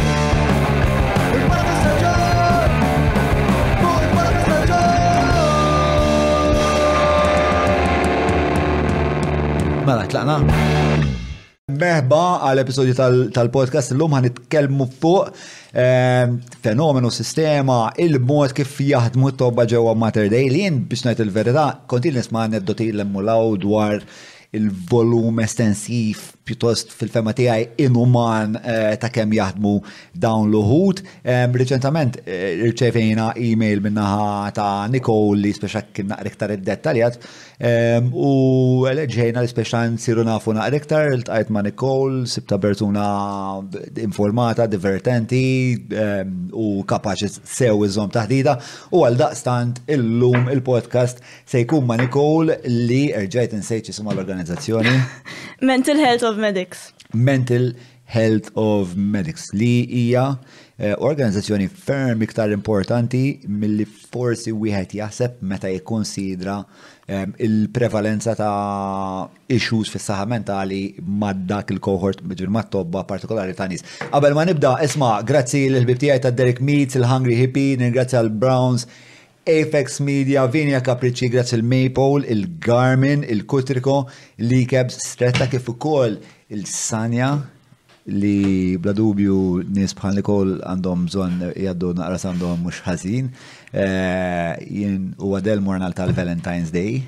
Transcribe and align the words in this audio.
Mela, 9.84 10.05
tlaqna? 10.09 10.38
Meħba 11.75 12.19
għal 12.46 12.61
episodju 12.62 12.95
tal-podcast 13.36 13.93
l-lum 13.95 14.14
għan 14.16 14.29
itkelmu 14.30 14.86
fuq 15.02 15.32
ehm, 15.80 16.36
fenomenu 16.64 17.11
sistema 17.12 17.78
il-mod 18.00 18.52
kif 18.56 18.77
jaħdmu 18.86 19.33
t-tobba 19.34 19.64
ġewa 19.73 19.97
Mater 19.98 20.28
Day 20.33 20.48
li 20.52 20.62
jen 20.66 20.83
biex 20.92 21.05
najt 21.09 21.25
il-verità 21.25 21.66
konti 21.91 22.12
nisma' 22.14 22.45
aneddotil 22.47 23.02
l 23.02 23.09
dwar 23.64 23.98
il-volum 24.55 25.41
estensiv 25.42 26.28
pjuttost 26.45 26.93
fil-fema 26.93 27.33
tiegħi 27.39 27.65
inuman 27.87 28.59
eh, 28.61 28.91
ta' 29.01 29.11
kemm 29.12 29.33
jaħdmu 29.37 29.73
dawn 30.21 30.51
l-uħud. 30.51 31.01
Reċentament 31.57 32.19
eh, 32.25 32.61
irċevejna 32.69 33.30
email 33.41 33.80
minnaħa 33.84 34.51
ta' 34.57 34.84
Nicole 34.93 35.41
li 35.45 35.55
speċa 35.57 35.83
kien 35.97 36.11
naqriktar 36.12 36.55
id-dettaljat 36.59 37.19
u 37.55 38.30
leġejna 38.91 39.39
li 39.45 39.48
speċa 39.48 39.84
nsiru 39.93 40.25
nafu 40.27 40.51
naqriktar 40.57 41.12
il 41.15 41.20
tajt 41.25 41.51
ma' 41.55 41.61
Nicole, 41.65 42.25
sibta 42.29 42.59
bertuna 42.59 43.62
informata, 44.03 44.67
divertenti 44.69 45.42
u 46.55 46.83
kapaċi 46.84 47.31
sew 47.31 47.84
iżom 47.86 48.11
taħdida 48.14 48.56
u 48.91 49.05
għal 49.06 49.19
daqstant 49.20 49.81
illum 49.95 50.51
il-podcast 50.53 51.23
se 51.47 51.62
jkun 51.62 51.86
ma' 51.86 51.97
Nicole 52.03 52.58
li 52.67 53.05
rġejt 53.23 53.55
nsejċi 53.62 53.95
suma 53.97 54.11
l-organizzazzjoni. 54.19 54.97
Mental 55.70 56.03
Health 56.03 56.33
of 56.34 56.38
Medics. 56.46 56.92
Mental 57.14 57.64
Health 58.18 58.48
of 58.54 58.96
Medics 59.14 59.44
li 59.60 59.72
hija 59.98 60.24
eh, 60.78 60.92
organizzazzjoni 61.08 61.66
ferm 61.86 62.22
iktar 62.27 62.50
importanti 62.56 63.20
milli 63.62 63.86
forsi 64.10 64.52
wieħed 64.64 64.96
jaħseb 64.98 65.38
meta 65.52 65.70
jikkonsidra 65.72 66.56
eh, 67.08 67.24
il-prevalenza 67.46 68.34
ta' 68.40 69.28
issues 69.58 69.90
fis 69.94 70.05
saħħa 70.10 70.28
mentali 70.34 70.82
mad 71.24 71.46
dak 71.52 71.72
il-kohort 71.78 72.20
ġil 72.28 72.52
ma' 72.56 72.66
tobba 72.77 73.06
partikolari 73.08 73.56
ta' 73.56 73.70
nies. 73.72 73.86
Qabel 74.10 74.36
ma 74.36 74.44
nibda, 74.50 74.74
isma' 74.88 75.16
grazzi 75.28 75.64
l-ħbib 75.70 76.05
tiegħi 76.06 76.27
ta' 76.27 76.34
Derek 76.34 76.60
Meets, 76.60 76.98
il-Hungry 77.00 77.38
Hippie, 77.46 77.74
ningrazzja 77.82 78.20
l-Browns, 78.27 78.88
Apex 79.47 80.00
Media, 80.00 80.47
Vinja 80.48 80.81
Capricci, 80.83 81.28
grazz 81.28 81.53
il-Maple, 81.53 82.25
il-Garmin, 82.27 83.25
il-Kutriko, 83.28 84.09
l-Ikebs, 84.41 84.97
stretta 84.98 85.47
kif 85.48 85.69
ukoll 85.69 86.17
il-Sanja, 86.48 87.51
li 88.05 88.77
bla 88.78 88.92
dubju 88.92 89.62
nis 89.73 89.92
bħal 89.97 90.17
Nikol 90.19 90.55
għandhom 90.69 91.05
bżon 91.09 91.36
jaddu 91.61 91.92
naqras 91.97 92.25
għandhom 92.31 92.64
mux 92.67 92.81
ħażin. 92.86 93.28
Eh, 93.75 94.64
jien 94.64 95.11
u 95.20 95.34
għadel 95.36 95.61
morna 95.64 95.92
tal-Valentine's 95.97 96.73
Day, 96.73 97.03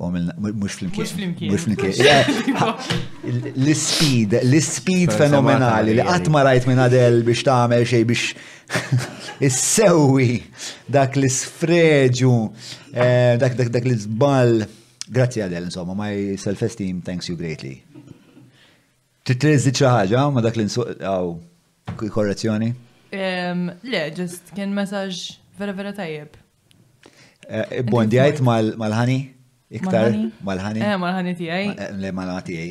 U 0.00 0.06
għamilna, 0.08 0.32
mux 0.40 0.78
flimkien. 0.80 1.50
Mux 1.52 1.64
flimkien. 1.66 2.00
L-speed, 3.60 4.34
l-speed 4.38 5.10
fenomenali 5.12 5.92
li 5.98 6.04
għatma 6.04 6.42
rajt 6.48 6.68
minn 6.70 6.80
del 6.92 7.18
biex 7.26 7.42
tamel 7.44 7.84
xej 7.88 8.06
biex 8.08 8.30
s-sewi 9.50 10.38
dak 10.88 11.18
l-sfreġu, 11.20 12.34
eh, 12.94 13.36
dak 13.36 13.56
l-zbal. 13.60 14.62
Grazzi 15.10 15.42
għadel, 15.44 15.66
insomma, 15.72 15.92
my 15.98 16.36
self-esteem 16.40 17.00
thanks 17.04 17.26
you 17.28 17.34
greatly. 17.36 17.82
Titrezzi 19.28 19.72
ċaħġa 19.76 20.22
ma 20.32 20.40
dak 20.42 20.54
l-insuqaw 20.56 21.34
korrezzjoni? 22.14 22.68
Le, 23.12 24.00
just 24.16 24.48
kien 24.56 24.70
messaġ 24.74 25.20
vera 25.60 25.74
vera 25.76 25.92
tajjeb. 25.98 26.38
Eh, 27.50 27.82
bondi 27.90 28.22
għajt 28.22 28.38
mal-ħani? 28.46 28.78
Mal 29.18 29.36
Iktar 29.70 30.16
mal-ħani. 30.42 30.80
Eh, 30.82 30.96
mal-ħani 30.98 31.32
tijaj. 31.38 31.66
Le 32.02 32.10
mal-ħani 32.14 32.46
tijaj. 32.48 32.70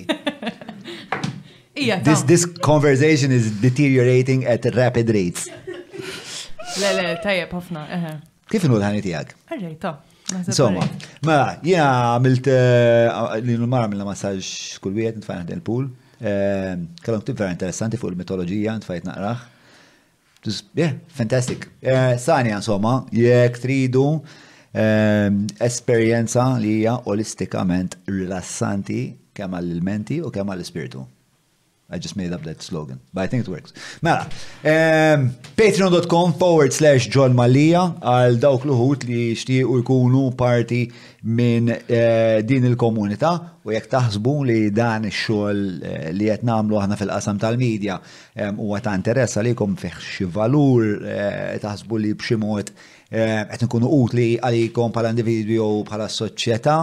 Ija. 1.79 1.99
This, 2.03 2.25
this 2.27 2.41
conversation 2.65 3.31
is 3.31 3.45
deteriorating 3.61 4.41
at 4.45 4.65
rapid 4.75 5.11
rates. 5.15 5.45
Le, 6.83 6.91
le, 6.97 7.13
tajjeb 7.23 7.53
ħafna. 7.55 7.83
Eh. 7.95 8.09
Kif 8.51 8.65
inhu 8.67 8.81
l-ħani 8.81 9.03
tijak? 9.05 9.31
Arrej, 9.55 9.77
ta. 9.83 9.95
Insomma, 10.41 10.83
ma 11.25 11.37
jina 11.65 11.87
għamilt 12.17 12.45
eh, 12.51 13.07
li 13.47 13.55
l-mara 13.57 13.87
għamilna 13.87 14.05
massaġ 14.09 14.51
kull 14.83 14.99
wieħed 14.99 15.23
nfajna 15.23 15.47
ħdel 15.47 15.63
pool. 15.65 15.87
Eh, 16.19 16.75
kellhom 17.05 17.23
tip 17.25 17.39
vera 17.39 17.55
interessanti 17.55 17.97
fuq 18.01 18.11
il 18.11 18.67
n-tfajt 18.75 19.07
naqraħ. 19.07 19.47
Yeah, 20.75 20.93
fantastic. 21.15 21.65
Sanja, 22.19 22.59
insomma, 22.59 22.99
jekk 23.15 23.63
tridu. 23.63 24.05
Ehm, 24.71 25.45
esperjenza 25.65 26.43
li 26.61 26.73
hija 26.83 26.99
olistikament 27.09 27.95
rilassanti 28.05 29.01
kemm 29.33 29.55
għall-menti 29.57 30.19
u 30.21 30.29
kemm 30.33 30.51
għall-ispirtu. 30.51 31.05
I 31.89 31.97
just 31.97 32.13
made 32.15 32.29
up 32.33 32.43
that 32.45 32.61
slogan, 32.61 32.99
but 33.13 33.23
I 33.25 33.27
think 33.27 33.47
it 33.47 33.49
works. 33.49 33.73
Mela, 34.05 34.27
um, 34.29 34.29
ehm, 34.69 35.21
patreon.com 35.57 36.33
forward 36.37 36.69
slash 36.73 37.09
John 37.09 37.33
Malia 37.33 37.81
għal 37.97 38.37
dawk 38.37 38.67
l-uħut 38.67 39.07
li 39.09 39.63
u 39.63 39.79
jkunu 39.81 40.27
parti 40.37 40.83
minn 41.25 41.71
uh, 41.73 42.37
din 42.45 42.69
il-komunità 42.69 43.33
u 43.65 43.73
jekk 43.73 43.89
taħsbu 43.89 44.35
li 44.51 44.59
dan 44.69 45.09
ix-xogħol 45.09 45.65
uh, 45.65 46.05
li 46.13 46.29
qed 46.29 46.45
nagħmlu 46.45 46.77
aħna 46.83 46.99
fil-qasam 47.01 47.41
tal-medja 47.41 47.97
ehm, 48.37 48.61
huwa 48.61 48.77
um, 48.77 48.85
ta' 48.85 48.93
interess 48.95 49.41
li 49.41 49.55
kom 49.57 49.73
xi 49.81 50.29
valur 50.29 50.93
uh, 51.01 51.57
taħsbu 51.65 52.03
li 52.05 52.13
b'xi 52.21 52.37
mod 52.39 52.69
Eh, 53.09 53.39
qed 53.49 53.63
nkunu 53.65 53.87
utli 54.03 54.35
għalikom 54.37 54.91
bħala 54.93 55.09
individwi 55.15 55.55
u 55.65 55.69
bħala 55.85 56.05
soċjetà. 56.13 56.75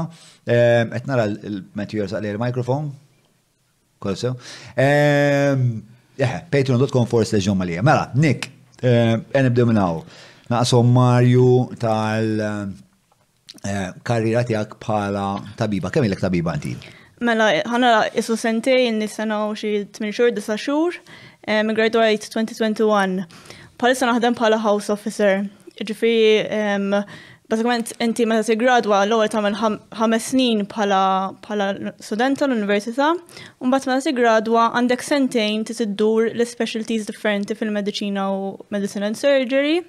Eh, 0.43 0.83
qed 0.91 1.05
nara 1.07 1.29
l-Matthew 1.31 2.03
għalli 2.09 2.33
l 2.33 2.39
il-mikrofon. 2.39 2.89
Kolsew. 4.03 4.35
Eħe, 4.75 5.61
eh, 6.19 6.35
patreon.com 6.51 7.07
force 7.07 7.37
leġum 7.37 7.63
għalija. 7.63 7.85
Mela, 7.87 8.09
Nick, 8.19 8.51
nibdew 8.83 9.69
minn 9.71 9.79
hawn. 9.79 10.03
Marju 10.51 11.49
tal- 11.79 12.75
karriera 14.07 14.43
tiegħek 14.47 14.77
bħala 14.79 15.55
tabiba. 15.59 15.91
Kemm 15.91 16.07
il-ek 16.07 16.21
tabiba 16.23 16.53
għanti? 16.55 16.75
Mela, 17.27 17.49
ħana 17.67 18.11
jessu 18.15 18.37
sentej 18.39 18.91
n-nisana 18.93 19.45
u 19.49 19.57
xie 19.59 19.87
8 19.89 20.13
xur, 20.13 20.31
9 20.35 20.59
xur, 20.63 20.99
graduate 21.75 22.31
2021. 22.35 23.25
Palissa 23.79 24.07
naħdem 24.11 24.37
bħala 24.39 24.61
house 24.67 24.93
officer 24.93 25.47
ġifiri, 25.85 27.05
basikament 27.51 27.93
inti 28.03 28.25
meta 28.27 28.55
gradwa, 28.59 29.05
l-ewwel 29.07 29.29
tagħmel 29.31 29.55
ħames 30.01 30.25
snin 30.33 30.65
bħala 30.71 31.01
bħala 31.45 31.67
student 32.03 32.39
tal-università, 32.41 33.11
u 33.61 33.69
mbagħad 33.69 33.93
meta 33.93 34.13
gradwa 34.17 34.65
għandek 34.81 35.03
sentejn 35.07 35.65
tiddur 35.69 36.31
l-specialties 36.33 37.07
differenti 37.07 37.55
fil-mediċina 37.55 38.25
u 38.35 38.57
medicine 38.75 39.05
and 39.07 39.19
surgery 39.21 39.83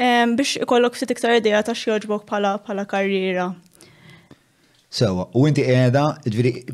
biex 0.00 0.56
ikollok 0.64 0.96
ftit 0.96 1.14
iktar 1.14 1.38
idea 1.38 1.62
ta' 1.62 1.74
x'joġbok 1.76 2.26
bħala 2.28 2.84
karriera. 2.88 3.48
Sewa, 4.90 5.28
u 5.38 5.44
inti 5.46 5.62
qiegħda, 5.62 6.04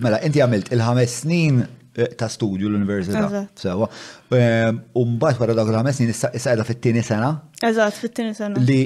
mela 0.01 0.19
inti 0.25 0.41
għamilt 0.43 0.73
il-ħames 0.73 1.17
snin 1.21 1.65
ta' 2.05 2.29
studju 2.29 2.69
l-Università. 2.69 3.49
Sewa. 3.55 3.89
Ehm, 4.29 4.83
Umbat 4.97 5.41
wara 5.41 5.55
dak 5.57 5.69
l-ħames 5.71 5.97
snin 6.01 6.13
issa 6.13 6.31
qiegħda 6.35 6.65
fit-tieni 6.69 7.03
sena. 7.03 7.33
Eżatt, 7.65 8.01
fit-tieni 8.05 8.35
sena. 8.37 8.61
Li 8.61 8.81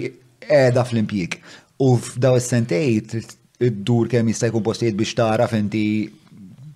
qiegħda 0.47 0.85
fl-impjieg. 0.87 1.39
U 1.83 1.95
f'daw 1.99 2.37
is-sentej 2.39 3.01
id-dur 3.71 4.11
kemm 4.11 4.31
jista' 4.33 4.51
jkun 4.53 4.65
postijiet 4.67 4.99
biex 4.99 5.15
taraf 5.19 5.55
inti 5.59 5.83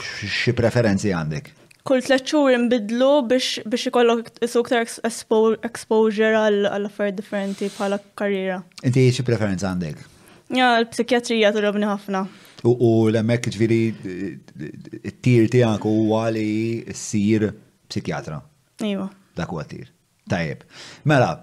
xi 0.05 0.55
preferenzi 0.57 1.13
għandek. 1.15 1.53
Kull 1.85 2.01
tliet 2.03 2.25
xhur 2.25 2.51
inbidlu 2.57 3.11
biex 3.29 3.87
ikollok 3.91 4.31
isu 4.45 4.63
iktar 4.65 4.85
exposure 5.05 6.33
għall 6.41 6.87
affarijiet 6.89 7.19
differenti 7.21 7.69
bħala 7.77 8.01
karriera. 8.19 8.63
Inti 8.83 9.07
xi 9.13 9.27
preferenza 9.29 9.69
għandek? 9.71 10.11
Ja, 10.53 10.67
l-psikjatrija 10.83 11.53
t 11.53 11.63
ħafna. 11.63 12.25
U 12.69 13.09
l-emmek 13.09 13.49
ġviri 13.53 13.81
t-tir 13.95 15.51
tijak 15.53 15.85
u 15.89 15.95
għali 16.17 16.45
s-sir 16.95 17.49
psikjatra. 17.89 18.41
Iva. 18.85 19.09
Dak 19.37 19.53
u 19.53 19.61
għattir. 19.61 19.89
Tajib. 20.29 20.65
Mela, 21.05 21.41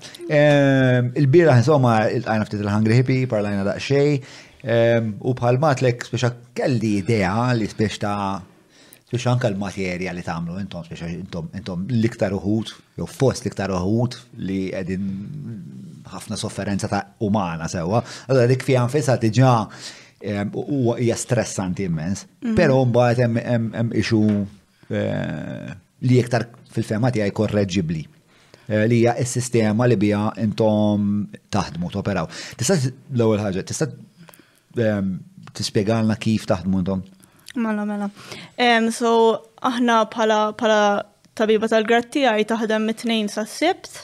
il-bira 1.18 1.58
insomma 1.62 2.08
il-għajna 2.10 2.48
ftit 2.48 2.64
il-Hungry 2.66 2.98
Hippie, 3.00 3.30
parlajna 3.30 3.68
daqxej, 3.70 4.16
u 5.22 5.34
bħal 5.38 5.60
matlek 5.62 6.06
speċa 6.10 6.34
kelli 6.58 6.96
idea 7.04 7.36
li 7.58 7.70
speċa 7.70 8.02
ta' 8.06 8.51
Biex 9.12 9.26
anka 9.28 9.50
l-materja 9.52 10.14
li 10.16 10.22
tagħmlu 10.24 10.56
intom, 10.62 10.86
biex 10.88 11.08
intom 11.60 11.82
l-iktar 11.98 12.32
uħut, 12.32 12.70
jew 12.96 13.08
fost 13.12 13.44
l'iktar 13.44 13.72
uħut 13.76 14.16
li 14.40 14.60
għedin 14.72 15.10
ħafna 16.14 16.38
sofferenza 16.40 16.88
ta' 16.92 17.02
umana 17.28 17.68
sewa, 17.72 18.00
għadda 18.00 18.46
dik 18.54 18.64
fija 18.68 18.86
nfisha 18.88 19.18
diġà 19.20 19.52
u 20.54 20.96
hija 20.96 21.18
stressanti 21.20 21.90
immens, 21.90 22.24
mm-hmm. 22.24 22.56
però 22.56 22.80
mbagħad 22.88 23.38
hemm 23.44 23.92
ixu 24.00 24.22
eh, 24.88 25.76
li 26.08 26.22
iktar 26.24 26.48
fil 26.72 26.88
femati 26.88 27.26
għaj 27.26 27.36
korreġibli 27.36 28.04
eh, 28.06 28.86
li 28.88 29.02
hija 29.04 29.18
s-sistema 29.26 29.90
li 29.92 30.00
bija 30.00 30.30
intom 30.40 31.26
taħdmu 31.52 31.92
toperaw. 32.00 32.32
Tista' 32.56 32.80
l-ewwel 33.18 33.44
ħaġa, 33.44 33.68
tista' 33.68 33.92
tispjegalna 35.52 36.16
kif 36.16 36.48
taħdmu 36.48 36.80
intom? 36.80 37.04
Mela, 37.56 37.86
mela. 37.86 38.10
Um, 38.62 38.90
so, 38.94 39.14
aħna 39.64 40.06
pala, 40.14 40.52
pala 40.58 41.04
tabiba 41.36 41.68
tal-gratti 41.72 42.26
għaj 42.28 42.48
taħdem 42.54 42.86
mit-tnejn 42.88 43.30
sa' 43.32 43.46
sibt, 43.50 44.04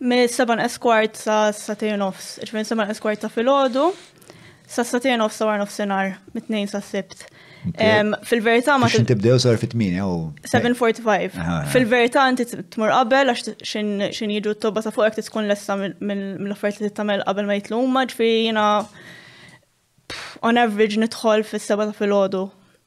mill 0.00 0.28
7 0.30 0.58
esquart 0.66 1.16
sa' 1.18 1.50
satin 1.56 1.98
nofs, 2.02 2.36
ġvien 2.46 2.66
7 2.68 2.86
esquart 2.92 3.22
ta' 3.24 3.30
fil-ħodu, 3.32 3.88
sa' 4.70 4.84
satin 4.86 5.18
nofs 5.22 5.40
sa' 5.40 5.48
war 5.50 5.58
nofsinar, 5.62 6.14
mit-tnejn 6.36 6.70
sa' 6.70 6.82
sibt. 6.84 7.26
Fil-verità 8.22 8.76
ma. 8.78 8.86
Xin 8.86 9.08
tibdew 9.10 9.40
sar 9.42 9.56
fit 9.58 9.72
8 9.74 10.44
745. 10.52 11.32
Fil-verità 11.72 12.22
inti 12.30 12.44
tmur 12.46 12.92
qabel 12.94 13.32
għax 13.32 13.56
xin 13.66 14.30
jiġu 14.36 14.52
t-tobba 14.54 14.84
ta' 14.86 14.92
fuqek 14.94 15.18
tkun 15.26 15.50
lesta 15.50 15.74
mill-offerti 15.74 16.84
li 16.86 16.92
tagħmel 16.94 17.24
qabel 17.26 17.48
ma 17.50 17.56
jitlu 17.58 17.80
huma 17.82 18.04
ġifieri 18.06 18.54
on 20.46 20.62
average 20.62 21.02
nidħol 21.08 21.42
fis-seba 21.42 21.88
ta' 21.90 21.96
filgħodu 21.98 22.44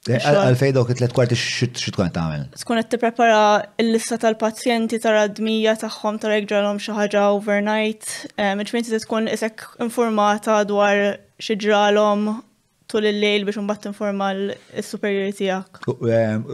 Għalfej 0.07 0.72
dawk 0.78 0.94
it-tlet 0.94 1.12
kwarti 1.13 1.36
xit 1.36 1.90
kont 1.98 2.13
tagħmel. 2.16 2.46
Tkun 2.62 2.80
qed 2.80 2.92
tipprepara 2.94 3.40
l-lista 3.84 4.16
tal-pazjenti 4.22 5.00
tara 5.04 5.25
d-dmija 5.28 5.74
tagħhom 5.81 6.19
tara 6.24 6.38
jgħidulhom 6.40 6.80
xi 6.80 6.96
ħaġa 6.96 7.24
overnight, 7.36 8.06
ehm, 8.40 8.63
ġifieri 8.63 8.88
tista' 8.88 9.04
tkun 9.04 9.28
isek 9.34 9.66
informata 9.84 10.62
dwar 10.69 11.18
xi 11.44 11.57
ġralhom 11.66 12.30
tul 12.90 13.06
il-lejl 13.06 13.44
biex 13.46 13.60
mbagħad 13.68 13.90
tinforma 13.90 14.30
l-superiori 14.38 15.36
tiegħek. 15.38 15.84
U 15.92 16.13
ehm, 16.16 16.48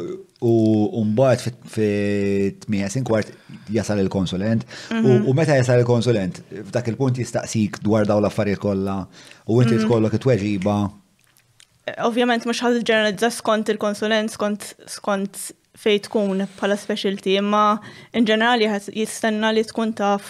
mbagħad 1.13 1.55
fit-tmija 1.77 2.89
sin 2.95 3.05
kwart 3.07 3.29
jasal 3.77 4.01
il-konsulent. 4.01 4.65
Mhm. 4.89 5.19
U 5.29 5.37
meta 5.37 5.53
jasal 5.55 5.83
il-konsulent, 5.85 6.41
f'dak 6.71 6.89
il-punt 6.95 7.21
jistaqsik 7.21 7.77
dwar 7.85 8.09
dawn 8.09 8.25
l-affarijiet 8.25 8.65
kollha 8.67 9.03
u 9.45 9.61
inti 9.61 9.77
mhm. 9.77 9.83
tkollok 9.85 10.17
it-tweġiba 10.17 10.79
ovvjament 12.05 12.45
mux 12.47 12.61
ħad 12.63 12.79
ġeneralizza 12.85 13.29
skont 13.33 13.69
il-konsulent, 13.73 14.31
skont 14.33 14.65
skont 14.89 15.43
fej 15.75 15.99
tkun 16.07 16.45
bħala 16.57 16.77
specialty, 16.79 17.35
imma 17.39 17.77
in 18.17 18.25
ġenerali 18.27 18.69
jistenna 18.95 19.51
li 19.53 19.61
tkun 19.67 19.91
taf 19.97 20.29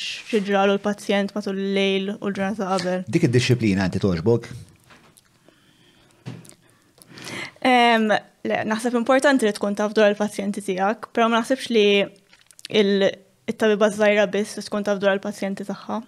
xieġralu 0.00 0.78
l-pazjent 0.78 1.34
matul 1.36 1.58
l-lejl 1.60 2.14
u 2.16 2.30
l-ġurnata 2.30 2.68
qabel. 2.72 3.04
Dik 3.06 3.28
id-disciplina 3.28 3.84
għanti 3.84 4.00
toġbok? 4.02 4.48
Le, 7.60 8.60
naħseb 8.64 8.94
importanti 8.96 9.44
li 9.46 9.52
tkun 9.54 9.76
taf 9.76 9.92
dwar 9.96 10.14
il-pazjenti 10.14 10.64
tijak, 10.64 11.10
pero 11.12 11.28
ma 11.28 11.42
naħsebx 11.42 11.70
li 11.76 11.84
il-tabiba 12.80 13.92
zaħira 13.92 14.24
biss 14.32 14.56
tkun 14.64 14.88
taf 14.88 14.98
dwar 15.04 15.18
il-pazjenti 15.20 15.68
taħħa. 15.68 16.00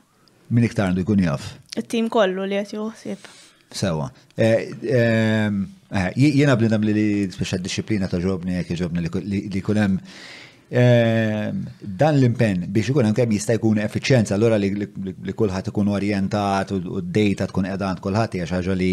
Min 0.56 0.64
iktar 0.66 0.88
għandu 0.88 1.04
jkun 1.04 1.24
jaf? 1.28 1.52
Il-tim 1.76 2.08
kollu 2.12 2.48
li 2.48 2.56
għet 2.64 2.78
juħsib. 2.80 3.30
Sewa. 3.74 4.10
Eh, 4.34 4.70
ehm, 4.82 5.66
eh, 5.90 6.12
jena 6.14 6.56
blinam 6.56 6.82
li 6.84 7.26
speċa 7.32 7.58
disciplina 7.58 8.08
ta' 8.08 8.20
ġobni, 8.22 8.56
jek 8.60 8.76
ġobni 8.80 9.04
li 9.24 9.62
kunem 9.64 9.96
ehm, 10.72 11.62
dan 11.80 12.16
l-impen 12.18 12.66
biex 12.72 12.92
ikun 12.92 13.08
hemm 13.10 13.16
kemm 13.18 13.32
jista' 13.36 13.56
jkun 13.58 13.80
effiċjenza 13.86 14.34
allura 14.36 14.56
li 14.58 14.70
kulħadd 15.38 15.72
ikun 15.72 15.90
orjentat 15.96 16.72
u 16.76 17.00
d-data 17.02 17.48
tkun 17.52 17.68
qedant 17.72 18.00
kulħadd 18.04 18.38
hija 18.38 18.50
xi 18.64 18.76
li 18.76 18.92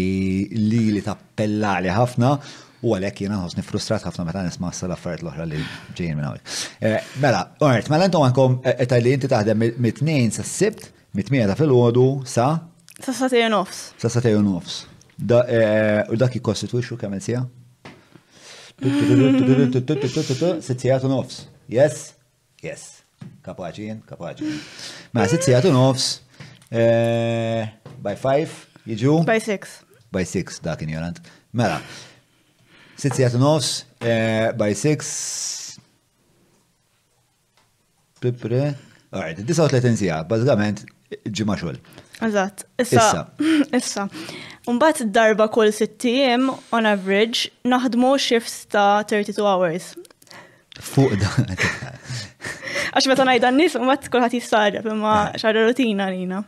li 0.56 0.82
li 0.98 1.02
tappella 1.04 1.78
li 1.80 1.92
ħafna 1.94 2.34
U 2.80 2.94
għalek 2.96 3.18
jena 3.26 3.42
ħossni 3.42 3.60
frustrat 3.60 4.00
ħafna 4.08 4.24
meta 4.24 4.40
nisma 4.40 4.70
s 4.72 4.86
affarijiet 4.86 5.20
l-oħra 5.26 5.44
li 5.50 5.58
ġejjin 5.98 6.14
minn 6.16 6.24
hawnhekk. 6.24 6.54
Eh, 6.88 7.02
mela, 7.20 7.42
ort, 7.60 7.90
mela 7.92 8.06
intom 8.08 8.24
għandkom 8.24 8.54
li 9.04 9.12
inti 9.12 9.28
taħdem 9.28 9.64
mit-tnejn 9.84 10.32
sa 10.32 10.46
sibt, 10.48 10.86
mit 11.12 11.28
mieta 11.28 11.52
fil 11.58 11.66
filgħodu 11.68 12.06
sa 12.24 12.46
Sassatej 13.00 13.48
nofs. 13.50 13.94
Sassatej 13.98 14.42
nofs. 14.42 14.86
E, 15.48 16.04
u 16.12 16.16
dak 16.16 16.34
jikostitwixu 16.34 16.96
kemm 17.00 17.20
sija? 17.20 17.46
Sitzijatu 20.60 21.08
nofs. 21.08 21.46
Yes? 21.68 22.12
Yes. 22.62 23.00
Kapaċi 23.44 23.84
jien, 23.86 23.98
kapaċi. 24.08 24.48
Ma 25.12 25.20
mela, 25.22 25.30
sitzijatu 25.32 25.70
nofs. 25.72 26.20
E, 26.72 27.68
by 28.04 28.16
five, 28.20 28.52
jiġu? 28.88 29.20
By 29.28 29.38
six. 29.44 29.78
By 30.12 30.24
six, 30.28 30.60
dak 30.64 30.82
ignorant. 30.84 31.20
Mela. 31.52 31.80
Sitzijatu 33.00 33.40
nofs, 33.40 33.84
e, 34.04 34.52
by 34.56 34.74
six. 34.76 35.14
Pipre. 38.20 38.74
Alright, 39.12 39.44
tletin 39.72 39.96
sija, 39.96 40.22
bazzikament 40.24 40.84
ġimma 41.26 41.56
xogħol. 41.58 41.80
Eżatt, 42.22 42.64
issa. 42.78 43.26
Issa. 43.76 44.08
Umbat 44.68 45.00
darba 45.16 45.46
kull 45.48 45.70
sittijiem, 45.72 46.50
on 46.72 46.86
average, 46.90 47.48
naħdmu 47.72 48.12
shifts 48.20 48.64
ta' 48.74 49.02
32 49.08 49.46
hours. 49.46 49.94
Fuq 50.80 51.16
da. 51.20 51.30
Għax 52.92 53.06
meta 53.10 53.26
najda 53.28 53.50
n-nis, 53.54 53.74
umbat 53.80 54.08
kullħat 54.12 54.36
jistarġab, 54.38 54.88
imma 54.92 55.14
eh. 55.30 55.40
xarra 55.40 55.64
rutina 55.68 56.10
lina. 56.12 56.42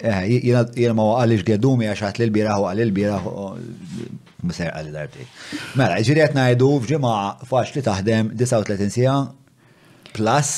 Eh, 0.00 0.34
jena 0.48 0.94
ma 0.96 1.08
għalix 1.20 1.46
għedumi 1.54 1.90
għax 1.92 2.06
għat 2.10 2.20
l-biraħ 2.26 2.62
u 2.64 2.68
għal 2.72 2.84
l 2.88 3.08
u 3.30 3.48
miser 4.44 4.72
għal 4.76 4.90
darbi. 4.96 5.24
Mela, 5.80 5.96
ġiri 6.04 6.20
għet 6.26 6.34
najdu 6.40 6.66
fġima 6.84 7.12
faċ 7.48 7.74
li 7.78 7.82
taħdem 7.86 8.32
39 8.40 8.90
sija 8.96 9.14
plus 10.12 10.50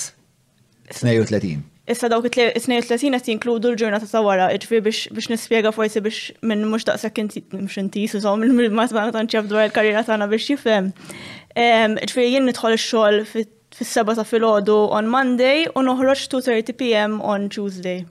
32 1.04 1.64
issa 1.92 2.08
dawk 2.10 2.24
it-32 2.26 2.98
qed 3.12 3.28
jinkludu 3.30 3.70
l-ġurnata 3.72 4.08
ta' 4.10 4.22
wara, 4.26 4.48
ġifi 4.58 4.78
biex 4.84 5.28
nispjega 5.30 5.70
forsi 5.74 6.02
biex 6.02 6.32
minn 6.50 6.64
mhux 6.70 6.86
daqshekk 6.88 7.18
inti 7.22 7.42
mhux 7.54 7.76
inti 7.82 8.02
sużaw 8.10 8.34
minn 8.42 8.74
ma 8.74 8.88
tbana 8.90 9.14
dwar 9.52 9.68
il-karriera 9.68 10.02
tagħna 10.08 10.26
biex 10.32 10.48
jifhem. 10.50 10.90
Ġifi 12.02 12.24
jien 12.32 12.48
nidħol 12.50 12.74
ix-xogħol 12.80 13.20
fis-seba 13.78 14.16
ta' 14.18 14.26
filgħodu 14.26 14.78
on 14.98 15.06
Monday 15.12 15.68
u 15.74 15.84
noħroġ 15.86 16.26
2:30 16.34 16.76
pm 16.80 17.20
on 17.34 17.46
Tuesday. 17.54 18.02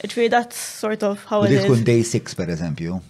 Ġifi 0.00 0.30
that's 0.32 0.58
sort 0.80 1.04
of 1.04 1.26
how 1.28 1.44
it 1.44 1.52
is. 1.52 1.66
Tkun 1.68 1.84
day 1.84 2.00
6 2.00 2.38
per 2.40 2.54
eżempju. 2.56 3.00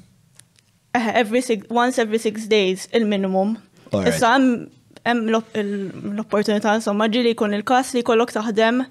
Eh, 0.99 1.09
every 1.23 1.41
six, 1.45 1.67
once 1.71 1.99
every 2.03 2.19
six 2.19 2.47
days 2.51 2.89
il-minimum. 2.93 3.55
Issa 4.03 4.35
hemm 4.43 5.25
l-opportunità 5.31 6.75
insomma 6.83 7.07
ġili 7.15 7.31
jkun 7.39 7.55
il-każ 7.63 7.95
li 7.97 8.03
jkollok 8.03 8.35
taħdem 8.35 8.83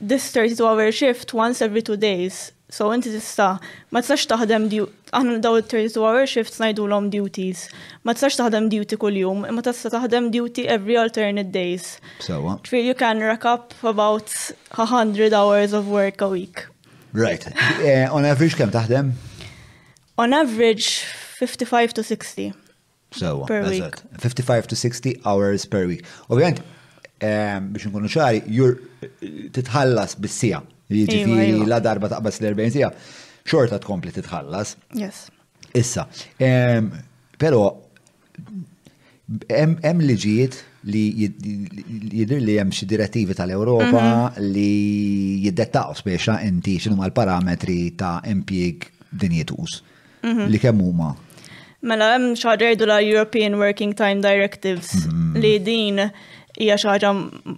this 0.00 0.30
32 0.30 0.66
hour 0.66 0.92
shift 0.92 1.34
once 1.34 1.60
every 1.62 1.82
two 1.82 1.96
days. 1.96 2.52
So 2.70 2.90
inti 2.92 3.08
tista 3.08 3.56
ma 3.90 4.02
tistax 4.04 4.26
taħdem 4.28 4.66
għan 5.16 5.30
daw 5.40 5.54
32 5.64 6.02
hour 6.04 6.26
shift 6.28 6.32
shifts 6.52 6.60
ngħidulhom 6.60 7.06
duties. 7.08 7.62
Ma 8.04 8.12
tistax 8.12 8.36
taħdem 8.36 8.66
duty 8.68 8.98
kuljum, 9.00 9.46
ma 9.48 9.64
tista 9.64 9.88
taħdem 9.94 10.26
duty 10.34 10.66
every 10.68 10.98
alternate 11.00 11.48
days. 11.50 11.96
So 12.20 12.42
what? 12.44 12.68
Uh, 12.70 12.76
you 12.76 12.92
can 12.94 13.20
rack 13.24 13.46
up 13.48 13.72
about 13.82 14.28
100 14.76 15.32
hours 15.32 15.72
of 15.72 15.88
work 15.88 16.20
a 16.20 16.28
week. 16.28 16.66
Right. 17.14 17.40
Uh, 17.80 18.12
on 18.12 18.26
average 18.28 18.54
kem 18.56 18.70
taħdem? 18.70 19.14
On 20.18 20.34
average 20.34 21.04
55 21.40 21.94
to 21.94 22.02
60. 22.02 22.52
So, 23.12 23.46
Per 23.48 23.62
that's 23.64 23.70
week. 23.70 23.94
It. 24.12 24.20
55 24.20 24.66
to 24.68 24.76
60 24.76 25.22
hours 25.24 25.64
per 25.64 25.86
week. 25.86 26.04
Ovvijament, 26.28 26.60
biex 27.20 27.86
nkunu 27.88 28.08
ċari, 28.10 28.42
jur 28.52 28.76
titħallas 29.54 30.16
bis-sija. 30.22 30.62
Jiġifieri 30.88 31.50
iva, 31.50 31.58
iva. 31.60 31.66
la 31.74 31.80
darba 31.84 32.08
taqbas 32.08 32.38
l-40 32.40 32.72
sija, 32.72 32.88
xorta 33.48 33.78
tkompli 33.82 34.12
titħallas. 34.14 34.76
Yes. 34.96 35.26
Issa, 35.76 36.06
però 37.38 37.64
hemm 39.52 40.00
liġijiet 40.08 40.62
li 40.88 41.02
jidir 41.20 42.40
li 42.40 42.54
hemm 42.56 42.72
xi 42.72 42.86
direttivi 42.88 43.34
tal-Ewropa 43.36 43.88
mhm. 43.90 44.44
li 44.54 44.72
jiddettaqgħu 45.44 45.98
speċa 46.00 46.38
inti 46.46 46.78
x'inhu 46.80 47.02
l-parametri 47.10 47.76
ta' 47.98 48.22
impjieg 48.30 48.86
dinjetus 49.10 49.82
mhm. 50.24 50.46
li 50.48 50.62
kemm 50.62 50.80
huma. 50.86 51.12
Mela 51.86 52.14
hemm 52.14 52.32
xi 52.38 52.48
ħaġa 52.48 52.88
la 52.88 53.02
European 53.04 53.58
Working 53.60 53.92
Time 54.00 54.24
Directives 54.24 54.94
mhm. 55.04 55.36
li 55.42 55.52
din 55.66 56.00
hija 56.58 56.74
xaġa 56.82 57.10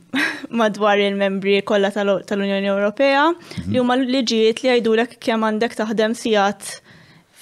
madwar 0.61 1.01
il-membri 1.01 1.61
kollha 1.67 1.91
tal-Unjoni 1.95 2.69
Ewropea 2.71 3.27
mhm. 3.35 3.73
li 3.73 3.81
huma 3.83 3.97
liġijiet 4.01 4.61
li 4.63 4.71
jgħidulek 4.75 5.19
kemm 5.25 5.47
għandek 5.49 5.77
taħdem 5.81 6.17
sigħat 6.21 6.73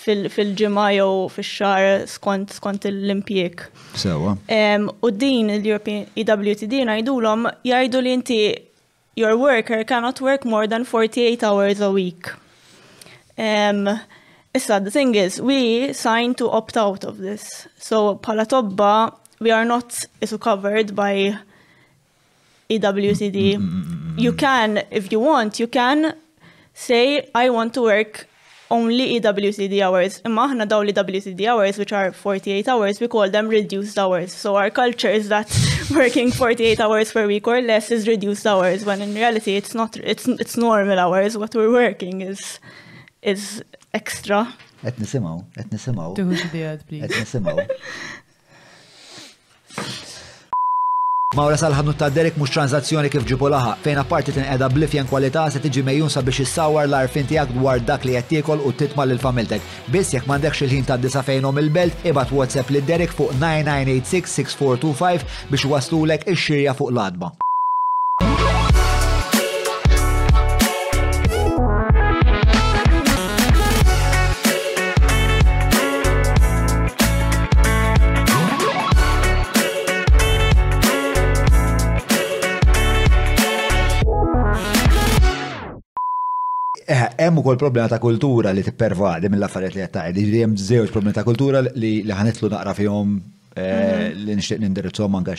fil-ġimgħa 0.07 0.85
jew 0.95 1.25
fix-xahar 1.35 2.07
skont 2.09 2.55
skont 2.57 2.87
l-impjek. 2.89 3.65
Sewa. 4.01 4.31
U 5.05 5.09
din 5.13 5.51
il-European 5.53 6.07
EWTD 6.23 6.79
ngħidulhom 6.89 7.43
jgħidu 7.67 8.01
li 8.07 8.15
inti 8.17 8.39
your 9.21 9.35
worker 9.37 9.83
cannot 9.85 10.23
work 10.25 10.47
more 10.49 10.71
than 10.71 10.87
48 10.87 11.43
hours 11.45 11.83
a 11.85 11.91
week. 11.93 12.31
Issa, 13.37 14.79
the 14.83 14.91
thing 14.93 15.15
is, 15.17 15.43
we 15.43 15.93
signed 15.93 16.39
to 16.39 16.49
opt 16.49 16.79
out 16.79 17.05
of 17.05 17.19
this. 17.19 17.67
So, 17.77 18.15
pala 18.15 18.47
tobba, 18.47 19.13
we 19.41 19.51
are 19.51 19.67
not 19.67 19.91
isu 20.23 20.39
covered 20.41 20.95
by 20.97 21.37
EWCD. 22.69 23.57
Mm-hmm. 23.57 23.59
Mm, 23.59 23.85
mm, 23.85 24.15
mm. 24.15 24.21
You 24.21 24.33
can, 24.35 24.85
if 24.91 25.11
you 25.11 25.21
want, 25.21 25.59
you 25.59 25.67
can 25.69 26.15
say, 26.75 27.27
I 27.35 27.49
want 27.49 27.73
to 27.75 27.83
work 27.83 28.29
only 28.71 29.19
EWCD 29.19 29.81
hours. 29.81 30.21
Imagine 30.27 30.61
am 30.61 30.69
EWCD 30.69 31.47
hours, 31.47 31.79
which 31.79 31.93
are 31.95 32.13
48 32.13 32.69
hours, 32.69 33.01
we 33.01 33.09
call 33.09 33.31
them 33.31 33.49
reduced 33.49 33.99
hours. 33.99 34.35
So 34.35 34.57
our 34.57 34.69
culture 34.69 35.09
is 35.09 35.31
that 35.31 35.49
working 35.97 36.31
48 36.31 36.79
hours 36.79 37.11
per 37.11 37.27
week 37.27 37.49
or 37.49 37.63
less 37.63 37.91
is 37.91 38.07
reduced 38.07 38.47
hours, 38.47 38.85
when 38.85 39.01
in 39.01 39.15
reality 39.15 39.57
it's 39.57 39.75
not, 39.75 39.97
it's, 40.05 40.29
it's 40.29 40.59
normal 40.59 40.99
hours. 40.99 41.39
What 41.39 41.55
we're 41.55 41.73
working 41.73 42.21
is, 42.21 42.59
is 43.23 43.63
extra. 43.95 44.53
Qed 44.79 44.95
nisimgħu, 45.03 45.33
qed 45.57 45.73
nisimgħu. 45.75 46.05
Tuħu 46.21 46.51
please. 46.53 47.03
Qed 47.03 47.17
nisimgħu. 47.17 47.81
Mawra 51.37 51.57
salħadnu 51.61 51.93
ta' 52.01 52.07
Derek 52.13 52.39
mux 52.41 52.49
tranzazzjoni 52.55 53.11
kif 53.13 53.27
ġibu 53.29 53.49
laħa, 53.53 53.75
fejn 53.85 53.99
apparti 54.01 54.33
tin 54.33 54.47
qeda 54.49 54.69
blifjen 54.73 55.05
kwalità 55.11 55.43
se 55.53 55.61
tiġi 55.61 55.83
mejjun 55.85 56.09
sabiex 56.15 56.41
issawar 56.47 56.87
l-arfin 56.89 57.27
tiegħek 57.29 57.51
dwar 57.59 57.83
dak 57.91 58.07
li 58.09 58.15
qed 58.17 58.31
tiekol 58.31 58.65
u 58.65 58.73
titma' 58.81 59.05
lil 59.11 59.21
familtek. 59.25 59.67
Biss 59.93 60.15
jekk 60.17 60.25
m'għandekx 60.31 60.65
il-ħin 60.71 60.87
ta' 60.89 60.97
disa 61.03 61.21
fejnhom 61.27 61.61
il-belt, 61.61 62.07
ibad 62.09 62.33
WhatsApp 62.33 62.73
lid 62.79 62.89
Derek 62.89 63.13
fuq 63.13 63.37
9986 63.43 64.41
6425 64.41 65.29
biex 65.53 65.69
waslulek 65.75 66.25
ix-xirja 66.33 66.77
fuq 66.81 66.95
l-adba. 66.97 67.35
hemm 87.19 87.37
ukoll 87.39 87.57
problema 87.57 87.89
ta' 87.93 87.99
kultura 88.05 88.53
li 88.55 88.63
tippervadi 88.67 89.29
mill-affarijiet 89.33 89.75
li 89.75 89.85
qed 89.87 89.95
tgħid. 89.97 90.21
Jiġri 90.23 90.43
hemm 90.45 90.57
żewġ 90.71 90.93
problemi 90.95 91.17
ta' 91.17 91.25
kultura 91.27 91.63
li 91.75 91.93
ħanitlu 92.07 92.51
naqra 92.53 92.75
fihom 92.79 93.17
eh, 93.57 93.71
mhm. 93.71 94.19
li 94.27 94.37
nixtieq 94.39 94.61
nindirizzhom 94.63 95.19
anke 95.19 95.35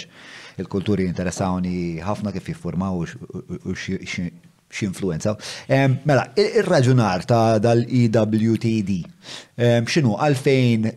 il-kulturi 0.59 1.07
interessawni 1.07 2.01
ħafna 2.03 2.33
kif 2.35 2.49
jiffurmaw 2.51 2.99
u 2.99 3.75
x'influenzaw. 3.77 5.37
Mela, 6.07 6.25
ir-raġunar 6.37 7.23
ta' 7.29 7.59
dal-EWTD 7.63 8.99
x'inhu 9.87 10.17
għalfejn 10.19 10.91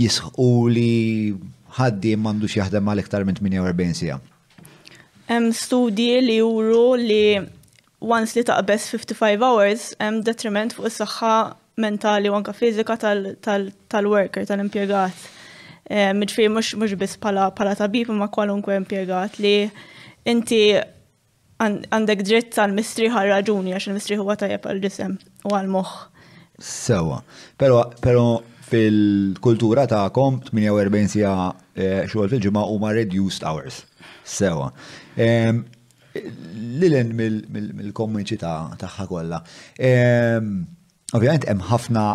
jisħu 0.00 0.50
li 0.72 0.90
ħaddi 1.76 2.16
m'għandux 2.16 2.56
jaħdem 2.62 2.88
għal 2.92 3.04
iktar 3.04 3.28
minn 3.28 3.40
48 3.60 3.98
sija. 4.00 4.16
Studji 5.52 6.12
li 6.24 6.36
juru 6.40 6.82
li 7.02 7.22
once 8.06 8.36
li 8.38 8.42
taqbes 8.46 8.86
55 8.94 9.42
hours 9.44 9.88
hemm 10.02 10.22
detriment 10.28 10.74
fuq 10.76 10.88
is-saħħa 10.90 11.30
mentali 11.82 12.30
u 12.30 12.36
anka 12.38 12.54
fiżika 12.56 12.94
tal-worker, 13.02 14.46
tal-impjegat. 14.48 15.26
Mġfiri 16.16 16.46
ehm, 16.48 16.54
mux 16.56 16.70
mux 16.80 16.94
bis 16.98 17.16
pala, 17.22 17.48
pala 17.56 17.74
tabib 17.78 18.08
ma 18.16 18.30
kwalunkwe 18.32 18.78
impjegat 18.80 19.36
li 19.42 19.52
inti 20.32 20.62
għandek 21.62 22.24
dritt 22.26 22.52
tal-mistri 22.56 23.10
ħarraġuni 23.12 23.74
għax 23.76 23.88
il-mistri 23.90 24.18
huwa 24.20 24.38
tajjeb 24.40 24.66
għal-ġisem 24.70 25.16
u 25.50 25.54
għal-moħ. 25.58 25.92
Sewa, 26.62 27.18
pero, 27.60 27.82
pero 28.02 28.24
fil-kultura 28.70 29.84
tagħkom 29.90 30.40
48 30.54 31.12
sija 31.18 31.32
eh, 31.76 32.02
xogħol 32.08 32.30
fil-ġimgħa 32.34 32.66
huma 32.72 32.92
reduced 32.96 33.44
hours. 33.46 33.82
Sewa. 34.26 34.70
Ehm, 35.20 35.64
lilen 36.82 37.10
mill-komunità 37.16 38.52
tagħha 38.80 39.06
kollha. 39.10 39.40
Ehm, 39.78 40.50
ovvjament 41.16 41.48
hemm 41.48 41.64
ħafna 41.70 42.06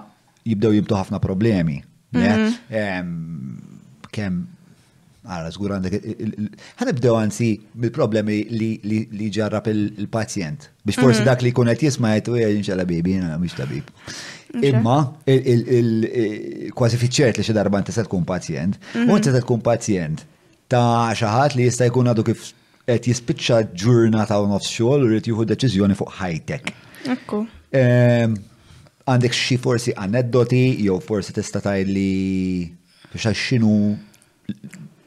jibdew 0.48 0.80
jibdu 0.82 0.98
ħafna 1.00 1.20
problemi. 1.24 1.80
Mhm. 2.16 2.58
Ehm, 2.70 3.78
Kemm 4.12 4.48
Għara, 5.22 5.52
zgur 5.54 5.74
għandek, 5.76 5.94
ħanibdew 6.80 7.12
għansi 7.14 7.48
bil-problemi 7.78 8.40
li 8.58 9.28
ġarrab 9.30 9.68
il-pazjent. 9.70 10.64
Biex 10.82 10.98
forsi 10.98 11.22
mhm. 11.22 11.28
dak 11.30 11.44
li 11.46 11.52
kunet 11.56 11.84
jisma 11.86 12.16
jtu 12.18 12.34
għed 12.40 12.58
inxalla 12.58 12.88
bibi, 12.90 13.14
jena 13.20 13.36
mux 13.38 13.54
tabib. 13.54 13.92
Imma, 14.66 14.96
kważi 16.74 17.00
fiċċert 17.04 17.38
li 17.38 17.46
xedarba 17.46 17.84
n 17.84 17.86
tkun 17.86 18.26
pazjent. 18.26 18.80
Mhm. 18.96 19.14
U 19.14 19.20
n 19.22 19.30
tkun 19.46 19.62
pazjent 19.62 20.26
ta' 20.68 21.14
xaħat 21.14 21.54
li 21.60 21.70
jista' 21.70 21.86
jkun 21.92 22.10
għadu 22.12 22.26
kif 22.32 22.50
qed 22.86 23.06
jispiċċa 23.10 23.60
ġurnata 23.78 24.40
u 24.42 24.48
nofs 24.50 24.72
xogħol 24.74 25.04
u 25.06 25.10
rrid 25.12 25.30
jieħu 25.30 25.46
deċiżjoni 25.52 25.98
fuq 26.00 26.16
ħajtek. 26.18 26.72
Ekku. 27.16 27.42
Ehm, 27.78 28.36
għandek 29.08 29.36
xi 29.36 29.58
forsi 29.62 29.94
aneddoti 29.98 30.64
jew 30.86 30.98
forsi 31.06 31.36
tista' 31.38 31.62
tgħidli 31.64 32.10
biex 33.12 33.34
x'inhu 33.36 33.76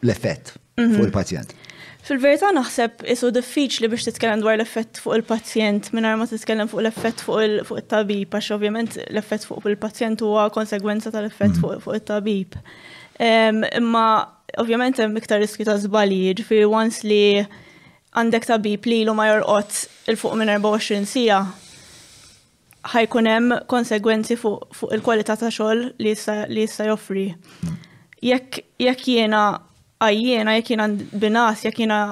l-effett 0.06 0.54
fuq 0.76 0.84
mhm. 0.88 1.04
il-pazjent. 1.08 1.54
Fil-verità 2.04 2.50
naħseb 2.54 3.06
isu 3.14 3.30
diffiċli 3.34 3.88
biex 3.90 4.06
titkellem 4.10 4.42
dwar 4.44 4.58
l-effett 4.60 5.00
fuq 5.02 5.18
il-pazjent 5.20 5.90
mingħajr 5.96 6.18
ma 6.20 6.28
titkellem 6.30 6.70
fuq 6.70 6.82
l-effett 6.84 7.24
fuq 7.26 7.80
it-tabib 7.82 8.38
għax 8.38 8.52
ovvjament 8.58 8.98
l-effett 9.08 9.48
fuq 9.50 9.66
il-pazjent 9.72 10.22
huwa 10.26 10.46
konsegwenza 10.54 11.12
tal-effett 11.14 11.58
mhm. 11.58 11.82
fuq 11.82 11.98
it-tabib. 12.00 12.56
Ehm, 13.22 13.62
imma 13.78 14.06
ovvjament 14.62 14.98
hemm 15.02 15.16
iktar 15.18 15.40
riskju 15.42 15.66
ta' 15.66 15.78
żbalji, 15.82 16.34
ġifieri 16.38 16.66
once 16.70 17.02
li 17.06 17.42
għandek 18.14 18.46
tabib 18.46 18.86
li 18.86 19.00
lu 19.04 19.14
ma 19.18 19.26
jorqot 19.28 20.10
il-fuq 20.12 20.36
minn 20.38 20.52
24 20.62 21.06
sija, 21.08 21.40
ħajkun 22.94 23.28
hemm 23.30 23.54
konsegwenzi 23.70 24.36
fuq 24.38 24.68
fu 24.76 24.90
il-kwalità 24.94 25.36
ta' 25.40 25.50
xogħol 25.50 25.82
li 26.04 26.12
jista' 26.14 26.88
joffri. 26.90 27.26
Jekk 28.24 28.60
jekk 28.86 29.08
jiena 29.08 29.44
għajjiena 30.04 30.54
jekk 30.58 30.74
jiena 30.74 30.88
binas, 31.18 31.64
jekk 31.66 31.80
jiena 31.82 32.02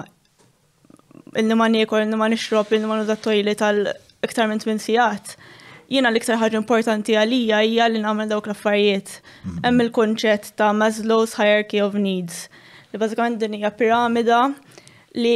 il 1.41 1.55
ma 1.57 1.69
niekol, 1.73 2.03
illi 2.05 2.19
ma 2.21 2.29
nixrob, 2.29 2.73
illi 2.77 2.85
ma 2.89 2.99
nuża 3.01 3.17
tojli 3.17 3.55
tal-iktar 3.57 4.49
minn 4.51 4.61
tmien 4.61 4.83
sigħat, 4.83 5.31
jiena 5.93 6.11
l-iktar 6.13 6.37
ħaġa 6.43 6.59
importanti 6.61 7.15
għalija 7.21 7.63
hija 7.65 7.87
li 7.93 8.03
nagħmel 8.05 8.33
dawk 8.35 8.49
l-affarijiet. 8.51 9.15
Mhm. 9.47 9.63
Hemm 9.65 9.85
il-kunċett 9.87 10.55
ta' 10.61 10.73
Maslow's 10.77 11.37
Hierarchy 11.41 11.81
of 11.85 11.95
Needs. 11.95 12.47
Li 12.93 12.99
bażikament 13.01 13.39
din 13.41 13.55
hija 13.61 13.71
piramida 13.73 14.43
li 15.17 15.35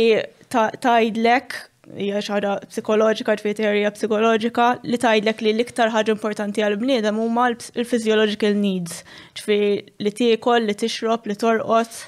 tajdlek 0.50 1.54
hija 1.96 2.20
xara 2.24 2.56
psikoloġika, 2.68 3.36
tfiterija 3.38 3.92
psikoloġika 3.94 4.68
li 4.84 4.98
tajdlek 4.98 5.40
li 5.44 5.52
l-iktar 5.54 5.92
ħaġa 5.94 6.14
importanti 6.16 6.64
għal-bniedem 6.66 7.18
huma 7.22 7.48
l-physiological 7.52 8.56
needs, 8.58 9.02
ċfi 9.38 9.58
li 10.06 10.12
tiekol, 10.20 10.66
li 10.66 10.74
tixrob, 10.74 11.28
li 11.30 11.36
torqot. 11.38 12.00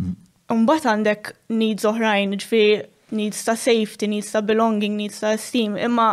Mm. 0.00 0.18
Mbagħad 0.54 0.90
għandek 0.90 1.30
needs 1.60 1.86
oħrajn, 1.88 2.34
ġifi 2.42 2.64
needs 3.14 3.44
ta' 3.46 3.54
safety, 3.58 4.08
needs 4.10 4.32
ta' 4.34 4.42
belonging, 4.44 4.98
needs 4.98 5.22
ta' 5.22 5.34
esteem, 5.38 5.78
imma 5.78 6.08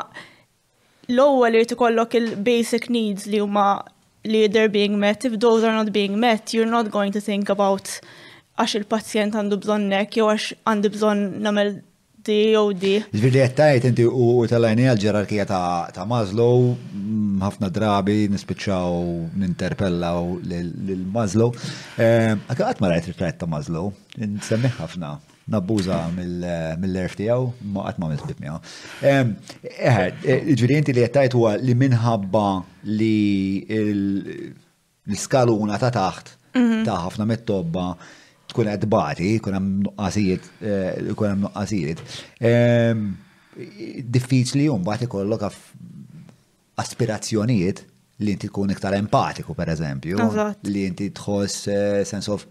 l-ewwel 1.09 1.57
irid 1.57 1.73
ikollok 1.75 2.15
il-basic 2.21 2.87
needs 2.93 3.25
li 3.29 3.41
huma 3.41 3.71
li 4.29 4.45
they're 4.53 4.69
being 4.69 4.99
met, 5.01 5.25
if 5.25 5.39
those 5.41 5.65
are 5.65 5.73
not 5.73 5.89
being 5.89 6.19
met, 6.21 6.53
you're 6.53 6.69
not 6.69 6.91
going 6.93 7.11
to 7.11 7.19
think 7.19 7.49
about 7.49 7.89
għax 8.61 8.75
il-pazjent 8.81 9.35
għandu 9.37 9.57
bżonnek, 9.63 10.17
jew 10.19 10.27
għax 10.29 10.51
għandu 10.69 10.89
bżon 10.93 11.21
namel 11.45 11.71
di 12.21 12.35
jew 12.51 12.67
di. 12.77 12.91
Zvirli 13.09 13.39
għettajt 13.41 13.87
inti 13.89 14.03
u 14.05 14.27
tal-għajni 14.49 14.83
għal-ġerarkija 14.91 15.45
ta' 15.49 16.05
Mazlow, 16.09 16.67
mm, 16.93 17.39
ħafna 17.41 17.71
drabi 17.73 18.19
nispiċaw 18.33 18.99
ninterpellaw 19.41 20.35
l 20.45 20.99
Mazlow. 21.17 21.55
Għakat 21.97 22.67
ehm, 22.77 22.83
ma 22.85 22.91
rajt 22.93 23.09
il-frajt 23.11 23.39
ta' 23.41 23.49
Maslow, 23.49 23.89
nsemmi 24.21 24.69
ħafna 24.77 25.15
nabbuża 25.51 25.97
mill-erf 26.13 27.17
tijaw, 27.17 27.49
ma 27.73 27.87
għatma 27.89 28.11
mill-bib 28.11 28.43
miaw. 28.45 28.61
Ehm, 29.09 29.33
e, 29.65 30.37
Ġviri 30.53 30.77
inti 30.83 30.93
li 30.95 31.01
għettajt 31.07 31.33
huwa 31.35 31.55
li 31.57 31.73
minħabba 31.81 32.45
li 32.93 33.65
l-skaluna 33.65 35.81
ta' 35.81 35.89
taħt 35.97 36.35
mhm. 36.53 36.83
ta' 36.85 37.01
ħafna 37.09 37.25
mit-tobba 37.25 37.89
tkun 38.51 38.67
qed 38.71 38.85
bati, 38.91 39.31
kun 39.43 39.55
hemm 39.57 39.69
nuqqasijiet, 39.85 40.49
eh, 40.61 41.13
kun 41.17 41.29
hemm 41.31 41.45
nuqqasijiet. 41.47 42.03
Diffiċli 44.15 44.67
u 44.71 44.77
mbagħad 44.81 45.07
ikollok 45.07 45.45
aspirazzjonijiet 46.81 47.83
li 48.21 48.35
inti 48.35 48.47
tkun 48.51 48.71
iktar 48.75 48.93
empatiku 48.99 49.55
eżempju. 49.59 50.17
li 50.63 50.85
inti 50.87 51.09
tħoss 51.09 51.67
eh, 51.67 52.03
sense 52.05 52.31
of 52.31 52.45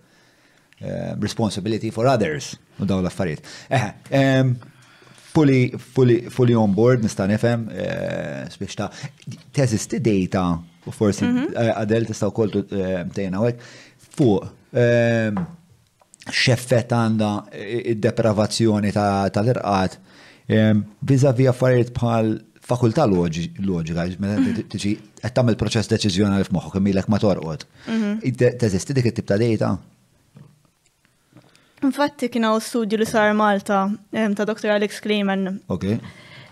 eh, 0.80 1.14
responsibility 1.21 1.90
for 1.90 2.07
others 2.07 2.57
u 2.78 2.85
dawn 2.85 3.04
l-affarijiet. 3.04 3.45
Fully, 5.33 5.71
fully, 5.78 6.26
fully 6.28 6.57
on 6.59 6.73
board, 6.75 7.04
nista' 7.04 7.23
nifhem, 7.30 7.69
spiex 8.50 8.75
ta' 8.75 8.88
teżisti 9.54 10.00
data, 10.02 10.59
u 10.83 10.90
forsi 10.90 11.23
għadel 11.26 12.02
mhm. 12.02 12.09
tista' 12.09 12.26
wkoll 12.33 12.64
tejna 13.14 13.38
fuq 14.16 14.49
xeffet 16.32 16.92
għanda 16.94 17.30
id-depravazzjoni 17.94 18.92
tal-irqat. 18.94 19.99
Biza 21.06 21.32
vi 21.37 21.49
affarijiet 21.50 21.92
bħal 21.96 22.34
fakultà 22.70 23.06
loġika, 23.10 24.06
tiġi 24.70 24.92
qed 25.20 25.34
tagħmel 25.34 25.58
proċess 25.58 25.90
deċiżjonali 25.94 26.46
f'moħħok 26.46 26.78
imilek 26.80 27.08
ma 27.10 27.18
torqod. 27.18 27.66
Mhm. 27.87 28.54
Teżisti 28.58 28.94
dik 28.99 29.06
it 29.10 29.14
tib 29.20 29.26
ta' 29.30 29.38
dejta? 29.40 29.72
Infatti 31.82 32.28
kien 32.28 32.44
hawn 32.44 32.60
studju 32.60 32.99
li 33.00 33.04
sar 33.08 33.32
Malta 33.32 33.84
ta' 34.12 34.44
Dr. 34.44 34.70
Alex 34.75 34.99
Kleeman. 35.00 35.60
Ok. 35.68 35.84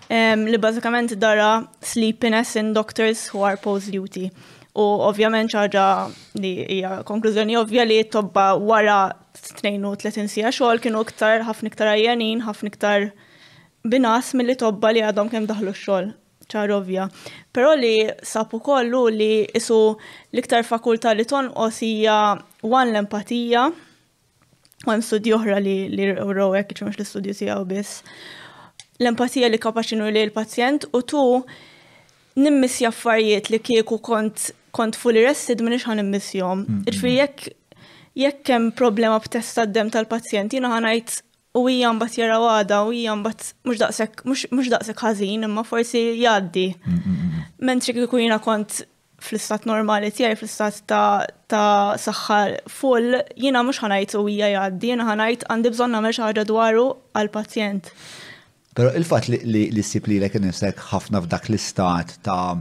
Li 0.09 0.57
bażikament 0.57 1.13
dara 1.21 1.67
sleepiness 1.85 2.55
in 2.57 2.71
doctors 2.73 3.27
who 3.29 3.43
are 3.45 3.57
post-duty. 3.57 4.31
U 4.75 4.81
ovvjament 5.09 5.51
ċaġa 5.51 5.85
li 6.39 6.79
konklużjoni 7.05 7.55
ovvja 7.57 7.85
li 7.89 7.99
tobba 8.07 8.55
wara 8.57 9.03
32 9.47 10.27
sija 10.29 10.51
xogħol 10.53 10.79
kienu 10.83 11.03
iktar 11.05 11.43
ħafna 11.47 11.71
iktar 11.71 11.89
għajjanin, 11.93 12.43
ħafna 12.45 12.71
iktar 12.71 13.05
binas 13.87 14.33
mill-li 14.35 14.55
tobba 14.59 14.91
li 14.93 15.03
għadhom 15.05 15.29
kemm 15.31 15.47
daħlu 15.51 15.71
x-xogħol 15.73 16.09
ċarovja. 16.49 17.03
Però 17.53 17.75
li 17.77 18.07
sapu 18.25 18.57
kollu 18.65 19.03
li 19.13 19.29
isu 19.55 19.77
l-iktar 20.33 20.65
fakulta 20.65 21.13
li 21.13 21.25
tonqos 21.29 21.77
hija 21.85 22.17
wan 22.65 22.89
l-empatija, 22.91 23.67
għan 24.89 25.05
studi 25.05 25.33
oħra 25.35 25.59
li 25.61 25.77
li 25.93 26.09
rowek, 26.15 26.73
ċemx 26.79 26.97
l 26.99 27.05
istudju 27.05 27.35
tiegħu 27.43 27.65
biss. 27.69 27.99
L-empatija 28.99 29.49
li 29.53 29.59
kapaċinu 29.61 30.09
li 30.11 30.25
l-pazjent 30.27 30.89
u 30.97 31.03
tu 31.07 31.23
nimmis 32.39 32.79
affarijiet 32.87 33.49
li 33.53 33.59
kieku 33.59 33.99
kont 34.09 34.51
kont 34.77 34.93
fully 34.93 35.23
rested 35.25 35.63
minix 35.65 35.87
ħan 35.89 36.03
immissjom. 36.03 36.59
Mm, 36.61 36.73
mm. 36.73 36.89
Irfi 36.91 37.51
jekk 38.19 38.49
hemm 38.53 38.69
problema 38.75 39.19
b'test 39.23 39.55
tad-dem 39.57 39.89
tal-pazjenti, 39.93 40.57
jiena 40.59 40.73
ħanajt 40.73 41.19
u 41.59 41.63
hija 41.71 41.91
mbagħad 41.95 42.17
jara 42.21 42.37
għada 42.57 42.79
u 42.85 42.91
hija 42.93 43.15
mbagħad 43.19 43.49
mhux 43.65 43.79
daqsek 43.79 44.23
mhux 44.27 45.21
imma 45.27 45.63
forsi 45.65 45.99
jgħaddi. 46.19 46.67
Mm, 46.85 46.95
mm, 46.95 47.19
mm, 47.25 47.43
Mentri 47.69 47.93
kiku 47.97 48.19
jina 48.21 48.37
kont 48.43 48.83
fl-istat 49.19 49.65
normali 49.67 50.11
tijaj, 50.15 50.35
fl-istat 50.39 50.77
ta', 50.87 51.23
ta 51.51 51.61
saħħa 51.99 52.39
full, 52.71 53.17
jiena 53.35 53.63
mhux 53.65 53.79
ħanajt 53.83 54.17
u 54.21 54.25
hija 54.31 54.51
jgħaddi, 54.53 54.91
jiena 54.93 55.07
ħanajt 55.09 55.47
għandi 55.51 55.73
bżon 55.75 55.95
nagħmel 55.97 56.13
xaħġa 56.15 56.31
ħaġa 56.31 56.47
dwaru 56.51 56.85
għall-pazjent. 57.19 57.93
Però 58.79 58.91
il-fatt 58.95 59.31
li 59.31 59.41
li, 59.47 59.63
li 59.75 60.19
lek 60.23 60.35
nisek 60.43 60.77
ħafna 60.91 61.23
f'dak 61.25 61.49
l-istat 61.49 62.17
ta' 62.23 62.59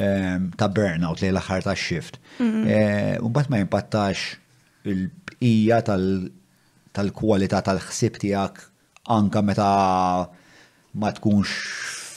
ehm, 0.00 0.50
ta' 0.58 0.68
burnout 0.68 1.24
li 1.24 1.32
l-aħħar 1.32 1.66
ta' 1.68 1.74
shift. 1.76 2.20
Mm-hmm. 2.38 2.68
Eh, 2.68 3.16
mbagħad 3.24 3.50
ma 3.52 3.64
jimpattax 3.64 4.36
il-bqija 4.90 5.80
tal-kwalità 6.94 7.62
tal-ħsib 7.66 8.18
tiegħek 8.22 8.62
anka 9.16 9.42
meta 9.42 9.68
ma 10.92 11.12
tkunx 11.16 11.52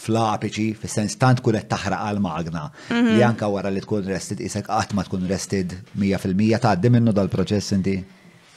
fl-apiċi, 0.06 0.66
fil-sens 0.78 1.16
tant 1.18 1.40
kun 1.42 1.56
qed 1.58 1.70
taħraq 1.72 2.02
għal-magna. 2.12 2.66
Mhm. 2.94 3.16
Li 3.16 3.24
anka 3.26 3.48
wara 3.50 3.72
li 3.74 3.82
tkun 3.82 4.06
rested 4.10 4.42
isek 4.46 4.68
qatt 4.68 4.94
ma 4.94 5.06
tkun 5.08 5.24
rested 5.30 5.74
100% 5.98 6.60
tgħaddi 6.62 6.92
minnu 6.94 7.14
dal-proċess 7.16 7.78
inti. 7.78 7.96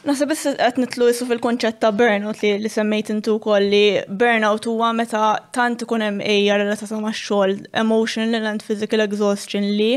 Naħseb 0.08 0.32
issa 0.34 0.50
qed 0.66 0.78
nitlu 0.82 1.08
isu 1.10 1.26
fil-konċett 1.28 1.80
ta' 1.82 1.92
burnout 1.96 2.42
li 2.44 2.52
li 2.62 2.68
semmejt 2.70 3.10
intu 3.14 3.38
wkoll 3.38 3.64
li 3.72 3.84
burnout 4.08 4.64
huwa 4.68 4.92
meta 4.96 5.34
tant 5.56 5.82
ikun 5.86 6.04
hemm 6.04 6.20
ejja 6.20 6.60
relatata 6.60 7.00
max-xogħol, 7.02 7.56
emotional 7.80 8.46
and 8.52 8.62
physical 8.62 9.00
exhaustion 9.06 9.64
li 9.78 9.92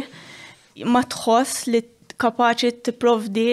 ma 0.88 1.04
tħoss 1.04 1.66
li 1.68 1.84
kapaċi 2.22 2.72
tipprovdi 2.86 3.50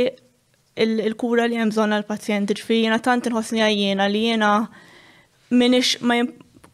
il-kura 0.82 1.46
li 1.50 1.58
hemm 1.58 1.70
bżonn 1.72 1.94
għall-pazjent. 1.96 2.52
Ġifieri 2.58 2.98
tant 3.04 3.28
nħosni 3.30 3.62
għajjiena 3.64 4.06
li 4.10 4.22
jiena 4.28 4.50
minix 5.58 5.96
ma 6.06 6.20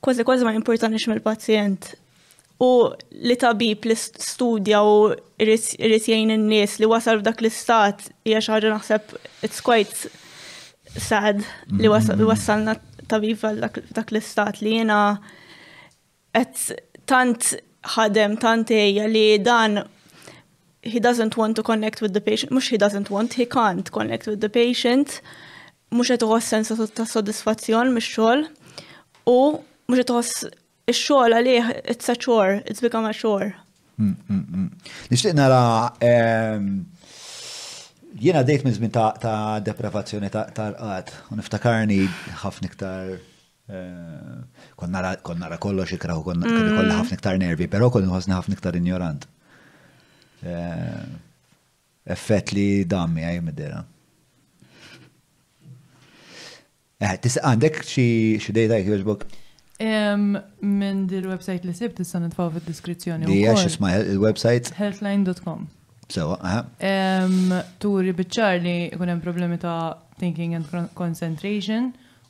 kważi 0.04 0.26
kważi 0.26 0.46
ma 0.48 0.52
importanix 0.56 1.06
mill-pazjent. 1.10 1.94
U 2.62 2.68
li 3.26 3.34
tabib 3.40 3.86
li 3.88 3.96
studja 3.98 4.82
u 4.86 4.92
irrit 5.42 5.72
jgħin 5.74 6.34
n-nies 6.36 6.76
li 6.80 6.88
wasal 6.90 7.18
f'dak 7.22 7.40
l-istat 7.42 8.06
hija 8.28 8.42
xi 8.44 8.60
naħseb 8.70 9.14
it's 9.46 9.60
quite 9.66 10.12
sad 10.94 11.42
li 11.74 11.90
wasalna 11.90 12.76
mm-hmm. 12.76 13.08
tabib 13.10 13.40
f'dak 13.42 14.12
l-istat 14.12 14.62
li 14.62 14.76
jiena 14.78 15.00
tant 17.10 17.52
ħadem 17.96 18.38
tant 18.40 18.70
eja 18.72 19.08
li 19.10 19.26
dan 19.44 19.82
he 20.92 20.98
doesn't 21.08 21.34
want 21.36 21.56
to 21.56 21.62
connect 21.62 21.98
with 22.02 22.12
the 22.12 22.20
patient, 22.20 22.52
mux 22.52 22.68
he 22.68 22.76
doesn't 22.84 23.08
want, 23.14 23.28
he 23.40 23.46
can't 23.56 23.88
connect 23.98 24.24
with 24.30 24.40
the 24.44 24.50
patient, 24.60 25.22
mux 25.96 26.08
jtuħos 26.12 26.44
sens 26.52 26.70
ta' 26.98 27.06
soddisfazzjon 27.14 27.92
mis 27.96 28.08
xol 28.16 28.44
u 29.30 29.36
mux 29.92 30.02
jtuħos 30.04 30.30
il-xol 30.92 31.36
għalih, 31.38 31.68
it's 31.94 32.10
a 32.12 32.16
chore, 32.24 32.60
it's 32.70 32.82
become 32.86 33.08
a 33.10 33.14
chore. 33.20 33.52
Mm, 33.96 34.16
mm, 34.28 34.42
mm. 34.58 34.94
Nishtiq 35.14 35.36
nara 35.38 35.60
ehm, 36.10 36.66
jena 38.26 38.42
dejt 38.48 38.64
minn 38.66 38.76
żmien 38.76 38.92
ta' 38.92 39.36
depravazzjoni 39.64 40.30
ta' 40.34 40.44
rqat 40.72 41.14
u 41.32 41.38
niftakarni 41.38 42.00
ħafna 42.42 42.68
iktar 42.70 43.14
ehm, 43.14 44.42
konna 44.76 45.06
nara 45.44 45.60
kollox 45.62 45.96
ikraħu, 45.96 46.26
konna 46.28 46.50
kolli 46.52 46.98
ħafna 46.98 47.16
iktar 47.20 47.40
nervi, 47.40 47.70
pero 47.72 47.88
konna 47.94 48.18
ħafna 48.18 48.42
iktar 48.58 48.76
ignorant. 48.80 49.24
Eh, 50.44 51.04
effett 52.14 52.52
li 52.52 52.84
dammi 52.88 53.22
għaj 53.24 53.40
middera. 53.46 53.78
Eh, 57.00 57.12
għandek 57.16 57.76
xie 57.88 58.52
dejta 58.54 58.74
jek 58.80 58.88
għiġbuk? 58.96 59.20
Minn 59.84 61.00
dir 61.10 61.24
websajt 61.26 61.62
li 61.66 61.72
sib 61.76 61.92
tista' 61.96 62.18
nitfaw 62.22 62.48
fil-deskrizzjoni. 62.54 63.24
Di 63.28 63.40
għax 63.48 63.62
isma 63.72 63.86
il 63.96 64.18
websajt 64.22 64.64
Healthline.com. 64.78 65.60
Sewa, 66.12 66.34
aha. 66.44 66.60
Turi 67.80 68.12
bieċar 68.14 68.56
li 68.62 68.76
kunem 68.92 69.18
problemi 69.24 69.56
ta' 69.60 69.94
thinking 70.20 70.50
and 70.58 70.66
concentration 70.94 71.82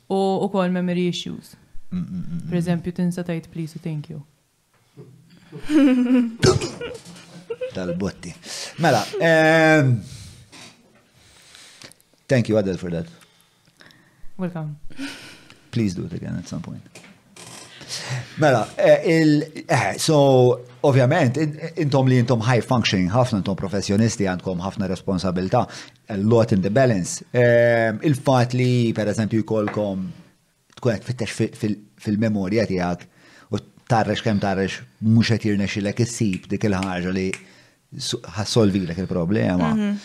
u 0.07 0.21
u 0.39 0.41
kol 0.55 0.69
memory 0.71 1.07
issues. 1.11 1.47
Mm, 1.91 1.99
mm, 1.99 2.05
mm, 2.05 2.41
per 2.49 2.57
eżempju, 2.61 2.91
tinsa 2.95 3.21
tajt 3.27 3.45
please 3.51 3.73
u 3.75 3.79
thank 3.83 4.03
you. 4.09 4.19
tal-botti. 7.75 8.35
Mela, 8.77 9.03
um, 9.27 10.01
thank 12.27 12.47
you 12.49 12.57
Adel 12.57 12.77
for 12.77 12.89
that. 12.91 13.07
Welcome. 14.37 14.77
Please 15.71 15.93
do 15.95 16.05
it 16.05 16.13
again 16.13 16.35
at 16.37 16.47
some 16.47 16.61
point. 16.61 16.81
Mela, 18.39 18.67
eh, 18.77 19.17
il, 19.19 19.43
eh, 19.67 19.95
so, 19.99 20.17
ovvjament, 20.81 21.37
intom 21.79 22.07
li 22.07 22.17
intom 22.19 22.41
high 22.43 22.61
functioning, 22.65 23.09
ħafna 23.13 23.39
intom 23.41 23.57
professjonisti 23.59 24.27
għandkom 24.27 24.63
ħafna 24.63 24.89
responsabilta, 24.91 25.65
a 26.09 26.17
lot 26.17 26.51
in 26.51 26.61
the 26.63 26.69
balance. 26.71 27.23
Ehm, 27.31 27.99
il-fat 28.03 28.53
li, 28.53 28.91
per 28.95 29.07
eżempju, 29.11 29.41
jkolkom 29.45 30.05
tkunet 30.75 31.05
fittex 31.07 31.53
fil-memorja 32.05 32.65
tiegħek 32.67 33.05
u 33.55 33.61
tarrex 33.87 34.25
kemm 34.25 34.41
tarrex 34.43 34.81
mhux 35.07 35.31
qed 35.31 35.47
il 35.47 35.89
issib 36.03 36.49
dik 36.51 36.67
il 36.67 36.75
ħarġa 36.75 37.13
li 37.15 37.29
ħassolvi 37.93 38.83
l 38.85 38.93
il-problema. 38.97 39.73
Mhm. 39.73 39.97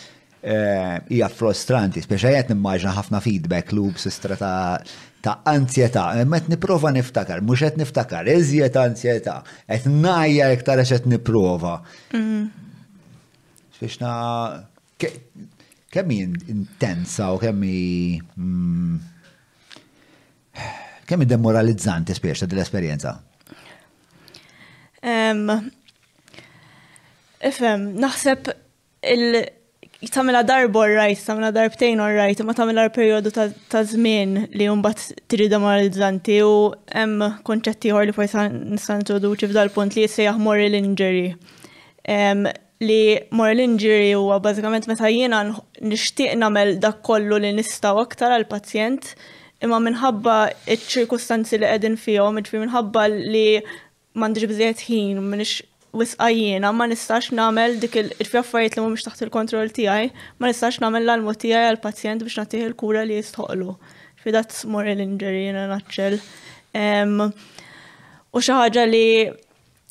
Eh, 0.42 1.00
hija 1.12 1.28
frustranti, 1.28 2.00
speċajet 2.00 2.48
nimmaġna 2.54 2.94
ħafna 2.96 3.18
feedback 3.20 3.72
loops 3.76 4.06
istra 4.08 4.36
ta' 4.36 4.80
ta' 5.20 5.34
ansjeta, 5.44 6.06
eh, 6.16 6.24
met 6.24 6.46
niprofa 6.48 6.88
niftakar, 6.94 7.42
mux 7.44 7.60
et 7.66 7.76
niftakar, 7.76 8.24
iżjed 8.32 8.72
ansjeta, 8.80 9.42
et 9.68 9.84
najja 9.84 10.46
iktar 10.56 10.78
et 10.80 11.04
niprofa. 11.12 11.74
Mhm. 12.14 12.48
Speċna, 13.82 14.14
kemmi 15.90 16.38
intensa 16.48 17.30
u 17.34 17.38
kemmi 17.40 18.20
mm, 18.36 18.96
kemmi 21.08 21.26
demoralizzanti 21.26 22.14
speċta 22.16 22.46
dell-esperienza? 22.46 23.18
Ifem, 27.40 27.86
naħseb 27.96 28.50
il- 29.08 29.48
tamela 30.12 30.40
darb 30.44 30.76
all 30.80 30.92
right, 30.96 31.20
tamela 31.26 31.50
darbtejn 31.52 32.00
or 32.00 32.12
right, 32.16 32.40
ma 32.44 32.52
tamela 32.56 32.86
periodu 32.92 33.32
ta' 33.32 33.82
zmin 33.88 34.42
li 34.52 34.66
jumbat 34.66 35.00
trida 35.28 35.58
moralizzanti 35.60 36.38
u 36.44 36.52
hemm 36.94 37.24
konċetti 37.44 37.92
ħor 37.92 38.08
li 38.10 38.16
fajsa 38.16 38.46
nistan 38.52 39.02
introduċi 39.02 39.50
f'dal 39.52 39.72
punt 39.76 39.96
li 39.96 40.06
jissejjaħ 40.06 40.40
moral 40.40 40.76
injury. 40.78 41.34
li 42.80 43.02
moral 43.36 43.60
injury 43.60 44.12
huwa 44.16 44.38
bażikament 44.40 44.88
meta 44.88 45.08
jiena 45.12 45.40
nixtieq 45.84 46.36
nagħmel 46.40 46.74
dak 46.80 47.02
kollu 47.04 47.38
li 47.44 47.52
nistaw 47.56 48.00
aktar 48.00 48.32
għal 48.38 48.46
pazjent 48.48 49.14
imma 49.64 49.80
minħabba 49.84 50.36
iċ-ċirkustanzi 50.76 51.60
li 51.60 51.68
qegħdin 51.68 51.98
fihom, 52.00 52.40
ġifi 52.40 52.62
minħabba 52.64 53.04
li 53.16 53.46
m'għandix 54.16 54.48
bżiet 54.54 54.86
ħin, 54.88 55.20
m'għandix 55.20 55.58
wisqajjina 55.92 56.70
ma 56.72 56.86
nistax 56.86 57.30
nagħmel 57.34 57.74
dik 57.82 57.96
il 58.02 58.28
fjaffariet 58.32 58.76
li 58.78 58.82
mhumiex 58.82 59.06
taħt 59.08 59.24
il-kontroll 59.26 59.72
tiegħi, 59.74 60.10
ma 60.38 60.50
nistax 60.50 60.78
nagħmel 60.84 61.02
l-almu 61.04 61.34
tiegħi 61.42 61.66
għall-pazjent 61.70 62.22
biex 62.26 62.38
nagħtih 62.42 62.64
il-kura 62.68 63.02
li 63.08 63.16
jistħoqlu. 63.18 63.74
Fi 64.22 64.34
that's 64.34 64.62
moral 64.68 65.02
injury 65.02 65.48
jena 65.48 65.64
naċċel. 65.72 66.18
U 68.30 68.38
xaħġa 68.38 68.84
li 68.86 69.30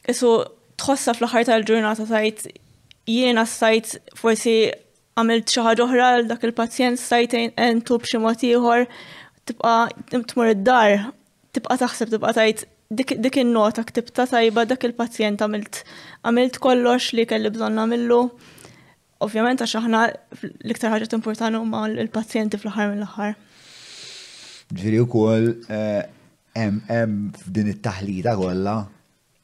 isu 0.09 0.33
tħossa 0.79 1.17
fl-aħħar 1.17 1.49
tal-ġurnata 1.49 2.07
tajt 2.13 2.47
jiena 3.09 3.43
stajt 3.47 3.97
forsi 4.15 4.55
għamilt 5.19 5.51
xi 5.51 5.65
ħaġa 5.67 5.87
oħra 5.89 6.09
dak 6.31 6.47
il-pazjent 6.47 7.03
stajt 7.03 7.35
entub 7.43 8.07
xi 8.07 8.23
mod 8.23 8.39
ieħor 8.47 8.87
tibqa' 9.51 9.89
tmur 10.31 10.55
id-dar, 10.55 11.07
tibqa' 11.51 11.79
taħseb 11.83 12.15
tibqa' 12.15 12.37
tajt 12.39 12.69
dik 12.89 13.37
il-nota 13.37 13.83
ktibta 13.85 14.25
tajba 14.25 14.63
dak 14.65 14.81
il-pazjent 14.87 15.37
għamilt 15.45 15.75
għamilt 16.25 16.55
kollox 16.63 17.11
li 17.13 17.25
kelli 17.29 17.51
bżon 17.53 17.77
għamillu. 17.77 18.21
Ovvjament 19.21 19.61
għax 19.61 19.75
aħna 19.79 19.99
l-iktar 20.65 20.95
ħaġa 20.95 21.53
u 21.59 21.61
huma 21.61 21.83
l-pazjenti 21.89 22.57
fl-aħħar 22.57 22.89
mill-aħħar. 22.93 23.35
Ġiri 24.73 24.99
wkoll 25.03 25.47
eh, 25.69 26.01
hemm 26.55 27.29
f'din 27.43 27.69
it-taħlita 27.75 28.33
kollha 28.39 28.77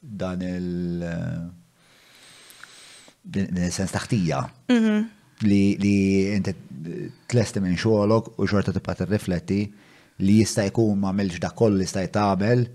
dan 0.01 0.41
il- 0.41 1.05
eh, 1.05 1.45
din 3.25 3.69
sens 3.71 3.93
taħtija 3.93 4.41
mhm. 4.73 4.97
li 5.45 6.33
inti 6.33 6.55
tlesti 7.29 7.61
minn 7.61 7.77
xogħolok 7.77 8.35
u 8.41 8.47
xorta 8.49 8.73
tibqa' 8.77 8.99
tirrifletti 9.05 9.61
li 10.25 10.39
jista' 10.41 10.65
jkun 10.71 10.97
ma' 10.97 11.11
milx 11.13 11.37
dak 11.43 11.53
koll 11.53 11.77
li 11.77 11.85
jista' 11.85 12.07
jtabel. 12.09 12.65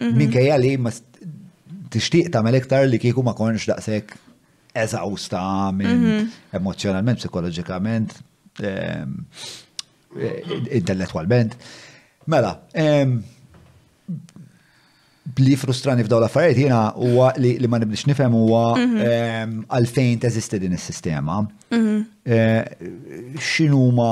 Mhm. 0.00 0.16
minkejja 0.16 0.56
li 0.60 0.76
ma 0.80 0.90
tixtieq 1.92 2.28
tagħmel 2.32 2.58
iktar 2.60 2.86
li 2.88 2.98
kieku 3.00 3.22
ma 3.24 3.32
konx 3.38 3.66
daqshekk 3.70 4.16
eżawsta 4.76 5.44
minn 5.76 5.96
mhm. 5.96 6.26
emozjonalment, 6.58 7.20
psikoloġikament, 7.22 8.12
eh, 8.60 9.06
intellettwalment. 10.76 11.56
Mela, 12.28 12.52
li 15.38 15.54
frustrani 15.58 16.04
f'daw 16.06 16.20
l-affarijiet 16.20 16.58
jiena 16.58 16.82
huwa 16.98 17.30
li 17.40 17.68
ma 17.70 17.80
nibdix 17.80 18.04
nifhem 18.10 18.34
huwa 18.36 18.66
mhm. 18.78 19.64
għalfejn 19.70 20.20
teżisti 20.26 20.60
din 20.64 20.76
is-sistema. 20.76 21.40
Eh, 21.72 22.90
x'inhuma 23.38 24.10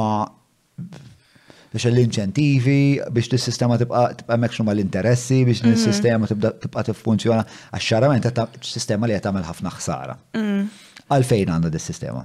biex 1.75 1.89
l-inċentivi, 1.91 2.83
biex 3.13 3.33
l-sistema 3.35 3.77
tibqa 3.81 4.37
mekxu 4.39 4.65
ma 4.67 4.75
l-interessi, 4.75 5.41
biex 5.47 5.65
mhm. 5.65 5.73
l-sistema 5.75 6.29
tibqa 6.31 6.85
tiffunzjona, 6.89 7.45
għaxxarament 7.75 8.31
ta' 8.39 8.47
sistema 8.69 9.09
li 9.11 9.17
għetamel 9.19 9.47
ħafna 9.49 9.73
ħsara. 9.75 10.17
Mhm. 10.39 10.89
Għalfejn 11.19 11.53
għanda 11.57 11.73
d-sistema? 11.75 12.23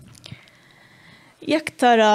Jek 1.49 1.73
tara 1.81 2.11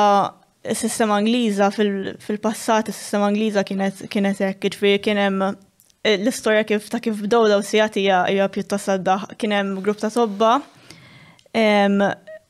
s-sistema 0.75 1.19
Angliża 1.21 1.69
fil-passat, 1.75 2.93
s-sistema 2.95 3.29
Angliża 3.33 3.65
kienet 3.67 4.45
hekk, 4.49 4.69
ġifieri 4.71 5.01
kien 5.05 5.21
hemm 5.21 5.49
eh, 5.49 6.15
l-istorja 6.15 6.63
kif 6.69 6.87
ta' 6.93 7.03
kif 7.05 7.19
bdow 7.27 7.49
daw 7.51 7.65
sigħat 7.65 7.99
hija 8.01 8.23
hija 8.33 8.47
pjuttost 8.53 8.95
għadda 8.95 9.19
kien 9.41 9.57
hemm 9.59 9.81
grupp 9.85 10.01
ta' 10.05 10.13
tobba 10.15 10.55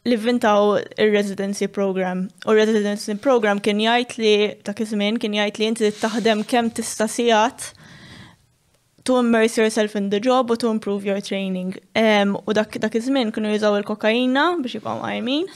l 0.05 0.17
vintaw 0.21 0.77
il-residency 1.01 1.69
program. 1.69 2.27
U 2.47 2.53
residency 2.53 3.15
program 3.17 3.61
kien 3.61 3.81
jajt 3.81 4.17
li 4.21 4.33
ta' 4.65 4.75
kizmin 4.77 5.17
kien 5.21 5.33
jajt 5.39 5.57
li 5.61 5.69
inti 5.71 5.89
taħdem 6.01 6.45
kem 6.47 6.69
tista' 6.77 7.09
to 9.05 9.19
immerse 9.21 9.59
yourself 9.61 9.95
in 9.97 10.09
the 10.11 10.19
job 10.21 10.51
u 10.51 10.57
to 10.57 10.71
improve 10.71 11.05
your 11.05 11.21
training. 11.21 11.73
Um, 11.97 12.37
u 12.47 12.53
dak 12.53 12.77
dak 12.81 12.95
iż 12.97 13.09
kienu 13.09 13.55
jizaw 13.57 13.77
il-kokaina 13.81 14.45
biex 14.61 14.77
jibqgħu 14.77 15.09
għajmin 15.09 15.49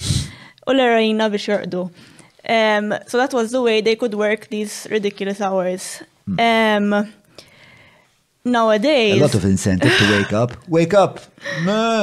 u 0.67 0.73
l 0.73 0.81
erajina 0.83 1.29
biex 1.29 1.47
jordu. 1.49 1.83
Um, 2.49 2.95
so 3.07 3.19
that 3.19 3.33
was 3.35 3.51
the 3.51 3.61
way 3.61 3.83
they 3.83 3.97
could 3.97 4.15
work 4.15 4.49
these 4.49 4.89
ridiculous 4.91 5.41
hours. 5.43 6.01
Um, 6.25 6.95
nowadays... 8.45 9.17
A 9.17 9.21
lot 9.21 9.35
of 9.35 9.45
incentive 9.45 9.93
to 9.99 10.05
wake 10.17 10.33
up. 10.33 10.53
Wake 10.69 10.95
up! 10.95 11.21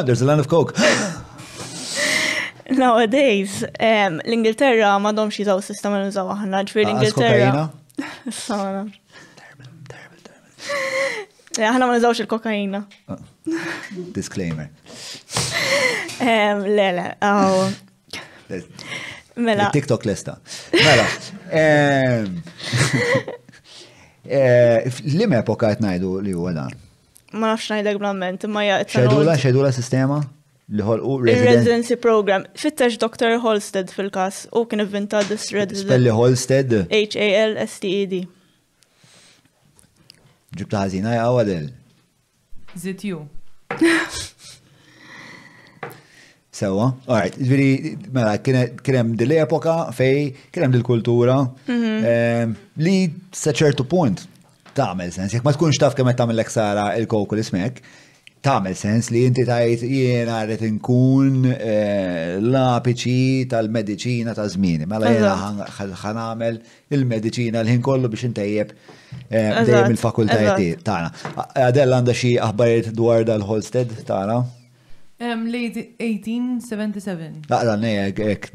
there's 0.05 0.21
a 0.21 0.25
line 0.25 0.39
of 0.39 0.47
coke. 0.47 0.75
Nowadays, 2.69 3.63
um, 3.79 4.19
l-Ingilterra 4.25 4.97
ma 5.01 5.11
domx 5.13 5.37
jizaw 5.37 5.59
s 5.61 5.69
sistema 5.69 5.99
li 6.01 6.07
nżaw 6.09 6.31
għahna, 6.33 6.63
ġviri 6.71 6.85
ah, 6.85 6.93
l-Ingilterra. 6.93 7.65
Sana. 8.33 8.85
Eh, 11.55 11.63
aħna 11.63 11.85
ma 11.87 11.93
nżawx 11.95 12.23
il-kokaina. 12.25 12.81
Ah, 13.07 13.19
disclaimer. 14.11 14.65
Le, 16.19 16.87
le, 16.97 17.05
aw. 17.23 17.69
Mela. 19.39 19.69
TikTok 19.71 20.03
lista. 20.09 20.33
Mela. 20.75 21.05
Lim 25.15 25.37
epoka 25.39 25.71
jtnajdu 25.77 26.11
li 26.25 26.35
u 26.35 26.49
għedan? 26.49 26.75
Ma 27.39 27.53
nafx 27.53 27.71
najdek 27.77 28.03
blamment, 28.03 28.43
ma 28.51 28.65
jgħet. 28.67 28.91
Xedula, 28.97 29.39
xedula 29.39 29.71
sistema? 29.77 30.19
liħolqu 30.69 31.17
residency 31.43 31.95
program. 32.01 32.45
Fittex 32.57 32.97
Dr. 32.97 33.37
Holsted 33.41 33.91
fil-kas 33.93 34.45
u 34.55 34.63
kien 34.69 34.81
ivvinta 34.81 35.21
this 35.29 35.51
residency. 35.53 35.85
Spelli 35.85 36.09
Holsted? 36.13 36.73
H-A-L-S-T-E-D. 36.89 38.23
Ġibta 40.55 40.85
ħazina 40.85 41.15
ja 41.17 41.25
għadel. 41.29 41.67
Zit 42.79 43.03
ju. 43.09 43.23
Sewa, 46.55 46.85
alright, 47.11 47.35
ġviri, 47.35 47.97
mela, 48.15 48.37
kienem 48.39 49.09
dil 49.19 49.33
epoka 49.41 49.89
fej, 49.91 50.29
kienem 50.55 50.71
dil-kultura 50.77 51.41
mhm. 51.67 52.53
li 52.79 52.93
saċertu 53.35 53.83
punt 53.91 54.23
ta' 54.75 54.89
għamil 54.93 55.11
sens, 55.15 55.31
jek 55.35 55.43
ma 55.43 55.51
tkunx 55.55 55.79
taf 55.79 55.95
kemm 55.99 56.13
tagħmel 56.15 56.41
sara 56.51 56.93
il 56.99 57.09
kokul 57.11 57.43
ismek 57.43 57.81
tamel 58.45 58.75
sens 58.77 59.07
li 59.13 59.23
inti 59.25 59.43
tajt 59.47 59.81
jena 59.89 60.41
rrit 60.45 60.61
nkun 60.75 61.47
eh, 61.49 62.35
l 62.45 62.53
apici 62.61 63.45
tal-medicina 63.49 64.35
ta' 64.37 64.45
zmini. 64.53 64.85
Mela 64.89 65.09
jiena 65.09 65.31
ħanamel 66.03 66.59
il-medicina 66.93 67.63
l-ħin 67.65 67.81
kollu 67.85 68.11
biex 68.13 68.27
intejjeb 68.29 68.75
eh, 69.29 69.63
dejjem 69.65 69.95
il-fakultajiet 69.95 70.85
tagħna. 70.85 71.41
Adella 71.69 72.01
għandha 72.03 72.19
xi 72.21 72.35
aħbarijiet 72.49 72.93
dwar 73.01 73.25
dal-Holsted 73.31 73.97
tagħna? 74.05 74.43
Late 75.19 75.95
1877. 75.97 77.47
Naqra 77.49 77.75
nejek, 77.79 78.17
ek 78.33 78.47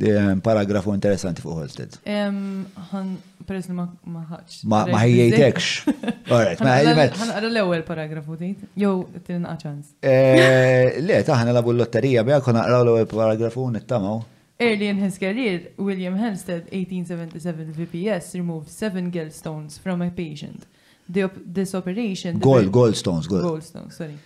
paragrafu 0.45 0.93
interessanti 0.93 1.41
fuq 1.41 1.55
Holsted. 1.57 1.95
Għan, 2.05 3.15
peress 3.49 3.71
li 3.71 3.77
ma 3.79 3.87
ħax. 4.29 4.59
Ma 4.69 4.83
Għan 4.91 6.61
għara 6.61 7.47
l-ewel 7.49 7.85
paragrafu 7.89 8.37
dit, 8.43 8.67
jow 8.77 9.07
t-tinqa 9.15 9.55
għacħans. 9.55 9.95
Eh, 10.05 11.01
le, 11.07 11.23
l-abu 11.25 11.73
l-lotterija, 11.73 12.27
bja 12.29 12.43
kon 12.45 12.61
għara 12.61 12.83
l-ewel 12.85 13.09
paragrafu 13.09 13.71
nittamaw. 13.79 14.21
Early 14.61 14.91
in 14.93 14.99
his 15.01 15.17
career, 15.17 15.71
William 15.79 16.17
Hempstead, 16.21 16.67
1877 16.77 17.73
VPS, 17.79 18.35
removed 18.37 18.69
seven 18.69 19.09
gallstones 19.11 19.79
from 19.81 20.03
a 20.03 20.11
patient. 20.11 20.67
The 21.09 21.23
op 21.25 21.39
this 21.43 21.75
operation... 21.75 22.37
Gold, 22.39 22.69
gold 22.71 22.95
stones, 22.95 23.27
gold. 23.27 23.43
Gold 23.43 23.65
stones, 23.65 23.97
sorry. 23.97 24.19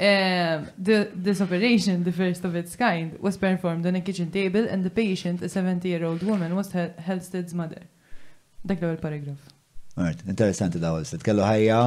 Eh, 0.00 0.60
the, 0.84 1.10
this 1.22 1.40
operation, 1.42 2.02
the 2.04 2.10
first 2.12 2.42
of 2.46 2.54
its 2.56 2.74
kind, 2.74 3.12
was 3.20 3.36
performed 3.36 3.84
on 3.86 3.94
a 3.96 4.00
kitchen 4.00 4.30
table 4.30 4.66
and 4.66 4.82
the 4.82 4.88
patient, 4.88 5.42
a 5.42 5.44
70-year-old 5.46 6.22
woman, 6.22 6.56
was 6.56 6.72
Hel 6.72 6.88
Helsted's 7.06 7.52
mother. 7.52 7.80
Dak 8.66 8.80
l 8.82 8.96
paragraf. 8.96 9.36
Right, 9.96 10.16
interessanti 10.28 10.78
da 10.80 10.94
għal 10.94 11.04
set. 11.08 11.20
Kellu 11.24 11.42
ħajja 11.44 11.80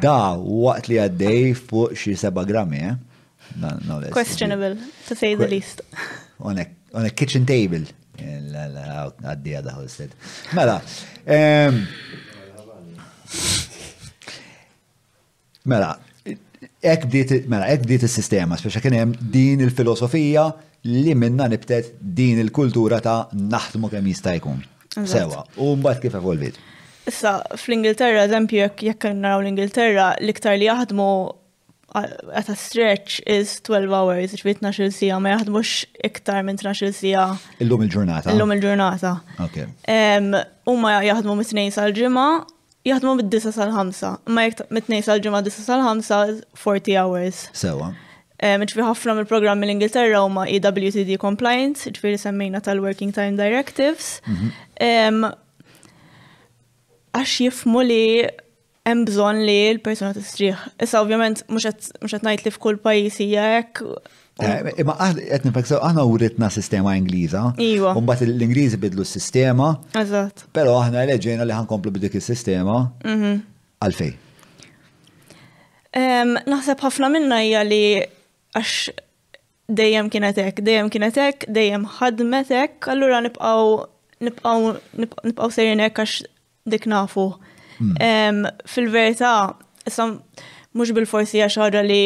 da 0.00 0.14
waqt 0.40 0.88
li 0.88 0.98
għaddej 1.04 1.40
fuq 1.60 1.96
xie 2.00 2.14
seba' 2.16 2.46
grammi, 2.48 2.80
eh? 2.80 2.96
No, 3.88 3.98
Questionable, 4.14 4.78
to 5.10 5.12
say 5.16 5.34
the 5.36 5.48
least. 5.48 5.82
on, 6.38 6.56
a, 6.56 6.64
on 6.94 7.04
a 7.04 7.10
kitchen 7.12 7.44
table. 7.44 7.84
Għaddej 8.20 9.56
għadda 9.60 9.76
s-sed. 9.88 10.14
Mela, 10.56 10.78
mela, 15.68 15.92
Ek 16.84 17.04
bdiet, 17.04 17.32
mela, 17.50 17.66
bdiet 17.82 18.04
il-sistema, 18.06 18.56
speċa 18.56 18.80
kien 18.80 18.94
hemm 18.96 19.12
din 19.34 19.60
il-filosofija 19.60 20.46
li 20.88 21.12
minna 21.14 21.44
nibtet 21.52 21.90
din 22.00 22.38
il-kultura 22.40 23.02
ta' 23.04 23.26
naħdmu 23.36 23.90
kemm 23.92 24.06
jista' 24.08 24.32
jkun. 24.38 24.62
Sewa, 25.04 25.42
u 25.60 25.74
mbagħad 25.76 26.00
kif 26.06 26.14
evolvit. 26.16 26.56
Issa, 27.10 27.34
fl-Ingilterra, 27.58 28.24
eżempju, 28.30 28.64
jekk 28.86 29.10
naraw 29.18 29.42
l-Ingilterra, 29.44 30.14
l-iktar 30.24 30.56
li 30.60 30.70
jaħdmu 30.70 31.10
at 31.98 32.48
a 32.48 32.56
stretch 32.56 33.20
is 33.26 33.58
12 33.66 33.90
hours, 33.92 34.32
ġbi 34.40 34.54
12 34.62 34.94
sija, 34.96 35.18
ma 35.20 35.32
jaħdmux 35.34 35.72
iktar 36.08 36.40
minn 36.46 36.58
12 36.62 36.94
sija. 36.96 37.26
Illum 37.60 37.84
il-ġurnata. 37.84 38.30
Illum 38.32 38.54
il-ġurnata. 38.56 39.12
Ok. 39.44 39.60
Umma 40.72 40.94
jaħdmu 41.04 41.36
mit 41.42 41.50
snejn 41.50 41.74
sal-ġimma, 41.76 42.28
jaħdmu 42.88 43.14
mid-9 43.18 43.52
sal-5, 43.54 44.06
ma 44.32 44.44
jek 44.48 44.62
mit-2 44.72 45.00
sal-ġimgħa 45.08 45.40
9 45.48 46.06
sal-5 46.06 46.40
40 46.56 46.96
hours. 47.02 47.42
Sewa. 47.52 47.90
Ġifi 48.40 48.80
ħafna 48.86 49.16
mill 49.18 49.28
program 49.28 49.60
l-Ingilterra 49.66 50.22
u 50.24 50.30
ma 50.32 50.46
EWTD 50.48 51.18
compliant, 51.20 51.82
ġifieri 51.92 52.20
semmejna 52.22 52.62
tal-Working 52.64 53.12
Time 53.12 53.36
Directives. 53.40 54.14
Mhm. 54.26 55.26
Għax 57.20 57.38
jifmu 57.44 57.82
li 57.84 58.02
hemm 58.88 59.04
bżonn 59.08 59.42
li 59.44 59.56
l-persuna 59.74 60.12
tistrieħ. 60.16 60.60
Issa 60.84 61.00
ovvjament 61.04 61.42
mhux 61.52 61.68
qed 61.68 61.88
ngħid 62.24 62.46
li 62.46 62.52
f'kull 62.54 62.78
pajjiż 62.84 63.18
hija 63.26 63.44
hekk. 63.56 63.82
Eh, 64.40 64.70
imma 64.80 64.94
qed 65.18 65.44
nifeksaw 65.48 65.82
aħna 65.90 66.04
uritna 66.08 66.48
sistema 66.52 66.94
Ingliża. 66.96 67.42
Iwa. 67.60 67.92
Mbagħad 68.00 68.30
l-Ingliżi 68.34 68.78
bidlu 68.80 69.02
s-sistema. 69.04 69.74
Eżatt. 70.00 70.46
Però 70.56 70.78
aħna 70.80 71.02
leġejna 71.12 71.44
li 71.44 71.56
ħankomplu 71.58 71.92
bidik 71.98 72.16
is-sistema. 72.20 72.80
Mhm. 73.04 73.34
Għalfej. 73.84 74.14
Naħseb 76.48 76.82
ħafna 76.86 77.08
minna 77.12 77.40
hija 77.44 77.62
li 77.66 77.82
għax 78.56 78.74
dejjem 79.80 80.08
kienet 80.12 80.38
hekk, 80.38 80.60
dejjem 80.66 80.88
kienet 80.92 81.18
hekk, 81.18 81.46
dejjem 81.54 81.84
ħadmet 81.98 82.52
hekk, 82.56 82.90
allura 82.94 83.20
nibqgħu 83.26 83.86
nibqgħu 84.20 84.72
nibqgħu 85.00 85.50
sejrin 85.54 85.82
hekk 85.84 86.00
għax 86.04 86.22
dik 86.70 86.88
nafu. 86.92 87.28
Hmm. 87.80 88.44
Fil-verità, 88.68 89.56
issa 89.88 90.06
mhux 90.76 90.92
bil-forsi 90.94 91.40
għaxħarra 91.46 91.80
li 91.86 92.02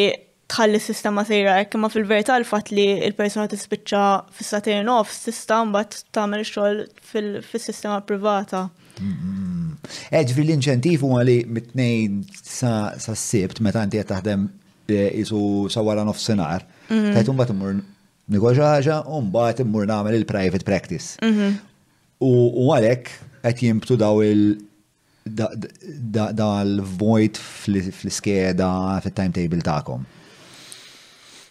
tħalli 0.54 0.78
s-sistema 0.78 1.22
sejra, 1.26 1.56
imma 1.74 1.88
fil-verità 1.90 2.36
l-fat 2.38 2.70
li 2.76 2.84
il-persona 3.08 3.48
tispiċċa 3.50 4.02
fis-satin 4.38 4.90
off, 4.92 5.14
tista' 5.24 5.62
mbagħad 5.66 6.02
tagħmel 6.14 6.44
xogħol 6.50 7.40
fis-sistema 7.48 7.98
privata. 8.06 8.66
Hmm, 9.00 9.14
hmm, 9.14 9.72
Eġvi 10.14 10.36
eh, 10.36 10.44
l-inċentiv 10.44 11.02
huwa 11.08 11.24
li 11.26 11.38
mit-tnejn 11.50 12.20
sa 12.38 12.74
s-sibt 13.00 13.58
meta 13.66 13.82
inti 13.84 13.98
qed 13.98 14.12
taħdem 14.12 14.46
isu 15.24 15.40
sawara 15.72 16.04
nofsinhar, 16.06 16.62
mhm. 16.92 17.10
tajt 17.16 17.32
bat 17.40 17.50
immur 17.54 17.74
negoġaġa, 18.36 19.00
u 19.10 19.18
mbagħad 19.26 19.64
immur 19.64 19.88
nagħmel 19.90 20.20
il-private 20.20 20.68
practice. 20.68 21.16
Mhm. 21.24 21.58
U 22.30 22.68
għalhekk 22.70 23.10
qed 23.48 23.64
jimbtu 23.66 23.98
daw 24.00 24.22
il- 24.22 24.54
dal-vojt 26.32 27.36
fl-iskeda, 27.40 29.00
fil-timetable 29.04 29.62
ta'kom? 29.64 30.04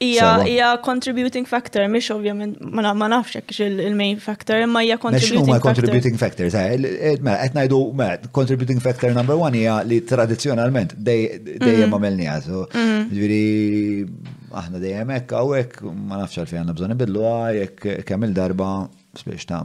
Ija, 0.03 0.41
ija 0.49 0.73
contributing 0.83 1.47
factor, 1.47 1.85
mish 1.87 2.11
ovvjament, 2.11 2.57
ma 2.61 2.81
nafx 3.07 3.35
jekk 3.37 3.51
il-main 3.59 4.19
factor, 4.19 4.57
imma 4.59 4.81
hija 4.83 4.97
contributing 4.99 5.47
factor. 5.53 5.61
contributing 5.69 6.17
factors, 6.19 6.53
eh, 6.59 6.71
eh, 6.73 7.17
mela, 7.21 7.37
qed 7.37 7.53
ngħidu 7.55 7.79
mela, 7.95 8.17
contributing 8.33 8.81
factor 8.81 9.13
number 9.15 9.35
one 9.37 9.53
hija 9.55 9.77
li 9.87 10.01
tradizzjonalment 10.05 10.93
dejjem 10.97 11.87
mhm. 11.87 11.95
għamilniha, 11.95 12.37
mhm. 12.41 12.45
so 12.45 12.67
ġifieri 13.15 14.53
aħna 14.53 14.79
dejjem 14.85 15.09
hekk 15.17 15.35
hawnhekk 15.39 15.83
ma 15.95 16.17
nafx 16.19 16.37
għalfejn 16.41 16.61
għandna 16.61 16.75
bżonn 16.81 16.95
ibidluha 16.99 17.41
jekk 17.61 18.03
kemm 18.09 18.27
il-darba 18.27 18.71
spiex 19.15 19.45
ta' 19.47 19.63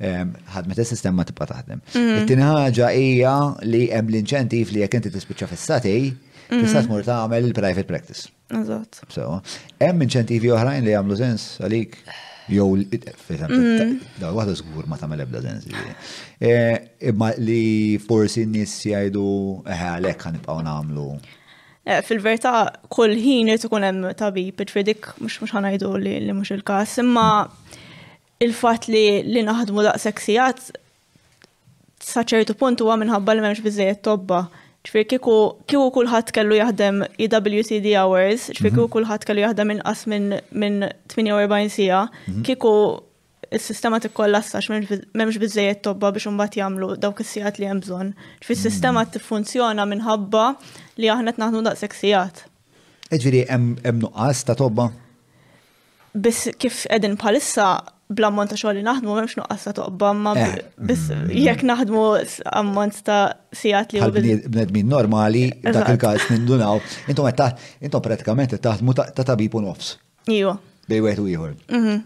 ħadmet 0.00 0.80
is-sistema 0.82 1.24
tibqa' 1.24 1.48
taħdem. 1.52 1.80
Mhm. 1.94 2.20
It-tieni 2.22 2.44
ħaġa 2.46 2.90
hija 2.92 3.34
li 3.64 3.84
hemm 3.90 4.10
l-inċentiv 4.12 4.72
li 4.76 4.80
jekk 4.84 4.94
inti 5.00 5.10
tispiċċa 5.14 5.48
fis-sati, 5.52 5.94
mhm. 6.50 6.60
tista' 6.64 6.82
tmur 6.86 7.02
tagħmel 7.06 7.46
il-private 7.48 7.88
practice. 7.88 8.28
Eżatt. 8.54 9.00
So, 9.10 9.40
hemm 9.82 10.04
inċentivi 10.04 10.52
oħrajn 10.54 10.84
li 10.86 10.96
jagħmlu 10.96 11.16
sens 11.20 11.48
għalik. 11.64 11.98
Jew 12.46 12.62
mhm. 12.78 14.20
da 14.22 14.28
waħda 14.30 14.52
żgur 14.60 14.84
ma 14.86 14.94
tagħmel 15.00 15.24
ebda 15.24 15.40
sens. 15.42 15.64
Jiġifieri. 15.66 16.12
Eh, 16.38 16.76
imma 17.10 17.32
li 17.42 17.98
forsi 17.98 18.44
n-nies 18.46 18.76
jgħidu 18.86 19.24
eħe 19.66 19.80
eh, 19.80 19.90
għalhekk 19.96 20.28
ħanibqgħu 20.28 20.62
nagħmlu 20.68 21.06
eh, 21.88 22.02
fil 22.06 22.20
verta 22.22 22.52
kull 22.92 23.14
ħin 23.18 23.50
irid 23.50 23.66
ikun 23.66 23.86
hemm 23.88 24.12
tabib, 24.20 24.62
dik 24.62 25.10
mhux 25.22 25.40
mhux 25.42 25.56
ħanajdu 25.56 25.90
li 26.04 26.16
mhux 26.36 26.54
il-każ, 26.58 27.00
imma 27.02 27.26
il-fat 28.40 28.86
li 28.92 29.06
li 29.24 29.40
naħdmu 29.46 29.84
daqsek 29.86 30.12
seksijat 30.12 30.60
saċertu 32.06 32.56
punt 32.60 32.82
huwa 32.84 32.96
minħabba 33.00 33.34
li 33.36 33.42
m'hemmx 33.44 33.64
biżejjed 33.64 34.02
tobba. 34.04 34.44
ċfir 34.86 35.06
kieku 35.10 35.34
kieku 35.66 35.86
kulħadd 35.96 36.30
kellu 36.36 36.54
jaħdem 36.60 37.00
EWCD 37.18 37.88
hours, 37.98 38.44
ċfir 38.52 38.68
kieku 38.70 38.84
mhm. 38.86 38.92
kulħadd 38.94 39.24
kellu 39.26 39.42
jaħdem 39.42 39.72
inqas 39.76 40.04
minn 40.12 40.28
min 40.52 40.84
48 41.10 41.72
sija, 41.74 42.04
kieku 42.46 42.70
il-sistema 43.50 43.98
tikkollastax 44.02 44.68
m'hemmx 44.70 45.40
biżejjed 45.42 45.80
tobba 45.88 46.12
biex 46.14 46.28
imbagħad 46.30 46.60
jagħmlu 46.60 46.88
dawk 47.02 47.24
is-sijat 47.24 47.58
li 47.62 47.68
hemm 47.70 47.82
bżonn. 47.86 48.12
il-sistema 48.12 48.52
mhm. 48.52 48.68
sistema 48.68 49.08
tiffunzjona 49.16 49.88
minħabba 49.94 50.44
li 51.00 51.10
aħna 51.16 51.32
qed 51.32 51.42
naħdmu 51.42 51.64
daqs 51.70 51.84
seksijat. 51.86 52.44
Ġifieri 53.10 53.46
hemm 53.48 54.04
nuqqas 54.04 54.44
ta' 54.44 54.54
tobba? 54.60 54.90
Biss 56.14 56.52
kif 56.60 56.84
qegħdin 56.86 57.16
bħalissa 57.18 57.74
bl-ammont 58.06 58.50
ta' 58.50 58.56
xogħol 58.58 58.76
li 58.78 58.82
naħdmu 58.86 59.14
m'hemmx 59.14 59.36
nuqqas 59.40 59.64
ta' 59.66 59.74
toqba 59.80 60.10
ma 60.14 60.32
eh, 60.38 60.52
mm. 60.62 60.86
biss 60.86 61.08
jekk 61.34 61.64
naħdmu 61.66 62.02
ammont 62.60 62.98
ta' 63.06 63.22
sigħat 63.58 63.94
li 63.94 64.34
bnedmin 64.46 64.86
normali 64.90 65.46
dak 65.64 65.90
il-każ 65.96 66.28
nindunaw. 66.30 66.78
Intom 67.10 67.26
qed 67.26 67.48
intom 67.88 68.04
pratikament 68.04 68.52
qed 68.54 68.62
taħdmu 68.62 68.94
ta' 68.94 69.08
tabib 69.26 69.58
u 69.58 69.64
nofs. 69.64 69.96
Iwa. 70.30 70.54
Bej 70.86 71.02
wieħed 71.02 71.22
u 71.24 71.30
ieħor. 71.32 71.56
Mhm. 71.74 71.96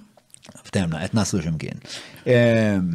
Ftemna 0.70 1.02
qed 1.04 1.16
naslu 1.18 1.42
x'imkien. 1.44 1.84
Ehm, 2.24 2.94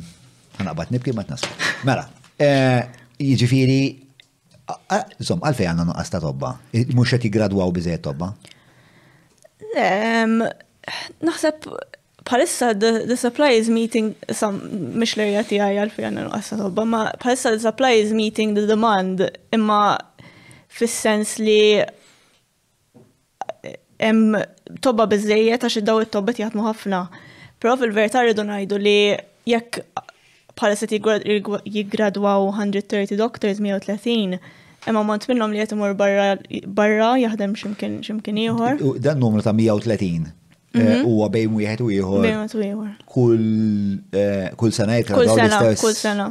ħanaqbad 0.57 0.93
nibki 0.95 1.13
ma 1.13 1.27
tnaslu. 1.27 1.53
Mela, 1.85 2.07
eh, 2.41 2.81
jiġifieri 3.21 4.01
Insomma, 4.89 5.45
għalfej 5.51 5.67
għanna 5.69 5.83
nuqqas 5.91 6.09
ta' 6.09 6.17
tobba? 6.23 6.49
Mux 6.97 7.11
qed 7.13 7.27
jigradwaw 7.27 7.69
biżejjed 7.75 8.01
tobba? 8.07 8.31
Ehm, 9.77 10.39
naħseb 11.21 11.67
palissa 12.29 12.73
the 13.07 13.17
supply 13.17 13.51
is 13.61 13.67
meeting 13.69 14.07
some 14.39 14.55
mish 15.01 15.13
l-erja 15.17 15.43
ti 15.49 15.59
għaj 15.61 15.77
għalfi 15.81 16.05
għanna 16.07 16.23
nuqqasa 16.25 16.85
ma 16.93 17.01
palissa 17.21 17.51
the 17.53 17.61
supply 17.67 17.91
is 18.01 18.11
meeting 18.19 18.55
the 18.57 18.63
demand 18.71 19.21
imma 19.53 19.81
fis-sens 20.79 21.35
li 21.39 21.83
em 24.09 24.23
toba 24.85 25.05
bizzejiet 25.13 25.61
għax 25.63 25.77
id-daw 25.79 26.01
it-tobbet 26.03 26.39
jgħatmu 26.41 26.65
ħafna. 26.65 26.99
Però 27.63 27.77
fil-verità 27.79 28.25
rridu 28.25 28.43
ngħidu 28.43 28.79
li 28.81 28.95
jekk 29.47 29.85
palissa 30.59 30.89
jigradwaw 30.91 32.49
130 32.51 33.15
doctors 33.21 33.61
130 33.61 34.39
Imma 34.85 35.01
mont 35.01 35.23
minnhom 35.25 35.49
li 35.49 35.57
qed 35.57 35.71
imur 35.73 35.95
barra 35.97 37.07
jaħdem 37.17 37.55
x'imkien 37.57 37.95
x'imkien 38.05 38.37
ieħor. 38.43 38.83
Dan 39.01 39.17
numru 39.23 39.41
ta' 39.41 39.49
130. 39.55 40.27
Mm-hmm. 40.75 41.05
Eh, 41.05 41.05
huwa 41.07 41.29
bejn 41.31 41.53
wieħed 41.55 41.81
u 41.85 41.87
ieħor. 41.95 42.89
Eh, 44.11 44.39
kull 44.59 44.73
sena 44.75 44.97
jitra 44.99 45.15
Kull 45.21 45.31
sena, 45.31 45.59
kull 45.79 45.95
sena. 45.95 46.25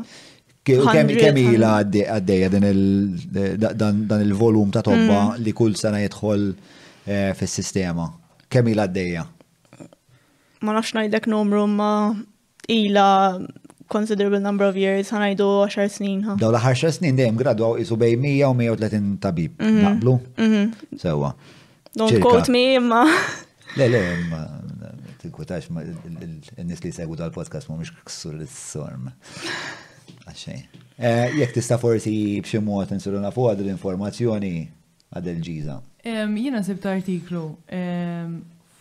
Kemm 0.65 1.41
ila 1.55 1.71
għaddejja 1.87 2.51
dan 2.53 4.21
il-volum 4.25 4.71
ta' 4.75 4.83
tobba 4.87 5.01
mm. 5.33 5.43
li 5.45 5.53
kull 5.57 5.75
sena 5.81 6.01
jidħol 6.03 6.45
eh, 6.49 7.31
fis-sistema. 7.39 8.07
Kemm 8.53 8.71
ila 8.75 8.85
għaddejja? 8.89 9.25
Ma 10.65 10.77
nafx 10.77 10.93
ngħidlek 10.97 11.29
numru 11.33 11.65
ma 11.69 11.91
ila 12.73 13.07
considerable 13.93 14.41
number 14.41 14.65
of 14.69 14.77
years, 14.81 15.09
ħanajdu 15.13 15.49
10 15.73 15.93
snin. 15.95 16.21
Daw 16.41 16.53
la 16.53 16.61
10 16.65 16.99
snin 16.99 17.17
dejjem 17.17 17.41
għaw 17.55 17.81
isu 17.81 17.97
bej 18.01 18.19
100 18.21 18.53
u 18.53 18.77
130 18.77 19.17
tabib. 19.25 19.57
Mm-hmm. 19.57 19.89
Naqblu? 19.89 20.17
Mm-hmm. 20.37 21.01
Sewa. 21.05 21.33
Don't 21.97 22.21
quote 22.25 22.49
me, 22.53 22.67
imma. 22.81 23.05
Le, 23.77 23.89
le, 23.89 24.01
ma 24.31 24.45
tinkutax, 25.19 25.67
ma 25.75 25.83
n-nis 25.83 26.81
li 26.85 26.91
segwu 26.95 27.17
dal-podcast 27.19 27.67
ma 27.73 27.81
mux 27.81 27.91
ksur 28.07 28.37
l 28.39 28.45
sorm 28.47 29.09
Għaxej. 30.31 30.61
Eh, 31.03 31.35
jek 31.41 31.57
tista 31.57 31.75
forsi 31.83 32.13
bximot 32.47 32.93
l 32.95 33.01
fuq 33.35 33.49
għad 33.51 33.65
l-informazzjoni 33.65 34.53
għad 35.11 35.27
il-ġiza. 35.33 35.79
Jena 36.07 36.63
sebta 36.63 36.95
artiklu 36.95 37.43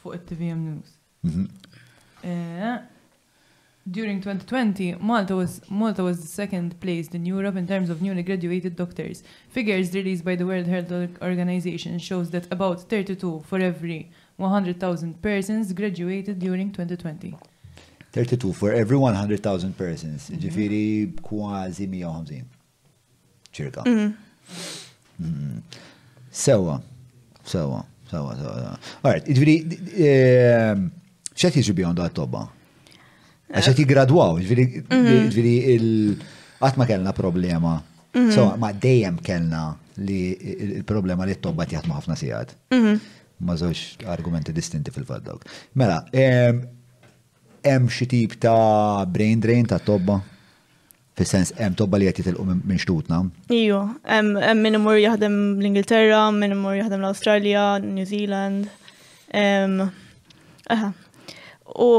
fuq 0.03 0.19
il-TVM 0.19 0.61
News. 0.67 0.93
Mhm. 1.25 1.49
Eh, 2.29 2.77
During 3.89 4.21
2020, 4.21 4.95
Malta 5.01 5.35
was, 5.35 5.59
Malta 5.69 6.03
was 6.03 6.21
the 6.21 6.27
second 6.27 6.79
placed 6.79 7.13
in 7.13 7.25
Europe 7.25 7.57
in 7.57 7.67
terms 7.67 7.89
of 7.89 8.01
newly 8.01 8.23
graduated 8.23 8.77
doctors. 8.77 9.23
Figures 9.49 9.93
released 9.93 10.23
by 10.23 10.37
the 10.37 10.45
World 10.45 10.67
Health 10.67 10.89
Organization 11.21 11.99
shows 11.99 12.29
that 12.29 12.47
about 12.49 12.81
32 12.89 13.43
for 13.45 13.59
every 13.59 14.09
100,000 14.37 15.21
persons 15.21 15.73
graduated 15.73 16.39
during 16.39 16.71
2020. 16.71 17.35
32 18.13 18.53
for 18.53 18.71
every 18.71 18.95
100,000 18.95 19.75
persons. 19.77 20.29
Mm-hmm. 20.29 20.39
Ġifiri 20.39 21.13
kważi 21.23 21.87
150. 21.89 22.45
Ċirka. 23.53 23.83
Mm-hmm. 23.83 24.13
Mm-hmm. 25.21 25.57
Sewa. 26.31 26.79
Sewa. 27.43 27.83
Sewa. 28.09 28.35
Sewa. 28.39 28.79
All 29.03 29.11
right. 29.11 29.25
Ġifiri, 29.27 29.57
eh, 29.99 30.75
xet 31.35 31.59
jiġi 31.59 31.75
bjon 31.81 31.97
da' 31.99 32.07
tobba? 32.09 32.47
Għaxet 33.53 33.79
jigradwaw, 33.83 34.37
ġviri 34.41 34.63
mhm. 34.87 35.49
il-għatma 35.75 36.85
kellna 36.89 37.13
problema. 37.17 37.75
Mhm. 38.17 38.31
So, 38.33 38.47
ma 38.61 38.71
dejjem 38.73 39.19
kellna 39.25 39.65
li 40.03 40.19
il-problema 40.53 41.27
li 41.29 41.35
t-tobba 41.37 41.67
tijat 41.69 41.87
ħafna 41.89 42.17
sijad. 42.17 42.55
Mhm. 42.73 42.95
Ma 43.45 43.55
zoċ 43.57 44.05
argumenti 44.13 44.53
distinti 44.53 44.91
fil 44.93 45.03
faddog 45.09 45.41
Mela, 45.73 45.97
hemm 47.65 47.87
xi 47.91 48.05
tip 48.07 48.35
ta' 48.41 49.05
brain 49.09 49.41
drain 49.41 49.65
ta' 49.67 49.81
tobba? 49.83 50.19
Fi 51.17 51.25
sens, 51.29 51.51
hemm 51.57 51.75
tobba 51.77 51.97
li 52.01 52.05
qed 52.07 52.21
jitilqu 52.21 52.45
minn 52.47 52.79
xtutna? 52.79 53.19
Iju, 53.53 53.79
em 54.09 54.31
min 54.61 54.77
imur 54.79 54.97
jaħdem 54.97 55.35
l-Ingilterra, 55.59 56.23
min 56.33 56.55
imur 56.55 56.77
jaħdem 56.79 57.01
l 57.03 57.09
australia 57.11 57.65
New 57.83 58.05
Zealand. 58.09 58.71
Aha. 60.71 60.89
U 61.77 61.89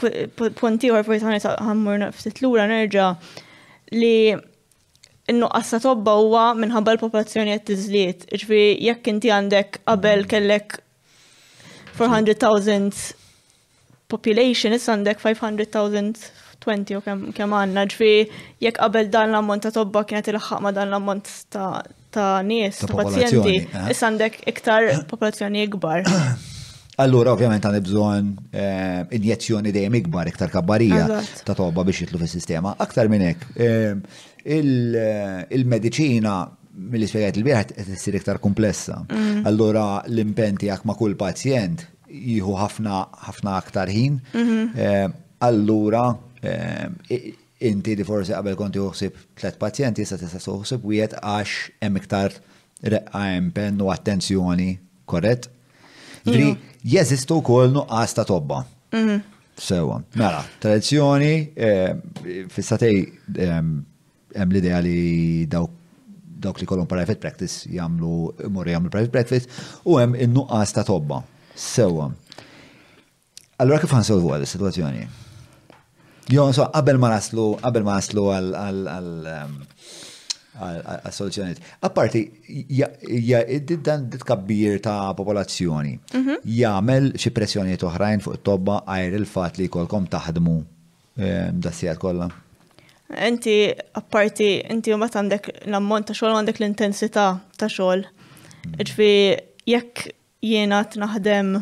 punti 0.00 0.90
għor 0.90 1.04
forsi 1.04 1.24
ħanet 1.26 1.46
ħammur 1.60 2.04
ftit 2.16 2.40
lura 2.44 2.64
nerġa' 2.70 3.14
li 4.00 4.12
n-nuqqas 5.30 5.72
ta' 5.74 5.80
tobba 5.84 6.14
huwa 6.18 6.44
minħabba 6.58 6.94
l-popolazzjoni 6.96 7.52
qed 7.54 7.66
tiżdied. 7.70 8.24
Ġifi 8.30 8.62
jekk 8.88 9.10
inti 9.12 9.30
għandek 9.34 9.80
qabel 9.86 10.24
kellek 10.30 10.78
400,000 11.96 13.14
population, 14.10 14.74
issa 14.74 14.94
għandek 14.96 15.20
500,000 15.22 16.30
20 16.60 16.92
u 16.92 16.98
kem, 17.00 17.20
għandna, 17.32 17.56
għanna 17.64 17.82
ġvi 17.88 18.08
jekk 18.60 18.82
qabel 18.82 19.06
dan 19.10 19.30
l-ammont 19.32 19.64
ta' 19.64 19.70
tobba 19.74 20.02
kienet 20.04 20.26
il-ħaq 20.28 20.60
ma 20.60 20.74
dan 20.76 20.90
l-ammont 20.90 21.28
ta', 21.52 21.84
nies, 22.44 22.82
ta', 22.82 22.90
ta 22.90 22.98
pazjenti, 22.98 23.54
eh? 23.64 23.86
issa 23.94 24.10
għandek 24.10 24.36
iktar 24.52 24.90
popolazzjoni 25.08 25.62
ikbar. 25.66 26.04
Allura 27.00 27.32
ovvjament 27.34 27.64
għandek 27.64 27.84
bżonn 27.86 28.26
eh, 28.52 29.02
injezzjoni 29.16 29.70
dejjem 29.72 29.94
ikbar 30.02 30.28
iktar 30.28 30.50
kabbarija 30.52 31.20
ta' 31.48 31.54
tobba 31.56 31.84
biex 31.86 32.02
jitlu 32.04 32.18
fis-sistema. 32.20 32.74
Aktar 32.84 33.08
minn 33.12 33.24
hekk, 33.24 33.46
eh, 33.56 34.24
eh, 34.44 35.56
il-mediċina 35.58 36.34
mill-ispjegat 36.92 37.38
il-biraħ 37.40 37.64
qed 37.70 37.92
issir 37.96 38.18
iktar 38.18 38.40
komplessa. 38.44 38.98
Mm. 39.08 39.40
Allura 39.48 39.86
l 40.10 40.20
impenti 40.20 40.68
jak 40.68 40.84
ma' 40.88 40.96
kull 41.00 41.16
pazjent 41.20 41.86
jieħu 42.12 42.54
ħafna 42.60 42.98
ħafna 43.28 43.56
aktar 43.62 43.92
ħin. 43.94 44.18
Mm-hmm. 44.34 45.20
Allura 45.48 46.04
inti 47.70 47.94
di 47.96 48.04
forsi 48.08 48.32
qabel 48.36 48.56
konti 48.60 48.80
uħsib 48.80 49.18
tlet 49.40 49.56
pazjenti, 49.60 50.02
jista 50.04 50.18
tista 50.20 50.40
soħsib 50.42 50.84
wieħed 50.92 51.18
għax 51.20 51.56
hemm 51.84 52.00
iktar 52.02 52.34
reqqa 52.94 53.24
impenn 53.38 53.80
u 53.84 53.88
attenzjoni, 53.92 54.72
korrett? 55.10 55.48
Dri, 56.24 56.50
jeżistu 56.84 57.36
wkoll 57.40 57.70
nuqqas 57.72 58.14
ta' 58.14 58.24
tobba. 58.24 58.64
Mhm. 58.92 59.20
Sewa, 59.56 60.00
mela, 60.14 60.44
tradizzjoni, 60.60 61.48
eh, 61.56 61.96
fissatej 62.48 63.12
hemm 64.34 64.52
l-idea 64.52 64.80
li 64.80 65.46
dawk 65.48 65.70
dawk 66.40 66.58
li 66.60 66.66
kolom 66.66 66.86
private 66.86 67.20
practice 67.20 67.68
jamlu, 67.70 68.32
morri 68.50 68.72
jamlu 68.72 68.88
private 68.90 69.10
practice, 69.12 69.46
u 69.84 69.98
hemm 69.98 70.14
in-nuqqas 70.14 70.72
ta' 70.72 70.84
tobba. 70.84 71.22
Sewa. 71.54 72.10
Allora 73.58 73.78
kif 73.78 73.90
solvu 74.02 74.30
għal 74.32 74.46
situazzjoni? 74.46 75.08
Jo, 76.30 76.50
so, 76.52 76.70
qabel 76.72 76.96
ma 76.98 77.08
naslu, 77.10 77.56
qabel 77.60 77.84
ma 77.84 77.94
naslu 77.98 78.22
għal 78.30 78.86
għal-soluzzjoniet. 80.58 81.60
Apparti, 81.86 82.22
dan 83.86 84.08
ditkabbir 84.10 84.80
ta' 84.82 85.12
popolazzjoni 85.16 85.94
mhm. 86.14 86.38
jagħmel 86.44 87.10
xi 87.18 87.32
pressjonijiet 87.36 87.84
oħrajn 87.86 88.24
fuq 88.24 88.40
tobba 88.46 88.80
għajr 88.86 89.18
il-fat 89.20 89.60
li 89.62 89.68
kolkom 89.72 90.08
taħdmu 90.10 90.56
dasijat 91.64 92.00
kollha. 92.02 92.30
Inti 93.26 93.56
apparti, 93.98 94.50
inti 94.70 94.94
mbagħad 94.94 95.20
għandek 95.20 95.48
l-ammont 95.68 96.10
ta' 96.10 96.16
xogħol 96.16 96.38
għandek 96.40 96.60
l-intensità 96.62 97.24
ta' 97.58 97.68
xogħol. 97.74 98.04
Mm. 98.06 98.76
Ġifi 98.84 99.12
jekk 99.74 100.04
jiena 100.46 100.78
naħdem 101.04 101.54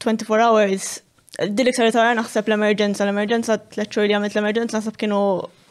24 0.00 0.46
hours 0.48 0.92
Din 1.48 1.64
iktar 1.70 1.88
tara 1.96 2.10
naħseb 2.12 2.48
l-emerġenza, 2.50 3.06
l-emerġenza 3.06 3.54
t-tletxur 3.62 4.04
li 4.04 4.14
għamilt 4.16 4.34
l-emerġenza 4.36 4.76
naħseb 4.78 4.96
kienu 5.00 5.20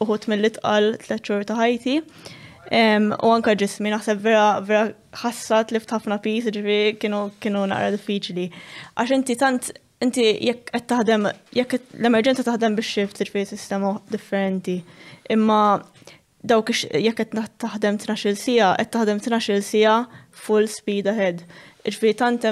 uħut 0.01 0.23
mill-li 0.31 0.49
t-tletxur 0.55 1.43
ta' 1.45 1.57
ħajti. 1.59 1.93
U 3.21 3.29
anka 3.29 3.53
ġismi 3.59 3.91
naħseb 3.93 4.23
vera 4.25 4.45
vera 4.65 4.87
ħassat 5.21 5.69
li 5.75 5.81
ftafna 5.83 6.17
pis, 6.23 6.47
ġifi 6.49 6.79
kienu 7.03 7.19
kienu 7.43 7.61
naqra 7.69 7.91
diffiċli. 7.93 8.47
Għax 8.95 9.13
inti 9.19 9.35
tant 9.37 9.69
inti 10.01 10.25
jekk 10.49 10.71
qed 10.79 10.87
taħdem 10.95 11.29
jekk 11.59 11.77
l-emerġenza 12.01 12.47
taħdem 12.49 12.79
biex 12.79 12.97
xift 13.05 13.21
ġifi 13.21 13.45
sistema 13.53 13.93
differenti. 14.09 14.79
Imma 15.29 15.61
dawk 16.41 16.73
jekk 16.73 17.21
qed 17.27 17.37
taħdem 17.67 18.01
t-naxil 18.01 18.33
sija, 18.39 18.73
qed 18.81 18.95
taħdem 18.97 19.21
t-naxil 19.27 19.61
sija 19.61 19.99
full 20.33 20.65
speed 20.65 21.13
ahead. 21.13 21.45
Ġifi 21.85 22.17
tant 22.17 22.49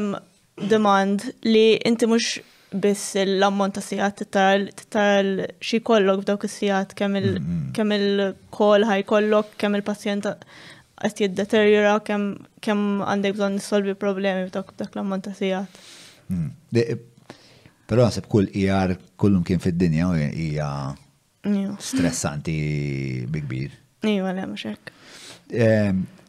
demand 0.69 1.25
li 1.49 1.65
inti 1.89 2.05
mux 2.05 2.37
biss 2.73 3.15
l-ammont 3.25 3.73
ta' 3.73 3.81
sijat 3.81 4.21
tal 4.33 5.29
xi 5.57 5.79
kollok 5.81 6.21
f'dawk 6.21 6.43
is-sijat 6.45 6.93
mm, 6.93 7.15
mm. 7.15 7.61
kemm 7.73 7.93
il-kol 7.95 8.85
ħaj 8.85 9.05
kollok, 9.09 9.53
kemm 9.59 9.77
il-pazjent 9.79 10.27
qed 10.99 11.21
jiddeterjora, 11.23 11.95
kemm 12.05 13.01
għandek 13.07 13.37
bżonn 13.37 13.57
nissolvi 13.57 13.95
problemi 13.97 14.45
f'dawk 14.49 14.73
l-ammont 14.85 15.25
ta' 15.25 15.33
sijat. 15.37 15.79
Mm. 16.29 16.53
Però 17.89 18.05
naħseb 18.05 18.27
kull 18.29 18.51
IR 18.53 18.93
e 18.93 18.97
kullum 19.17 19.41
kien 19.47 19.61
fid-dinja 19.63 20.11
hija 20.13 20.67
iva. 20.69 20.97
stressanti 21.81 22.57
bi 23.31 23.41
kbir. 23.41 23.71
Iva, 24.05 24.33
le, 24.35 24.43
mhux 24.45 24.67
hekk. 24.69 24.91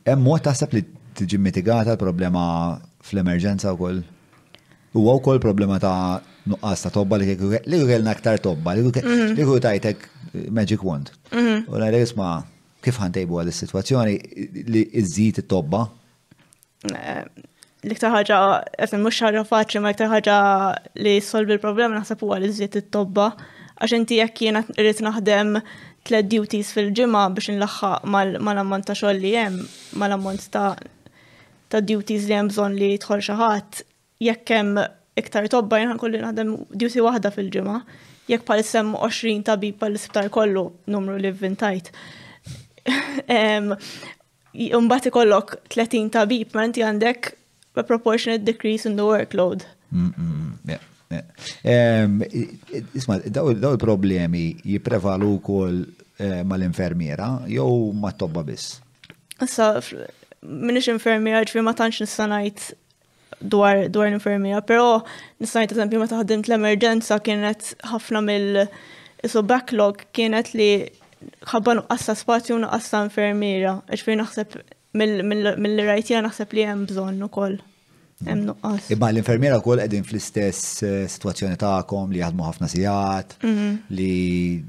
Hemm 0.09 0.25
mod 0.25 0.41
taħseb 0.47 0.73
li 0.79 0.85
tiġi 1.21 1.37
mitigata 1.39 1.99
l-problema 1.99 2.47
fl-emerġenza 3.05 3.75
wkoll? 3.77 4.01
U 4.93 5.01
huwa 5.01 5.15
wkoll 5.21 5.39
problema 5.41 5.79
ta' 5.81 6.21
nuqqas 6.51 6.83
ta' 6.83 6.91
tobba 6.95 7.19
li 7.23 7.27
li 7.71 7.79
kellna 7.89 8.11
aktar 8.11 8.39
tobba, 8.43 8.73
li 8.75 8.83
kru 8.83 9.03
mhm. 9.05 9.59
tajtek 9.63 9.99
eh, 10.35 10.49
Magic 10.51 10.83
Wand. 10.85 11.11
Mhm. 11.31 11.63
U 11.71 11.77
ngħidlek 11.79 12.07
isma' 12.09 12.31
kif 12.83 12.99
ħantejbu 12.99 13.39
għal 13.39 13.51
is-sitwazzjoni 13.53 14.17
li 14.75 14.83
iżżid 15.03 15.45
it-tobba? 15.45 15.85
Eh, 16.91 17.23
l-iktar 17.87 18.11
ħaġa, 18.17 18.39
għafin 18.83 19.05
mux 19.05 19.21
ħaġa 19.27 19.45
faċli, 19.47 19.83
ma 19.85 19.93
iktar 19.95 20.11
ħaġa 20.11 20.39
li 21.07 21.15
solvi 21.23 21.55
l-problema 21.55 22.01
naħseb 22.01 22.25
huwa 22.27 22.41
li 22.43 22.51
iżżid 22.51 22.81
it-tobba. 22.83 23.29
Għax 23.81 23.95
inti 23.97 24.19
jekk 24.19 24.43
jiena 24.49 24.65
rrid 24.75 25.05
naħdem 25.07 25.55
tled 26.09 26.33
duties 26.33 26.73
fil-ġimgħa 26.75 27.23
biex 27.39 27.55
nlaħħaq 27.55 28.11
mal-ammont 28.11 28.91
ta' 28.91 28.99
xogħol 28.99 29.23
li 29.23 29.37
hemm, 29.39 29.63
mal-ammont 30.03 30.51
ta' 30.53 30.67
ta' 31.71 31.83
duties 31.87 32.27
li 32.29 32.35
hemm 32.41 32.51
bżonn 32.53 32.75
li 32.81 32.91
jidħol 32.97 33.23
xi 33.29 33.39
ħadd, 33.39 33.85
jekk 34.21 34.53
hemm 34.55 34.79
iktar 35.19 35.49
tobba 35.53 35.81
jien 35.83 35.97
kolli 36.01 36.21
naħdem 36.23 36.51
duty 36.79 37.03
waħda 37.03 37.33
fil-ġimgħa, 37.35 37.79
jekk 38.31 38.47
pal 38.47 38.63
sem 38.65 38.93
20 38.95 39.45
tabi 39.49 39.73
pal 39.75 39.97
isptar 39.99 40.29
kollu 40.33 40.67
numru 40.93 41.17
li 41.21 41.33
vvintajt. 41.35 41.91
Umbat 44.81 45.09
ikollok 45.11 45.57
30 45.73 46.13
tabib, 46.17 46.53
ma 46.57 46.65
inti 46.69 46.85
għandek 46.87 47.33
a 47.81 47.85
proportionate 47.87 48.45
decrease 48.45 48.89
in 48.89 48.97
the 48.99 49.05
workload. 49.05 49.65
Isma, 52.95 53.19
daw 53.37 53.51
il-problemi 53.53 54.45
jiprevalu 54.65 55.33
kol 55.45 55.81
eh, 56.21 56.43
mal-infermiera 56.47 57.33
jew 57.49 57.91
ma 57.99 58.13
tobba 58.13 58.45
biss? 58.47 58.79
Issa, 59.43 59.71
minix 60.47 60.89
infermiera 60.93 61.41
ġvi 61.49 61.65
ma 61.67 61.75
tantx 61.79 62.05
nistanajt 62.05 62.69
dwar 63.41 63.89
dwar 63.89 64.07
l 64.13 64.17
infermija 64.17 64.61
però 64.65 65.01
nista' 65.41 65.63
ngħid 65.63 65.73
eżempju 65.77 66.01
ma 66.03 66.09
taħdimt 66.11 66.49
l-emerġenza 66.51 67.19
kienet 67.25 67.71
ħafna 67.91 68.23
mill 68.27 68.61
backlog 69.49 70.05
kienet 70.17 70.53
li 70.57 70.75
ħabban 71.49 71.81
nuqqas 71.83 72.09
spazju 72.23 72.59
nuqqas 72.63 72.91
ta' 72.93 73.03
infermiera, 73.07 73.75
ġifieri 73.91 74.21
naħseb 74.21 74.63
mill-rajtija 75.01 76.21
naħseb 76.25 76.55
li 76.57 76.65
hemm 76.67 76.87
bżonn 76.91 77.27
ukoll. 77.29 77.59
Hemm 78.27 78.47
nuqqas. 78.51 78.89
Imma 78.95 79.11
l-infermiera 79.13 79.59
wkoll 79.61 79.83
qegħdin 79.85 80.07
fl-istess 80.09 80.85
eh, 80.85 81.03
sitwazzjoni 81.09 81.61
tagħkom 81.61 82.13
li 82.13 82.23
jaħdmu 82.23 82.47
ħafna 82.49 82.69
sigħat, 82.73 83.37
mhm. 83.45 83.69
li 83.97 84.63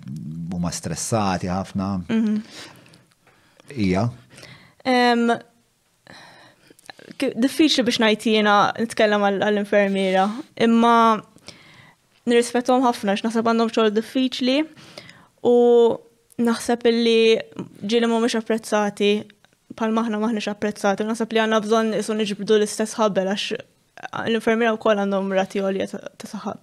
huma 0.55 0.71
stressati 0.75 1.49
ħafna. 1.51 1.89
Mhm. 2.09 2.43
Ija 3.91 4.07
diffiċli 7.19 7.83
biex 7.85 7.99
najtina 8.03 8.55
nitkellem 8.79 9.23
għall-infermiera, 9.27 10.25
imma 10.65 10.95
nirrispetom 12.29 12.83
ħafna 12.85 13.15
x'naħseb 13.17 13.47
għandhom 13.51 13.71
xogħol 13.73 13.91
diffiċli 13.97 14.57
u 15.49 15.55
naħseb 16.41 16.85
illi 16.85 17.39
ġieli 17.81 18.07
mhumiex 18.11 18.37
apprezzati 18.39 19.11
pal 19.77 19.91
maħna 19.95 20.19
maħniex 20.19 20.49
apprezzati, 20.51 21.03
naħseb 21.07 21.33
li 21.35 21.41
għandna 21.45 21.61
bżonn 21.65 21.97
isu 21.99 22.15
niġbdu 22.17 22.57
l-istess 22.59 22.97
ħabbel 22.99 23.29
għax 23.31 23.51
l-infermiera 24.25 24.73
wkoll 24.75 25.01
għandhom 25.05 25.31
rati 25.37 25.61
għolja 25.61 25.87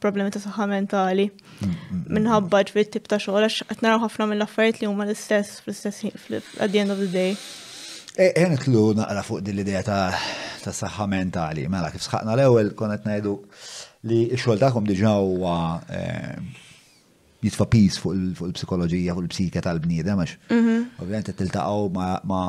problemi 0.02 0.32
ta' 0.34 0.42
saħħa 0.42 0.66
mentali 0.72 1.28
mm, 1.28 1.44
mm, 1.60 1.68
mm. 1.68 2.02
minħabba 2.18 2.62
ġbit 2.70 2.92
tip 2.96 3.06
ta' 3.10 3.20
xogħol 3.22 3.46
għax 3.48 3.68
qed 3.72 3.84
naraw 3.86 4.02
ħafna 4.06 4.26
mill-affarijiet 4.32 4.82
li 4.84 4.90
huma 4.92 5.06
l-istess 5.08 5.62
fl-istess 5.62 6.28
at 6.62 6.70
the 6.72 6.78
end 6.82 6.90
of 6.94 7.00
the 7.02 7.08
day. 7.12 7.34
Eh, 8.24 8.32
eh, 8.34 8.56
lu 8.66 8.94
naqra 8.98 9.22
fuq 9.22 9.44
dil-ideja 9.46 9.82
ta' 9.86 10.72
saħħa 10.78 11.04
mentali. 11.06 11.68
Mela, 11.70 11.90
kif 11.94 12.02
sħaqna 12.02 12.32
l-ewel, 12.34 12.72
konet 12.74 13.04
najdu 13.06 13.34
li 14.10 14.18
xol 14.34 14.58
dakom 14.58 14.82
diġa 14.88 15.12
huwa 15.22 15.52
eh, 15.98 16.34
jitfa 17.46 17.66
pis 17.70 17.98
fuq 18.02 18.16
il-psikologija, 18.48 19.14
fuq 19.14 19.22
il-psika 19.28 19.62
tal-bniedem, 19.68 20.18
maċ. 20.18 20.32
Mhm. 20.50 20.74
Ovvijament, 20.98 21.30
t-tiltaqaw 21.30 21.86
ma' 22.32 22.48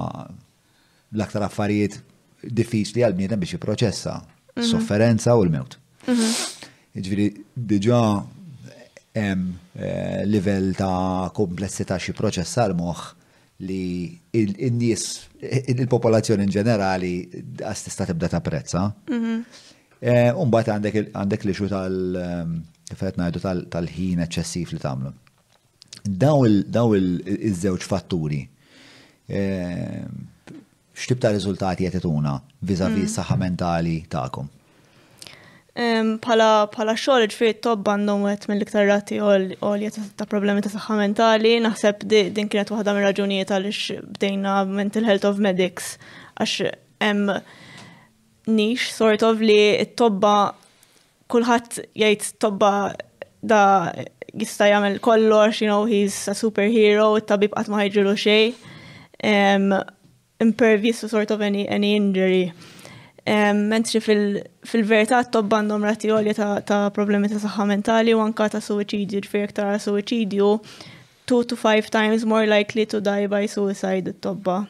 l-aktar 1.14 1.46
affarijiet 1.46 2.00
diffiċli 2.62 3.06
għal-bniedem 3.06 3.46
biex 3.46 3.60
jiproċessa 3.60 4.16
mhm. 4.24 4.64
s-sofferenza 4.66 5.38
u 5.38 5.46
l-mewt. 5.46 5.78
Mhm. 6.10 6.34
Iġviri, 6.98 7.30
diġa 7.76 8.02
hemm 9.20 9.48
level 10.34 10.74
ta' 10.82 11.30
komplessità 11.38 12.02
xi 12.02 12.18
proċessar 12.18 12.74
moħħ 12.74 13.08
li 13.62 14.18
il-nies, 14.40 15.06
il-popolazzjoni 15.68 16.46
in 16.48 16.54
ġenerali 16.54 17.10
għas 17.60 17.82
tista' 17.88 18.06
tibda 18.10 18.30
ta' 18.30 18.42
prezza. 18.42 18.84
Mhm. 19.10 19.44
Eh, 20.00 20.32
Umbat 20.32 20.68
għandek 20.70 21.44
li 21.46 21.54
xu 21.54 21.66
ehm, 21.68 23.18
tal- 23.38 23.68
tal-ħin 23.68 24.22
eċċessiv 24.26 24.72
li 24.76 24.80
tagħmlu. 24.80 25.12
Daw 26.08 26.46
il-żewġ 26.46 27.84
fatturi 27.84 28.48
eh, 29.28 30.06
xtib 30.94 31.18
ta' 31.20 31.30
riżultati 31.32 31.84
qed 31.84 32.00
ituna 32.00 32.38
vis 32.64 32.80
mhm. 32.80 33.08
saħħa 33.12 33.36
mentali 33.38 34.00
tagħkom 34.08 34.48
pala 36.24 36.96
xogħol 37.00 37.28
ġifieri 37.32 37.56
t-tob 37.60 37.88
għandhom 37.94 38.26
wieħed 38.28 38.48
mill-iktar 38.52 38.88
rati 38.90 39.20
għolja 39.24 39.92
ta' 40.20 40.28
problemi 40.28 40.62
ta' 40.64 40.72
saħħa 40.74 40.96
mentali, 41.00 41.54
naħseb 41.64 42.04
din 42.36 42.48
kienet 42.52 42.72
waħda 42.74 42.96
mir-raġunijiet 42.98 43.52
għaliex 43.56 43.96
bdejna 44.18 44.58
mental 44.68 45.06
health 45.08 45.28
of 45.30 45.38
medics 45.40 45.94
għax 46.44 46.74
hemm 47.00 47.32
nix 48.50 48.90
sort 49.00 49.24
of 49.24 49.40
li 49.40 49.60
t-tobba 49.92 50.34
kulħadd 51.32 51.84
jgħid 51.96 52.34
tobba 52.44 52.74
da 53.42 53.64
jista 54.36 54.68
jagħmel 54.68 55.00
kollox, 55.02 55.62
you 55.64 55.68
know, 55.72 55.86
he's 55.88 56.28
a 56.28 56.36
superhero, 56.36 57.14
it-tabib 57.22 57.54
qatt 57.56 57.72
ma 57.72 57.80
ħajġilu 57.86 58.18
xejn. 58.18 58.54
impervious 60.42 61.02
to 61.02 61.08
sort 61.10 61.32
of 61.32 61.42
any, 61.42 61.68
any 61.68 61.96
injury 61.96 62.54
mentri 63.70 64.00
fil-verità 64.68 65.22
t-tobba 65.26 65.60
għandhom 65.60 65.84
rati 65.84 66.12
ta' 66.66 66.90
problemi 66.94 67.28
ta' 67.30 67.40
saħħa 67.40 67.66
mentali 67.68 68.14
u 68.14 68.20
anka 68.24 68.50
ta' 68.50 68.62
suicidju, 68.62 69.22
ġifir 69.26 69.52
ta' 69.54 69.78
suicidju, 69.80 70.52
2 71.30 71.46
to 71.46 71.56
5 71.58 71.90
times 71.94 72.26
more 72.26 72.46
likely 72.46 72.86
to 72.86 73.00
die 73.02 73.28
by 73.30 73.46
suicide 73.48 74.12
t-tobba. 74.14 74.66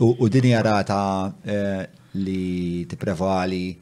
U 0.00 0.28
dinja 0.32 0.62
rata 0.64 1.32
eh, 1.44 1.86
li 2.12 2.84
t-prevali 2.88 3.74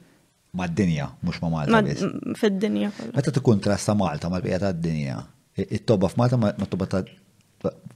mad-dinja, 0.59 1.12
mux 1.23 1.39
ma' 1.43 1.51
Malta. 1.51 2.09
Fid-dinja. 2.37 2.91
Meta 3.14 3.31
t-kontrasta 3.31 3.95
Malta 3.95 4.29
mal-bija 4.33 4.59
ta' 4.62 4.73
dinja 4.73 5.23
it-tobba 5.59 6.07
f'Malta 6.09 6.39
ma 6.41 6.53
t-tobba 6.55 6.89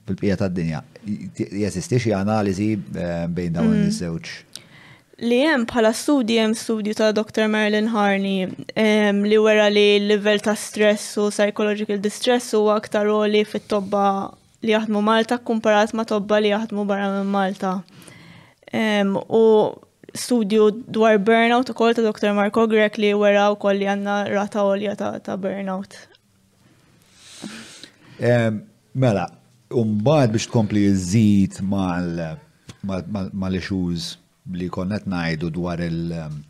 fil-bija 0.05 0.35
ta' 0.37 0.49
dinja. 0.51 0.81
Jesistix 1.03 2.11
analizi 2.13 2.73
eh, 2.77 3.23
bejn 3.31 3.53
dawn 3.57 3.71
mm. 3.71 3.85
iż-żewġ 3.87 4.31
li 5.21 5.37
hemm 5.45 5.65
bħala 5.69 5.91
studji 5.93 6.39
hemm 6.41 6.55
studju 6.57 6.95
ta' 6.97 7.11
Dr. 7.13 7.45
Marilyn 7.51 7.89
Harney 7.93 8.47
li 9.27 9.37
wera 9.37 9.67
li 9.69 9.83
l-level 9.99 10.41
ta' 10.41 10.55
stress 10.57 11.17
u 11.21 11.27
psychological 11.29 11.99
distress 12.01 12.53
huwa 12.53 12.77
aktar 12.79 13.05
li 13.29 13.43
fit-tobba 13.45 14.31
li 14.63 14.71
jaħdmu 14.73 15.01
Malta 15.03 15.37
kumparat 15.37 15.93
ma' 15.93 16.05
tobba 16.09 16.39
li 16.41 16.49
jaħdmu 16.53 16.85
barra 16.89 17.11
minn 17.19 17.29
Malta. 17.29 17.81
u 19.29 19.73
studju 20.15 20.71
dwar 20.89 21.17
burnout 21.19 21.69
u 21.69 21.73
ta' 21.73 22.01
Dr. 22.01 22.31
Marco 22.33 22.67
Grek 22.67 22.97
li 22.97 23.13
wera 23.13 23.51
u 23.51 23.55
koll 23.55 23.77
li 23.77 23.85
għanna 23.85 24.27
rata 24.31 24.63
olja 24.63 24.95
ta', 24.95 25.19
ta 25.19 25.37
burnout. 25.37 25.93
Mela, 28.93 29.27
bad 30.03 30.31
biex 30.31 30.47
tkompli 30.47 30.83
jizzit 30.87 31.61
mal-issues 31.61 32.81
mal, 32.81 33.01
mal, 33.33 34.22
li 34.51 34.67
konnet 34.69 35.05
najdu 35.07 35.49
dwar 35.49 35.79
il- 35.79 36.11
um, 36.11 36.43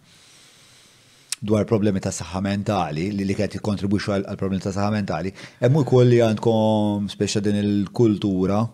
dwar 1.41 1.65
problemi 1.65 1.99
ta' 1.99 2.09
saħħa 2.09 2.41
mentali, 2.41 3.11
li 3.13 3.25
li 3.25 3.35
kħet 3.35 3.53
jikontribuxu 3.59 4.11
għal 4.11 4.37
problemi 4.37 4.61
ta' 4.61 4.69
saħħa 4.71 4.91
mentali. 4.91 5.33
Emmu 5.59 5.79
ukoll 5.81 6.07
li 6.07 6.17
għandkom 6.17 7.09
speċa 7.09 7.41
din 7.41 7.55
il-kultura 7.55 8.65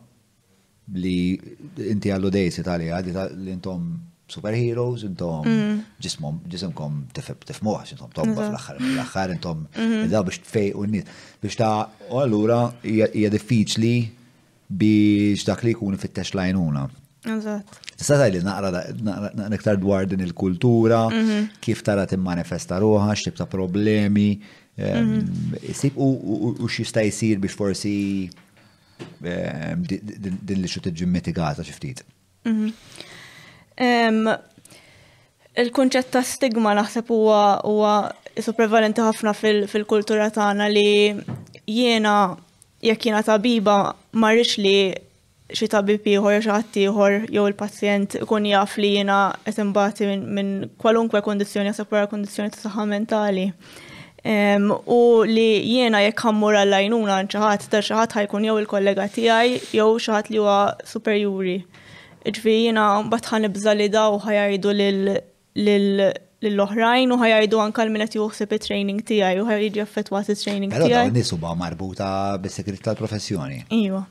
li 0.94 1.40
inti 1.78 2.10
għallu 2.10 2.30
dejsi 2.30 2.64
tali 2.64 2.86
għadi 2.86 3.38
li 3.44 3.52
intom 3.52 3.98
superheroes, 4.28 5.04
intom 5.04 5.44
mm. 5.44 5.84
ġismom, 6.02 6.40
ġismkom 6.48 7.08
tifeb 7.14 7.44
tifmuħ, 7.46 7.92
intom 7.92 8.12
tobba 8.14 8.46
fl-axħar, 8.48 8.78
fl-axħar 8.78 9.32
intom 9.34 9.66
mm-hmm. 9.76 10.10
da 10.10 10.24
biex 10.24 10.40
tfej 10.46 10.72
u 10.76 10.86
n-nis. 10.86 11.04
Biex 11.42 11.56
ta' 11.58 11.90
u 12.12 12.22
għallura 12.22 12.62
hija 12.84 13.32
diffiċli 13.34 13.94
biex 14.70 15.46
dak 15.50 15.64
li 15.66 15.74
jkun 15.74 15.98
fit-tex 15.98 16.36
lajnuna. 16.38 16.88
Tista' 17.20 18.30
li 18.32 18.40
naqra 18.40 19.50
niktar 19.52 19.76
dwar 19.78 20.06
din 20.08 20.22
il-kultura, 20.24 21.10
mhm. 21.10 21.50
kif 21.60 21.82
tara 21.84 22.06
timmanifesta 22.08 22.80
roħa, 22.80 23.12
x'tib 23.20 23.36
ta' 23.42 23.48
problemi, 23.52 24.40
mhm. 24.80 25.98
u 26.00 26.70
x'jista' 26.70 27.04
jsir 27.10 27.42
biex 27.44 27.56
forsi 27.60 27.96
din 29.20 30.62
li 30.64 30.68
xu 30.70 30.80
tiġi 30.84 31.08
mitigata 31.12 31.64
xi 31.64 31.76
ftit. 31.76 32.06
Mhm. 32.48 32.72
Il-kunċett 35.60 36.14
ta' 36.16 36.24
stigma 36.24 36.72
naħseb 36.80 37.12
huwa 37.12 37.42
huwa 37.68 37.98
prevalenti 38.56 39.04
ħafna 39.04 39.36
fil-kultura 39.44 40.30
tagħna 40.32 40.72
li 40.72 41.12
jiena 41.68 42.16
jekk 42.80 43.10
jiena 43.10 43.24
tabiba 43.28 43.78
ma 44.16 44.32
rridx 44.32 44.56
li 44.64 44.78
xi 45.58 45.68
tabib 45.74 46.06
ieħor 46.08 46.36
xi 46.44 46.52
ħadd 46.54 46.80
ieħor 46.86 47.14
jew 47.34 47.46
il-pazjent 47.50 48.18
ikun 48.24 48.48
jaf 48.52 48.76
li 48.82 48.90
jiena 48.98 49.16
qed 49.46 49.62
imbagħti 49.64 50.10
minn 50.38 50.52
kwalunkwe 50.84 51.22
kondizzjoni 51.26 51.72
jasab 51.72 51.94
wara 51.96 52.10
kondizzjoni 52.12 52.54
ta' 52.54 52.62
saħħa 52.66 52.86
mentali. 52.92 53.48
U 54.94 55.00
li 55.26 55.48
jiena 55.72 56.04
jekk 56.06 56.26
ħammur 56.28 56.60
għall-għajnuna 56.62 57.18
xi 57.32 57.42
ħadd 57.44 57.68
ta' 57.74 57.82
xi 57.88 57.98
ħadd 57.98 58.18
ħajkun 58.20 58.48
jew 58.50 58.58
il-kollega 58.62 59.08
tiegħi 59.16 59.78
jew 59.80 59.92
xi 60.04 60.14
ħadd 60.14 60.34
li 60.36 60.42
huwa 60.44 60.60
superjuri. 60.94 61.58
Ġifieri 62.30 62.62
jiena 62.70 62.86
mbagħad 63.10 63.34
ħanibża 63.36 63.78
li 63.80 63.90
daw 63.96 64.20
ħajajdu 64.26 64.76
lil 64.78 66.04
l-oħrajn 66.48 67.12
u 67.12 67.18
ħajajdu 67.20 67.58
anka 67.60 67.84
l-minet 67.84 68.14
juħsib 68.16 68.54
il-training 68.60 69.02
tijaj 69.08 69.42
u 69.42 69.50
ħajġi 69.50 69.82
affettwat 69.84 70.30
il-training 70.36 70.72
tijaj. 70.72 71.10
Għallu 71.10 71.18
nisu 71.18 71.40
ba 71.42 71.52
marbuta 71.60 72.12
bis-segret 72.44 72.86
tal-professjoni. 72.86 73.66
Iwa 73.82 74.06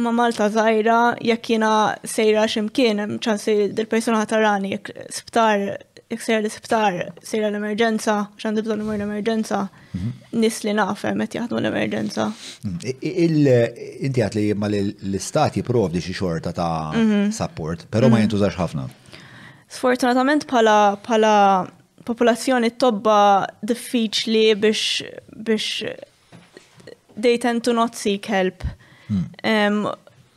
ma' 0.00 0.12
Malta 0.16 0.48
zaħira 0.52 0.96
jekk 1.24 1.52
jiena 1.54 1.70
sejra 2.08 2.44
ximkien, 2.50 3.18
ċansi 3.22 3.56
dil-persona 3.76 4.22
tarani, 4.28 4.72
jekk 4.76 4.92
sptar, 5.12 5.64
jekk 6.10 6.24
sejra 6.24 6.42
l-sptar, 6.44 6.96
sejra 7.26 7.50
l-emerġenza, 7.50 8.16
ċan 8.40 8.56
dibda 8.56 8.78
numur 8.80 8.96
l-emerġenza, 8.98 9.60
mhm. 9.94 10.10
nis 10.42 10.58
li 10.66 10.74
nafem, 10.78 11.24
et 11.24 11.36
jaħdmu 11.38 11.60
l-emerġenza. 11.60 12.28
Mm. 12.66 14.06
Inti 14.06 14.24
għat 14.26 14.38
li 14.38 14.46
ma 14.56 14.70
l-istat 14.72 15.60
jiprovdi 15.60 16.02
xi 16.04 16.16
xorta 16.16 16.54
ta' 16.56 16.90
mhm. 16.96 17.28
support, 17.36 17.86
pero 17.92 18.08
ma 18.08 18.18
mhm. 18.18 18.24
jintużax 18.28 18.60
ħafna. 18.62 18.88
Sfortunatament 19.70 20.48
pala 20.50 20.78
pala 21.06 21.34
popolazzjoni 22.08 22.72
tobba 22.80 23.18
diffiċli 23.62 24.48
biex 24.58 25.04
biex 25.30 25.84
they 27.20 27.36
tend 27.38 27.62
to 27.68 27.72
not 27.76 27.94
seek 27.94 28.26
help. 28.34 28.64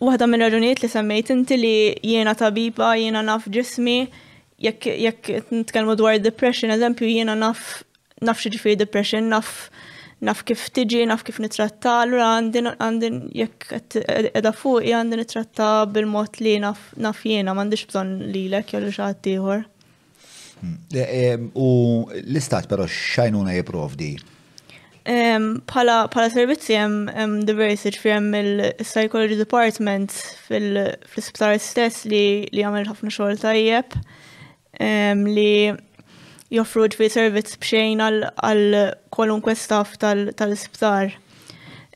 Waħda 0.03 0.28
minn 0.28 0.43
raġunijiet 0.43 0.82
li 0.84 0.89
semmejt 0.89 1.30
inti 1.32 1.57
li 1.57 1.74
jiena 2.03 2.34
tabiba, 2.36 2.93
jiena 2.99 3.21
naf 3.24 3.45
ġismi, 3.53 4.07
jekk 4.59 5.30
nitkellmu 5.53 5.95
dwar 5.99 6.17
depression, 6.19 6.74
eżempju 6.74 7.07
jiena 7.07 7.36
naf 7.36 7.82
naf 8.24 8.39
xi 8.39 8.76
depression, 8.80 9.30
naf 9.32 9.67
naf 10.24 10.41
kif 10.47 10.69
tiġi, 10.71 11.01
naf 11.07 11.24
kif 11.28 11.39
nitratta, 11.43 11.97
allura 12.03 12.30
għandin 12.39 13.17
jekk 13.36 13.95
edha 14.39 14.51
fuq 14.55 14.84
għandin 14.88 15.19
nitratta 15.19 15.69
bil-mod 15.91 16.39
li 16.39 16.53
naf, 16.63 16.93
naf 17.03 17.19
jena, 17.28 17.51
m'għandix 17.53 17.88
bżonn 17.89 18.13
lilek 18.32 18.71
jew 18.74 18.88
xi 18.89 19.03
ħadd 19.03 19.30
ieħor. 19.36 19.65
Hmm. 20.63 21.49
U 21.59 21.69
l-istat 22.15 22.69
però 22.71 22.88
xajnuna 22.88 23.55
jipprovdi 23.57 24.13
Pala 25.04 26.08
servizzi 26.32 26.74
jem 26.78 27.43
diversi 27.45 27.91
ġifri 27.91 28.12
jem 28.14 28.28
il-Psychology 28.39 29.36
Department 29.36 30.12
fil-isptar 30.47 31.58
stess 31.60 32.06
li 32.08 32.22
għamil 32.64 32.88
ħafna 32.88 33.12
xogħol 33.12 33.39
tajjeb 33.41 33.97
li 35.36 35.47
joffru 36.54 36.88
ġifri 36.93 37.10
servizz 37.12 37.58
bxejn 37.60 37.99
għal 38.08 38.84
kwalunkwe 39.12 39.56
staff 39.60 39.97
tal-isptar. 39.99 41.12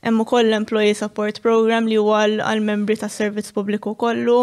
Hemm 0.02 0.20
ukoll 0.22 0.52
employee 0.54 0.94
support 0.94 1.40
program 1.42 1.88
li 1.90 1.96
huwa 1.98 2.20
għal 2.28 2.60
membri 2.62 2.96
tas 3.00 3.16
servizz 3.18 3.50
pubbliku 3.56 3.96
kollu 3.98 4.40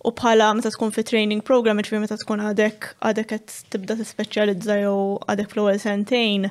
u 0.00 0.10
bħala 0.16 0.50
meta 0.58 0.68
tkun 0.74 0.90
fi 0.92 1.04
training 1.06 1.44
program 1.46 1.78
ġifri 1.78 2.02
meta 2.02 2.18
tkun 2.20 2.42
għadek 2.50 2.90
għadek 3.06 3.30
qed 3.36 3.56
tibda 3.72 3.96
tispeċjalizza 4.02 4.80
jew 4.82 4.98
għadek 5.30 5.48
fl-ewwel 5.54 5.78
sentejn 5.80 6.50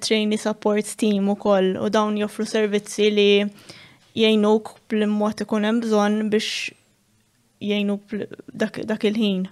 trainee 0.00 0.38
support 0.38 0.84
team 0.96 1.28
u 1.28 1.34
koll 1.36 1.76
u 1.76 1.88
dawn 1.88 2.16
joffru 2.18 2.44
servizzi 2.46 3.10
li 3.10 3.46
jajnuk 4.14 4.68
bl-mod 4.88 5.40
ikun 5.44 5.64
hemm 5.64 5.80
bżonn 5.80 6.30
biex 6.30 6.72
jajnuk 7.60 8.00
dak 8.52 9.04
il-ħin. 9.04 9.46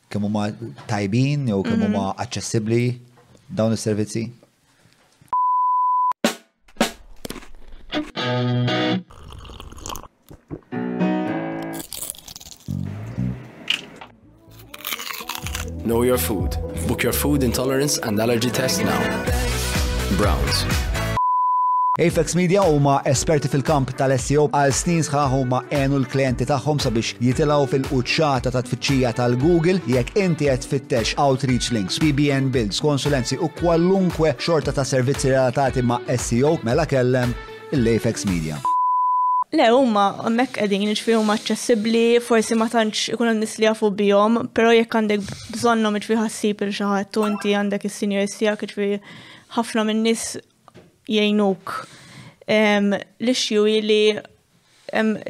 kemmu 0.08 0.28
ma' 0.30 0.48
tajbin 0.86 1.48
jew 1.48 1.62
kemmu 1.62 1.90
huma 1.90 2.12
mhm. 2.12 2.20
aċċessibbli 2.22 2.96
dawn 3.50 3.72
is-servizzi? 3.72 4.30
Know 15.86 16.02
your 16.02 16.18
food. 16.18 16.50
Book 16.88 17.04
your 17.04 17.12
food 17.12 17.44
intolerance 17.44 17.98
and 17.98 18.18
allergy 18.18 18.50
test 18.50 18.82
now. 18.82 19.00
Browns. 20.18 20.56
Apex 21.98 22.34
Media 22.34 22.60
huma 22.62 23.00
esperti 23.08 23.48
fil-kamp 23.48 23.94
tal-SEO 23.96 24.48
għal 24.58 24.74
snin 24.76 25.00
sħaħ 25.06 25.30
huma 25.36 25.62
enu 25.72 25.96
l-klienti 26.02 26.44
tagħhom 26.50 26.82
sabiex 26.82 27.14
jitilgħu 27.24 27.70
fil-quċċata 27.72 28.52
ta' 28.52 28.64
tfittxija 28.66 29.14
tal-Google 29.20 29.78
jekk 29.88 30.18
inti 30.26 30.50
qed 30.50 30.66
tfittex 30.66 31.14
outreach 31.24 31.70
links, 31.72 31.96
PBN 32.02 32.50
builds, 32.52 32.82
konsulenzi 32.84 33.38
u 33.40 33.48
kwallunkwe 33.62 34.34
xorta 34.42 34.74
ta' 34.76 34.84
servizzi 34.84 35.32
relatati 35.32 35.86
ma' 35.88 36.02
SEO 36.18 36.56
mela 36.68 36.84
kellem 36.90 37.30
l-Apex 37.72 38.26
Media. 38.28 38.58
Le, 39.56 39.66
huma 39.72 40.12
mek 40.36 40.50
qegħdin 40.58 40.82
ġifi 40.82 40.90
jiġifieri 40.92 41.16
umma 41.18 41.34
aċċessibbli, 41.38 42.00
forsi 42.24 42.56
ma 42.60 42.66
tantx 42.72 43.06
ikun 43.14 43.30
għan 43.30 43.38
nisli 43.40 43.68
għafu 43.70 43.88
bihom, 43.98 44.38
però 44.56 44.72
jekk 44.74 44.96
għandek 44.98 45.22
bżonnhom 45.54 45.96
ġifi 45.96 46.12
jiġifieri 46.12 46.22
ħassib 46.22 46.64
il 46.66 46.72
xi 46.76 46.88
ħadd 46.90 47.18
u 47.22 47.26
inti 47.30 47.54
għandek 47.56 47.86
is 47.88 47.96
senior 48.02 48.26
tiegħek 48.28 48.64
iġfi 48.66 48.82
jiġifieri 48.82 49.20
ħafna 49.56 49.84
min-nies 49.88 50.24
jgħinuk. 51.06 51.74
L-issue 52.50 53.78
li 53.90 54.02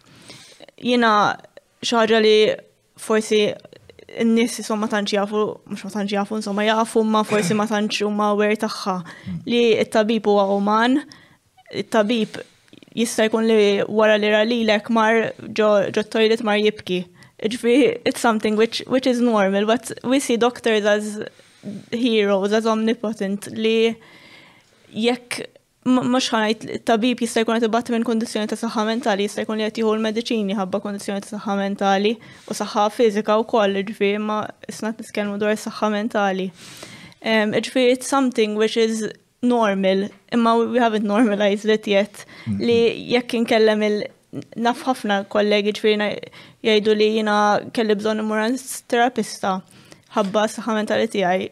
Jena 0.91 1.13
xaġa 1.82 2.19
li 2.21 2.36
forsi 3.01 3.39
n-nis 4.21 4.61
ma 4.77 4.89
tantx 4.93 5.15
jafu, 5.17 5.41
ma 5.73 5.89
tantx 5.95 6.13
jafu, 6.13 6.38
insomma 6.38 6.67
jafu 6.69 7.01
ma 7.01 7.23
forsi 7.25 7.57
ma 7.57 7.65
tantx 7.71 8.03
huma 8.05 8.30
wer 8.38 8.53
tagħha 8.61 8.95
mm. 9.01 9.39
li 9.49 9.63
t-tabib 9.89 10.30
huwa 10.30 10.45
uman, 10.57 10.99
it-tabib 11.73 12.38
jista' 12.97 13.25
jkun 13.30 13.49
li 13.49 13.59
wara 13.89 14.19
li 14.21 14.32
ralilek 14.34 14.89
mar 14.93 15.32
ġo 15.49 15.89
toilet 16.13 16.45
mar 16.45 16.61
jibki. 16.61 17.07
Ġifi, 17.39 17.75
it's 18.05 18.19
something 18.19 18.57
which, 18.59 18.84
which 18.86 19.07
is 19.07 19.21
normal, 19.23 19.65
but 19.65 19.93
we 20.03 20.19
see 20.19 20.36
doctors 20.38 20.86
as 20.86 21.23
heroes, 21.91 22.53
as 22.53 22.66
omnipotent, 22.68 23.47
li 23.53 23.93
jekk 25.05 25.39
mux 25.89 26.26
ħajt 26.36 26.66
tabib 26.88 27.22
jista' 27.24 27.41
jkun 27.43 27.57
qed 27.57 27.68
ibatt 27.70 27.89
minn 27.93 28.03
kondizzjoni 28.07 28.49
ta' 28.51 28.57
saħħa 28.60 28.84
mentali, 28.89 29.26
jista' 29.26 29.41
jkun 29.45 29.60
li 29.62 29.68
qed 29.70 29.80
jieħu 29.82 29.93
l-mediċini 29.95 30.57
ħabba 30.57 30.82
kondizzjoni 30.84 31.24
ta' 31.24 31.32
saħħa 31.36 31.55
mentali 31.62 32.12
u 32.20 32.57
saħħa 32.57 32.84
fiżika 32.97 33.38
wkoll, 33.45 33.82
ġifieri 33.89 34.20
ma 34.22 34.41
isnat 34.70 34.99
nitkellmu 35.01 35.39
dwar 35.41 35.57
saħħa 35.60 35.89
mentali. 35.95 36.49
Um, 37.20 37.55
ġifieri 37.57 37.95
it's 37.97 38.12
something 38.12 38.55
which 38.60 38.78
is 38.78 39.07
normal, 39.41 40.07
imma 40.36 40.53
we 40.62 40.80
haven't 40.84 41.07
normalized 41.07 41.70
it 41.72 41.88
yet, 41.89 42.24
li 42.60 42.80
jekk 43.16 43.39
inkellem 43.41 43.84
il- 43.89 44.05
naf 44.62 44.84
ħafna 44.86 45.24
kollegi 45.36 45.74
ġifieri 45.74 46.12
jgħidu 46.64 46.95
li 46.99 47.12
jiena 47.18 47.39
kelli 47.74 47.95
bżonn 47.97 48.26
imur 48.28 48.51
terapista 48.91 49.60
ħabba 50.18 50.43
s-saħħa 50.49 50.78
mentali 50.95 51.49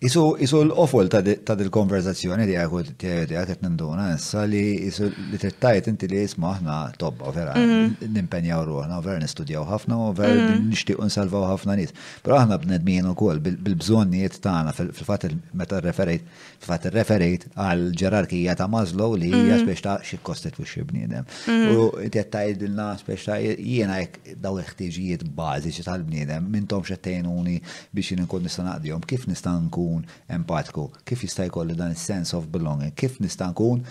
Isu 0.00 0.22
isu 0.40 0.56
l-ofol 0.64 1.10
ta' 1.12 1.54
dil-konverzazzjoni 1.60 2.46
di 2.48 2.54
għu 2.56 2.78
t-għed 3.02 3.58
ninduna 3.60 4.06
issa 4.16 4.46
li 4.48 4.60
isu 4.88 5.10
li 5.28 5.36
trittajt 5.36 5.90
inti 5.90 6.06
li 6.08 6.22
jisma 6.22 6.54
ħna 6.56 6.76
tobba 7.02 7.28
vera 7.36 7.52
nimpenjaw 7.60 8.62
ruħna, 8.64 9.00
vera 9.04 9.20
nistudjaw 9.20 9.66
ħafna, 9.68 9.98
vera 10.16 10.54
nishtiq 10.62 11.02
unsalvaw 11.04 11.44
ħafna 11.50 11.76
nis. 11.82 11.92
Pero 12.24 12.38
ħna 12.40 12.56
b'nedmin 12.62 13.10
u 13.10 13.12
kol 13.20 13.42
bil-bżonniet 13.44 14.38
tagħna 14.40 14.72
fil-fat 14.78 15.26
il 15.28 15.34
meta 15.60 15.82
referejt, 15.84 16.24
fil-fat 16.64 16.88
referejt 16.96 17.44
għal 17.60 17.84
ġerarkija 18.00 18.56
ta' 18.56 18.70
Maslow 18.72 19.18
li 19.20 19.28
hija 19.36 19.60
spiex 19.66 19.84
ta' 19.84 19.98
u 20.00 20.70
xie 20.72 20.86
b'nidem. 20.88 21.28
U 21.76 21.90
trittajt 22.00 22.56
dilna 22.64 22.88
spiex 23.04 23.28
ta' 23.28 23.36
jiena 23.44 24.00
daw 24.48 24.56
il 24.64 24.72
bazi 24.80 25.30
bażiċi 25.44 25.86
tal-bniedem 25.92 26.48
mintom 26.56 26.88
xettejnuni 26.88 27.60
biex 27.92 28.14
jinkun 28.16 28.48
nista' 28.48 28.64
naqdihom 28.64 29.04
kif 29.04 29.28
nista' 29.28 29.52
nkun 29.68 29.88
nkun 29.90 30.06
empatiku, 30.36 30.88
kif 31.06 31.18
jista' 31.26 31.44
jkolli 31.50 31.74
dan 31.76 31.90
is-sense 31.96 32.32
of 32.38 32.46
belonging, 32.52 32.94
kif 32.96 33.18
nista' 33.20 33.50
nkun 33.54 33.82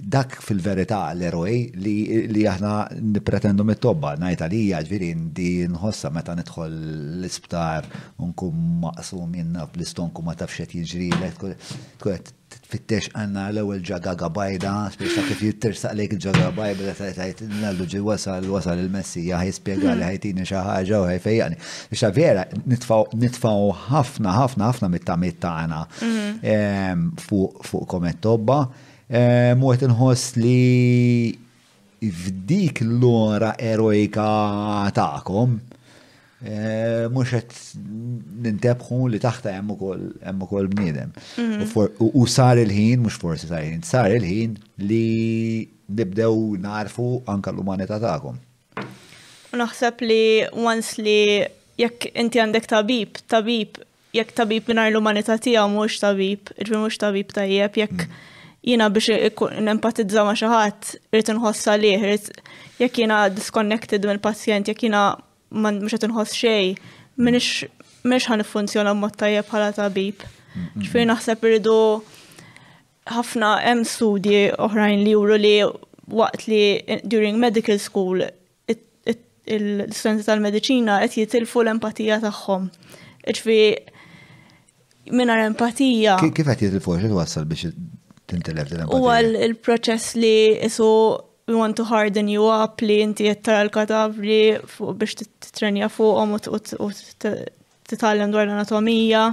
dak 0.00 0.38
fil-verità 0.40 1.00
l-eroj 1.12 1.76
li 1.76 2.42
aħna 2.48 2.72
nipretendu 3.10 3.66
mit-tobba, 3.68 4.14
najta 4.20 4.46
li 4.52 4.68
ġviri 4.72 5.10
di 5.36 5.50
nħossa 5.68 6.08
meta 6.14 6.32
nidħol 6.38 6.76
l-isptar 7.20 7.88
unkum 8.24 8.78
maqsum 8.86 9.34
jenna 9.42 9.66
bl-istonku 9.74 10.24
ma 10.24 10.38
tafxet 10.40 10.72
jiġri, 10.78 11.10
fittex 12.70 13.08
għanna 13.16 13.46
l-ewel 13.54 13.80
ġagaga 13.84 14.28
bajda, 14.34 14.72
speċa 14.94 15.24
kif 15.26 15.40
jittirsaq 15.46 15.96
lejk 15.98 16.14
il-ġagaga 16.16 16.50
bajda, 16.56 16.94
ta' 16.98 17.10
tajt 17.16 17.42
nallu 17.60 17.86
ġi 17.90 18.02
wasal, 18.06 18.46
wasal 18.52 18.80
il-messija, 18.82 19.40
ħajspiega 19.42 19.88
li 19.88 19.96
hmm. 19.96 20.10
ħajtini 20.10 20.46
xaħġa 20.52 21.00
u 21.04 21.08
ħajfejjani. 21.10 21.58
Biex 21.90 22.12
vera, 22.16 22.44
nitfaw 22.66 23.74
ħafna, 23.88 24.36
ħafna, 24.38 24.70
ħafna 24.70 24.90
mit-tamit 24.94 25.40
taħna 25.42 25.82
hmm. 26.00 27.06
fuq 27.26 27.86
komet 27.90 28.22
tobba. 28.24 28.60
Mwet 29.60 29.86
nħoss 29.90 30.36
li 30.38 31.30
f'dik 32.00 32.84
l-ora 32.86 33.52
eroika 33.60 34.28
ta'kom, 34.96 35.58
Eh, 36.40 37.04
mux 37.12 37.28
qed 37.28 37.52
nintebħu 37.84 38.96
li 39.12 39.18
taħta 39.20 39.52
hemm 39.58 39.74
ukoll 39.76 40.70
bniedem. 40.72 41.10
Mhm. 41.36 41.68
U 42.16 42.24
sar 42.24 42.56
il-ħin, 42.56 43.02
mhux 43.02 43.18
forsi 43.20 43.48
sar 43.50 43.60
il-ħin, 43.60 43.82
sar 43.84 44.08
il-ħin 44.14 44.54
li 44.80 45.68
nibdew 46.00 46.56
narfu 46.64 47.20
anka 47.28 47.52
l 47.52 47.60
umanita 47.60 47.98
tagħkom. 48.00 48.38
naħseb 49.52 50.00
li 50.00 50.46
once 50.54 50.96
li 51.02 51.44
jekk 51.76 52.12
inti 52.22 52.38
għandek 52.40 52.66
tabib, 52.70 53.18
tabib 53.28 53.76
jekk 54.16 54.32
tabib 54.40 54.68
minar 54.72 54.88
l-umanità 54.92 55.36
tiegħu 55.36 55.68
mhux 55.74 56.00
tabib, 56.06 56.40
irfi 56.56 56.76
mhux 56.78 56.96
tabib 57.02 57.32
tajjeb, 57.36 57.72
jekk 57.84 58.06
mm. 58.06 58.12
jiena 58.64 58.86
biex 58.88 59.10
n 59.10 59.66
ma' 59.66 60.36
xi 60.38 60.46
ħadd 60.46 60.82
irid 61.12 61.36
liħ, 61.36 61.76
lih, 61.82 62.30
jekk 62.80 62.94
jiena 63.02 63.26
disconnected 63.28 64.06
mill-pazjent, 64.08 64.68
jekk 64.72 64.86
jina 64.88 65.04
man 65.58 65.74
mux 65.82 65.94
għet 65.94 66.08
nħoss 66.10 66.36
xej, 66.40 66.74
minix 67.20 67.66
minix 68.04 68.28
ħan 68.30 68.44
funzjona 68.46 68.94
mod 68.96 69.16
tajjeb 69.18 69.48
bħala 69.50 69.72
tabib. 69.76 70.24
Xfir 70.80 71.06
naħseb 71.10 71.44
irridu 71.50 71.74
ħafna 73.10 73.52
hemm 73.66 73.86
studji 73.86 74.44
oħrajn 74.58 75.02
li 75.04 75.14
juru 75.16 75.38
li 75.40 75.54
waqt 76.10 76.46
li 76.50 76.98
during 77.04 77.38
medical 77.42 77.78
school 77.82 78.22
il-studenti 79.50 80.22
tal-medicina 80.28 80.98
qed 81.02 81.14
jitilfu 81.24 81.64
l-empatija 81.64 82.20
tagħhom. 82.22 82.68
Ġifi 83.26 83.58
l 85.10 85.30
empatija. 85.30 86.18
Kif 86.22 86.44
qed 86.46 86.66
jitilfu 86.68 86.94
x'in 87.00 87.16
wassal 87.16 87.46
biex 87.50 87.72
tintilef 88.30 88.70
l 88.70 88.84
empatija? 88.84 89.00
Huwa 89.00 89.18
il-proċess 89.24 90.14
li 90.22 90.36
isu 90.68 90.90
we 91.50 91.56
want 91.56 91.74
to 91.76 91.84
harden 91.84 92.28
you 92.30 92.44
up 92.62 92.82
li 92.86 92.96
inti 93.04 93.26
jettara 93.26 93.64
l-kadavri 93.66 94.36
biex 95.00 95.16
titrenja 95.42 95.88
fuqom 95.90 96.36
u 96.36 96.90
t-tallem 97.24 98.30
dwar 98.32 98.46
l-anatomija. 98.46 99.24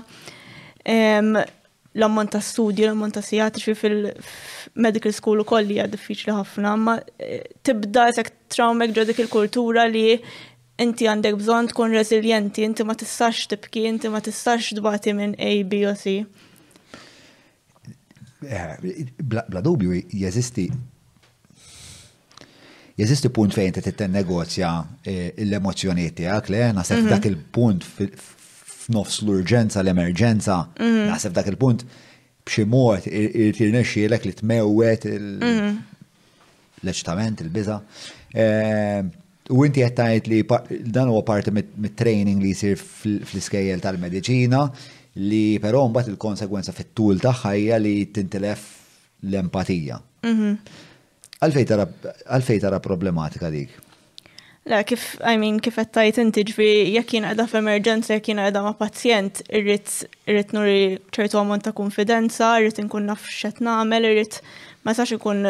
L-ammont 0.88 2.30
ta' 2.34 2.42
studi, 2.46 2.84
l-ammont 2.88 3.16
ta' 3.18 3.24
sijatri 3.26 3.76
fil-medical 3.78 5.14
school 5.20 5.42
u 5.42 5.46
kolli 5.52 5.80
għad 5.82 5.94
diffiċli 5.96 6.34
ħafna, 6.38 6.74
ma 6.86 6.94
eh, 7.18 7.42
tibda 7.66 8.04
jisek 8.12 8.30
traumek 8.54 8.94
ġo 8.98 9.06
dik 9.10 9.22
il-kultura 9.24 9.88
li 9.90 10.12
inti 10.84 11.08
għandek 11.10 11.40
bżon 11.40 11.72
tkun 11.72 11.96
resilienti, 11.98 12.66
inti 12.70 12.86
ma 12.86 12.94
tistax 12.94 13.48
tibki, 13.54 13.88
inti 13.90 14.12
ma 14.14 14.22
tistax 14.22 14.76
dbati 14.78 15.14
minn 15.18 15.34
A, 15.42 15.50
B 15.72 15.82
u 15.90 15.96
C. 15.98 16.18
Eh, 18.46 19.02
bla 19.26 19.62
dubju 19.66 19.98
jeżisti 20.14 20.68
jeżisti 22.98 23.30
punt 23.30 23.54
fejn 23.54 23.72
ti 23.82 24.08
negozja 24.10 24.72
eh, 25.06 25.32
l 25.38 25.54
emozjonijiet 25.54 26.16
tiegħek 26.20 26.50
le, 26.50 26.62
naħseb 26.74 27.00
mhm. 27.00 27.10
dak 27.14 27.26
il-punt 27.30 27.84
f'nofs 27.86 29.22
l-urġenza, 29.22 29.80
l-emerġenza, 29.84 30.56
mhm. 30.80 31.04
naħseb 31.12 31.34
dak 31.36 31.50
il-punt 31.52 31.84
b'xi 32.48 32.66
mod 32.72 33.06
irtirnexxielek 33.12 34.26
li 34.30 34.34
tmewwet 34.40 35.06
mhm. 35.14 35.76
l-eċtament, 36.84 37.44
il-biża. 37.46 37.78
Eh, 38.34 39.06
u 39.54 39.64
inti 39.70 39.84
qed 39.86 39.98
tgħid 40.02 40.32
li 40.34 40.42
dan 40.98 41.08
huwa 41.14 41.22
parti 41.28 41.54
mit-training 41.54 42.42
li 42.44 42.52
jsir 42.58 42.80
fl-iskejjel 42.80 43.80
tal-mediċina 43.84 44.64
li 45.22 45.60
però 45.62 45.86
mbagħad 45.90 46.16
il-konsegwenza 46.16 46.74
fit-tul 46.76 47.22
tagħha 47.24 47.54
hija 47.58 47.78
li 47.80 47.96
tintilef 48.14 48.66
l-empatija. 49.30 50.02
Għalfej 51.44 52.62
tara 52.64 52.80
problematika 52.82 53.50
dik? 53.54 53.76
La, 54.68 54.82
kif, 54.84 55.14
I 55.24 55.38
mean, 55.40 55.62
kif 55.64 55.78
għattajt 55.80 56.18
inti 56.20 56.42
ġvi, 56.50 56.70
jekk 56.98 57.14
jien 57.16 57.28
għada 57.30 57.46
f'emerġenza, 57.48 58.18
jekk 58.18 58.32
jien 58.34 58.42
għada 58.46 58.64
ma' 58.66 58.74
pazjent, 58.76 59.40
irrit, 59.56 59.92
irrit 60.28 60.52
nuri 60.52 60.80
ċertu 61.16 61.38
għamon 61.40 61.62
ta' 61.64 61.72
konfidenza, 61.78 62.56
irrit 62.60 62.82
nkun 62.84 63.08
naf 63.08 63.30
xet 63.32 63.62
namel, 63.64 64.10
irrit 64.10 64.40
ma' 64.84 64.96
sax 64.98 65.16
nkun 65.16 65.48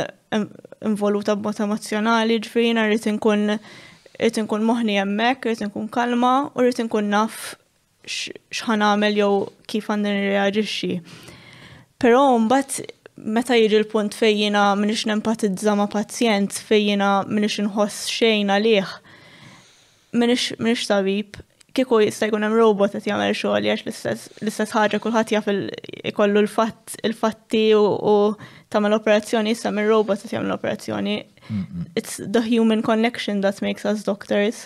involuta 0.92 1.34
b'mod 1.40 1.64
emozjonali 1.66 2.38
ġvi, 2.46 2.68
irrit 2.84 3.08
nkun 3.16 3.56
irrit 3.56 4.38
nkun 4.44 4.68
moħni 4.70 5.00
jemmek, 5.00 5.48
irrit 5.48 5.66
nkun 5.66 5.88
kalma, 5.94 6.36
u 6.54 6.62
irrit 6.62 6.84
nkun 6.86 7.10
naf 7.16 7.56
xħan 8.08 8.86
għamel 8.92 9.18
jew 9.24 9.32
kif 9.72 9.90
għandin 9.92 10.22
reagġiċi. 10.30 11.02
Pero, 11.98 12.22
mbatt, 12.46 12.78
meta 13.26 13.56
jiġi 13.58 13.80
l-punt 13.82 14.14
fejjina 14.18 14.70
minix 14.78 15.06
nempatizza 15.10 15.74
ma' 15.80 15.90
pazjent, 15.92 16.54
fejjina 16.68 17.24
minix 17.30 17.60
nħoss 17.64 18.06
xejn 18.14 18.52
għalih, 18.54 18.92
minix 20.18 20.88
tabib, 20.90 21.40
kieku 21.78 22.00
jista' 22.04 22.30
jkun 22.30 22.46
hemm 22.46 22.58
robot 22.58 22.96
qed 22.98 23.06
jagħmel 23.10 23.34
xogħol 23.38 23.68
għax 23.70 23.86
l-istess 24.42 24.74
ħaġa 24.76 25.00
kulħadd 25.04 25.34
jaf 25.38 25.50
ikollu 26.10 26.42
l-fatt 26.46 26.98
il-fatti 27.06 27.66
u 27.78 28.16
tagħmel 28.74 28.98
operazzjoni 28.98 29.54
issa 29.54 29.70
minn 29.72 29.90
robot 29.90 30.24
qed 30.24 30.34
jagħmel 30.36 30.56
operazzjoni. 30.58 31.18
It's 32.00 32.18
the 32.22 32.42
human 32.46 32.82
connection 32.82 33.42
that 33.42 33.62
makes 33.62 33.86
us 33.86 34.04
doctors. 34.08 34.66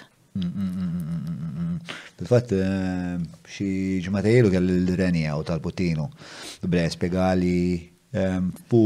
Fil-fatt, 2.21 2.51
eh, 2.53 3.15
xi 3.49 3.67
ġimatajilu 4.05 4.51
kell 4.53 4.71
l-renija 4.75 5.33
u 5.39 5.43
tal-putinu, 5.43 6.03
bla 6.69 6.85
spiegali 6.93 7.90
Fu 8.11 8.81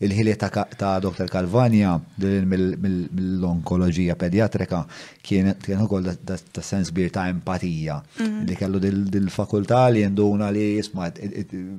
il-ħili 0.00 0.32
ta' 0.40 0.90
Dr. 1.04 1.26
Kalvania 1.28 1.90
mill-onkoloġija 2.16 4.14
pediatrika 4.16 4.78
kien 5.22 5.52
ukoll 5.84 6.08
ta' 6.24 6.64
sens 6.64 6.88
bir 6.90 7.12
ta' 7.12 7.26
empatija 7.28 7.98
mhm. 8.16 8.46
li 8.48 8.56
kellu 8.56 8.80
dil-fakultà 8.80 9.82
li 9.92 10.06
jenduna 10.06 10.48
li 10.56 10.64
jisma' 10.78 11.10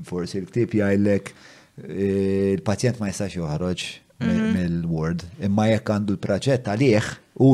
forsi 0.05 0.43
l-ktib 0.43 0.75
jgħidlek 0.78 1.32
il-pazjent 1.88 3.01
ma 3.01 3.09
jistax 3.09 3.39
joħroġ 3.39 3.88
mhm. 4.21 4.53
mill-word 4.59 5.25
imma 5.49 5.71
jekk 5.73 5.93
għandu 5.97 6.13
l-proġett 6.19 6.69
għalih 6.75 7.09
u 7.41 7.49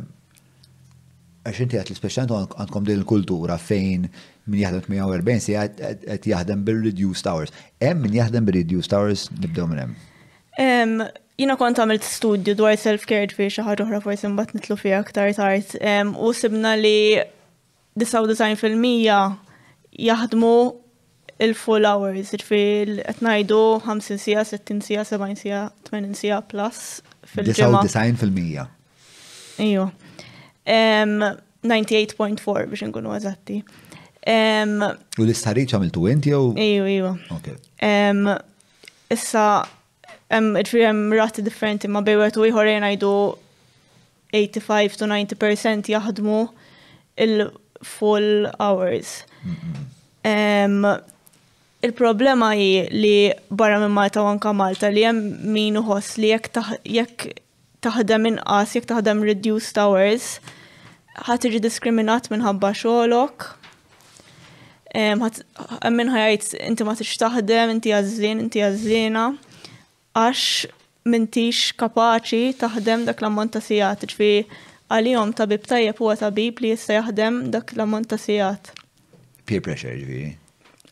għax 1.46 1.62
inti 1.64 1.78
għat 1.78 1.92
l-speċjantu 1.94 2.36
għandkom 2.58 2.86
din 2.88 3.00
il-kultura 3.00 3.56
fejn 3.60 4.08
min 4.50 4.60
jaħdem 4.60 4.92
48 4.92 5.42
si 5.46 5.56
għat 5.56 6.28
jaħdem 6.30 6.66
bil-reduced 6.68 7.28
hours. 7.30 7.54
Em 7.82 7.98
min 8.06 8.14
jaħdem 8.20 8.44
bil-reduced 8.46 8.92
hours 8.94 9.28
nibdew 9.40 9.68
minn 9.70 9.84
hemm. 9.86 10.02
Jina 10.56 11.54
kont 11.60 11.76
għamilt 11.80 12.04
studju 12.08 12.54
dwar 12.56 12.78
self-care 12.80 13.28
fi 13.36 13.46
xi 13.52 13.60
uħra 13.60 13.82
oħra 13.84 13.98
forsi 14.04 14.28
nitlu 14.32 14.76
fiha 14.80 14.98
aktar 15.04 15.28
tard 15.36 15.74
u 16.16 16.30
sibna 16.32 16.72
li 16.80 17.22
99% 18.00 19.36
jaħdmu 20.06 20.54
il-full 21.44 21.84
hours, 21.84 22.30
fil 22.48 22.92
qed 23.04 23.20
ngħidu 23.26 23.58
50 23.84 24.18
sija, 24.22 24.42
60 24.48 24.82
sija, 24.84 25.02
70 25.04 25.36
sija, 25.40 25.62
80 25.92 26.14
sija 26.16 26.38
plus 26.48 26.82
fil-ġimgħa. 27.28 27.82
99%. 27.84 28.68
Iju. 29.66 29.90
98.4 30.64 32.64
biex 32.72 32.82
nkunu 32.88 33.10
eżatti. 33.16 33.56
U 33.60 33.62
l-istħarriċ 35.22 35.70
għamiltu 35.76 36.00
għinti 36.12 36.28
jew? 36.32 36.44
Iju, 36.56 36.84
iju. 36.96 37.08
Issa 39.14 39.44
Itfirem 40.30 41.12
rati 41.14 41.42
differenti 41.42 41.88
ma 41.88 42.02
bejwet 42.02 42.36
u 42.38 42.44
jħorajn 42.48 42.82
għajdu 42.82 43.10
85 44.34 44.96
to 44.98 45.06
90% 45.06 45.88
jaħdmu 45.92 46.40
il-full 47.26 48.46
hours. 48.58 49.12
Il-problema 50.26 52.48
hi 52.58 52.88
li 52.90 53.32
barra 53.50 53.78
minn 53.78 53.92
Malta 53.94 54.22
u 54.24 54.26
anka 54.32 54.50
Malta 54.56 54.88
li 54.90 55.04
hemm 55.06 55.36
min 55.54 55.76
uħoss 55.78 56.16
li 56.18 56.32
jekk 56.34 57.22
taħdem 57.86 58.26
inqas, 58.32 58.74
jekk 58.74 58.86
taħdem 58.90 59.18
reduced 59.30 59.76
hours, 59.78 60.40
ħat 61.28 61.40
iġi 61.52 61.58
diskriminat 61.68 62.26
minħabba 62.34 62.74
xogħolok. 62.74 63.36
Ħat 64.90 65.36
minn 65.94 66.10
ħajajt 66.10 66.58
inti 66.66 66.82
ma 66.82 66.98
tix 66.98 67.14
taħdem, 67.22 67.78
inti 67.78 67.94
għażlin, 67.94 68.38
inti 68.48 68.58
għazlina 68.64 69.26
għax 70.16 70.68
mintix 71.10 71.74
kapaċi 71.80 72.54
taħdem 72.60 73.02
dak 73.06 73.20
l-ammont 73.22 73.56
ta' 73.56 73.62
għal 73.62 74.08
ġifi 74.10 74.30
ta' 74.88 75.26
tabib 75.40 75.66
tajjeb 75.68 76.00
huwa 76.00 76.16
tabib 76.20 76.62
li 76.62 76.70
jista' 76.72 76.96
jaħdem 77.00 77.40
dak 77.52 77.74
l-ammont 77.76 78.08
ta' 78.12 78.18
sijat. 78.22 78.72
Peer 79.46 79.60
pressure, 79.60 79.94
ġvi. 79.98 80.20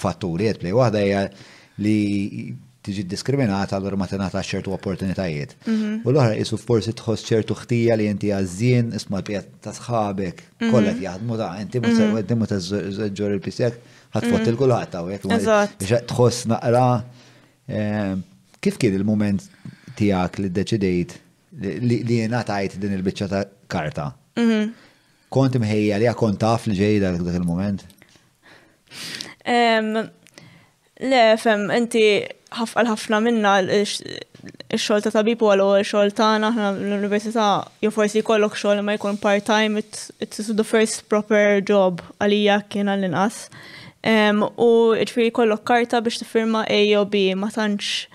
fatturiet, 0.00 0.62
li 0.62 0.72
hija 0.74 1.28
li 1.84 1.98
tiġi 2.84 3.04
diskriminata 3.08 3.78
għallur 3.78 3.94
ma 3.96 4.06
tingħata 4.10 4.42
ċertu 4.44 4.72
opportunitajiet. 4.76 5.54
Mhm. 5.64 5.92
U 6.04 6.12
l-oħra 6.12 6.34
jisu 6.36 6.58
forsi 6.60 6.92
tħoss 6.98 7.24
ċertu 7.30 7.56
ħtija 7.62 7.96
li 7.96 8.08
inti 8.12 8.32
għażin 8.36 8.92
isma' 8.98 9.22
l-qiegħed 9.22 9.54
ta' 9.64 9.72
sħabek 9.78 10.42
mhm. 10.60 10.72
kollha 10.74 10.92
jaħdmu 11.06 11.38
ta' 11.40 11.48
jinti 11.62 11.82
mu 11.84 11.94
mhm. 12.20 12.46
tażġor 12.52 13.36
il-pisek 13.38 13.80
ħatfott 14.16 14.50
il-kulħadd 14.52 14.98
hawnhekk. 15.00 15.28
Biex 15.32 16.02
tħoss 16.12 16.44
naqra 16.52 16.84
ehm, 17.72 18.22
kif 18.60 18.78
kien 18.82 18.98
il-mument 19.00 19.48
tiegħek 19.98 20.42
li 20.44 20.52
ddeċidejt 20.52 21.16
li 21.80 22.20
ngħatajt 22.28 22.78
din 22.82 22.98
il-biċċa 22.98 23.30
ta' 23.32 23.44
karta. 23.72 24.10
Kont 25.34 25.56
imħejja 25.58 26.02
li 26.02 26.12
għakon 26.12 26.36
taf 26.38 26.68
li 26.68 26.76
ġejda 26.76 27.16
dak 27.16 27.32
il-mument? 27.40 27.86
Ehm, 29.50 30.04
le, 31.08 31.22
fem, 31.40 31.64
inti 31.74 32.04
ħafna 32.60 33.18
minna 33.24 33.52
il-xol 33.62 35.02
ta' 35.04 35.12
tabib 35.14 35.42
u 35.44 35.50
għallu 35.50 35.66
il-xol 35.80 36.12
ta' 36.16 36.34
naħna 36.42 36.68
l 36.76 36.92
universita 36.98 37.46
jew 37.82 37.90
forsi 37.94 38.22
jkollok 38.22 38.58
xol 38.58 38.82
ma 38.86 38.94
jkun 38.96 39.18
part-time, 39.20 39.80
it's 40.24 40.48
the 40.50 40.66
first 40.66 41.04
proper 41.10 41.60
job 41.62 42.02
għalija 42.22 42.58
kien 42.72 42.90
għall-inqas. 42.92 43.46
U 44.60 44.70
ġifiri 45.00 45.32
kollok 45.34 45.64
karta 45.68 46.02
biex 46.04 46.20
tifirma 46.22 46.64
A 46.68 46.78
jew 46.84 47.02
B, 47.08 47.24
ma 47.36 47.50
tantx 47.50 48.06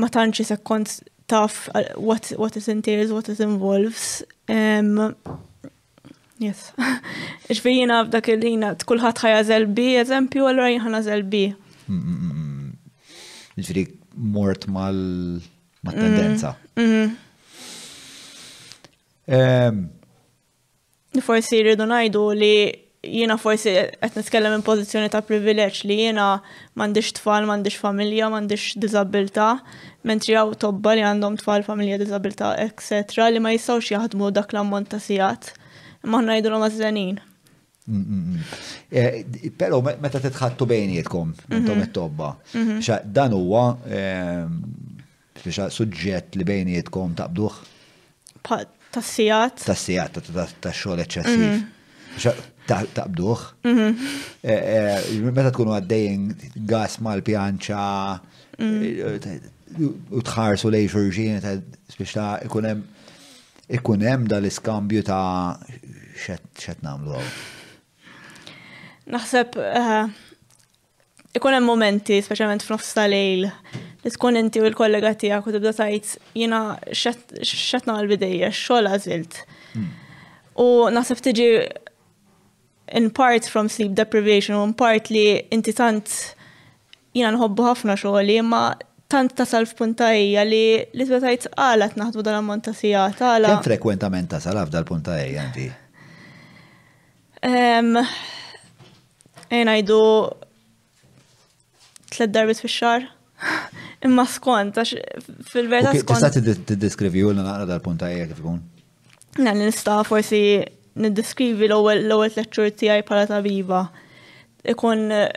ma 0.00 0.08
sekkont 0.08 0.98
taf 1.28 1.68
uh, 1.76 1.84
what, 1.96 2.32
what 2.36 2.56
it 2.56 2.66
entails, 2.68 3.12
what 3.12 3.28
it 3.28 3.38
involves. 3.38 4.24
Um, 4.48 5.14
yes. 6.40 6.72
Ġifiri 7.50 7.82
jina 7.84 8.00
f'dak 8.06 8.30
il-ħina, 8.32 8.72
kullħat 8.88 9.20
ħajazel 9.22 9.66
B, 9.76 9.84
eżempju, 10.00 10.46
għallura 10.48 10.72
jħana 10.74 11.02
zel 11.06 11.22
B. 11.30 11.44
Mm, 11.90 12.00
mm, 12.00 12.16
mm, 12.32 12.49
ġifri 13.58 13.84
mort 14.34 14.66
mal-tendenza. 14.70 16.54
Mm, 16.76 16.84
mm-hmm. 19.30 19.82
Forsi 21.26 21.60
rridu 21.66 21.86
najdu 21.90 22.22
li 22.38 22.54
jiena 23.06 23.36
forsi 23.40 23.72
qed 24.02 24.18
nitkellem 24.20 24.52
minn 24.56 24.66
pożizzjoni 24.66 25.10
ta' 25.12 25.22
privileġġ 25.26 25.80
li 25.88 25.96
jiena 26.04 26.26
m'għandix 26.78 27.14
tfal, 27.18 27.46
m'għandix 27.48 27.78
familja, 27.80 28.28
m'għandix 28.32 28.68
diżabilità, 28.82 29.48
mentri 30.06 30.36
hawn 30.38 30.54
tobba 30.60 30.94
li 30.94 31.04
għandhom 31.06 31.40
tfal, 31.40 31.64
familja, 31.66 31.98
diżabilità, 32.02 32.52
etc. 32.66 33.26
li 33.32 33.40
ma 33.42 33.54
jistgħux 33.56 33.90
jaħdmu 33.96 34.30
dak 34.36 34.54
l-ammont 34.54 34.92
ta' 34.94 35.00
sigħat. 35.02 35.54
Imma 36.04 36.22
ngħidulhom 36.22 36.64
żenin 36.76 37.18
Eh, 38.90 39.48
Pero 39.58 39.80
meta 39.82 40.20
titħattu 40.22 40.66
bejnietkom, 40.70 41.32
mhm. 41.34 41.56
intom 41.58 41.82
it-tobba, 41.84 42.28
e 42.54 42.62
mhm. 42.62 43.10
dan 43.14 43.34
huwa 43.34 43.64
ehm, 43.86 44.58
suġġett 45.42 46.38
li 46.38 46.46
bejnietkom 46.46 47.16
taqbduħ? 47.18 47.58
Tassijat. 48.94 49.62
Tassijat, 49.66 50.18
ta' 50.30 50.74
xogħol 50.74 51.04
eċċessiv. 51.06 51.50
Mhm. 51.50 52.48
Taqbduħ. 52.70 53.46
Eh, 53.66 54.54
eh, 54.54 55.30
meta 55.30 55.50
tkunu 55.50 55.74
għaddejn 55.74 56.30
gas 56.70 56.98
mal-pjanċa, 57.02 57.84
u 58.60 60.22
tħarsu 60.26 60.70
lej 60.70 60.88
xurġin, 60.92 61.40
biex 61.96 62.16
ta' 62.16 62.32
ikunem 62.46 62.82
ikunem 63.70 64.24
dal-iskambju 64.26 65.02
ta' 65.06 65.54
xet 66.20 66.82
namlu 66.82 67.14
għaw 67.16 67.28
naħseb 69.14 69.58
eh, 69.62 70.08
ikun 71.38 71.56
hemm 71.56 71.68
momenti, 71.70 72.18
speċjalment 72.22 72.64
f'nofs 72.66 72.94
tal-lejl, 72.96 73.46
li 74.04 74.12
tkun 74.14 74.38
inti 74.40 74.62
u 74.62 74.66
l-kollega 74.70 75.12
tiegħek 75.22 75.46
u 75.50 75.54
tibda 75.56 75.74
tgħid 75.76 76.22
jiena 76.42 76.62
x'qed 76.96 77.88
nagħmel 77.90 78.10
bidejja, 78.14 78.50
xogħol 78.56 78.90
għażilt. 78.94 79.38
Hmm. 79.74 79.90
U 80.60 80.68
naħseb 80.94 81.22
tiġi 81.28 81.48
in 82.98 83.08
part 83.14 83.46
from 83.46 83.68
sleep 83.70 83.92
deprivation 83.94 84.56
u 84.58 84.64
in 84.70 84.74
part 84.78 85.12
li 85.14 85.26
inti 85.54 85.74
tant 85.78 86.14
jiena 87.14 87.34
nħobbu 87.36 87.68
ħafna 87.68 87.94
xogħli, 88.00 88.38
imma 88.42 88.62
tant 89.10 89.32
tasal 89.38 89.66
puntajja 89.78 90.42
li 90.46 90.62
li 90.94 91.04
tibda 91.06 91.30
għalat 91.32 91.46
qalet 91.54 91.94
naħdu 91.98 92.24
dal 92.26 92.40
ammont 92.40 92.66
ta' 92.68 92.74
sigħat 92.78 93.22
għala. 93.26 93.54
Kemm 93.58 93.66
frekwentament 93.68 94.30
tasal 94.34 94.58
dal 94.70 94.86
puntajja 94.86 95.46
inti? 95.48 95.68
Ejn 99.50 99.66
għajdu 99.70 99.96
tlet 102.14 102.32
darbit 102.34 102.60
fi 102.62 102.70
xar. 102.70 103.06
Imma 104.06 104.24
skont, 104.30 104.76
għax 104.78 105.46
fil-verta 105.50 105.92
skont. 105.98 106.32
Tista' 106.32 106.66
tiddiskrivi 106.70 107.24
u 107.26 107.32
naqra 107.34 107.66
dal-punta 107.68 108.10
jgħak 108.14 108.36
tkun? 108.38 108.60
Nani 109.42 109.66
nista' 109.68 109.98
forsi 110.06 110.40
niddiskrivi 111.00 111.68
l-ewwel 111.68 112.06
lecture 112.36 112.70
tiegħi 112.72 113.04
bħala 113.10 113.26
tabiba. 113.32 113.80
Ikun 114.72 115.02
eh, 115.14 115.32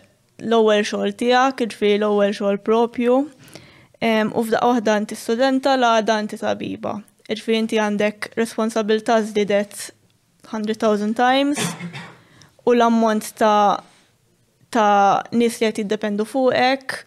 l-ewwel 0.45 0.85
xogħol 0.85 1.15
tiegħek, 1.23 1.57
ġifi 1.57 1.73
jiġifieri 1.73 1.99
l-ewwel 2.03 2.35
xogħol 2.37 2.61
propju. 2.67 3.17
U 4.03 4.41
f'daqqa 4.45 4.67
waħda 4.73 4.95
inti 5.01 5.15
studenta 5.17 5.73
la 5.79 5.93
danti 6.05 6.37
tabiba. 6.41 6.93
Ġifi 6.99 7.31
jiġifieri 7.33 7.63
inti 7.63 7.81
għandek 7.87 8.29
responsabilità 8.37 9.17
żdiedet 9.25 9.73
100,000 10.51 11.19
times 11.19 11.65
u 12.67 12.75
l-ammont 12.75 13.31
ta' 13.41 13.57
ta' 14.73 15.21
nis 15.37 15.59
li 15.59 15.67
qed 15.67 15.81
jiddependu 15.83 16.25
fuqek, 16.29 16.97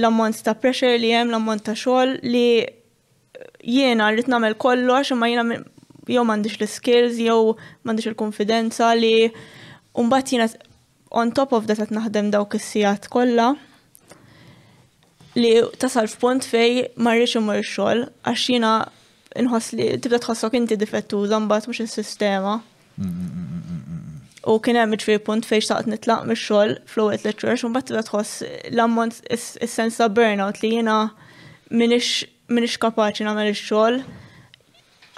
l-ammont 0.00 0.42
ta' 0.46 0.56
pressure 0.60 0.98
li 1.00 1.10
hemm, 1.14 1.32
l-ammont 1.32 1.64
ta' 1.68 1.76
xogħol 1.78 2.12
li 2.24 2.62
jiena 3.76 4.10
rrid 4.12 4.28
nagħmel 4.32 4.56
kollox 4.62 5.12
imma 5.14 5.28
jiena 5.30 5.58
jow 6.16 6.24
m'għandix 6.26 6.56
l-skills 6.58 7.18
jew 7.22 7.36
m'għandix 7.82 8.10
il-konfidenza 8.10 8.88
li 8.98 9.14
mbagħad 9.98 10.32
jiena 10.34 10.48
on 11.20 11.32
top 11.36 11.52
of 11.56 11.68
that 11.70 11.92
naħdem 11.94 12.32
dawk 12.32 12.56
is-sijat 12.58 13.06
kollha 13.12 13.52
li 15.38 15.52
tasal 15.82 16.10
f'punt 16.12 16.48
fej 16.48 16.88
marriċ 17.06 17.38
imur 17.40 17.62
xogħol 17.68 18.04
għax 18.24 18.48
jiena 18.54 18.72
inħoss 19.44 19.76
li 19.78 19.88
tibda 20.02 20.20
tħossok 20.26 20.58
inti 20.58 20.76
difettu 20.80 21.22
mbagħad 21.26 21.68
mhux 21.70 21.78
is-sistema. 21.86 22.56
Mm, 22.96 23.06
mm, 23.06 23.60
mm, 23.62 24.11
U 24.50 24.56
kien 24.62 24.74
hemm 24.76 24.96
ġifieri 24.98 25.22
punt 25.22 25.46
fejn 25.46 25.62
xtaqt 25.62 25.86
nitlaq 25.90 26.24
mix-xogħol 26.26 26.72
fl-ewwel 26.90 27.20
tliet 27.22 27.42
xhur 27.44 27.68
u 27.68 27.68
mbagħad 27.72 28.08
tħoss 28.08 28.40
l-ammont 28.72 29.20
is-sens 29.36 30.00
ta' 30.00 30.08
burnout 30.10 30.58
li 30.64 30.70
jiena 30.74 30.96
m'iniex 31.70 32.80
kapaċi 32.82 33.28
nagħmel 33.28 33.52
ix-xogħol 33.52 34.00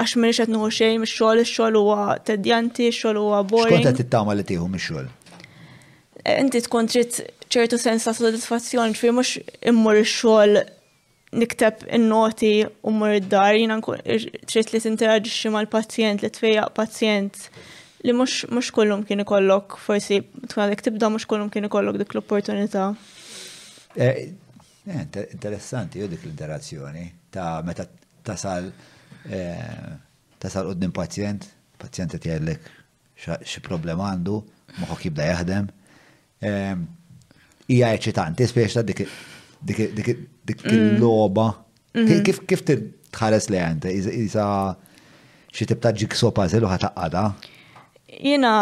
għax 0.02 0.14
m'iniex 0.18 0.42
qed 0.44 0.52
nieħu 0.52 0.70
xejn 0.76 1.00
mix-xogħol, 1.04 1.40
ix-xogħol 1.46 1.78
huwa 1.80 2.18
tedjanti, 2.28 2.88
x-xogħol 2.90 3.20
huwa 3.24 3.40
boring. 3.52 3.78
Kont 3.80 3.88
qed 3.94 4.02
tittama 4.02 4.34
li 4.36 4.44
tieħu 4.50 4.68
mix-xogħol? 4.74 5.08
Inti 6.34 6.62
tkun 6.66 6.90
trid 6.92 7.20
ċertu 7.54 7.78
sens 7.80 8.04
ta' 8.08 8.12
sodisfazzjoni, 8.18 8.92
ġifieri 8.96 9.14
mhux 9.16 9.46
immur 9.72 10.02
ix-xogħol 10.02 10.60
nikteb 11.40 11.88
in-noti 11.96 12.52
u 12.68 12.92
mmur 12.92 13.16
id-dar, 13.22 13.56
jiena 13.58 13.80
trid 13.80 14.74
li 14.76 14.82
tinteraġixxi 14.84 15.54
mal-pazjent 15.56 16.20
li 16.20 16.30
tfejjaq 16.36 16.74
pazjent 16.76 17.48
li 18.04 18.12
mux, 18.12 18.32
mux 18.52 18.70
kollum 18.74 19.02
kien 19.08 19.22
ikollok, 19.24 19.78
forsi, 19.80 20.18
tkun 20.50 20.72
tibda 20.84 21.08
mux 21.12 21.24
kollum 21.28 21.50
kien 21.52 21.64
ikollok 21.70 21.96
dik 22.02 22.14
l-opportunità. 22.14 22.90
Eh, 23.94 24.34
eh, 24.86 25.08
interessanti, 25.32 26.02
jo 26.02 26.08
dik 26.12 26.26
l-interazzjoni 26.26 27.04
ta' 27.32 27.62
meta 27.64 27.86
tasal 28.24 28.68
eh, 29.24 29.96
tasal 30.42 30.68
uddin 30.74 30.92
pazjent, 30.96 31.46
pazjent 31.80 32.12
qed 32.18 32.28
jgħidlek 32.28 32.68
xi 33.46 33.62
problem 33.64 34.02
għandu, 34.04 34.36
moħħok 34.82 35.06
jibda 35.08 35.30
jaħdem. 35.30 35.72
Ehm, 36.44 36.84
hija 37.72 37.94
eċitanti, 37.96 38.48
spiex 38.50 38.76
ta' 38.76 38.84
dik 38.84 40.58
il-logħba. 40.58 41.48
Mm. 41.94 42.04
Mhm. 42.04 42.22
Kif 42.26 42.40
kif 42.50 42.64
tħares 42.66 43.48
li 43.54 43.60
għante? 43.62 43.96
Isa 44.26 44.46
xi 45.54 45.70
tibta 45.72 45.94
ġik 45.96 46.20
puzzle 46.34 46.68
u 46.68 46.72
ħataqqada? 46.74 47.26
jina, 48.22 48.52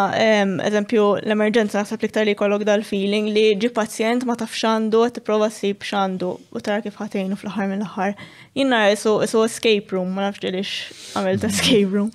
eżempju, 0.64 1.04
l-emerġenza 1.26 1.84
li 1.90 2.08
ktar 2.08 2.26
li 2.26 2.34
kollok 2.38 2.64
dal-feeling 2.66 3.28
li 3.32 3.54
ġi 3.60 3.70
pazjent 3.74 4.24
ma 4.24 4.36
taf 4.36 4.52
xandu, 4.56 5.02
t-prova 5.12 5.50
sib 5.52 5.82
xandu, 5.84 6.34
u 6.52 6.60
tara 6.60 6.80
kif 6.82 6.96
ħatejnu 7.00 7.36
fl-ħar 7.40 7.68
mill-ħar. 7.72 8.14
Jina 8.56 8.84
jisu 8.90 9.42
escape 9.46 9.92
room, 9.96 10.12
ma 10.16 10.26
nafx 10.28 10.42
ġilix 10.42 10.92
għamilt 11.18 11.46
escape 11.48 11.90
room. 11.92 12.10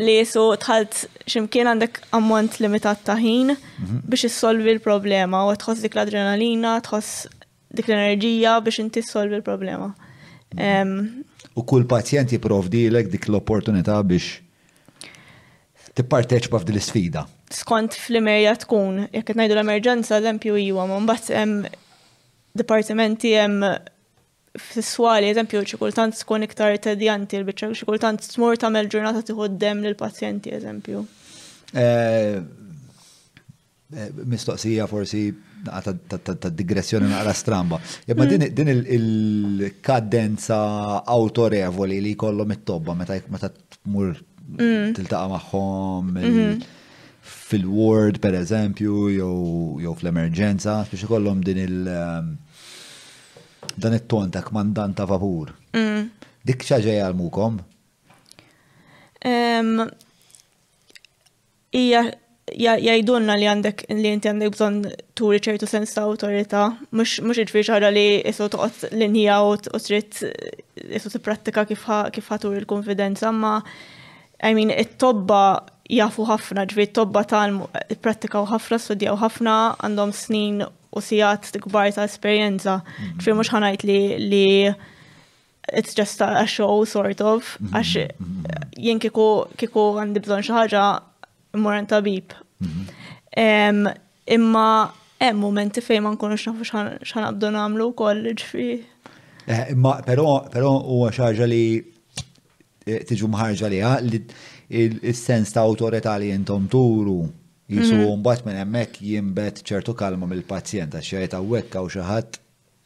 Li 0.00 0.18
jisu 0.18 0.44
tħalt 0.64 1.04
ximkien 1.28 1.70
għandek 1.72 2.02
ammont 2.16 2.60
limitat 2.64 3.02
ta' 3.04 3.18
ħin 3.20 3.54
mhm. 3.54 4.02
biex 4.08 4.28
jissolvi 4.28 4.74
l-problema, 4.76 5.46
u 5.48 5.54
tħoss 5.60 5.84
dik 5.86 5.96
l-adrenalina, 5.96 6.78
tħoss 6.88 7.30
dik 7.76 7.88
l-enerġija 7.92 8.58
biex 8.68 8.82
inti 8.84 9.04
solvi 9.04 9.40
l-problema. 9.40 9.92
U 11.58 11.64
kull 11.66 11.84
pazjent 11.90 12.32
l-ek 12.32 13.10
dik 13.16 13.28
l-opportunità 13.28 14.00
biex 14.06 14.44
Tipparteċpa 15.98 16.58
f'din 16.62 16.76
l 16.76 17.26
Skont 17.48 17.94
fl-imerja 17.96 18.52
tkun, 18.60 19.06
jekk 19.08 19.30
qed 19.30 19.38
ngħidu 19.38 19.54
l-emerġenza 19.56 20.18
eżempju 20.20 20.58
iwa, 20.68 20.82
mbagħad 20.90 21.30
hemm 21.32 21.62
dipartimenti 22.60 23.30
hemm 23.40 23.62
fis-swali 24.66 25.30
eżempju 25.32 25.62
xi 25.64 25.78
kultant 25.80 26.16
tkun 26.18 26.44
iktar 26.44 26.76
tedjanti 26.84 27.40
l 27.40 27.46
bicċa 27.48 27.70
xi 27.72 27.88
kultant 27.88 28.20
tmur 28.34 28.60
tagħmel 28.60 28.90
ġurnata 28.92 29.24
tiħoddem 29.30 29.80
lill-pazjenti 29.86 30.52
eżempju. 30.60 31.00
Eh, 31.72 32.36
eh, 33.96 34.22
mistoqsija 34.28 34.84
forsi 34.92 35.24
ta' 35.64 36.52
digressjoni 36.52 37.08
naqra 37.08 37.32
stramba. 37.32 37.80
Jibba 38.12 38.28
mm. 38.28 38.54
din 38.60 38.74
il-kadenza 38.98 40.60
autorevoli 41.16 42.02
li 42.04 42.12
kollu 42.12 42.44
mit 42.52 42.68
tobba 42.68 42.92
meta 42.94 43.16
tmur 43.80 44.12
Mm. 44.56 44.94
tiltaqa 44.96 45.28
magħhom 45.28 46.06
mm-hmm. 46.08 46.68
fil 47.20 47.66
word 47.68 48.18
per 48.24 48.36
eżempju, 48.38 48.92
jew 49.12 49.90
fl-emerġenza, 49.98 50.78
biex 50.88 51.04
ikollhom 51.06 51.42
din 51.44 51.58
il- 51.60 51.90
um, 51.92 52.30
dan 53.78 53.96
it-ton 53.98 54.32
ta' 54.32 54.44
kmandan 54.46 54.94
ta' 54.96 55.06
vapur. 55.06 55.52
Mm. 55.76 56.06
Dik 56.46 56.64
ċaġej 56.64 57.02
għal-mukom? 57.04 57.58
Ija 61.76 62.00
jajdunna 62.80 63.34
li 63.36 63.48
għandek 63.50 63.82
li 63.92 64.12
inti 64.14 64.30
għandek 64.30 64.54
bżon 64.54 64.78
turi 65.18 65.42
ċertu 65.44 65.68
sens 65.68 65.92
ta' 65.92 66.06
autorita, 66.08 66.62
mux 66.96 67.18
iġfir 67.20 67.66
ċara 67.70 67.90
li 67.92 68.06
jisu 68.22 68.48
toqgħod 68.54 68.92
linja 68.96 69.40
u 69.44 69.54
trid 69.60 70.08
t-prattika 70.16 71.66
kif 71.68 72.30
ħatur 72.32 72.56
il-konfidenza, 72.62 73.34
ma' 73.34 73.60
I 74.44 74.54
mean, 74.54 74.70
it-tobba 74.70 75.64
jafu 75.90 76.26
ħafna, 76.28 76.66
ġvi 76.70 76.84
it 76.86 76.92
tobba 76.96 77.24
tal 77.26 77.56
prattikaw 78.04 78.44
ħafna, 78.52 78.78
studjaw 78.78 79.16
ħafna, 79.18 79.54
għandhom 79.82 80.12
snin 80.14 80.60
u 80.66 81.02
sijat 81.02 81.48
gbar 81.64 81.90
ta' 81.96 82.04
esperienza. 82.06 82.76
Mhm. 82.78 83.18
Ġvi 83.24 83.34
mux 83.40 83.50
ħanajt 83.52 83.84
li, 83.88 83.96
li 84.20 84.74
it's 85.80 85.92
just 85.98 86.20
a 86.22 86.44
show 86.48 86.84
sort 86.86 87.20
of, 87.20 87.56
mhm, 87.60 87.74
għax 87.74 88.14
mhm, 88.20 88.68
jien 88.78 89.00
kiku, 89.02 89.28
kiku 89.58 89.88
għandi 90.04 90.22
bżon 90.24 90.44
xaħġa 90.46 90.84
moran 91.64 91.88
tabib. 91.90 92.32
Imma 94.28 94.68
hemm 95.18 95.40
momenti 95.42 95.80
fejn 95.82 96.02
ma 96.06 96.14
nkunux 96.14 96.46
nafu 96.52 96.64
x'anabdu 96.70 97.50
nagħmlu 97.56 97.90
wkoll 97.92 98.22
ġifi. 98.38 98.70
Eh, 99.48 99.64
imma 99.72 99.98
però 100.06 100.44
però 100.52 100.72
huwa 100.84 101.10
xaġa 101.10 101.46
li 101.48 101.64
tiġu 103.08 103.28
mħarġa 103.30 103.70
li 103.70 104.20
il-sens 104.68 105.52
ta' 105.54 105.62
autorita 105.64 106.16
li 106.20 106.30
jintom 106.32 106.68
turu 106.70 107.20
jisu 107.68 107.96
mbagħad 107.98 108.42
mm. 108.42 108.48
minn 108.48 108.60
hemmhekk 108.62 109.00
jimbet 109.10 109.62
ċertu 109.66 109.94
kalma 109.96 110.28
mill-pazjent 110.28 110.96
għax 110.96 111.14
jgħid 111.16 111.36
hawnhekk 111.36 111.76
hawn 111.78 111.92
xi 111.92 112.04
ħadd 112.08 112.38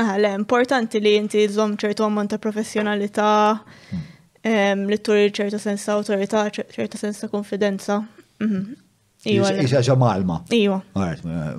Ah, 0.04 0.18
le, 0.20 0.34
importanti 0.36 1.00
li 1.00 1.14
inti 1.16 1.46
zom 1.48 1.78
ċertu 1.80 2.04
ammont 2.04 2.34
ta' 2.36 2.40
professjonalità 2.44 3.30
hmm. 3.64 4.82
li 4.92 4.98
turi 5.00 5.30
ċertu 5.32 5.56
sens 5.64 5.86
ta' 5.88 5.96
awtorità, 5.96 6.44
ċertu 6.52 7.00
sens 7.00 7.24
ta' 7.24 7.30
konfidenza. 7.32 8.02
Ixa 8.42 9.82
mhm. 9.82 9.86
ġamalma. 9.88 10.36
Iwa. 10.56 10.80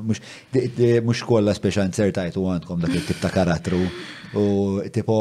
Mux 0.04 1.24
kolla 1.26 1.54
speċa 1.56 1.86
insertajt 1.88 2.36
u 2.38 2.44
għandkom 2.52 2.84
dak 2.84 2.94
il-tip 2.98 3.18
ta' 3.22 3.30
karattru. 3.32 3.80
U 4.36 4.46
tipo 4.94 5.16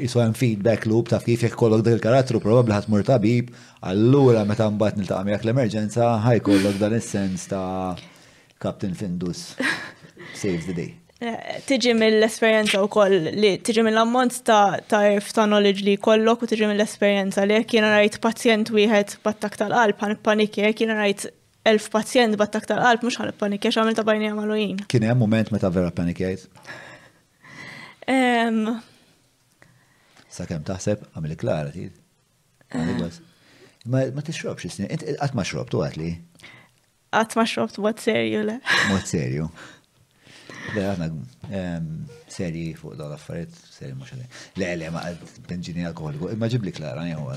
jiswa 0.00 0.26
eh, 0.26 0.34
feedback 0.36 0.86
loop 0.90 1.12
ta' 1.12 1.20
kif 1.24 1.44
jek 1.46 1.54
kollok 1.56 1.84
dak 1.86 1.98
il-karattru 1.98 2.40
probabbli 2.44 2.80
mur 2.92 3.06
tabib, 3.06 3.52
allura 3.86 4.42
meta 4.48 4.68
mbagħad 4.70 5.06
ta 5.10 5.20
għamijak 5.20 5.46
l-emerġenza 5.46 6.10
ħajkollok 6.26 6.80
dan 6.82 6.98
is-sens 6.98 7.46
ta' 7.52 7.94
Captain 8.60 8.94
Findus. 8.98 9.54
Saves 10.40 10.66
the 10.66 10.74
day 10.74 10.94
tiġi 11.66 11.92
mill-esperienza 11.98 12.78
u 12.78 12.86
koll 12.94 13.24
li 13.34 13.56
tiġi 13.66 13.82
mill-ammont 13.82 14.36
ta' 14.46 14.78
tarif 14.86 15.32
ta' 15.34 15.48
knowledge 15.50 15.82
li 15.82 15.96
kollok 15.98 16.44
u 16.46 16.48
tiġi 16.50 16.68
mill-esperienza 16.70 17.42
li 17.48 17.56
jek 17.58 17.74
jena 17.74 17.90
rajt 17.96 18.20
pazjent 18.22 18.70
wieħed 18.70 19.16
battak 19.26 19.56
tal-qalb 19.58 19.98
għan 19.98 20.20
panikja, 20.22 20.68
jek 20.70 20.84
jena 20.84 20.94
rajt 21.00 21.26
elf 21.66 21.88
pazjent 21.90 22.38
battak 22.38 22.68
tal-qalb 22.70 23.02
mux 23.02 23.18
għan 23.18 23.34
paniki 23.40 23.72
għamil 23.72 23.96
ta' 23.98 24.04
bajni 24.06 24.30
għamalujin. 24.30 24.84
Kien 24.88 25.06
hemm 25.10 25.18
moment 25.24 25.50
meta 25.52 25.70
vera 25.74 25.90
panikjajt? 25.96 26.46
Sa' 30.30 30.46
kem 30.46 30.62
taħseb 30.68 31.02
għamil 31.16 31.34
klara 31.40 31.74
tid. 31.74 31.98
Ma 33.90 34.22
t-xrobx, 34.22 34.78
għat 34.86 35.34
ma 35.34 35.44
xrobtu 35.50 35.80
tu 35.80 35.82
għatli? 35.82 36.12
Għat 37.10 37.36
ma 37.40 37.46
xrob 37.48 37.70
tu 37.74 37.86
għat 37.90 38.02
serju 38.06 38.42
le. 38.52 38.56
Għat 38.92 39.06
serju. 39.16 39.46
Le, 40.76 40.82
għana, 40.84 41.76
seri 42.32 42.68
fuq 42.76 42.96
da 42.98 43.06
l-affariet, 43.08 43.52
seri 43.72 43.94
mux 43.96 44.10
għadin. 44.12 44.30
Le, 44.60 44.68
le, 44.82 44.88
ma 44.92 45.00
għad 45.08 45.36
benġini 45.48 45.86
alkoholiku, 45.88 46.28
imma 46.34 46.48
ġibli 46.52 46.72
klara, 46.76 47.04
għan 47.04 47.14
jgħu 47.14 47.28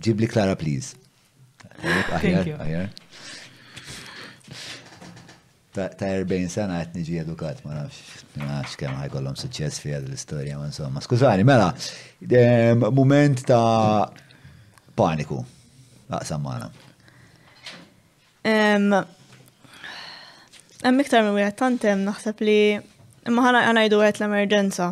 Ġibli 0.03 0.27
klara, 0.31 0.57
please. 0.59 0.97
Aħjar, 2.17 2.49
aħjar. 2.61 2.91
Ta' 5.71 5.85
40 6.01 6.51
sena 6.51 6.81
għet 6.83 6.97
niġi 6.99 7.21
edukat, 7.21 7.61
ma' 7.63 7.77
nafx, 7.77 8.25
ma' 8.35 8.49
nafx 8.57 8.75
kem 8.81 8.97
ħajkollom 9.05 9.37
suċess 9.39 9.79
fi 9.79 9.95
għad 9.95 10.09
l-istoria, 10.09 10.57
ma' 10.59 10.67
insomma. 10.67 10.99
Skużani, 11.05 11.47
mela, 11.47 11.71
moment 12.99 13.45
ta' 13.47 14.09
paniku. 14.97 15.39
Aqsam 16.11 16.41
maħna. 16.43 16.65
Hemm 20.81 20.99
iktar 21.03 21.21
minn 21.23 21.37
wieħed 21.39 21.61
hemm 21.67 22.01
naħseb 22.09 22.37
li 22.45 22.57
imma 23.29 23.83
jdu 23.85 23.97
għet 24.01 24.17
l-emerġenza. 24.21 24.87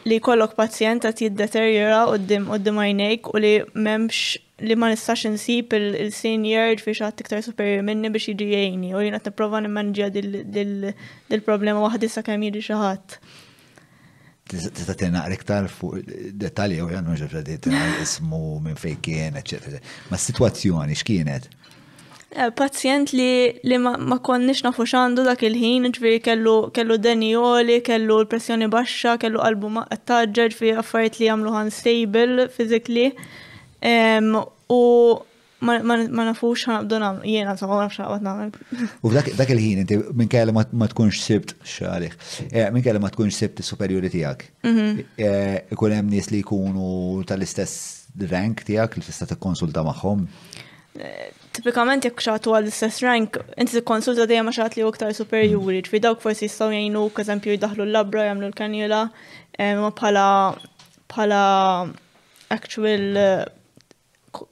Li 0.00 0.16
kollok 0.24 0.52
pazjent 0.56 1.02
qed 1.04 1.18
jiddeterjera 1.26 2.00
qudiem 2.08 2.44
qudiem 2.50 2.78
għajnejk 2.82 3.22
u 3.30 3.32
li 3.44 3.50
m'hemmx 3.74 4.18
li 4.64 4.74
ma 4.76 4.86
nistax 4.92 5.20
insib 5.28 5.68
il-senior 5.76 6.68
fi 6.80 6.90
xaħat 6.96 7.20
iktar 7.24 7.40
superjur 7.44 7.82
minni 7.84 8.08
biex 8.12 8.26
jiġi 8.32 8.46
jgħini 8.48 8.90
u 8.94 8.98
jina 9.04 9.20
t-prova 9.26 9.58
nimmanġja 9.64 10.06
dil-problema 10.16 11.84
waħdissa 11.84 12.20
kemm 12.26 12.42
jiġi 12.48 12.58
jiġi 12.62 12.70
xaħat 12.72 13.06
tista' 14.58 14.94
tina 14.94 15.22
iktar 15.36 15.68
fuq 15.70 16.02
dettalji 16.42 16.82
u 16.84 16.88
jgħan 16.90 17.10
nġib 17.14 17.70
ismu 18.02 18.40
minn 18.64 18.78
fej 18.78 18.96
kien, 19.04 19.38
eccetera. 19.40 19.78
Ma 20.10 20.18
situazzjoni 20.18 20.96
x'kienet? 20.98 21.48
Eh, 22.30 22.50
pazjent 22.54 23.10
li, 23.14 23.30
li 23.66 23.78
ma, 23.82 23.96
ma 23.98 24.20
konniex 24.22 24.62
nafu 24.66 24.84
xandu 24.86 25.24
dak 25.26 25.42
il-ħin, 25.48 25.88
ġviri 25.96 26.20
kellu, 26.26 26.54
kellu 26.74 26.98
denjoli, 27.06 27.80
kellu 27.86 28.20
l-pressjoni 28.22 28.68
baxxa, 28.70 29.16
kellu 29.22 29.40
qalbu 29.42 29.70
ma 29.78 29.84
taġġer 30.10 30.54
fi 30.58 30.72
affarijiet 30.82 31.18
li 31.20 31.30
jagħmlu 31.30 31.56
unstable 31.62 32.46
physically. 32.54 33.10
Um, 33.80 34.36
u 34.70 34.82
ma 35.60 36.24
nafux 36.24 36.64
ħanabdu 36.68 36.98
nam, 37.02 37.18
jena 37.28 37.54
sa' 37.58 37.88
xa 37.92 38.06
għat 38.14 38.24
namel. 38.24 38.52
U 39.04 39.12
dak 39.12 39.28
il-ħin, 39.52 39.82
inti 39.84 39.98
minn 40.16 40.28
kelle 40.32 40.52
ma 40.54 40.88
tkunx 40.88 41.20
sibt 41.20 41.54
xalih, 41.64 42.14
eh, 42.50 42.70
minn 42.70 42.82
kelle 42.84 42.98
ma 43.00 43.10
tkunx 43.12 43.36
sibt 43.42 43.60
superiori 43.62 44.08
tijak. 44.08 44.44
Mhm. 44.62 45.04
Eh, 45.18 45.60
ikun 45.70 45.96
hemm 45.98 46.08
nies 46.10 46.30
li 46.32 46.40
kunu 46.42 47.22
tal-istess 47.28 48.06
rank 48.30 48.64
tijak 48.66 48.96
li 48.96 49.02
tista' 49.04 49.26
t-konsulta 49.28 49.84
maħħom? 49.84 50.26
Eh, 50.98 51.30
tipikament 51.52 52.02
jekk 52.08 52.20
xatu 52.24 52.54
għal 52.56 52.66
istess 52.72 53.02
rank, 53.02 53.36
inti 53.56 53.76
tikkonsulta 53.78 54.26
dejjem 54.26 54.44
ma 54.44 54.50
xat 54.56 54.76
li 54.76 54.82
u 54.84 54.90
ktar 54.90 55.12
superiori, 55.14 55.80
mhm. 55.82 55.88
ġifi 55.88 56.00
dawk 56.00 56.20
forsi 56.24 56.46
jistaw 56.48 56.72
jajnu, 56.72 57.10
kazempju 57.12 57.58
jdaħlu 57.60 57.84
l-labra, 57.84 58.28
jamlu 58.30 58.48
l-kanjela, 58.48 59.10
ma 59.58 59.90
bħala 59.90 60.30
bħala 61.10 61.44
actual 62.50 63.59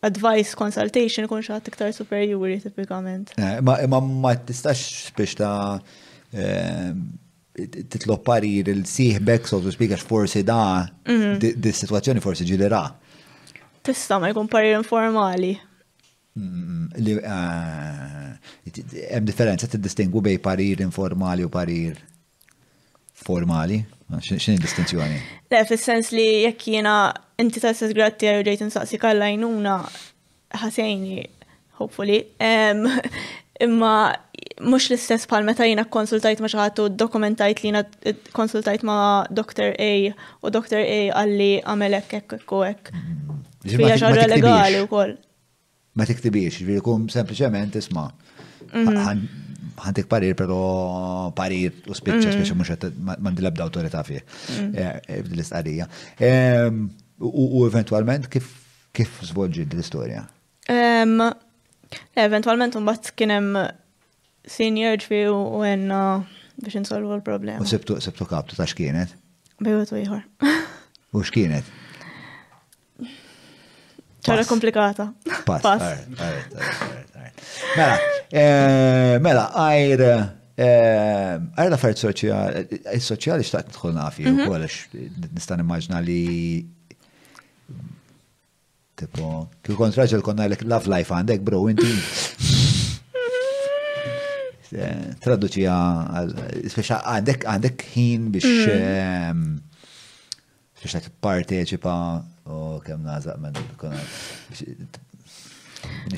advice 0.04 0.54
consultation 0.58 1.28
kun 1.30 1.42
xaħat 1.46 1.70
iktar 1.72 1.92
superjuri 1.94 2.58
tipikament. 2.62 3.32
Eh, 3.38 3.58
ma 3.62 3.76
ma 4.02 4.34
tistax 4.36 5.12
biex 5.16 5.38
ta' 5.40 5.54
eh, 6.32 6.92
titlob 7.90 8.22
parir 8.26 8.70
il-sieħbek, 8.70 9.46
so 9.50 9.58
to 9.62 9.72
speak, 9.74 9.94
forsi 9.98 10.44
da, 10.46 10.84
mhm. 11.10 11.56
dis-situazzjoni 11.62 12.22
forsi 12.24 12.46
ġilera. 12.48 12.84
Tista 13.88 14.18
ma 14.22 14.30
jkun 14.32 14.50
parir 14.52 14.76
informali. 14.78 15.56
Mm, 16.38 17.22
eh, 17.22 19.06
hemm 19.12 19.26
differenza 19.26 19.66
distingu 19.74 20.22
bej 20.22 20.38
parir 20.44 20.82
informali 20.84 21.42
u 21.44 21.48
parir 21.50 21.98
formali? 23.18 23.80
X'in 24.08 24.56
distinzjoni? 24.62 25.18
Le, 25.52 25.64
fis-sens 25.68 26.12
li 26.16 26.28
jekk 26.46 26.62
jiena 26.74 26.98
inti 27.38 27.60
ta' 27.62 27.70
s-gratti 27.72 28.26
għarri 28.26 28.44
ġejt 28.50 28.64
nsaqsi 28.66 28.98
kalla 28.98 29.28
jnuna 29.30 29.76
ħasejni, 30.60 31.18
hopefully, 31.78 32.24
imma 33.64 33.92
mux 34.58 34.88
l-istess 34.90 35.28
pal 35.30 35.44
meta 35.46 35.66
jina 35.66 35.84
eh, 35.86 35.90
konsultajt 35.94 36.40
ma 36.42 36.48
xaħatu 36.50 36.88
dokumentajt 36.98 37.60
li 37.62 37.70
jina 37.70 37.84
konsultajt 38.34 38.82
ma 38.86 38.96
Dr. 39.30 39.70
A 39.74 39.90
u 40.42 40.50
Dr. 40.54 40.82
A 40.82 40.98
għalli 41.20 41.48
għamelek 41.62 42.14
ekk 42.20 42.36
ekk 42.40 42.54
ekk. 42.72 42.92
Fija 43.68 43.98
xaġa 44.02 44.26
legali 44.32 44.82
u 44.82 44.88
koll. 44.90 45.14
Ma 45.98 46.06
tiktibiex, 46.06 46.58
ġviri 46.62 46.82
kum 46.84 47.06
sempliciment 47.12 47.74
isma. 47.78 48.08
Għantik 48.74 50.06
mhm. 50.06 50.10
parir, 50.10 50.34
pero 50.38 50.58
parir 51.38 51.70
u 51.90 51.94
spiċċa, 51.94 52.32
mhm. 52.32 52.38
speċa 52.42 52.58
mux 52.58 53.20
għandilab 53.20 53.58
da 53.58 53.66
autorita 53.70 54.02
fi. 54.06 54.18
Mhm. 54.24 54.70
Eh, 54.74 54.96
eh, 55.06 55.20
L-istqarija. 55.22 55.86
U 57.18 57.66
eventualment 57.66 58.28
kif 58.30 58.46
kif 58.94 59.08
svolġi 59.26 59.64
l-istorja? 59.66 60.24
Eventualment 62.18 62.76
un 62.78 62.84
bat 62.86 63.10
kienem 63.18 63.48
senior 64.48 64.94
ġvi 65.02 65.22
u 65.32 65.40
għenna 65.64 66.00
biex 66.62 66.74
nsolvu 66.84 67.14
l-problema. 67.18 67.58
U 67.62 67.66
sebtu 67.66 67.96
sebtu 68.04 68.24
kaptu 68.30 68.54
ta' 68.58 68.66
xkienet? 68.70 69.10
Bejwet 69.58 69.90
iħor. 69.98 70.22
U 71.16 71.18
xkienet? 71.26 71.66
ċara 74.28 74.42
komplikata. 74.46 75.08
Pass. 75.46 75.64
Mela, 77.74 77.98
mela, 79.24 79.44
għajr. 79.64 80.00
Eh, 80.58 81.38
għajr 81.54 81.68
l-affarijiet 81.70 82.00
soċjali, 82.02 82.52
soċjali 83.06 83.44
xtaqt 83.46 83.74
tħolna 83.76 84.00
għafi, 84.08 84.22
u 84.42 84.44
għalix 84.50 84.76
nistan 85.38 85.60
immaġna 85.62 85.98
li 86.02 86.16
Tipo, 88.98 89.44
kju 89.62 89.76
kont 89.78 89.94
raġel 89.94 90.22
konna 90.26 90.44
l 90.50 90.56
love 90.66 90.88
life 90.90 91.14
għandek, 91.14 91.44
bro, 91.46 91.60
inti. 91.70 91.86
Traduċi 95.22 95.68
speċa 96.72 96.96
għandek 97.14 97.44
għandek 97.52 97.84
ħin 97.92 98.24
biex 98.34 98.50
speċa 100.80 101.00
mm. 101.00 101.12
parteċipa 101.24 101.94
u 102.52 102.54
kem 102.84 103.04
nażaq 103.06 103.36
minn 103.42 103.60
konna. 103.80 104.02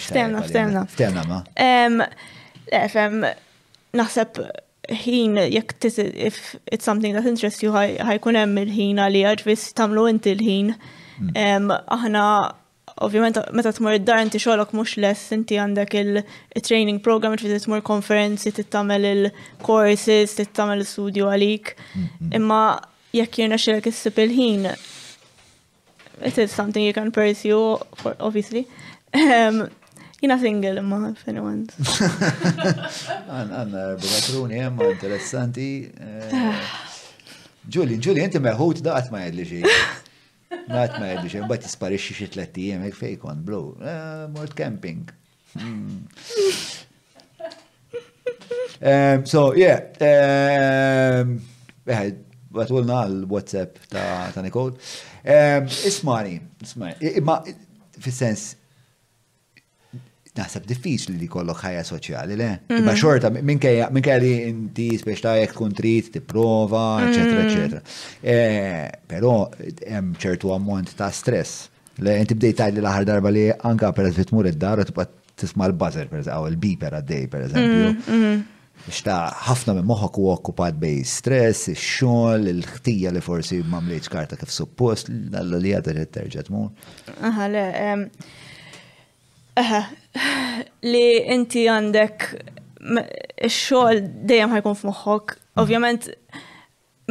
Ftemna, 0.00 0.40
ftemna. 0.48 0.82
Ftemna 0.90 1.22
ma. 1.28 1.38
Fem, 2.94 3.14
naħseb 4.00 4.30
ħin 5.04 5.34
jekk 5.52 5.70
if 6.00 6.36
it's 6.72 6.86
something 6.88 7.12
that 7.14 7.26
interests 7.28 7.62
you 7.62 7.70
ħajkun 7.76 8.40
hemm 8.40 8.54
il-ħin 8.64 8.96
għalija 9.04 9.30
ġvis 9.44 9.62
tamlu 9.78 10.04
inti 10.10 10.30
l-ħin. 10.32 10.70
Aħna 11.20 12.24
ovvjament 13.00 13.38
meta 13.54 13.70
tmur 13.72 13.94
id-dar 13.96 14.18
inti 14.20 14.40
xogħlok 14.42 14.72
mhux 14.74 14.96
less 15.00 15.30
inti 15.36 15.56
għandek 15.60 15.94
il-training 16.00 16.98
program 17.02 17.36
t 17.38 17.48
tmur 17.62 17.82
konferenzi, 17.86 18.52
t 18.52 18.64
tagħmel 18.66 19.06
il-courses, 19.14 20.34
trid 20.36 20.54
tagħmel 20.56 20.84
studju 20.84 21.28
għalik. 21.30 21.74
Mm-hmm. 21.76 22.34
Imma 22.40 22.62
jekk 23.14 23.42
jirna 23.44 23.60
xilek 23.60 23.90
issib 23.92 24.18
il-ħin, 24.24 24.70
it 26.22 26.36
is 26.38 26.52
something 26.54 26.84
you 26.84 26.92
can 26.92 27.10
pursue, 27.12 27.78
for, 27.96 28.16
obviously. 28.18 28.66
Um, 29.14 29.68
jina 30.20 30.36
single 30.38 30.78
imma 30.82 31.12
if 31.14 31.24
anyone's. 31.28 31.72
Għanna 33.30 33.86
bugatruni 33.98 34.60
imma 34.66 34.86
interessanti. 34.92 35.70
Eh, 35.94 36.68
ġuli, 37.70 37.96
ġuli, 38.02 38.22
inti 38.26 38.38
meħut 38.42 38.84
daqat 38.86 39.08
ma 39.14 39.24
jedli 39.30 39.48
xie. 39.48 39.80
Mat 40.70 40.94
ma 40.98 41.06
jedux, 41.12 41.36
mbagħad 41.46 41.62
tisparixxi 41.64 42.14
xi 42.18 42.26
tliet 42.34 42.56
ijiem 42.58 42.82
hekk 42.82 42.98
fejkon, 42.98 43.42
blu, 43.46 43.60
eh, 43.86 44.24
mort 44.34 44.54
camping. 44.58 45.04
Hmm. 45.52 46.08
Eh, 47.94 49.20
so, 49.30 49.44
yeah, 49.54 49.94
għatulna 51.86 52.96
eh, 52.96 52.98
għal-WhatsApp 52.98 53.78
ta' 53.94 54.42
Nicole. 54.42 54.74
Ismani, 55.90 56.36
ismani, 56.66 57.14
ma 57.26 57.38
fil-sens, 58.00 58.48
naħseb 60.38 60.66
diffiċli 60.70 61.16
li 61.20 61.26
kollok 61.30 61.58
ħajja 61.64 61.84
soċjali, 61.88 62.36
le? 62.38 62.48
Mhm. 62.68 62.84
Ma 62.86 62.94
xorta, 62.96 63.30
minkajja 63.34 64.18
li 64.22 64.32
inti 64.50 64.86
spiex 65.00 65.24
ta' 65.24 65.34
jek 65.40 65.54
tkun 65.56 65.74
trid, 65.74 66.10
tipprova, 66.16 66.84
eccetera, 67.06 67.44
eccetera. 67.46 67.80
Mhm. 67.80 68.20
Eh, 68.22 68.90
però 69.10 69.32
hemm 69.86 70.14
ċertu 70.20 70.52
ammont 70.54 70.94
ta' 70.98 71.10
stress. 71.10 71.68
Le 72.00 72.16
inti 72.20 72.34
bdejt 72.34 72.74
li 72.76 72.80
l-aħħar 72.84 73.04
darba 73.10 73.30
li 73.34 73.48
anka 73.50 73.90
per 73.92 74.04
eżvit 74.10 74.32
mur 74.32 74.46
id-dar 74.48 74.78
u 74.78 74.84
tibqa' 74.88 75.08
tisma' 75.40 75.68
l-buzzer 75.70 76.06
per 76.12 76.22
eżempju, 76.22 76.50
l 76.50 76.56
biper 76.60 76.92
għaddej 77.00 77.30
per 77.32 77.46
eżempju. 77.48 77.94
Mhm, 78.06 78.40
Ixta 78.88 79.14
ħafna 79.44 79.74
minn 79.76 79.84
moħħok 79.90 80.18
u 80.22 80.30
okkupat 80.38 80.78
bej 80.80 81.02
stress, 81.04 81.66
ix-xogħol, 81.68 82.46
il-ħtija 82.48 83.10
li 83.12 83.20
forsi 83.20 83.58
m'għamlejx 83.62 84.08
karta 84.08 84.36
kif 84.40 84.50
suppost, 84.56 85.10
l-għallu 85.12 85.60
li 85.60 85.72
għadha 85.76 86.06
terġa' 86.06 86.70
Aha, 87.20 87.46
le, 87.46 88.10
li 90.92 91.06
inti 91.34 91.66
għandek 91.70 92.24
xogħol 92.80 94.02
dejjem 94.28 94.54
ħajkun 94.56 94.78
f'moħħok. 94.78 95.34
Mm. 95.36 95.62
Ovvjament, 95.62 96.08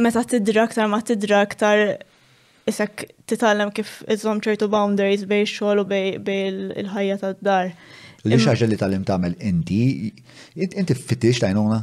meta 0.04 0.24
tidra 0.28 0.64
aktar 0.66 0.90
ma 0.90 1.00
tidra 1.06 1.42
aktar 1.46 1.84
isek 2.70 3.06
titgħallem 3.30 3.72
kif 3.74 4.00
iżom 4.12 4.42
ċertu 4.44 4.68
boundaries 4.72 5.24
bej 5.30 5.46
xogħol 5.50 5.84
u 5.84 5.88
bej 5.90 6.48
il-ħajja 6.82 7.20
tad-dar. 7.24 7.72
Li 8.28 8.36
xaġa 8.36 8.68
li 8.68 8.76
tal-im 8.80 9.06
tagħmel 9.08 9.38
inti, 9.48 10.10
inti 10.60 10.96
fittix 10.98 11.40
tajnuna? 11.46 11.82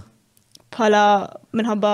Bħala 0.75 1.05
minħabba 1.57 1.93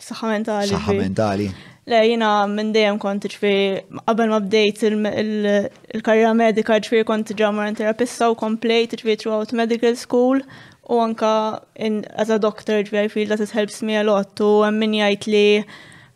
saħħa 0.00 0.60
Saħħamentali. 0.70 1.48
Le, 1.90 1.98
jina 2.06 2.30
minn 2.46 2.68
dejjem 2.74 2.98
kont 3.02 3.24
ġifiri, 3.26 3.82
qabel 4.06 4.28
ma 4.30 4.38
bdejt 4.44 4.82
il-karriera 4.86 6.32
medika 6.38 6.76
konti 7.08 7.34
kont 7.34 7.62
in 7.66 7.78
terapista 7.80 8.28
u 8.30 8.36
komplejt 8.38 8.92
ġifiri 8.94 9.16
throughout 9.18 9.50
medical 9.52 9.96
school 9.98 10.38
u 10.86 10.98
anka 11.02 11.60
in, 11.76 12.02
as 12.14 12.30
a 12.30 12.38
doctor 12.38 12.82
ġifiri 12.82 13.04
I 13.04 13.08
feel 13.08 13.28
that 13.28 13.40
it 13.40 13.50
helps 13.50 13.80
me 13.82 13.96
a 13.96 14.04
lot 14.04 14.38
u 14.38 14.60
minn 14.70 14.94
jajt 15.00 15.26
li 15.26 15.64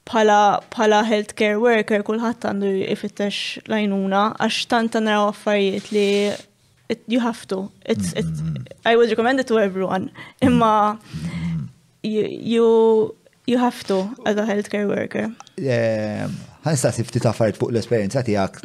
pala, 0.06 0.60
pala 0.70 1.02
healthcare 1.02 1.58
worker 1.58 2.06
kullħat 2.06 2.46
għandu 2.52 2.70
jifittax 2.92 3.64
lajnuna 3.66 4.22
għax 4.38 4.66
tanta 4.70 5.02
naraw 5.02 5.32
affarijiet 5.34 5.90
li 5.90 6.06
it, 6.92 7.00
you 7.08 7.18
have 7.18 7.48
to. 7.48 7.66
It's, 7.84 8.12
it, 8.12 8.26
mm-hmm. 8.26 8.62
I 8.86 8.94
would 8.94 9.08
recommend 9.10 9.40
it 9.40 9.48
to 9.48 9.58
everyone. 9.58 10.10
Imma 10.40 11.00
mm-hmm. 11.00 11.66
you, 12.04 12.28
you 12.30 12.64
You 13.47 13.59
have 13.59 13.84
to, 13.84 14.09
as 14.24 14.36
a 14.36 14.45
healthcare 14.51 14.88
worker. 14.88 15.30
Ehm, 15.57 16.32
sta' 16.74 16.92
sifti 16.97 17.20
fart 17.20 17.59
fuq 17.61 17.74
l-esperienza 17.74 18.22
tijak 18.24 18.62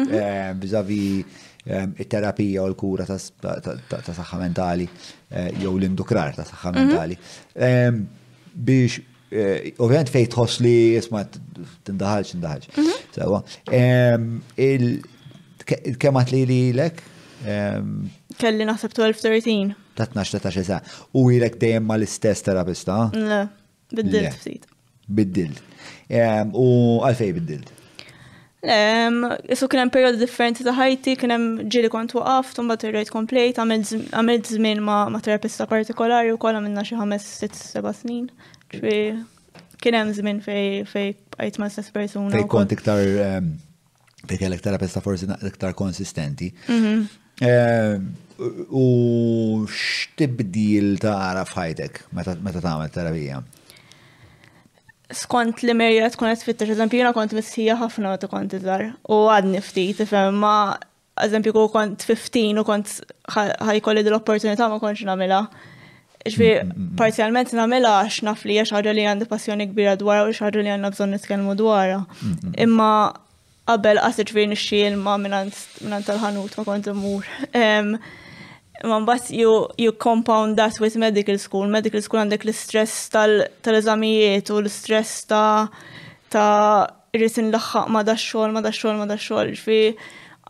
bizavi 0.62 1.04
mhm. 1.20 1.66
ehm, 1.66 1.74
ehm, 1.80 1.92
il-terapija 2.00 2.64
u 2.64 2.70
l-kura 2.72 3.04
ta' 3.10 3.20
saħħa 4.10 4.40
mentali, 4.40 4.88
eh, 5.36 5.50
jew 5.60 5.74
l-indukrar 5.76 6.32
ta' 6.40 6.48
saħħa 6.48 6.72
mhm. 6.72 6.80
mentali. 6.80 8.08
Biex, 8.70 8.98
eh, 9.36 9.70
ovvijament 9.84 10.14
fej 10.16 10.30
tħoss 10.38 10.64
li 10.64 10.74
jisma 10.96 11.26
tindaħalx, 11.28 12.34
tindaħalx. 12.38 12.74
Mhm. 12.78 13.06
Sewa. 13.20 13.44
il-kemat 15.80 16.32
li 16.38 16.46
li 16.50 16.62
l-ek? 16.72 17.06
Kelli 18.40 18.64
naħseb 18.68 18.96
12-13. 18.96 19.76
Ta' 20.00 20.08
12-13 20.08 20.64
sa' 20.72 20.80
u 21.20 21.28
jilek 21.34 21.60
dejjem 21.60 21.84
mal 21.84 22.02
istess 22.08 22.48
terapista? 22.48 23.10
Le. 23.12 23.44
Biddilt 23.90 24.34
ftit. 24.38 24.66
Biddilt. 25.10 25.62
Ehm, 26.14 26.50
u 26.54 27.00
għalfej 27.06 27.32
biddilt? 27.40 27.72
Isu 28.62 28.70
ehm, 28.74 29.66
kien 29.72 29.80
hemm 29.80 29.92
periodi 29.94 30.20
differenti 30.22 30.66
ta' 30.68 30.74
ħajti, 30.78 31.14
kien 31.22 31.32
hemm 31.34 31.64
ġieli 31.72 31.90
kont 31.94 32.12
waqaft, 32.18 32.60
u 32.60 32.66
mbagħad 32.68 33.10
komplejt, 33.14 33.62
għamilt 33.64 34.52
żmien 34.52 34.84
ma' 34.86 35.22
terapista 35.26 35.68
partikolari 35.70 36.34
wkoll 36.36 36.60
għamilna 36.60 36.84
xi 36.86 37.00
ħames 37.00 37.28
sitt 37.42 37.56
seba' 37.58 37.94
snin. 37.96 38.28
Kien 39.80 39.96
hemm 39.96 40.12
żmien 40.18 40.42
fej 40.44 40.84
fej 40.92 41.16
bqajt 41.34 41.60
ma' 41.62 41.72
stess 41.72 41.94
persuna. 41.96 42.36
Fej 42.36 42.50
kont 42.52 42.76
iktar 42.76 43.00
ehm, 43.26 43.54
fej 44.28 44.42
kellek 44.44 44.62
terapista 44.66 45.02
forsi 45.02 45.30
iktar 45.50 45.74
konsistenti. 45.82 46.52
Mhm. 46.70 47.08
U 48.80 48.86
x'tibdil 49.66 51.00
ta' 51.00 51.16
għara 51.24 51.48
f'ħajtek 51.48 52.04
meta 52.18 52.60
tagħmel 52.60 52.92
terapija? 52.92 53.40
skont 55.10 55.64
li 55.66 55.74
merja 55.74 56.10
tkun 56.14 56.30
qed 56.30 56.42
tfittex, 56.44 56.70
eżempju 56.76 57.00
jiena 57.02 57.14
kont 57.16 57.34
missija 57.34 57.76
ħafna 57.80 58.12
meta 58.14 58.30
kont 58.30 58.54
iżgħar 58.60 58.84
u 59.10 59.18
għadni 59.34 59.62
ftit, 59.66 60.04
ifhem 60.06 60.38
ma 60.44 60.56
eżempju 61.26 61.54
kont 61.56 61.74
kont 61.74 62.06
15 62.06 62.62
u 62.62 62.66
kont 62.68 62.92
ħajkolli 63.34 64.04
dil-opportunità 64.06 64.68
ma 64.70 64.78
kontx 64.84 65.08
nagħmilha. 65.10 65.42
Ġvi 66.30 66.50
mm, 66.52 66.70
mm, 66.70 66.76
mm. 66.86 66.96
parzjalment 67.00 67.54
namela 67.58 67.96
għax 68.04 68.20
naf 68.28 68.44
li 68.46 68.58
hija 68.58 68.68
xaġa 68.70 68.94
li 68.94 69.06
għandi 69.08 69.28
passjoni 69.32 69.70
kbira 69.72 69.96
dwar 70.00 70.28
u 70.30 70.34
xaġa 70.36 70.62
li 70.62 70.72
għandna 70.76 70.92
bżon 70.94 71.14
nitkellmu 71.16 71.56
dwarha. 71.60 72.02
Imma 72.60 72.92
qabel 73.70 74.00
qas 74.04 74.22
ġvi 74.30 74.46
nixxiel 74.52 75.00
ma 75.00 75.18
minant 75.22 75.58
tal-ħanut 76.06 76.58
ma 76.60 76.68
kont 76.70 76.92
imur 76.92 77.26
man 78.88 79.06
bat 79.08 79.30
you, 79.32 79.68
you 79.78 79.92
compound 79.92 80.58
that 80.58 80.80
with 80.80 80.96
medical 80.96 81.38
school. 81.38 81.68
Medical 81.68 82.02
school 82.06 82.20
għandek 82.22 82.46
l-stress 82.48 82.96
tal-eżamijiet 83.14 84.46
tal 84.48 84.56
u 84.56 84.60
l-stress 84.64 85.24
ta' 85.28 85.68
ta' 86.32 86.88
irritin 87.14 87.50
l-axħaq 87.52 87.90
ma' 87.90 88.04
da' 88.06 88.16
xol, 88.22 88.54
ma' 88.54 88.62
da' 88.62 88.72
xol, 88.76 88.96
ma' 89.02 89.08
da' 89.10 89.20
xol. 89.20 89.52
Fi 89.60 89.80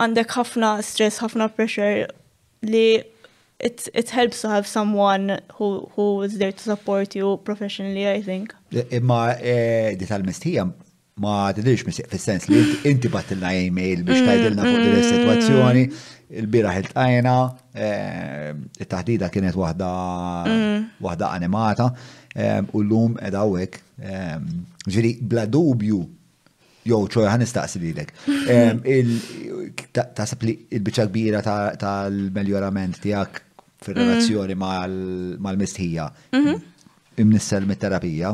għandek 0.00 0.34
ħafna 0.36 0.76
stress, 0.86 1.18
ħafna 1.24 1.48
pressure 1.56 2.06
li 2.66 2.84
it, 3.60 3.88
it 3.92 4.08
helps 4.14 4.40
to 4.42 4.48
have 4.52 4.66
someone 4.68 5.38
who, 5.58 5.88
who 5.96 6.22
is 6.22 6.38
there 6.38 6.52
to 6.52 6.62
support 6.62 7.14
you 7.16 7.38
professionally, 7.44 8.06
I 8.08 8.22
think. 8.22 8.54
Imma 8.90 9.34
eh, 9.40 9.96
di 9.98 10.06
tal-mistija 10.08 10.68
ma 11.20 11.50
t 11.52 11.60
mis 11.60 11.84
fil-sens 11.98 12.46
li 12.48 12.62
inti 12.88 13.08
battilna 13.12 13.50
e-mail 13.52 14.00
biex 14.08 14.22
mm, 14.22 14.24
tajdilna 14.30 14.62
fuq 14.64 14.80
mm, 14.88 14.94
il 15.00 15.04
situazzjoni. 15.04 15.82
Mm 15.82 16.18
il-biraħ 16.30 16.76
il-tajna, 16.84 17.34
eh, 17.74 18.54
il-taħdida 18.82 19.28
kienet 19.32 19.56
wahda 19.58 19.90
mm. 20.46 20.80
wahda 21.02 21.30
animata, 21.34 21.88
eh, 22.34 22.60
u 22.72 22.82
l-lum 22.84 23.16
edawek, 23.26 23.78
eh, 24.06 24.36
ġiri, 24.86 25.14
bla 25.26 25.44
dubju, 25.46 26.00
jow 26.86 27.02
ċoj 27.12 27.28
ħan 27.28 27.44
istaqsi 27.44 27.82
lilek. 27.82 28.12
Tasab 29.92 30.46
li 30.46 30.54
il-bicċa 30.76 31.08
kbira 31.10 31.40
tal-meljorament 31.44 33.00
tijak 33.02 33.42
fil-relazzjoni 33.84 34.56
mm. 34.56 35.34
mal-mistħija, 35.42 36.08
mm-hmm. 36.36 37.18
imnissel 37.24 37.66
mit-terapija. 37.68 38.32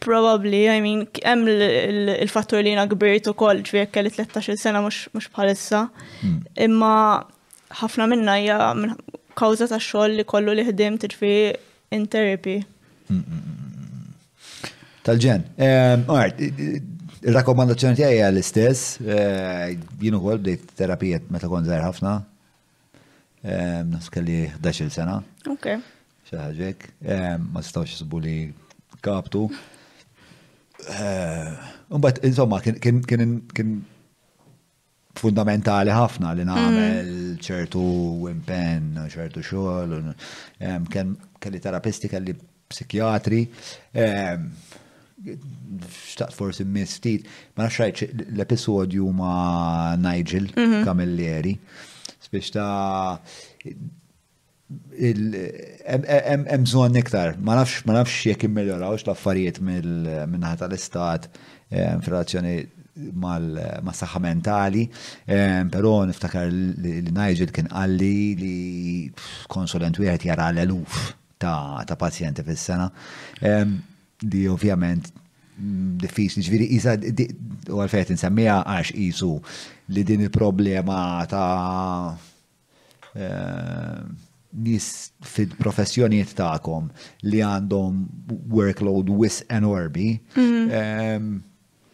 Probably, 0.00 0.66
I 0.76 0.80
mean, 0.80 1.02
hemm 1.24 1.44
il-fattur 1.50 2.62
li 2.64 2.72
kbirt 2.94 3.26
u 3.28 3.34
koll 3.36 3.60
ġvijek 3.68 3.90
kelli 3.92 4.08
13 4.14 4.56
sena 4.56 4.80
mux 4.80 5.02
bħalissa. 5.12 5.82
Hmm. 6.22 6.38
Imma 6.56 6.94
ħafna 7.82 8.06
minna 8.08 8.38
hija 8.40 8.56
kawza 9.38 9.68
ta' 9.68 9.80
xogħol 9.82 10.16
li 10.16 10.24
kollu 10.28 10.54
li 10.56 10.64
ħdim 10.70 10.96
tiġri 11.04 11.32
in 11.92 12.06
therapy. 12.08 12.56
Hmm, 13.10 13.26
hmm, 13.28 15.04
Tal-ġen. 15.04 15.44
Ehm, 15.66 16.06
alright, 16.12 16.40
il 17.20 17.36
rakomandazzjoni 17.36 18.00
tiegħi 18.00 18.16
hija 18.22 18.30
l-istess. 18.32 18.96
Eh, 19.04 19.76
jien 20.00 20.16
ukoll 20.16 20.40
bdejt 20.40 20.72
terapija 20.80 21.20
meta 21.28 21.50
kont 21.52 21.68
żgħir 21.68 21.84
ħafna. 21.84 22.16
Ehm, 23.44 23.92
Nas 23.98 24.08
kelli 24.12 24.46
11 24.62 24.88
sena. 24.96 25.18
Ok. 25.44 25.74
Xi 26.30 26.38
ehm, 26.72 27.50
Ma 27.52 27.60
stawx 27.64 28.00
isbu 28.00 28.22
li 28.24 28.38
kaptu. 29.04 29.50
Eh, 30.88 31.50
Umbat, 31.90 32.20
insomma, 32.24 32.60
kien 32.60 33.72
fundamentali 35.20 35.90
ħafna 35.90 36.30
li 36.38 36.44
nagħmel 36.46 36.78
mm-hmm. 36.78 37.40
ċertu 37.42 37.80
impenn, 38.30 39.00
ċertu 39.10 39.42
xogħol, 39.42 40.12
kelli 41.42 41.60
terapisti, 41.66 42.08
kelli 42.08 42.36
psikjatri, 42.70 43.40
xtaqt 45.96 46.32
forsi 46.38 46.64
mistit, 46.64 47.26
ma 47.58 47.66
nafxajt 47.66 48.06
l-episodju 48.38 49.10
ma 49.10 49.34
Nigel 49.98 50.46
Kamilleri, 50.54 51.56
mm-hmm. 51.58 52.20
spiex 52.22 52.54
ta' 52.54 53.98
hemm 55.00 56.64
bżonn 56.64 56.98
iktar, 57.00 57.34
ma 57.42 57.56
nafx 57.58 57.84
ma 57.88 57.96
nafx 57.96 58.20
jekk 58.28 58.44
immeljorawx 58.46 59.02
l-affarijiet 59.06 59.58
mill-naħa 59.66 60.58
tal-istat 60.60 61.26
f'relazzjoni 61.70 62.52
mal 63.22 63.58
saħħa 63.80 64.20
mentali, 64.26 64.84
però 65.72 65.94
niftakar 66.08 66.52
li 66.52 66.94
Nigel 67.14 67.50
kien 67.54 67.70
għalli 67.72 68.12
li 68.40 68.56
konsulent 69.50 69.98
wieħed 70.02 70.28
jara 70.30 70.50
l-eluf 70.54 71.10
ta' 71.40 71.96
pazjenti 71.98 72.44
fis-sena. 72.44 72.90
Di 74.20 74.42
ovvjament 74.52 75.06
mm, 75.16 75.94
diffiċli 76.02 76.42
ġviri, 76.44 76.66
isa, 76.76 76.92
u 77.72 77.78
għalfejt 77.80 78.10
nsemmija 78.12 78.58
għax 78.68 78.90
isu 79.08 79.30
li 79.96 80.04
din 80.04 80.26
il-problema 80.26 80.98
ta' 81.30 82.18
nis 84.50 84.84
fid 85.30 85.52
professjoniet 85.58 86.32
ta'kom 86.34 86.88
li 87.28 87.38
għandhom 87.44 88.00
workload 88.54 89.10
wis 89.14 89.42
enormi 89.50 90.16
mhm. 90.34 91.38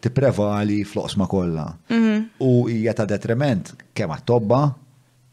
tipprevali 0.01 0.81
fl-osma 0.85 1.27
kollha. 1.29 1.67
Mhm. 1.91 2.25
U 2.43 2.65
hija 2.69 2.93
ta' 2.97 3.05
detriment 3.09 3.75
kemm 3.95 4.13
għat-tobba, 4.15 4.61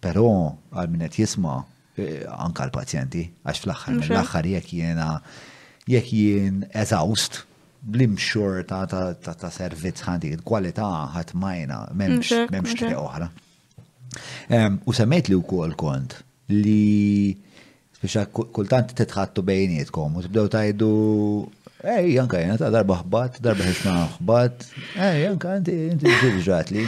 però 0.05 0.29
għal 0.75 0.91
min 0.93 1.07
qed 1.07 1.19
jisma' 1.23 1.57
eh, 1.97 2.23
anka 2.29 2.69
l-pazjenti 2.69 3.25
għax 3.45 3.65
fl-aħħar 3.65 3.99
mill-aħħar 4.03 4.51
jekk 4.55 4.77
jiena 4.83 5.09
jek 5.89 6.13
jien 6.13 6.63
eżawst 6.73 7.43
blimxur 7.95 8.63
ta' 8.69 8.83
ta' 8.89 9.51
servizz 9.53 10.05
ħanti 10.09 10.37
kwalità 10.45 10.91
ħadd 11.17 11.33
majna 11.41 11.85
m'hemmx 11.93 12.47
m'hemmx 12.51 12.95
oħra. 13.01 13.31
U 14.89 14.93
semmejt 14.95 15.29
li 15.33 15.37
wkoll 15.41 15.73
kont 15.81 16.24
li 16.53 17.35
biex 18.03 18.27
kultant 18.53 18.93
titħattu 18.93 19.43
bejnietkom 19.49 20.19
u 20.21 20.25
bdew 20.29 20.51
tajdu 20.53 20.89
Ej, 21.85 22.15
janka 22.17 22.39
jena 22.41 22.55
ta' 22.57 22.71
darba 22.73 22.95
ħbat, 23.03 23.35
darba 23.45 23.61
ħisna 23.67 23.93
ħbat. 24.15 24.63
Ej, 25.05 25.19
janka, 25.27 25.51
inti 25.59 25.75
inti 25.93 26.15
ġiġat 26.23 26.71
li. 26.73 26.85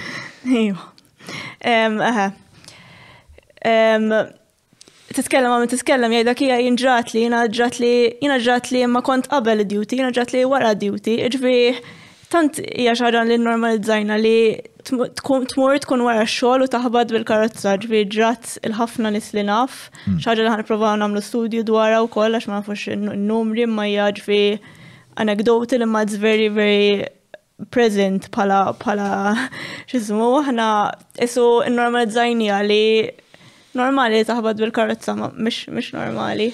Aha. 2.07 2.31
Titkellem 5.13 5.53
għamil 5.53 5.69
titkellem 5.69 6.15
jgħida 6.17 6.33
kija 6.41 6.57
jinġrat 6.65 7.13
li, 7.13 7.27
jina 7.27 7.43
ġrat 7.53 7.77
li, 7.85 7.93
jina 8.25 8.39
ġrat 8.41 8.73
li 8.73 8.87
ma 8.89 9.05
kont 9.05 9.29
qabel 9.29 9.67
duty, 9.69 10.01
jina 10.01 10.09
ġrat 10.17 10.33
li 10.33 10.47
wara 10.49 10.73
duty, 10.75 11.19
ġvi 11.35 11.53
tant 12.33 12.57
hija 12.65 12.97
xaġan 12.97 13.29
li 13.29 13.37
normalizzajna 13.37 14.17
li 14.17 14.35
tmur 14.87 15.79
tkun 15.81 16.05
wara 16.07 16.25
xogħol 16.35 16.67
u 16.67 16.71
taħbad 16.73 17.13
bil-karozza 17.17 17.73
ġbi 17.83 18.01
ġrat 18.17 18.53
il-ħafna 18.69 19.11
nis 19.17 19.33
li 19.37 19.45
naf, 19.49 19.81
hmm. 20.05 20.21
xaġa 20.25 20.45
li 20.47 20.53
ħanipprovaw 20.55 20.95
nagħmlu 21.01 21.23
studju 21.27 21.65
dwarha 21.71 22.03
wkoll 22.07 22.39
għax 22.39 22.47
ma 22.51 22.61
nafux 22.61 22.87
n-numri 22.95 23.67
ma 23.69 23.89
hija 23.91 24.09
anekdoti 25.25 25.79
li 25.81 25.89
ma 25.91 26.05
very 26.27 26.49
very 26.49 27.05
present 27.73 28.31
pala 28.31 28.75
pala 28.85 29.35
xizmu 29.91 30.31
aħna 30.43 30.69
isu 31.27 31.47
normalizzajni 31.81 32.51
għali 32.61 32.85
normali 33.77 34.23
taħbad 34.29 34.63
bil-karozza 34.63 35.17
miex 35.19 35.89
normali. 35.99 36.53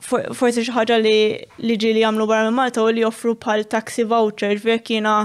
Forsi 0.00 0.62
xi 0.64 0.72
ħaġa 0.72 0.96
li 1.04 1.76
ġieli 1.76 2.00
jagħmlu 2.02 2.26
barra 2.30 2.48
minn 2.48 2.56
Malta 2.56 2.80
u 2.82 2.88
li 2.88 3.04
joffru 3.04 3.34
bħal 3.36 3.66
taxi 3.70 4.06
voucher, 4.08 4.56
ġvijek 4.58 4.94
jina 4.96 5.18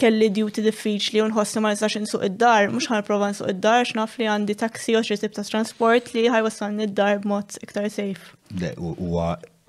kelli 0.00 0.30
duty 0.32 0.62
diffiċli 0.64 1.20
u 1.20 1.26
nħossi 1.28 1.60
ma 1.60 1.72
nistax 1.74 1.98
insuq 2.00 2.24
id-dar, 2.30 2.70
mhux 2.72 2.86
ħanprova 2.90 3.28
nsuq 3.34 3.50
id-dar 3.52 3.84
x'naf 3.88 4.14
li 4.20 4.28
għandi 4.32 4.56
taksi 4.62 4.94
u 4.96 5.02
xi 5.04 5.18
tip 5.20 5.34
ta' 5.36 5.44
transport 5.48 6.12
li 6.16 6.22
ħajwassalni 6.32 6.86
id-dar 6.88 7.20
b'mod 7.24 7.58
iktar 7.66 7.88
safe. 7.92 8.32
Huwa 8.80 9.26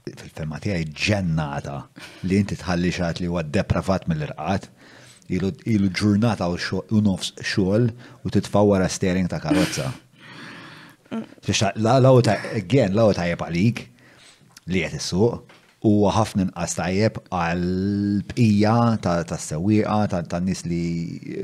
fil-femma 0.07 0.61
tiegħi 0.63 0.87
ġennata 1.05 1.79
li 2.29 2.39
inti 2.41 2.57
tħalli 2.61 2.93
xat 2.95 3.21
li 3.25 3.29
huwa 3.31 3.43
depravat 3.57 4.07
mill-irqat, 4.11 4.69
ilu 5.31 5.91
ġurnata 5.95 6.47
u 6.55 7.03
nofs 7.05 7.33
xogħol 7.43 7.89
u 8.27 8.35
titfaw 8.37 8.75
steering 8.95 9.27
ta' 9.31 9.41
karozza. 9.43 9.91
Fiex 11.43 11.61
mm. 11.61 11.87
la' 11.87 12.15
ta' 12.23 12.39
again, 12.55 12.95
la' 12.95 13.11
ta' 13.15 13.27
jeb 13.33 13.43
għalik 13.49 13.85
li 14.71 14.83
qed 14.85 14.95
issuq, 14.95 15.50
u 15.87 15.93
ħafna 16.13 16.43
nqas 16.51 16.75
tajjeb 16.77 17.15
għal 17.33 18.21
bqija 18.29 18.73
tas-sewwieqa 19.01 20.23
tan-nies 20.29 20.61
li 20.69 20.81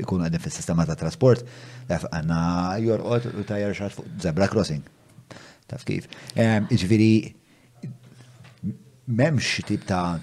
jkunu 0.04 0.24
qegħdin 0.28 0.42
fis-sistema 0.44 0.84
ta' 0.86 0.94
trasport 0.98 1.42
taf 1.90 2.06
għandna 2.14 2.42
jorqot 2.84 3.26
u 3.34 3.42
ta' 3.48 3.58
jarxat 3.64 3.96
fuq 3.96 4.12
zebra 4.22 4.46
crossing. 4.50 4.84
Taf 5.68 5.82
kif. 5.88 6.06
Iġviri, 6.38 7.34
m'hemmx 9.10 9.66
tip 9.66 9.82
ta' 9.90 10.20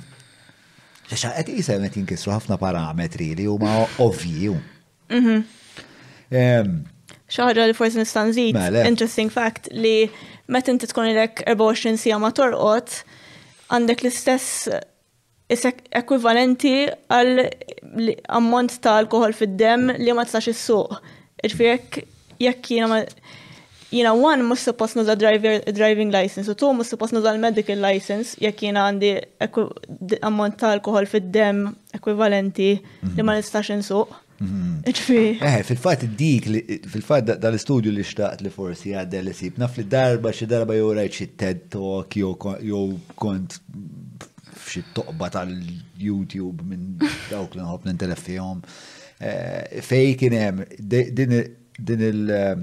ċaċa 1.11 1.33
qed 1.41 1.51
isem 1.59 1.83
għet 1.83 1.99
jinkisru 1.99 2.31
ħafna 2.37 2.55
parametri 2.61 3.33
li 3.35 3.49
huma 3.51 3.81
ovvju. 4.05 4.55
ċaħġa 6.31 7.51
mhm. 7.51 7.67
li 7.67 7.75
forsi 7.75 7.99
nistanżit, 7.99 8.55
mela. 8.55 8.87
interesting 8.87 9.27
fact, 9.29 9.67
li 9.75 10.07
meta 10.47 10.71
inti 10.71 10.87
tkun 10.87 11.11
ilek 11.11 11.43
24 11.51 11.99
sija 11.99 12.17
ma 12.21 12.31
torqod, 12.31 13.03
għandek 13.73 14.03
l-istess 14.03 15.65
ekwivalenti 16.01 16.71
għal 17.09 17.45
ammont 18.37 18.77
ta' 18.81 18.97
alkohol 19.01 19.33
fid-dem 19.37 19.89
li 20.01 20.13
ma 20.17 20.25
tistax 20.27 20.51
is-suq. 20.53 20.99
Irfirek 21.45 22.01
jekk 22.41 22.71
jiena 22.73 22.89
ma 22.91 22.99
jiena 23.95 24.11
one 24.17 24.43
mhux 24.43 24.65
suppost 24.65 24.97
nuża 24.97 25.13
driving 25.17 26.09
license 26.11 26.49
u 26.49 26.55
tu 26.57 26.71
mhux 26.73 26.89
suppost 26.95 27.13
nuża 27.15 27.33
l-medical 27.35 27.79
license 27.85 28.35
jekk 28.41 28.65
jiena 28.67 28.87
għandi 28.89 29.13
ammont 30.29 30.57
ta' 30.59 30.73
alkohol 30.75 31.07
fid-dem 31.09 31.67
ekwivalenti 31.97 32.71
li 32.71 33.21
ma 33.23 33.31
mhm. 33.31 33.37
nistax 33.39 33.73
insuq. 33.77 34.21
Mhm. 34.37 34.77
Eh, 35.39 35.63
fil-fat 35.63 36.03
dik, 36.17 36.47
fil-fat 36.91 37.29
dal-istudju 37.39 37.91
li 37.93 38.03
xtaqt 38.03 38.41
li 38.43 38.51
forsi 38.51 38.91
għaddel 38.93 39.29
li 39.29 39.33
sib, 39.33 39.57
naf 39.61 39.77
li 39.79 39.83
darba 39.87 40.33
xi 40.35 40.45
darba 40.49 40.75
jow 40.75 40.89
rajt 40.97 41.15
xi 41.21 41.27
TED 41.39 41.61
Talk 41.71 42.17
jew 42.19 42.33
kont 43.15 43.55
f'xi 44.65 44.83
toqba 44.97 45.29
tal-YouTube 45.31 46.67
minn 46.67 46.97
dawk 47.29 47.55
li 47.55 47.63
nħobb 47.63 47.87
nintelef 47.87 48.27
eh, 48.35 49.79
Fej 49.81 50.17
kien 50.19 50.35
hemm 50.35 50.65
din 50.79 51.31
il- 52.01 52.29
eh, 52.29 52.59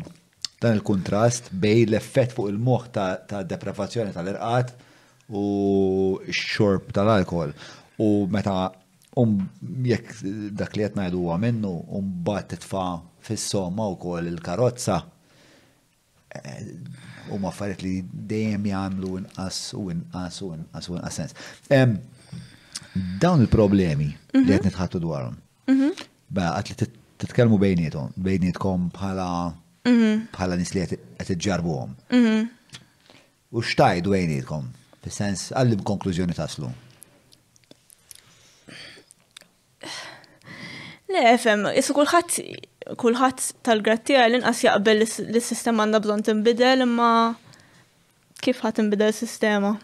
dan 0.61 0.77
il-kontrast 0.77 1.49
bej 1.53 1.87
l-effett 1.89 2.37
fuq 2.37 2.51
il-moħ 2.53 2.83
ta' 2.93 3.43
depravazzjoni 3.49 4.13
tal-irqat 4.13 4.77
u 5.33 6.21
x-xorb 6.29 6.93
tal-alkohol. 6.93 7.57
U 7.99 8.27
meta 8.29 8.71
um 9.21 9.37
jekk 9.89 10.13
dak 10.59 10.77
li 10.77 10.85
qed 10.87 10.95
ngħidu 10.99 11.19
huwa 11.21 11.37
minnu 11.41 11.73
u 11.73 12.01
um, 12.01 12.13
mbagħad 12.23 12.53
titfa' 12.55 12.89
fis-somma 13.27 13.87
wkoll 13.93 14.29
il-karozza 14.31 14.97
eh, 16.39 16.61
u 17.33 17.37
ma 17.43 17.51
affarijiet 17.51 17.83
li 17.85 17.95
dejjem 18.31 18.65
jagħmlu 18.71 19.11
inqas 19.21 19.59
u 19.77 19.85
inqas 19.93 20.39
u 20.47 20.51
inqas 20.57 20.89
u 20.91 20.97
inqas 20.97 21.19
sens. 21.21 21.37
Dawn 23.21 23.45
il-problemi 23.45 24.09
li 24.09 24.17
mhm. 24.41 24.49
qed 24.49 24.67
nitħattu 24.69 25.01
dwarhom. 25.05 25.37
Mhm. 25.69 25.93
Ba 26.33 26.49
qatt 26.65 26.85
li 26.85 26.89
titkellmu 27.23 27.59
bejnietom, 27.63 28.15
bejnietkom 28.17 28.89
bħala 28.97 29.29
mhm. 29.89 30.17
bħala 30.35 30.57
nis 30.61 30.73
li 30.77 30.87
qed 30.89 31.35
iġġarbuhom. 31.37 31.93
U 33.53 33.61
xtajdu 33.61 34.17
bejnietkom, 34.17 34.73
fis-sens 35.05 35.51
għallim 35.53 35.85
konklużjoni 35.85 36.33
taslu. 36.39 36.73
Le, 41.13 41.23
FM, 41.37 41.67
issu 41.77 41.93
kullħat 41.97 42.37
kulħadd 43.01 43.47
tal 43.67 43.81
gratti 43.85 44.17
għal 44.19 44.39
inqas 44.39 44.63
jaqbel 44.65 45.03
li 45.05 45.41
sistema 45.45 45.85
għandha 45.85 46.01
bżonn 46.05 46.25
tinbidel 46.29 46.85
imma 46.87 47.09
kif 48.43 48.63
ħadd 48.65 48.79
tinbidel 48.81 49.13
s-sistema. 49.13 49.75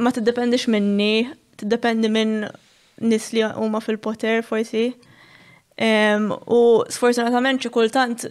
Ma 0.00 0.12
tiddependix 0.14 0.64
minni, 0.72 1.26
tiddependi 1.60 2.10
minn 2.12 2.32
nis 3.12 3.28
li 3.36 3.44
huma 3.44 3.82
fil-poter 3.84 4.40
forsi. 4.46 4.86
U 6.56 6.60
sfortunatament 6.96 7.62
xi 7.64 7.72
kultant 7.76 8.26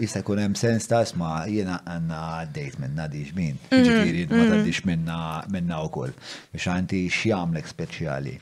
jista' 0.00 0.22
jkun 0.22 0.40
hemm 0.42 0.56
sens 0.58 0.88
ta' 0.90 1.02
isma' 1.06 1.44
jiena 1.50 1.78
għandna 1.84 2.18
għaddejt 2.40 2.78
minna 2.82 3.06
dix 3.12 3.34
min. 3.36 3.60
Mhm, 3.70 3.84
Ġifieri 3.86 4.24
ma 4.26 4.34
mhm. 4.34 4.48
tgħaddix 4.50 4.84
minna 4.88 5.18
minna 5.54 5.80
wkoll 5.86 6.14
biex 6.54 6.68
għandi 6.72 7.02
x'jagħmlek 7.12 7.70
speċjali. 7.72 8.34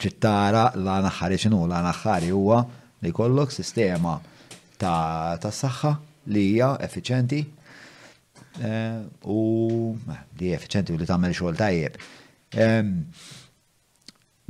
ċittara 0.00 0.64
la 0.80 0.98
naħħari 1.06 1.38
x'inhu 1.38 1.62
la 1.70 1.82
naħħari 1.86 2.32
huwa 2.34 2.64
li 3.04 3.12
jkollok 3.14 3.54
sistema 3.54 4.18
ta' 4.80 5.36
saħħa 5.46 5.96
li 6.30 6.46
hija 6.54 6.74
effiċenti 6.88 7.44
Eh, 8.60 8.96
u 9.30 9.96
li 10.40 10.50
effiċenti 10.52 10.92
u 10.92 10.98
li 11.00 11.06
tagħmel 11.08 11.32
xogħol 11.36 11.56
tajjeb. 11.60 11.94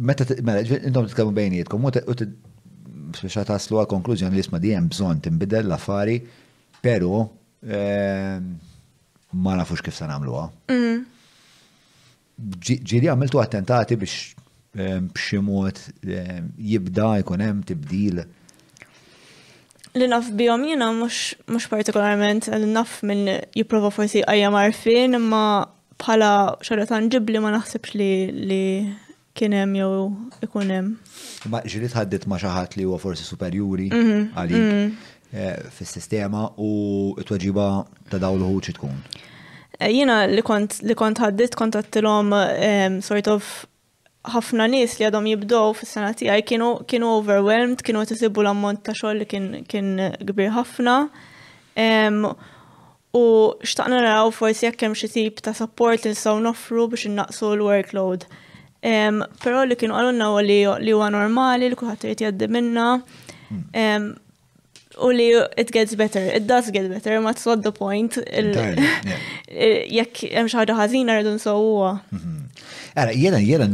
Meta 0.01 0.27
mela, 0.47 0.65
intom 0.65 1.07
titkellmu 1.07 1.35
bejnietkom 1.37 1.85
u 1.85 1.93
speċa 3.21 3.45
taslu 3.47 3.79
għal 3.79 3.91
konklużjoni 3.91 4.35
li 4.35 4.43
jisma' 4.43 4.59
di 4.63 4.73
hemm 4.75 4.89
bżonn 4.91 5.23
tinbidel 5.23 5.69
l-affari, 5.69 6.17
però 6.83 7.23
ma 9.31 9.57
nafux 9.61 9.85
kif 9.85 9.95
se 9.95 10.09
nagħmluha. 10.11 10.45
Mm. 10.73 11.01
Ġiri 12.91 13.11
għamiltu 13.13 13.43
attentati 13.45 13.99
biex 14.01 14.33
b'xi 15.11 15.39
mod 15.45 15.79
jibda 16.11 17.13
jkun 17.23 17.43
hemm 17.47 17.63
tibdil 17.69 18.25
li 19.95 20.07
naf 20.09 20.29
bihom 20.33 20.63
jina 20.65 20.91
mux, 20.93 21.35
partikolarment, 21.71 22.49
li 22.53 22.67
naf 22.73 23.01
minn 23.07 23.29
jiprofa 23.57 23.91
forsi 23.91 24.23
għajja 24.23 24.51
marfin, 24.55 25.17
imma 25.19 25.43
bħala 26.01 26.31
xorra 26.65 26.87
tangibli 26.87 27.41
ma 27.43 27.51
naħsibx 27.57 27.97
li 27.99 28.11
li 28.51 28.61
kienem 29.37 29.75
jew 29.79 29.95
ikunem. 30.47 30.95
Ma 31.51 31.63
ġili 31.65 31.89
tħaddit 31.91 32.29
ma 32.31 32.39
xaħat 32.39 32.77
li 32.81 32.87
huwa 32.87 32.99
forsi 33.03 33.25
superjuri 33.27 33.91
mhm, 33.91 34.07
mhm. 34.07 34.31
għalik 34.37 35.33
eh, 35.33 35.73
fis-sistema 35.79 36.47
u 36.59 36.71
t-tweġiba 37.19 37.67
ta' 38.13 38.19
dawlu 38.23 38.51
l 38.55 38.63
tkun. 38.79 38.95
Eh, 39.81 39.91
jina 39.93 40.23
li 40.31 40.43
kont 40.45 40.75
ħaddit 41.25 41.57
kont 41.59 41.83
għattilom 41.83 42.35
eh, 42.39 43.01
sort 43.03 43.29
of 43.33 43.65
ħafna 44.29 44.67
nies 44.69 44.99
li 44.99 45.07
għadhom 45.07 45.29
jibdow 45.31 45.71
fis-sena 45.77 46.11
tiegħi 46.17 46.45
kienu 46.51 46.67
kienu 46.89 47.13
overwhelmed, 47.19 47.81
kienu 47.87 48.03
tisibu 48.09 48.43
l-ammont 48.45 48.83
ta' 48.85 48.93
xogħol 48.95 49.23
li 49.23 49.27
kien 49.29 49.47
kien 49.67 49.89
kbir 50.29 50.51
ħafna. 50.57 50.97
U 53.17 53.23
xtaqna 53.65 53.97
naraw 54.05 54.31
forsi 54.31 54.69
jekk 54.69 54.85
hemm 54.87 54.95
xi 54.99 55.09
tip 55.15 55.41
ta' 55.43 55.55
support 55.57 56.05
li 56.05 56.13
nistgħu 56.13 56.41
noffru 56.45 56.89
biex 56.93 57.09
innaqsu 57.09 57.53
l-workload. 57.57 58.29
Però 58.85 59.65
li 59.67 59.81
kienu 59.81 59.97
għalunna 59.97 60.31
li 60.45 60.93
huwa 60.95 61.09
normali, 61.11 61.71
li 61.73 61.79
kulħadd 61.81 62.09
irid 62.11 62.27
jgħaddi 62.27 62.51
minna. 62.59 62.89
Hmm 63.51 64.13
u 65.07 65.09
li 65.19 65.27
it 65.63 65.71
gets 65.77 65.95
better, 65.95 66.23
it 66.39 66.45
does 66.47 66.67
get 66.77 66.87
better, 66.95 67.13
ma 67.21 67.33
t 67.37 67.39
the 67.67 67.73
point. 67.85 68.13
Jekk 69.99 70.15
hemm 70.37 70.47
xi 70.53 70.57
ħaġa 70.61 70.75
ħażina 70.81 71.17
rridu 71.17 71.33
nsewwa. 71.39 71.91
Mhm. 72.17 72.37
Ara, 73.01 73.13
jena, 73.23 73.41
jena. 73.41 73.69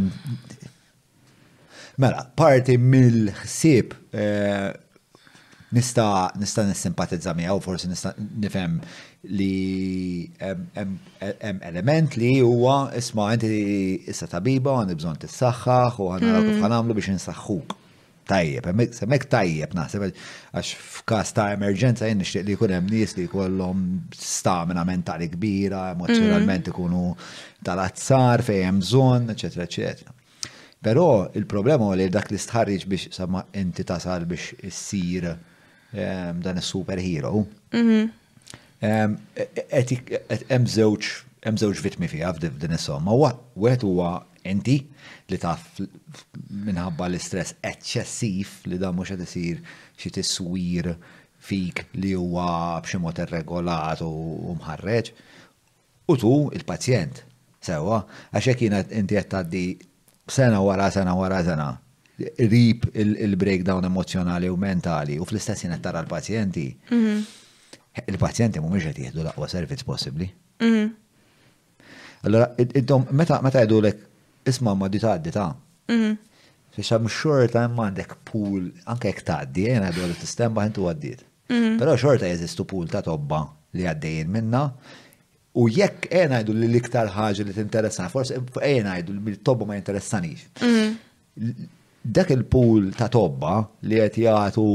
Mela, 2.03 2.19
parti 2.41 2.75
mill-ħsieb 2.93 3.89
eh, 4.23 4.71
nista 5.77 6.07
nista 6.43 6.61
nissimpatizza 6.71 7.33
miegħu 7.39 7.59
forsi 7.67 7.89
nista 7.93 8.13
nifhem 8.45 8.75
li 9.39 10.29
hemm 10.45 11.63
element 11.71 12.19
li 12.21 12.33
huwa 12.51 12.77
isma' 13.01 13.33
inti 13.37 13.55
issa 14.13 14.29
tabiba 14.35 14.77
għandi 14.83 14.99
bżonn 15.01 15.19
tissaħħaħ 15.25 15.99
u 16.05 16.11
ħanaraw 16.15 16.45
kif 16.45 16.57
mm. 16.61 16.67
ħanamlu 16.67 16.99
biex 17.01 17.11
insaħħuk 17.17 17.81
tajjeb, 18.27 18.67
semmek 18.95 19.27
tajjeb 19.31 19.75
naħseb, 19.77 20.05
għax 20.59 20.73
f'kas 20.97 21.33
ta' 21.37 21.51
emerġenza 21.55 22.09
jen 22.09 22.21
nixtieq 22.21 22.47
li 22.51 22.57
jkun 22.57 22.75
hemm 22.75 22.91
nies 22.91 23.15
li 23.19 23.27
jkollhom 23.29 23.85
stamina 24.17 24.83
mentali 24.89 25.29
kbira, 25.33 25.87
emozjonalment 25.95 26.69
mm. 26.69 26.75
ikunu 26.75 27.05
tal-azzar 27.67 28.43
fejn 28.47 28.67
hemm 28.71 28.83
bżonn, 28.83 29.33
eċetera, 29.37 29.69
eċetera. 29.71 30.15
Però 30.87 31.07
il-problema 31.39 31.87
huwa 31.89 31.97
li 31.99 32.09
dak 32.13 32.29
li 32.33 32.39
stħarriġ 32.43 32.85
biex 32.91 33.15
sama 33.17 33.45
inti 33.59 33.87
tasal 33.89 34.27
biex 34.29 34.59
issir 34.69 35.31
ehm, 35.33 36.43
dan 36.45 36.61
is-superhero. 36.63 37.33
Mhm. 37.79 38.15
Ehm, 38.87 39.17
hemm 40.49 40.73
żewġ 40.75 41.15
hemm 41.47 41.59
żewġ 41.63 41.83
vitmi 41.87 42.09
fiha 42.11 42.31
f'din 42.37 42.75
is-somma. 42.77 43.15
Wieħed 43.59 43.87
huwa 43.89 44.13
inti 44.47 44.83
li 45.33 45.39
taf 45.43 45.81
minħabba 46.67 47.09
l-istress 47.11 47.57
eċċessiv 47.67 48.53
li 48.71 48.79
da 48.83 48.93
mhux 48.95 49.15
qed 49.17 49.25
isir 49.27 49.63
xi 49.99 50.13
tiswir 50.15 50.91
fik 51.47 51.83
li 51.99 52.13
huwa 52.19 52.49
b'xi 52.85 53.01
mod 53.03 53.19
irregolat 53.25 54.03
u 54.07 54.55
mħarreġ. 54.59 55.11
U 56.11 56.17
tu 56.19 56.31
il-pazjent 56.57 57.25
sewa 57.67 57.99
għaxek 58.31 58.65
hekk 58.67 58.95
inti 59.01 59.19
qed 59.19 59.31
tgħaddi 59.33 59.65
sena 60.31 60.63
wara 60.63 60.89
sena 60.95 61.17
wara 61.19 61.41
sena 61.47 61.69
rip 62.53 62.87
il-breakdown 62.97 63.85
emozjonali 63.91 64.49
u 64.49 64.57
mentali 64.59 65.19
u 65.21 65.27
fl-istess 65.27 65.67
jina 65.67 65.81
tara 65.83 66.05
l-pazjenti. 66.05 66.69
Mhm. 66.91 67.19
Il-pazjenti 68.13 68.61
mhumiex 68.63 68.91
qed 68.93 69.03
jieħdu 69.09 69.25
l'aqwa 69.27 69.43
aqwa 69.47 69.51
servizz 69.51 69.83
possibbli. 69.85 70.31
Mhm. 70.63 70.93
Allora, 72.27 72.49
meta 73.15 73.39
meta 73.45 73.63
lek 73.81 74.06
isma 74.47 74.75
ma 74.79 74.89
di 74.93 74.99
taħdi 75.03 75.33
ta' 75.35 75.51
mhm. 75.91 76.15
Fiex 76.77 76.93
għam 76.93 77.07
xorta 77.09 77.63
imma 77.65 77.87
għandek 77.89 78.11
pool, 78.29 78.67
anke 78.93 79.09
jek 79.09 79.23
taħdi, 79.25 79.63
eh, 79.65 79.75
jena 79.79 79.89
għadu 79.89 80.03
l-sistem 80.11 80.53
baħintu 80.59 80.85
għaddit. 80.91 81.23
Mhm. 81.49 81.79
Pero 81.81 81.95
xorta 82.01 82.29
jeżistu 82.29 82.67
pool 82.69 82.91
ta' 82.93 83.01
tobba 83.07 83.45
li 83.77 83.87
għaddejn 83.91 84.33
minna, 84.39 84.67
U 85.57 85.71
jekk 85.73 86.11
jena 86.13 86.37
eh, 86.37 86.43
għajdu 86.43 86.53
li 86.53 86.67
liktar 86.69 87.09
ħaġa 87.09 87.45
li 87.47 87.55
t-interessana, 87.57 88.11
forse 88.13 88.35
eh, 88.37 88.73
jena 88.75 88.93
għajdu 88.99 89.15
li 89.25 89.37
tobba 89.49 89.65
ma 89.71 89.79
jinteressanix. 89.79 90.43
Mhm. 90.61 91.71
Dak 92.05 92.33
il-pool 92.35 92.91
ta' 92.93 93.09
tobba 93.09 93.55
li 93.89 93.97
għet 93.97 94.19
jgħatu 94.21 94.67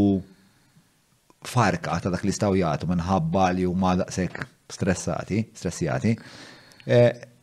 farka 1.53 1.99
ta' 2.01 2.09
dak 2.15 2.25
li 2.25 2.33
staw 2.33 2.57
jgħatu 2.57 2.89
minħabba 2.95 3.45
li 3.59 3.67
huma 3.69 3.93
daqshekk 4.01 4.47
stressati, 4.73 5.43
stressjati, 5.53 6.15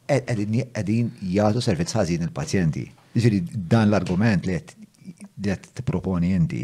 għedin 0.09 1.11
jgħatu 1.23 1.61
servizz 1.63 1.97
ħażin 1.99 2.25
il-pazjenti. 2.29 2.85
Ġiri, 3.15 3.41
jiġifieri 3.41 3.67
dan 3.71 3.91
l-argument 3.91 4.47
li 4.49 4.57
għed 4.57 5.69
t-proponi 5.79 6.33
inti, 6.37 6.63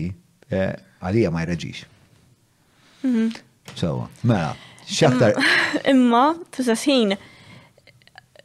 eh, 0.49 0.73
għalija 1.03 1.31
ma 1.31 1.45
jreġix. 1.45 1.85
Mhm. 3.05 3.29
So, 3.75 4.09
mela, 4.23 4.55
xaktar. 4.87 5.35
Imma, 5.91 6.25
t 6.53 6.63
sassin 6.67 7.17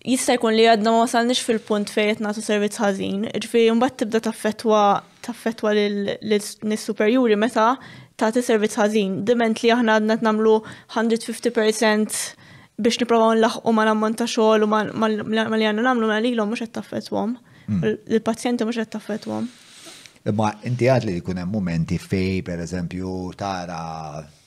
jista' 0.10 0.36
jkun 0.38 0.56
li 0.56 0.64
għadna 0.68 0.92
ma 0.96 1.02
wasalniex 1.06 1.42
fil-punt 1.44 1.90
fejn 1.92 2.14
qed 2.16 2.22
nagħtu 2.24 2.44
servizz 2.46 2.78
ħażin, 2.80 3.28
ġifieri 3.44 3.74
mbagħad 3.76 4.00
tibda 4.04 4.20
taffettwa 4.30 4.82
taffetwa 5.28 5.74
l 5.76 6.78
superjuri 6.80 7.36
meta 7.38 7.76
tagħti 8.20 8.42
servizz 8.44 8.80
ħażin. 8.80 9.22
Diment 9.28 9.60
li 9.64 9.72
aħna 9.76 10.00
għadna 10.00 10.20
nagħmlu 10.26 10.56
150% 10.96 12.39
biex 12.84 12.98
niprofaw 13.00 13.34
nlaħqu 13.36 13.72
ma 13.76 13.84
l-ammont 13.86 14.20
ta' 14.22 14.28
xogħol 14.32 14.64
u 14.66 14.70
ma 14.70 15.10
li 15.12 15.68
għandu 15.68 15.84
nagħmlu 15.84 16.08
ma 16.08 16.20
lilhom 16.24 16.52
mhux 16.52 16.64
qed 16.66 16.74
taffetwhom. 16.78 17.34
Mm. 17.68 17.96
Il-pazjenti 18.18 18.68
mhux 18.68 18.80
qed 18.80 18.92
taffetwhom. 18.96 19.48
Imma 20.32 20.54
inti 20.68 20.88
għad 20.92 21.08
li 21.08 21.18
jkun 21.20 21.42
hemm 21.44 21.54
mumenti 21.58 21.98
fej, 22.00 22.40
pereżempju, 22.48 23.12
tara 23.40 23.82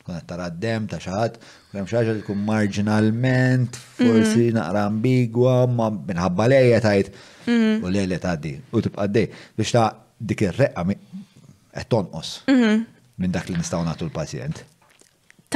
kun 0.02 0.16
qed 0.16 0.28
tara 0.32 0.48
d-dem 0.52 0.88
ta' 0.90 1.00
xaħat, 1.04 1.36
kun 1.70 1.80
hemm 1.82 1.90
xaġa 1.92 2.16
li 2.16 2.24
tkun 2.24 2.40
marginalment, 2.48 3.76
forsi 4.00 4.08
mm-hmm. 4.08 4.56
naqra 4.58 4.86
ambigwa, 4.88 5.56
ma 5.76 5.92
minħabba 5.92 6.48
lejja 6.54 6.80
tajt 6.88 7.12
mm-hmm. 7.12 7.84
u 7.86 7.94
lejja 7.98 8.18
tgħaddi 8.24 8.54
u 8.72 8.84
tibqa' 8.88 9.08
dej 9.14 9.30
biex 9.60 9.76
ta' 9.76 9.88
dik 10.22 10.48
ir-reqqa 10.48 10.84
qed 10.92 11.88
tonqos 11.94 12.34
mm-hmm. 12.50 12.84
minn 13.22 13.36
dak 13.38 13.50
li 13.52 13.60
nistgħu 13.60 13.86
nagħtu 13.90 14.08
l-pazjent 14.08 14.64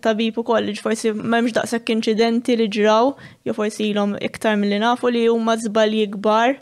tabib 0.05 0.39
u 0.41 0.43
koll, 0.49 0.71
forsi 0.81 1.11
memx 1.15 1.53
daqshekk 1.59 1.91
incidenti 1.99 2.55
li 2.57 2.67
ġraw, 2.79 3.11
jew 3.45 3.55
forsi 3.59 3.91
ilhom 3.91 4.15
iktar 4.29 4.57
mill-li 4.63 4.79
nafu 4.83 5.11
li 5.13 5.27
huma 5.29 5.59
żbalji 5.61 6.07
kbar 6.17 6.57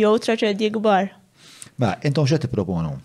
jew 0.00 0.10
traċedji 0.26 0.72
kbar. 0.74 1.12
Ma, 1.78 1.92
intom 2.06 2.26
xa 2.26 2.40
proponu? 2.56 2.96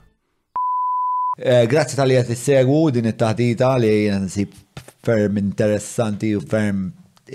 Eh, 1.38 1.64
grazzi 1.72 1.96
tal-li 1.96 2.18
għat 2.20 2.32
segwu 2.36 2.80
din 2.92 3.08
it-taħdita 3.14 3.70
li 3.80 3.92
jena 4.08 4.20
nsib 4.26 4.56
ferm 5.08 5.38
interessanti 5.40 6.34
u 6.36 6.42
ferm 6.44 6.88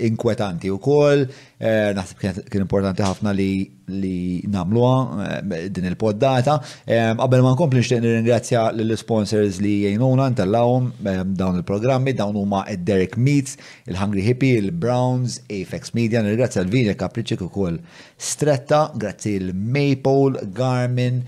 inkwetanti 0.05 0.69
u 0.73 0.77
koll 0.81 1.23
Eh, 1.61 1.93
naħseb 1.93 2.49
kien 2.49 2.63
importanti 2.65 3.03
ħafna 3.05 3.31
li 3.37 3.47
li 3.93 4.39
namluha 4.47 5.25
eh, 5.25 5.65
din 5.69 5.89
il-poddata. 5.89 6.53
Eh, 6.87 7.11
qabel 7.19 7.43
ma 7.43 7.51
nkompli 7.53 7.81
nixtieq 7.81 7.99
nirringrazzja 8.01 8.61
lill-sponsors 8.73 9.57
li 9.61 9.73
jgħinuna 9.89 10.29
ntellawhom 10.33 10.87
dawn 11.35 11.59
il-programmi, 11.59 12.13
dawn 12.15 12.37
huma 12.39 12.61
derek 12.87 13.17
Meats, 13.19 13.57
il-Hungry 13.91 14.23
Hippie, 14.25 14.55
il-Browns, 14.63 15.41
Apex 15.51 15.91
Media, 15.99 16.21
nirringrazzja 16.23 16.63
l-Vinja 16.63 16.95
Kapriċik 16.99 17.43
ukoll 17.45 17.77
Stretta, 18.23 18.85
grazzi 18.95 19.35
l-Maple, 19.41 20.45
Garmin, 20.55 21.19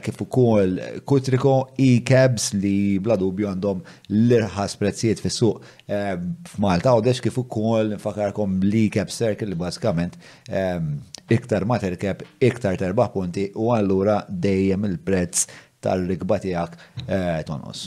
kif 0.00 0.18
ukoll 0.24 0.78
Kutriko, 1.06 1.58
E-Cabs 1.76 2.50
li 2.56 2.96
bla 3.04 3.18
dubju 3.20 3.50
għandhom 3.52 3.84
l-irħas 4.16 4.78
prezzijiet 4.80 5.20
fis-suq 5.20 5.76
f'Malta 6.54 6.96
Għawdex 6.96 7.20
kif 7.28 7.36
ukoll 7.44 7.98
nfakarkom 8.00 8.56
l-E-Cab 8.64 9.12
Circle 9.12 9.52
li 9.52 9.58
basikament 9.78 10.14
iktar 11.28 11.64
ma 11.68 11.76
terkeb, 11.78 12.22
iktar 12.40 12.76
terba 12.80 13.08
punti 13.12 13.50
u 13.54 13.70
allura 13.74 14.22
dejjem 14.28 14.84
il-prezz 14.88 15.44
tal-rikba 15.84 16.38
tiegħek 16.40 16.76
eh, 17.06 17.42
tonos. 17.46 17.82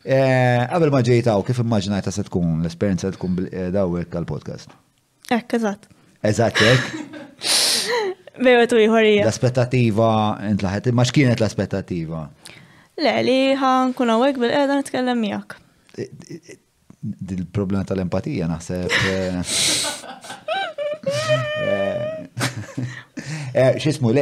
Qabel 0.00 0.88
eh, 0.88 0.92
ma 0.94 1.02
ġejtaw, 1.04 1.42
kif 1.44 1.60
immaġinajt 1.60 2.08
se 2.12 2.24
tkun 2.24 2.62
l-esperjenza 2.64 3.12
tkun 3.12 3.36
eh, 3.52 3.68
dawek 3.74 4.14
għal-podcast? 4.16 4.72
Ekk, 5.28 5.58
eżatt. 5.60 5.90
Eżatt, 6.24 6.64
ekk. 6.72 7.44
Bewa 8.44 8.64
jħorija. 8.64 9.26
L-aspettativa, 9.26 10.08
intlaħet, 10.54 10.88
ma 10.96 11.04
xkienet 11.04 11.36
l-aspettativa? 11.42 12.24
Le, 13.00 13.14
li 13.28 13.38
ħan 13.60 13.92
kun 13.96 14.08
għawek 14.14 14.40
bil 14.40 14.56
t 14.56 14.64
nitkellem 14.72 15.20
miegħek 15.20 16.64
dil-problema 17.02 17.82
tal-empatija 17.88 18.46
naħseb. 18.50 18.88
Eh, 19.10 19.40
eh, 21.64 22.02
eh, 23.52 23.74
xismu, 23.80 24.12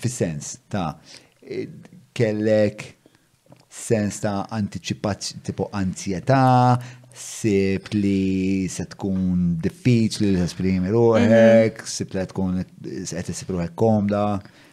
fil-sens 0.00 0.54
ta' 0.72 0.92
kellek 2.16 2.78
sens 3.78 4.14
ta' 4.24 4.46
anticipazzjoni, 4.58 5.40
tipo 5.44 5.62
anzjetà, 5.76 6.46
sib 7.18 7.82
li 7.96 8.20
se 8.70 8.84
tkun 8.94 9.38
diffiċli 9.62 10.28
li 10.32 10.40
s-esprimi 10.40 10.88
ruħek, 10.94 11.72
mhm. 11.74 11.84
sib 11.88 12.08
li 12.16 12.20
tkun 12.30 12.52
qed 12.62 13.04
s 13.04 13.12
ruħek 13.48 13.72
komda, 13.78 14.24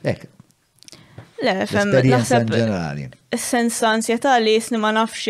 ek. 0.05 0.19
Le, 1.43 1.53
fem, 1.67 1.91
naħseb. 1.91 3.03
Is-sens 3.35 3.75
ta' 3.83 3.89
ansjeta 3.91 4.37
li 4.39 4.53
jisni 4.55 4.77
ma 4.79 4.91
nafx 4.95 5.23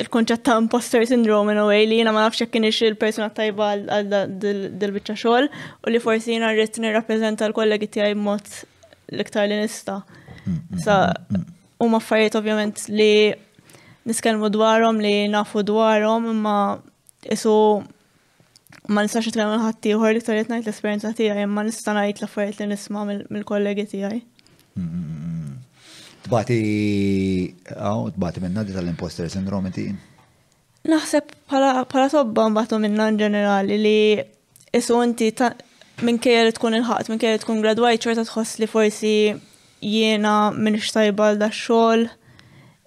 il-konċett 0.00 0.42
ta' 0.46 0.56
imposter 0.60 1.04
syndrome 1.08 1.52
in 1.54 1.58
a 1.58 1.64
way 1.68 1.86
li 1.86 1.98
jina 2.00 2.12
ma 2.12 2.26
nafx 2.26 2.44
kien 2.52 2.66
ix 2.68 2.82
il-persuna 2.86 3.28
tajba 3.34 3.70
għal 3.72 4.14
dil-bicċa 4.42 5.16
xogħol 5.22 5.48
u 5.52 5.92
li 5.94 6.02
forsi 6.02 6.34
jina 6.34 6.50
rrid 6.54 6.78
nirrappreżenta 6.82 7.48
l-kollegi 7.50 7.88
tiegħi 7.96 8.14
b'mod 8.18 8.50
l-iktar 9.14 9.48
li 9.50 9.58
nista. 9.60 9.98
Mm, 10.44 10.54
mm, 10.54 10.78
Sa 10.84 10.98
mm, 11.08 11.44
huma 11.82 12.00
affarijiet 12.02 12.36
ovvjament 12.40 12.84
li 12.92 13.10
niskelmu 14.06 14.50
dwarhom 14.54 15.00
li 15.02 15.14
nafu 15.32 15.62
dwarhom 15.66 16.28
imma 16.32 16.56
isu 17.32 17.56
ma 18.94 19.02
nistax 19.02 19.26
nitkellem 19.28 19.60
ħadd 19.64 19.88
ieħor 19.92 20.14
li 20.14 20.22
ktar 20.22 20.38
ngħid 20.46 20.66
l-esperjenza 20.68 21.14
tiegħi 21.18 21.46
imma 21.46 21.64
nista' 21.66 21.94
ngħid 21.96 22.22
l-affarijiet 22.22 22.62
li 22.64 22.72
nisma' 22.74 23.06
mill-kollegi 23.10 23.88
tiegħi. 23.96 24.22
Tbati, 26.26 27.46
għaw, 27.76 28.08
tbati 28.16 28.42
minna 28.42 28.64
di 28.66 28.74
tal-imposter 28.74 29.28
syndrome 29.30 29.70
ti? 29.74 29.84
Naħseb 30.90 31.30
pala 31.50 32.06
sobba 32.10 32.48
mbatu 32.50 32.78
minna 32.82 33.06
ġenerali 33.14 33.76
li 33.78 33.98
isu 34.74 34.98
inti 35.06 35.30
minn 36.06 36.18
kjer 36.22 36.50
tkun 36.56 36.76
il-ħat, 36.80 37.10
minn 37.10 37.22
kjer 37.22 37.38
tkun 37.42 37.62
graduajt, 37.62 38.08
ċorta 38.08 38.24
tħoss 38.26 38.58
li 38.62 38.68
forsi 38.70 39.14
jiena 39.82 40.34
minn 40.56 40.78
xtajba 40.82 41.30
da 41.40 41.48
xol. 41.54 42.08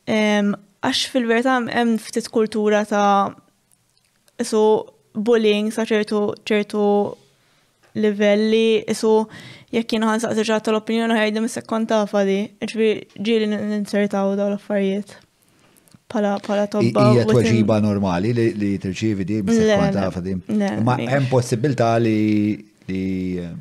Għax 0.09 1.05
fil-verta 1.15 1.57
hemm 1.71 1.95
ftit 2.03 2.27
kultura 2.33 2.83
ta' 2.87 3.31
isu 4.39 4.61
bullying 5.15 5.71
sa' 5.75 5.87
ċertu 5.87 6.25
ċertu 6.47 6.83
livelli, 7.99 8.81
isu 8.91 9.13
jekk 9.75 9.93
jien 9.93 10.05
ħan 10.07 10.21
saqsi 10.23 10.45
ġata 10.49 10.71
l-opinjoni 10.73 11.17
ħajdem 11.19 11.47
sekond 11.53 11.89
ta' 11.91 12.05
fadi, 12.09 12.37
ġbir 12.71 13.01
ġili 13.25 13.49
n-insertaw 13.49 14.35
daw 14.39 14.53
l-affarijiet. 14.53 15.17
Pala, 16.09 16.35
pala 16.41 16.63
tobba. 16.65 17.03
Ija 17.13 17.25
tweġiba 17.29 17.75
normali 17.85 18.31
li 18.33 18.69
tirċivi 18.81 19.27
di 19.29 19.37
sekond 19.45 19.99
fadi. 20.15 20.33
Ma' 20.81 20.97
hemm 21.05 21.27
possibilità 21.29 21.91
li 22.01 22.17
li 22.89 23.03
eh, 23.37 23.51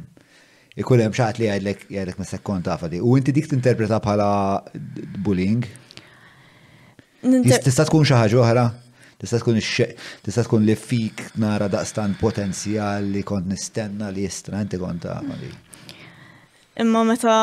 ikun 0.81 1.03
hemm 1.05 1.13
xaħat 1.19 1.43
li 1.43 1.51
jgħidlek 1.51 1.85
jgħidlek 1.93 2.23
ma' 2.23 2.29
sekkonta 2.31 2.71
ta' 2.73 2.81
fadi. 2.87 3.03
U 3.05 3.19
inti 3.21 3.35
dik 3.37 3.51
tinterpreta 3.53 4.01
bħala 4.01 4.31
bullying? 5.27 5.61
Tista' 7.69 7.85
tkun 7.85 8.09
xi 8.09 8.17
ħaġa 8.17 8.41
oħra? 8.41 8.65
Tista' 9.21 9.43
tkun 9.43 9.61
tista' 9.61 10.45
tkun 10.47 10.65
li 10.65 10.79
fik 10.81 11.27
nara 11.45 11.69
daqstan 11.69 12.17
potenzjal 12.21 13.13
li 13.13 13.21
kont 13.29 13.51
nistenna 13.51 14.09
li 14.15 14.25
jistra 14.25 14.63
inti 14.65 14.81
kont 14.81 15.05
ta' 15.05 15.19
imma 16.79 17.03
meta 17.05 17.35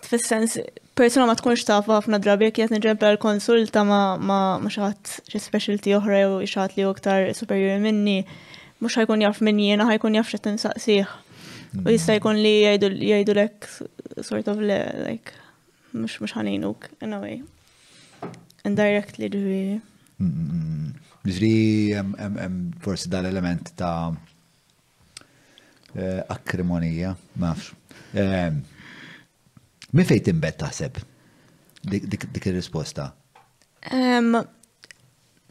t-fessens 0.00 0.56
persona 0.96 1.28
ma 1.28 1.36
tkunx 1.38 1.64
taf 1.68 1.86
ħafna 1.92 2.18
drabi 2.24 2.48
jekk 2.48 2.70
qed 2.80 3.08
l-konsulta 3.08 3.84
ma 3.86 4.00
ma 4.18 4.38
ma 4.62 4.70
xaħat 4.72 5.20
xi 5.28 5.40
specialty 5.44 5.92
oħra 5.96 6.22
u 6.32 6.38
xaħat 6.42 6.76
li 6.78 6.86
aktar 6.88 7.26
superior 7.38 7.78
minni 7.84 8.22
mhux 8.80 8.96
ħajkun 9.02 9.24
jaff 9.26 9.42
minni 9.46 9.68
jena 9.72 9.86
ħajkun 9.90 10.16
jaf 10.18 10.32
t 10.40 10.52
insaqsih. 10.52 11.10
U 11.68 11.82
mm. 11.84 11.92
jista' 11.92 12.14
jkun 12.16 12.38
li 12.40 12.52
jajdu 12.64 13.34
lek 13.36 13.66
sort 14.24 14.48
of 14.48 14.62
le 14.62 14.80
like 15.04 15.36
mhux 15.92 16.16
mux 16.24 16.32
ħanejnuk 16.38 16.88
in 17.04 17.12
a 17.12 17.20
way. 17.22 17.36
Indirectly 18.66 19.28
ġifieri. 19.34 19.76
Mm, 20.18 20.48
mm, 20.48 20.96
Ġri 21.28 21.52
forsi 22.84 23.10
dal-element 23.12 23.68
ta' 23.76 24.08
eh, 25.92 26.24
akrimonija, 26.32 27.12
mafx. 27.36 27.74
Mi 29.96 30.04
fejt 30.04 30.24
timbet 30.28 30.56
taħseb? 30.60 30.98
Dik 31.88 32.44
ir-risposta. 32.50 33.08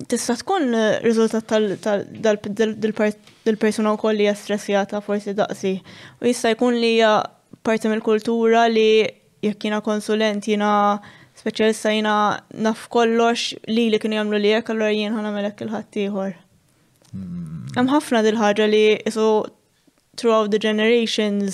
Tista' 0.08 0.36
tkun 0.38 0.76
riżultat 1.02 1.48
tal-persuna 1.50 3.96
wkoll 3.98 4.16
li 4.20 4.28
hija 4.28 4.92
forsi 5.02 5.34
daqsi. 5.40 5.72
U 6.22 6.24
jista' 6.30 6.52
jkun 6.54 6.76
li 6.78 6.90
hija 7.00 7.14
parti 7.66 7.86
mill-kultura 7.90 8.62
li 8.70 8.92
jekk 9.44 9.60
jina 9.70 9.80
konsulent 9.86 10.44
jina 10.48 11.00
speċjalista 11.38 11.92
jina 11.96 12.16
naf 12.66 12.86
kollox 12.94 13.54
li 13.70 13.88
li 13.94 14.00
kienu 14.02 14.18
jagħmlu 14.20 14.38
li 14.42 14.54
hekk 14.58 14.68
allura 14.74 14.92
jien 14.94 15.16
ħanamelek 15.18 15.58
il-ħadd 15.66 15.92
ieħor. 16.04 16.32
Mm. 17.14 17.62
Hemm 17.78 17.90
ħafna 17.94 18.20
dil-ħaġa 18.26 18.66
li 18.72 18.86
isu 19.10 19.26
throughout 20.18 20.50
the 20.52 20.58
generations 20.62 21.54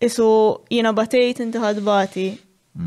isu 0.00 0.26
jina 0.72 0.92
batejt 0.96 1.40
inti 1.44 1.60
ħadbati. 1.60 2.26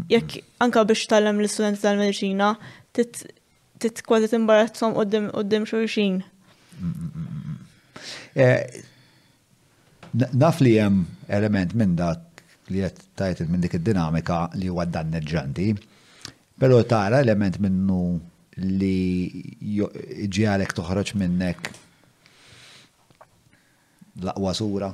Jekk 0.10 0.42
anka 0.64 0.84
biex 0.90 1.06
tallem 1.12 1.40
l 1.42 1.46
istudenti 1.50 1.82
tal-medicina, 1.86 2.54
tit 2.96 4.00
kważi 4.08 4.30
timbarazzom 4.32 4.94
qoddim 4.98 5.66
xurxin. 5.70 6.22
Eh, 8.34 8.64
naf 10.14 10.62
li 10.64 10.76
jem 10.80 11.02
element 11.28 11.76
minn 11.78 11.96
dak 12.00 12.42
li 12.72 12.82
jett 12.82 13.04
tajt 13.20 13.44
minn 13.52 13.62
dik 13.62 13.76
id-dinamika 13.78 14.46
li 14.58 14.72
huwa 14.72 14.86
danneġġanti, 14.90 15.70
pero 16.60 16.80
tara 16.88 17.20
element 17.22 17.60
minnu 17.62 18.00
li 18.64 19.30
ġialek 20.34 20.74
toħroġ 20.78 21.12
minnek 21.20 21.72
laqwa 24.26 24.54
sura 24.58 24.90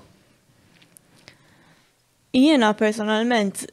Jiena 2.35 2.73
personalment 2.77 3.63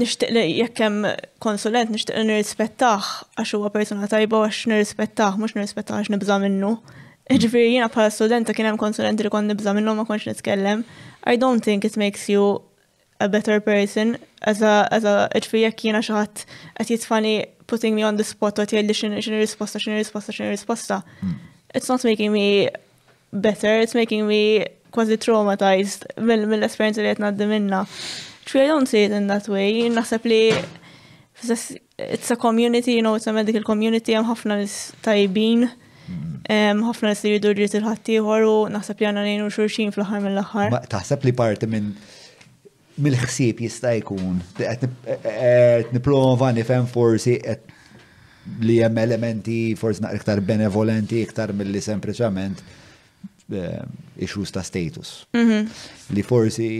nishtiq 0.00 0.30
li 0.32 0.44
jekk 0.62 0.78
hemm 0.80 1.02
konsulent 1.44 1.90
nixtieq 1.92 2.16
li 2.16 2.22
nirrispettah 2.30 3.08
għax 3.36 3.52
huwa 3.58 3.68
persuna 3.74 4.06
tajba 4.08 4.38
għax 4.46 4.62
nirrispettah 4.70 5.36
mhux 5.36 5.52
nirrispettah 5.58 5.98
għax 6.00 6.08
nibża 6.14 6.38
minnu. 6.40 6.70
Ġifieri 7.30 7.74
jiena 7.74 7.90
bħala 7.92 8.14
studenta 8.14 8.54
kien 8.56 8.70
hemm 8.70 8.80
konsulenti 8.80 9.26
li 9.26 9.30
kont 9.32 9.52
nibża 9.52 9.74
minnu 9.76 9.92
ma 9.98 10.06
kontx 10.08 10.30
nitkellem. 10.30 10.86
I 11.28 11.36
don't 11.36 11.60
think 11.60 11.84
it 11.84 12.00
makes 12.00 12.28
you 12.32 12.62
a 13.20 13.28
better 13.28 13.60
person 13.60 14.16
as 14.48 14.64
a 14.64 14.88
as 14.88 15.04
a 15.04 15.28
ġifieri 15.36 15.66
jekk 15.68 15.86
jiena 15.90 16.00
xi 16.06 16.16
ħadd 16.16 16.44
qed 16.80 16.94
jitfani 16.96 17.34
putting 17.70 17.92
me 17.98 18.08
on 18.08 18.16
the 18.18 18.24
spot 18.24 18.56
u 18.56 18.64
qed 18.64 18.78
jgħidli 18.80 18.96
x'inhi 19.20 19.44
risposta 19.44 19.78
x'inhi 19.84 20.00
risposta 20.00 20.32
x'inhi 20.32 20.56
risposta. 20.56 21.02
Hmm. 21.20 21.36
It's 21.76 21.92
not 21.92 22.08
making 22.08 22.32
me 22.32 22.70
better, 23.36 23.76
it's 23.84 23.92
making 23.94 24.24
me 24.26 24.64
kważi 24.94 25.18
traumatized 25.24 26.04
mill-esperienza 26.48 27.02
li 27.02 27.10
qed 27.12 27.22
għaddi 27.26 27.46
minna. 27.50 27.82
True, 28.46 28.64
I 28.64 28.68
don't 28.70 28.88
see 28.90 29.04
it 29.04 29.12
in 29.16 29.28
that 29.30 29.48
way. 29.50 29.86
Naħseb 29.92 30.26
li 30.30 30.42
it's 31.40 32.30
a 32.30 32.36
community, 32.36 32.92
you 32.94 33.02
know, 33.02 33.14
it's 33.14 33.26
a 33.26 33.32
medical 33.32 33.62
community, 33.66 34.14
hemm 34.16 34.28
ħafna 34.28 34.56
nis 34.60 34.78
tajbin, 35.04 35.66
ħafna 36.82 37.12
nis 37.12 37.22
li 37.24 37.32
jridu 37.34 37.52
dritt 37.58 37.76
il-ħaddieħor 37.78 38.44
u 38.50 38.56
nasab 38.74 39.00
li 39.00 39.08
għanna 39.08 39.24
ngħinu 39.28 39.48
xurxin 39.56 39.92
fl-aħħar 39.94 40.24
mill-aħħar. 40.26 40.78
Taħseb 40.92 41.28
li 41.28 41.34
parti 41.42 41.68
minn 41.72 41.90
mill-ħsieb 43.00 43.60
jista' 43.64 43.94
jkun 44.02 44.40
e, 44.58 44.66
e, 44.66 44.74
qed 44.82 45.94
nipprova 45.96 46.50
nifhem 46.56 46.88
forsi 46.90 47.38
qed 47.40 47.78
li 48.66 48.80
hemm 48.82 48.98
elementi 49.06 49.60
forsi 49.78 50.02
naqra 50.04 50.18
iktar 50.20 50.40
benevolenti 50.44 51.22
iktar 51.22 51.52
milli 51.56 51.80
sempliċement 51.84 52.60
issues 54.16 54.50
ta' 54.50 54.62
status. 54.62 55.26
Li 55.32 55.42
mhm. 55.42 56.22
forsi 56.26 56.70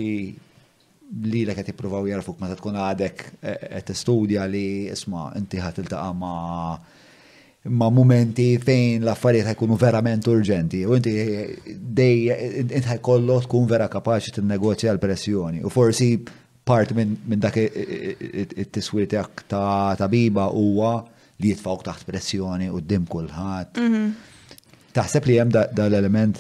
li 1.27 1.41
l-ek 1.43 1.59
għati 1.65 1.73
provaw 1.75 2.05
jarfuk 2.07 2.39
ma 2.39 2.47
ta' 2.47 2.55
tkun 2.61 2.77
għadek 2.79 3.23
għet 3.43 3.89
e, 3.91 3.95
studja 3.99 4.45
li 4.47 4.87
isma 4.93 5.33
inti 5.35 5.59
ħat 5.59 5.81
il-taqa 5.83 6.13
ma' 6.15 6.77
ma 7.77 7.89
momenti 7.93 8.53
fejn 8.63 9.03
l-affarijiet 9.03 9.49
ħajkunu 9.51 9.75
verament 9.81 10.29
urġenti 10.31 10.85
u 10.87 10.95
inti 10.95 11.11
dej 11.75 12.31
inti 12.63 12.83
ħajkollok 12.87 13.49
tkun 13.49 13.67
vera 13.73 13.89
kapaċi 13.91 14.37
tinnegozja 14.39 14.95
l-pressjoni 14.95 15.65
u 15.67 15.73
forsi 15.75 16.13
part 16.71 16.95
minn 16.95 17.19
dak 17.43 17.59
it-tiswir 17.59 19.11
tiegħek 19.11 19.49
ta' 19.51 19.97
tabiba 20.05 20.47
huwa 20.55 20.95
li 21.43 21.51
jitfawk 21.51 21.89
taħt 21.91 22.07
pressjoni 22.07 22.71
u 22.71 22.79
d-dim 22.85 23.05
kulħadd. 23.11 23.83
Mhm. 23.83 24.95
Taħseb 24.95 25.27
li 25.31 25.41
hemm 25.41 25.55
dal-element 25.75 26.39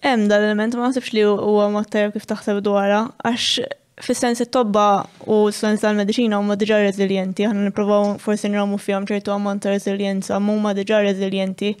Hemm 0.00 0.28
dal-element 0.32 0.74
ma 0.80 0.86
nasibx 0.88 1.10
li 1.12 1.22
huwa 1.28 1.66
għamotter 1.68 2.14
kif 2.14 2.24
taħseb 2.28 2.62
dwarha 2.64 3.02
għax 3.20 3.48
fis-sens 4.06 4.40
it-tobba 4.40 4.84
u 5.28 5.40
s-sens 5.52 5.82
tal-medicina 5.84 6.38
huma 6.40 6.56
diġà 6.56 6.78
reżiljenti, 6.86 7.44
aħna 7.44 7.66
nippruvaw 7.66 8.14
forsi 8.22 8.48
nramu 8.48 8.78
fihom 8.80 9.04
ċertu 9.10 9.34
għamont 9.34 9.60
ta' 9.66 9.74
reżiljenza, 9.76 10.38
ma 10.40 10.54
huma 10.56 10.72
diġà 10.78 11.02
reżiljenti. 11.04 11.74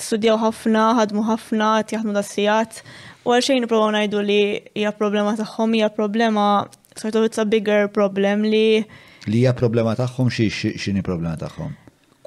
Studjaw 0.00 0.38
ħafna, 0.46 0.86
ħadmu 1.02 1.26
ħafna, 1.28 1.68
jaħdmu 1.92 2.16
das-sijat, 2.16 2.80
u 3.28 3.36
għal 3.36 3.44
xejn 3.50 3.64
nippruvaw 3.66 3.92
ngħidu 3.98 4.24
li 4.30 4.40
hija 4.72 4.94
problema 4.96 5.36
tagħhom, 5.36 5.76
hija 5.76 5.92
problema 5.92 6.46
sort 6.96 7.20
of 7.20 7.28
it's 7.28 7.36
a 7.36 7.44
bigger 7.44 7.84
problem 7.92 8.48
li 8.48 8.80
li 9.28 9.42
hija 9.44 9.52
problema 9.56 9.92
tagħhom 9.96 10.32
xi 10.32 10.48
xini 10.50 11.04
problema 11.04 11.36
tagħhom. 11.44 11.76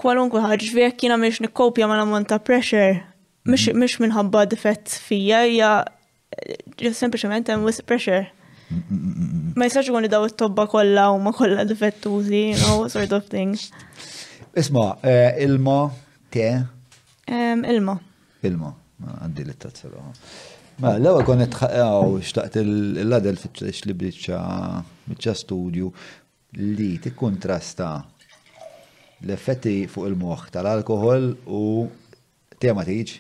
Kwalunkwe 0.02 0.46
ħaġa 0.46 0.62
ġvijek 0.70 1.04
jiena 1.08 1.18
mhix 1.18 1.42
nikkopja 1.48 1.90
ma 1.90 1.98
l 2.04 2.28
ta' 2.30 2.38
pressure 2.40 3.10
Mux 3.50 3.66
mhm. 3.66 4.02
minħabba 4.04 4.44
difett 4.52 4.92
fija, 5.02 5.40
hija 5.50 5.70
eh, 6.44 6.58
just 6.78 7.02
sempliciment 7.02 7.48
hemm 7.50 7.66
wisq 7.66 7.86
pressure. 7.90 8.28
Ma 8.70 9.66
jistax 9.68 9.90
ikun 9.90 10.06
daw 10.10 10.28
it-tobba 10.30 10.68
kollha 10.72 11.08
u 11.12 11.18
ma 11.20 11.34
kollha 11.36 11.66
difettużi, 11.68 12.44
you 12.54 12.60
know, 12.62 12.86
sort 12.88 13.12
of 13.18 13.26
things. 13.32 13.66
Isma, 14.58 14.94
eh, 15.04 15.42
ilma, 15.46 15.80
te? 16.32 16.46
Ilma. 17.32 17.96
Ilma, 18.48 18.70
għandi 19.26 19.46
li 19.50 19.58
t-tazzera. 19.58 20.06
Ma 20.82 20.94
l-ewwel 21.00 21.26
kon 21.28 21.44
itħaqgħu 21.44 22.14
xtaqt 22.28 22.60
il-ladel 22.62 23.38
fitx 23.42 23.84
li 23.90 23.98
biċċa 24.06 25.36
studju 25.42 25.92
li 26.62 26.94
tikkuntrasta 27.04 27.90
l-effetti 29.26 29.76
fuq 29.92 30.08
il-moħħ 30.14 30.48
tal-alkohol 30.56 31.28
u 31.54 31.62
tema 32.60 32.88
tiġ 32.88 33.18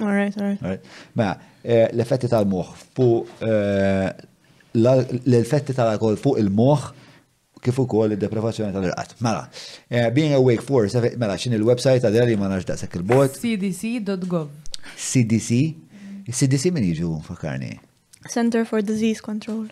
Alright, 0.00 0.36
alright. 0.38 0.80
Mela, 1.16 1.36
eh, 1.62 1.88
l-effetti 1.94 2.28
tal-moħ 2.30 2.70
fuq 2.96 3.30
eh, 3.46 4.10
l-effetti 4.76 5.74
tal-alkohol 5.76 6.18
fuq 6.20 6.40
il-moħ 6.42 6.84
kif 7.64 7.78
ukoll 7.82 8.14
id-deprivazzjoni 8.16 8.74
tal-irqat. 8.74 9.14
Mela, 9.24 9.44
eh, 9.88 10.10
being 10.14 10.34
awake 10.38 10.64
for, 10.66 10.86
mela 11.18 11.36
xin 11.40 11.54
il 11.58 11.62
websajt 11.66 12.04
għadha 12.08 12.26
li 12.30 12.36
ma 12.40 12.50
nafx 12.52 12.68
daqshekk 12.72 12.98
il-bot. 13.00 13.38
cdc.gov. 13.40 14.48
CDC? 15.00 15.62
CDC 16.30 16.70
min 16.74 16.90
jiġu 16.90 17.14
fakarni? 17.28 17.78
Center 18.32 18.64
for 18.64 18.82
Disease 18.82 19.20
Control 19.24 19.68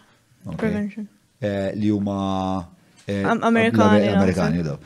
Prevention. 0.60 1.06
Li 1.42 1.90
huma 1.92 2.62
Amerikani. 3.44 4.08
Amerikani, 4.12 4.64
daw. 4.66 4.78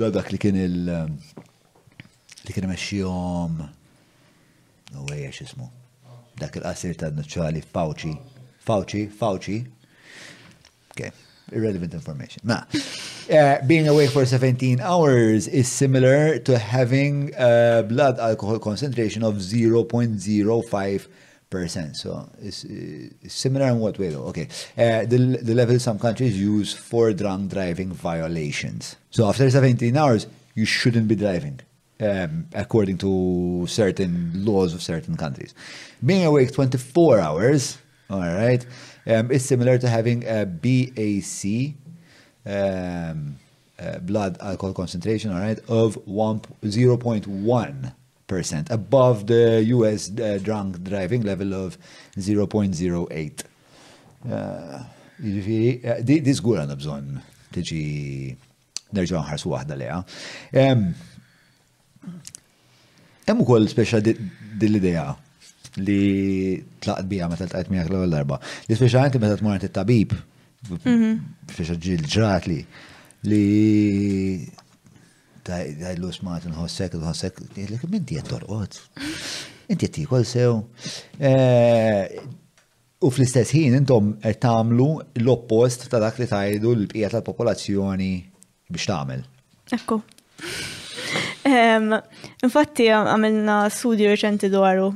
Dak 0.00 0.30
li 0.32 0.38
kien 0.42 0.54
il- 0.56 0.88
um, 1.06 1.10
dik 2.50 2.62
nimexxihom 2.66 3.52
no 4.94 5.02
way 5.08 5.22
għax 5.28 5.42
ismu. 5.44 5.68
Dak 6.40 6.56
il-qasir 6.58 6.96
ta' 6.98 7.10
nuċċali 7.14 7.60
Fauci. 7.76 8.10
Fauci, 8.66 9.04
Fauci. 9.20 9.58
Okay, 10.90 11.12
irrelevant 11.54 11.94
information. 11.94 12.42
Ma, 12.44 12.62
uh, 12.72 13.56
being 13.68 13.86
away 13.86 14.06
for 14.08 14.26
17 14.26 14.80
hours 14.80 15.46
is 15.46 15.68
similar 15.68 16.38
to 16.42 16.58
having 16.58 17.30
a 17.38 17.52
uh, 17.52 17.82
blood 17.86 18.18
alcohol 18.18 18.58
concentration 18.58 19.22
of 19.22 19.36
0.05 19.38 19.86
percent. 21.50 21.94
So 21.96 22.26
it's, 22.42 22.64
uh, 22.64 23.14
it's, 23.22 23.34
similar 23.34 23.68
in 23.70 23.78
what 23.78 23.96
way 23.98 24.08
though? 24.08 24.24
Okay, 24.34 24.48
uh, 24.78 25.04
the, 25.06 25.38
the 25.42 25.54
level 25.54 25.78
some 25.78 25.98
countries 26.00 26.34
use 26.38 26.72
for 26.74 27.12
drunk 27.12 27.50
driving 27.52 27.90
violations. 27.92 28.96
So 29.10 29.28
after 29.28 29.48
17 29.48 29.96
hours, 29.96 30.26
you 30.56 30.64
shouldn't 30.64 31.06
be 31.06 31.14
driving. 31.14 31.60
um, 32.00 32.46
according 32.54 32.98
to 32.98 33.66
certain 33.68 34.32
laws 34.34 34.74
of 34.74 34.82
certain 34.82 35.16
countries. 35.16 35.54
Being 36.04 36.24
awake 36.24 36.52
24 36.52 37.20
hours, 37.20 37.78
all 38.08 38.20
right, 38.20 38.64
um, 39.06 39.30
is 39.30 39.44
similar 39.44 39.78
to 39.78 39.88
having 39.88 40.24
a 40.26 40.46
BAC, 40.46 41.74
um, 42.46 43.36
uh, 43.78 43.98
blood 44.00 44.36
alcohol 44.40 44.74
concentration, 44.74 45.32
all 45.32 45.40
right, 45.40 45.58
of 45.68 45.96
0.1 46.06 47.92
above 48.70 49.26
the 49.26 49.60
U.S. 49.74 50.08
Uh, 50.16 50.38
drunk 50.40 50.80
driving 50.84 51.22
level 51.22 51.52
of 51.52 51.76
0.08. 52.16 53.42
Uh, 54.30 54.78
Ġifiri, 55.20 55.72
uh, 55.84 55.98
di 56.00 56.16
zgur 56.32 56.56
għanna 56.62 56.74
bżon 56.80 57.10
tiġi 57.52 57.80
nerġu 58.96 59.18
għanħarsu 59.18 59.50
għahda 59.52 59.76
leja. 59.76 59.98
Um, 60.62 60.86
Hemm 63.30 63.44
ukoll 63.46 63.68
speċa 63.70 64.00
din 64.02 64.70
l-idea 64.72 65.12
li 65.78 66.56
tlaqt 66.82 67.06
bija 67.10 67.28
meta 67.30 67.46
tlaqt 67.46 67.68
miegħek 67.70 67.92
l-ewwel 67.92 68.10
darba. 68.10 68.40
Li 68.66 68.74
speċa 68.74 69.04
meta 69.22 69.36
tmort 69.38 69.66
it-tabib 69.68 70.14
mhm. 70.66 71.14
speċa 71.54 71.76
ġil 71.84 72.08
ġrat 72.10 72.48
li 72.50 72.56
li 73.30 74.50
dajlu 75.46 76.10
smat 76.14 76.48
nħossek, 76.50 76.96
nħossek, 76.98 77.38
jgħidlek 77.54 77.86
minti 77.92 78.18
qed 78.18 78.26
torqod. 78.32 78.76
Inti 79.70 79.86
qed 79.86 79.92
tikol 80.00 80.26
sew. 80.28 80.56
Eh, 81.20 82.02
u 83.06 83.12
fl-istess 83.14 83.54
ħin 83.54 83.78
intom 83.78 84.10
qed 84.26 84.40
tagħmlu 84.42 84.88
l-oppost 85.22 85.86
ta' 85.92 86.02
dak 86.02 86.18
li 86.24 86.28
tajdu 86.34 86.74
l-bqija 86.80 87.14
tal-popolazzjoni 87.14 88.12
biex 88.74 88.90
tagħmel. 88.90 89.22
Ekku. 89.78 90.02
Infatti 92.40 92.88
għamilna 92.92 93.56
studju 93.72 94.10
reċenti 94.12 94.50
dwaru. 94.52 94.90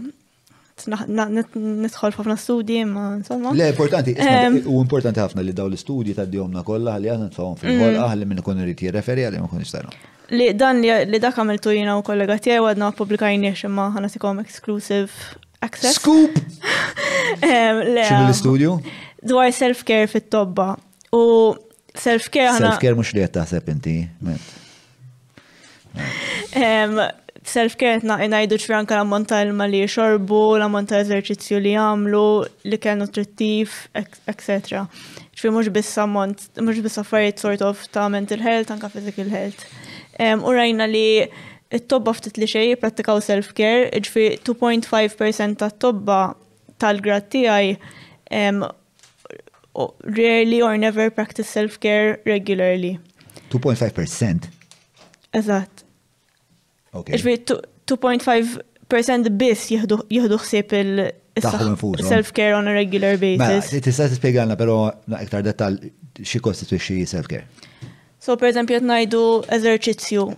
Nidħol 0.84 2.14
ħafna 2.16 2.34
studji, 2.40 2.82
ma 2.88 3.04
insomma. 3.16 3.52
Le, 3.56 3.70
importanti, 3.72 4.16
u 4.66 4.80
importanti 4.82 5.22
ħafna 5.22 5.44
li 5.44 5.54
daw 5.54 5.70
l-studji 5.70 6.16
ta' 6.18 6.26
d-jomna 6.26 6.64
kolla 6.66 6.96
li 7.00 7.08
għadna 7.12 7.30
t-fawon 7.30 7.56
fil-ħolqa 7.60 8.00
mm. 8.08 8.18
li 8.20 8.28
minn 8.32 8.42
kun 8.42 8.58
irrit 8.64 8.82
jirreferi 8.88 9.24
għalli 9.28 9.42
ma 9.44 9.50
kun 9.52 9.62
istaru. 9.64 9.92
Li 10.34 10.50
dan 10.58 10.82
li 10.82 11.20
dak 11.22 11.38
għamiltu 11.38 11.72
jina 11.76 11.94
u 11.98 12.02
kollega 12.04 12.38
tijaj 12.42 12.60
u 12.60 12.68
għadna 12.72 12.90
publikajni 12.98 13.54
xemma 13.54 13.88
ħana 13.94 14.10
tikom 14.12 14.42
exclusive 14.42 15.10
access. 15.62 16.00
Scoop! 16.00 16.40
l-studio? 17.44 18.80
Dwar 19.28 19.54
self-care 19.56 20.08
fit-tobba. 20.10 20.74
U 21.14 21.22
self-care 21.96 22.50
ħana. 22.56 22.72
Self-care 22.74 22.98
mux 22.98 23.14
li 23.16 23.22
għattaħseb 23.24 23.70
inti, 23.72 23.96
Self-care 27.44 28.00
na 28.08 28.16
inajdu 28.24 28.56
ċfranka 28.62 28.96
l-ammont 28.96 29.28
tal-ma 29.28 29.66
li 29.68 29.82
xorbu, 29.90 30.56
l-ammont 30.56 30.88
tal-eżerċizzju 30.88 31.58
li 31.60 31.74
għamlu, 31.76 32.22
li 32.72 32.78
kien 32.80 33.02
nutrittiv, 33.04 33.74
etc. 33.92 34.80
ċfi 35.36 35.52
mux 35.52 35.68
biss 35.72 35.98
ammont, 36.00 36.40
mux 36.64 36.80
biss 36.80 37.00
affarijiet 37.02 37.42
sort 37.44 37.60
of 37.64 37.82
ta' 37.92 38.06
mental 38.08 38.40
health, 38.40 38.72
anka 38.72 38.88
physical 38.96 39.28
health. 39.28 39.60
U 40.46 40.56
rajna 40.56 40.88
li 40.88 41.04
it-tobba 41.74 42.14
ftit 42.16 42.40
li 42.40 42.48
xej 42.48 42.64
jiprattikaw 42.72 43.20
self-care, 43.24 43.90
ġfi 43.92 44.24
2.5% 44.48 45.60
ta' 45.60 45.68
tobba 45.84 46.22
tal 46.80 47.02
grat 47.04 47.28
tiegħi 47.34 47.76
rarely 50.16 50.64
or 50.64 50.80
never 50.80 51.12
practice 51.12 51.50
self-care 51.52 52.22
regularly. 52.24 52.96
2.5%? 53.52 54.48
Eżatt. 55.34 55.73
Ġviri 57.02 57.40
2.5% 57.90 59.30
biss 59.40 59.66
jihdu 59.74 60.36
xsib 60.44 60.74
il-self-care 60.78 62.54
on 62.56 62.68
a 62.70 62.74
regular 62.76 63.18
mela, 63.18 63.48
basis. 63.48 63.82
Tista' 63.82 64.06
tispjegana 64.12 64.54
però 64.58 64.76
iktar 65.18 65.42
dettal 65.42 65.80
xi 66.22 66.38
kostitwixxi 66.44 67.00
self-care. 67.10 67.48
So 68.22 68.38
per 68.40 68.52
eżempju 68.52 68.76
qed 68.78 68.86
ngħidu 68.88 69.22
eżerċizzju. 69.58 70.28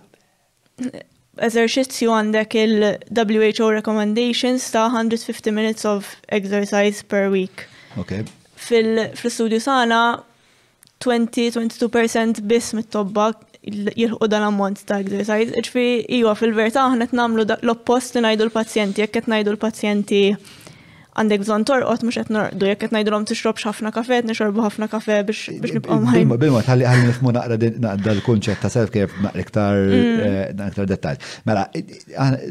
Eżerċizzju 1.47 2.13
għandek 2.17 2.57
il-WHO 2.63 3.69
recommendations 3.77 4.65
ta' 4.73 4.87
150 4.89 5.53
minutes 5.55 5.85
of 5.85 6.09
exercise 6.29 7.05
per 7.05 7.29
week. 7.31 7.67
Okay. 8.01 8.25
Fil-studio 8.57 9.61
sana 9.61 10.01
20-22% 11.05 12.41
biss 12.49 12.73
mit-tobba 12.73 13.29
jirħu 13.69 14.27
dan 14.31 14.45
ammont 14.47 14.85
ta' 14.87 14.99
exercise. 15.03 15.51
Iġfi, 15.59 15.85
iwa, 16.19 16.33
fil-verta 16.39 16.85
aħna 16.87 17.07
t-namlu 17.11 17.47
l-oppost 17.61 18.15
li 18.17 18.23
najdu 18.27 18.47
l-pazjenti, 18.47 19.03
jekk 19.03 19.17
qed 19.19 19.31
najdu 19.31 19.55
l-pazjenti 19.55 20.21
għandek 21.17 21.41
bżon 21.41 21.63
torqot 21.65 22.03
mux 22.05 22.19
qed 22.19 22.31
norqdu, 22.33 22.67
jekk 22.69 22.85
qed 22.85 23.09
t 23.09 23.29
tixrob 23.31 23.57
ħafna 23.63 23.91
kafe, 23.95 24.21
nixorbu 24.29 24.63
ħafna 24.67 24.87
kafe 24.91 25.19
biex 25.27 25.49
nibqgħu 25.57 25.89
ħajn. 25.89 26.13
Bilma 26.13 26.37
bilma 26.45 26.61
tħalli 26.67 26.87
għalli 26.87 27.07
nifmu 27.09 27.33
naqra 27.33 27.57
naqda 27.89 28.13
l-kunċett 28.15 28.61
ta' 28.63 28.71
self 28.71 28.93
care 28.93 29.11
naqra 29.23 29.43
iktar 29.45 29.81
mm. 29.83 30.17
eh, 30.27 30.67
iktar 30.69 30.89
dettall. 30.93 31.21
Mela, 31.49 31.67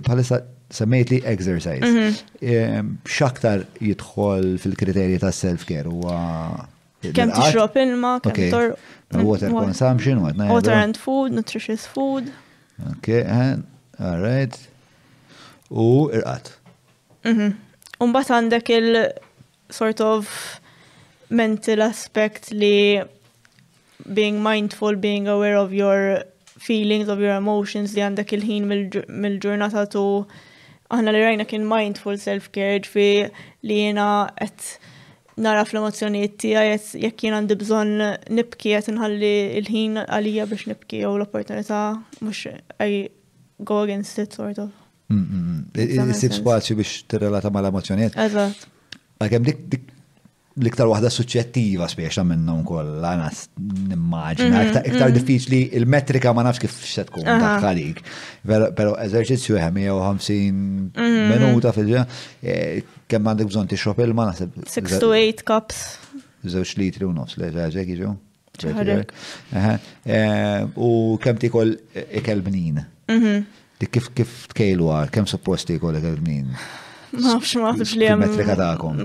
palissa 0.06 0.42
semmejt 0.70 1.14
li 1.14 1.22
exercise. 1.24 1.86
Mhm. 1.86 3.02
X'aktar 3.08 3.64
jidħol 3.80 4.56
fil-kriterji 4.60 5.22
ta' 5.22 5.32
self 5.32 5.64
care 5.70 5.88
huwa 5.94 6.75
Kem 7.14 7.30
tixrob 7.30 7.76
ilma, 7.76 8.20
kem 8.20 8.50
tor. 8.50 8.76
Water 9.12 9.48
consumption, 9.50 10.22
what 10.22 10.36
Water 10.36 10.72
and 10.72 10.96
food, 10.96 11.30
nutritious 11.32 11.86
food. 11.86 12.32
Ok, 12.90 13.24
all 14.00 14.18
right. 14.20 14.68
U 15.70 16.10
irqat. 16.14 16.50
Mm-hmm. 17.24 17.52
Umbat 18.04 18.28
għandek 18.30 18.70
il-sort 18.76 20.02
of 20.04 20.28
mental 21.30 21.82
aspect 21.86 22.50
li 22.52 23.02
being 24.18 24.40
mindful, 24.42 24.96
being 24.96 25.26
aware 25.26 25.56
of 25.56 25.72
your 25.72 26.22
feelings, 26.46 27.08
of 27.08 27.18
your 27.24 27.34
emotions 27.34 27.94
li 27.96 28.04
għandek 28.04 28.34
il-ħin 28.36 28.68
mill-ġurnata 28.70 29.86
tu 29.92 30.04
aħna 30.92 31.14
li 31.16 31.24
rajna 31.24 31.46
kien 31.50 31.66
mindful 31.66 32.20
self-care 32.22 32.84
ġvi 32.86 33.08
li 33.66 33.80
jena 33.86 34.06
għet 34.36 34.68
nara 35.36 35.64
fl-emozjonijiet 35.68 36.36
tiegħi 36.42 37.02
jekk 37.02 37.24
jien 37.26 37.36
għandi 37.36 37.56
bżonn 37.60 38.04
nibki 38.38 38.72
qed 38.72 38.88
inħalli 38.92 39.30
l-ħin 39.62 39.98
għalija 40.06 40.46
biex 40.50 40.70
nibki 40.70 41.02
jew 41.02 41.12
l-opportunità 41.18 41.80
mhux 42.24 42.54
I 42.80 43.10
go 43.58 43.82
against 43.82 44.18
it 44.22 44.32
sort 44.36 44.58
of. 44.62 44.70
Mm, 45.08 45.20
mm, 45.20 45.58
mm. 45.76 46.10
Isib 46.16 46.34
spazju 46.40 46.78
biex 46.80 46.96
tirrelata 47.12 47.52
mal-emozjonijiet. 47.52 48.16
Eżatt. 48.26 48.64
Għakem 49.20 49.46
dik 49.76 49.92
l-iktar 50.56 50.88
wahda 50.88 51.10
suċċettiva 51.12 51.84
spiex 51.92 52.16
minnhom 52.24 52.62
kollha 52.64 53.10
għana 53.12 53.26
n 53.28 53.32
nimmaġina, 53.92 54.54
mm-hmm, 54.54 54.84
iktar 54.86 54.86
mm-hmm. 54.88 55.16
diffiċli 55.18 55.58
il-metrika 55.76 56.32
ma 56.32 56.46
nafx 56.46 56.62
kif 56.64 56.78
se 56.96 57.04
tkun 57.10 57.28
taħħalik. 57.28 58.00
Pero 58.48 58.94
eżerċizzju 59.04 59.60
għemija 59.60 59.98
u 59.98 60.00
50 60.00 61.16
minuta 61.36 61.76
fil 61.76 61.92
ġena 61.92 62.06
eh, 62.40 62.86
kemm 63.10 63.28
għandek 63.30 63.50
bżonn 63.52 63.68
tixrob 63.70 64.00
ilma 64.02 64.28
naħseb. 64.30 64.56
6 64.66 65.00
to 65.02 65.10
8 65.14 65.44
cups. 65.46 65.82
Żewġ 66.46 66.72
litri 66.80 67.06
u 67.06 67.12
nofs, 67.14 67.36
le 67.40 67.50
ġaġek 67.54 67.92
jiġu. 67.94 68.14
Eh? 68.66 69.04
Eh, 69.58 70.66
u 70.80 70.90
kemm 71.22 71.38
tikol 71.42 71.74
ikel 72.16 72.40
bnin. 72.46 72.80
Mhm. 73.10 73.42
Dik 73.80 73.92
kif 73.98 74.06
kif 74.16 74.36
tkejlu 74.54 74.86
għar, 74.90 75.10
kemm 75.12 75.26
suppost 75.28 75.68
tikol 75.68 75.98
ikel 76.00 76.16
bnin. 76.24 76.48
Ma 77.16 77.34
nafx 77.34 77.52
ma 77.60 77.72
nafx 77.76 77.94
li 77.96 78.08
metrika 78.18 78.56
ta'kom. 78.58 78.96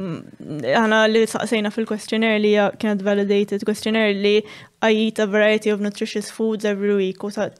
Għana 0.61 1.01
mm, 1.03 1.11
li 1.13 1.21
saqsejna 1.33 1.69
fil-questionnaire 1.71 2.39
li 2.43 2.53
kienet 2.79 3.03
validated 3.05 3.63
questionnaire 3.67 4.15
li 4.17 4.35
I 4.81 4.91
eat 5.05 5.19
a 5.19 5.27
variety 5.29 5.69
of 5.69 5.79
nutritious 5.79 6.31
foods 6.33 6.65
every 6.65 6.93
week. 6.95 7.21
U 7.23 7.29
ta' 7.29 7.51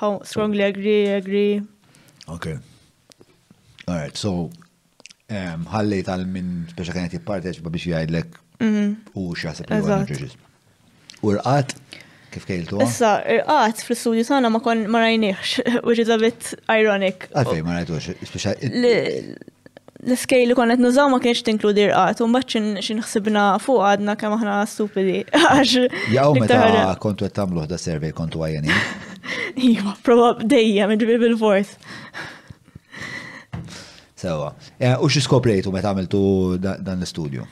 how 0.00 0.20
strongly 0.22 0.62
agree, 0.66 1.06
agree. 1.14 1.62
Okay. 2.28 2.58
All 3.88 3.94
right, 4.02 4.16
so 4.16 4.50
ħalli 5.26 6.02
tal-min 6.06 6.50
speċa 6.70 6.92
kienet 6.94 7.14
jipparteċipa 7.18 7.70
biex 7.74 7.88
jgħidlek 7.90 8.36
mhm. 8.60 8.92
u 9.18 9.24
xaħseb 9.34 9.70
li 9.74 10.28
U 11.26 11.32
rqat 11.32 11.72
kif 12.30 12.44
kejltu? 12.46 12.78
Issa, 12.84 13.16
rqat 13.40 13.80
fl-studio 13.88 14.22
sana 14.28 14.50
ma 14.52 14.60
kon 14.62 14.84
marajniħx, 14.86 15.58
rajniex, 15.64 15.86
which 15.88 15.98
is 15.98 16.08
a 16.14 16.18
bit 16.20 16.52
ironic. 16.70 17.26
Għalfej 17.32 17.62
ma 17.64 17.78
rajtux, 17.78 18.10
speċa. 18.28 18.52
L-skej 20.06 20.44
li 20.46 20.54
konet 20.54 20.78
nużaw 20.78 21.08
ma 21.10 21.18
kienx 21.24 21.42
tinkludi 21.42 21.88
rqat, 21.88 22.20
un 22.22 22.36
bħat 22.36 22.58
xinħsibna 22.84 23.46
fuq 23.64 23.82
għadna 23.88 24.14
kem 24.20 24.36
aħna 24.36 24.60
stupidi. 24.70 25.24
Jaw 26.18 26.36
meta 26.36 26.92
kontu 27.02 27.26
għet 27.26 27.38
tamluħ 27.40 27.66
da 27.72 27.80
survey 27.82 28.12
kontu 28.14 28.44
għajani. 28.46 28.78
Iva, 29.72 29.96
probab 30.06 30.44
dejja, 30.46 30.86
ġbib 30.94 31.26
il-forth 31.32 31.74
sewa. 34.26 34.52
Eh, 34.80 34.94
u 35.04 35.08
xi 35.12 35.22
skoprejtu 35.24 35.72
meta 35.74 35.92
għamiltu 35.92 36.20
dan 36.60 36.98
l-istudju? 36.98 37.46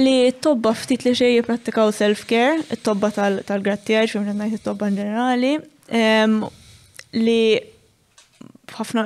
Li 0.00 0.16
t-tobba 0.36 0.74
ftit 0.76 1.06
li 1.08 1.14
xej 1.16 1.38
jipprattikaw 1.38 1.92
self-care, 1.96 2.58
t-tobba 2.74 3.08
tal 3.16 3.64
grattijaj 3.64 4.10
xumri 4.12 4.34
najt 4.36 4.58
t-tobba 4.60 4.90
ġenerali, 4.92 5.54
li 7.16 7.38
ħafna, 8.66 9.02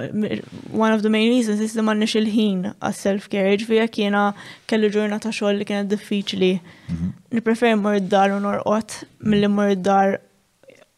one 0.75 0.89
of 0.97 1.03
the 1.05 1.11
main 1.13 1.29
reasons 1.31 1.61
is 1.63 1.75
li 1.79 1.85
ma 1.87 1.93
nix 1.95 2.17
il-ħin 2.19 2.73
għas 2.81 3.05
self-care, 3.07 3.55
ġvija 3.63 3.87
kiena 3.93 4.25
kellu 4.71 4.91
ġurna 4.91 5.21
ta' 5.23 5.31
xoll 5.37 5.61
li 5.61 5.69
kienet 5.69 5.93
diffiċli. 5.93 6.53
Mhm. 6.91 7.13
Nipreferi 7.39 7.79
mor 7.79 8.01
id-dar 8.01 8.33
u 8.35 8.41
norqot 8.43 9.03
mill-li 9.23 9.53
mor 9.53 9.71
id-dar 9.77 10.17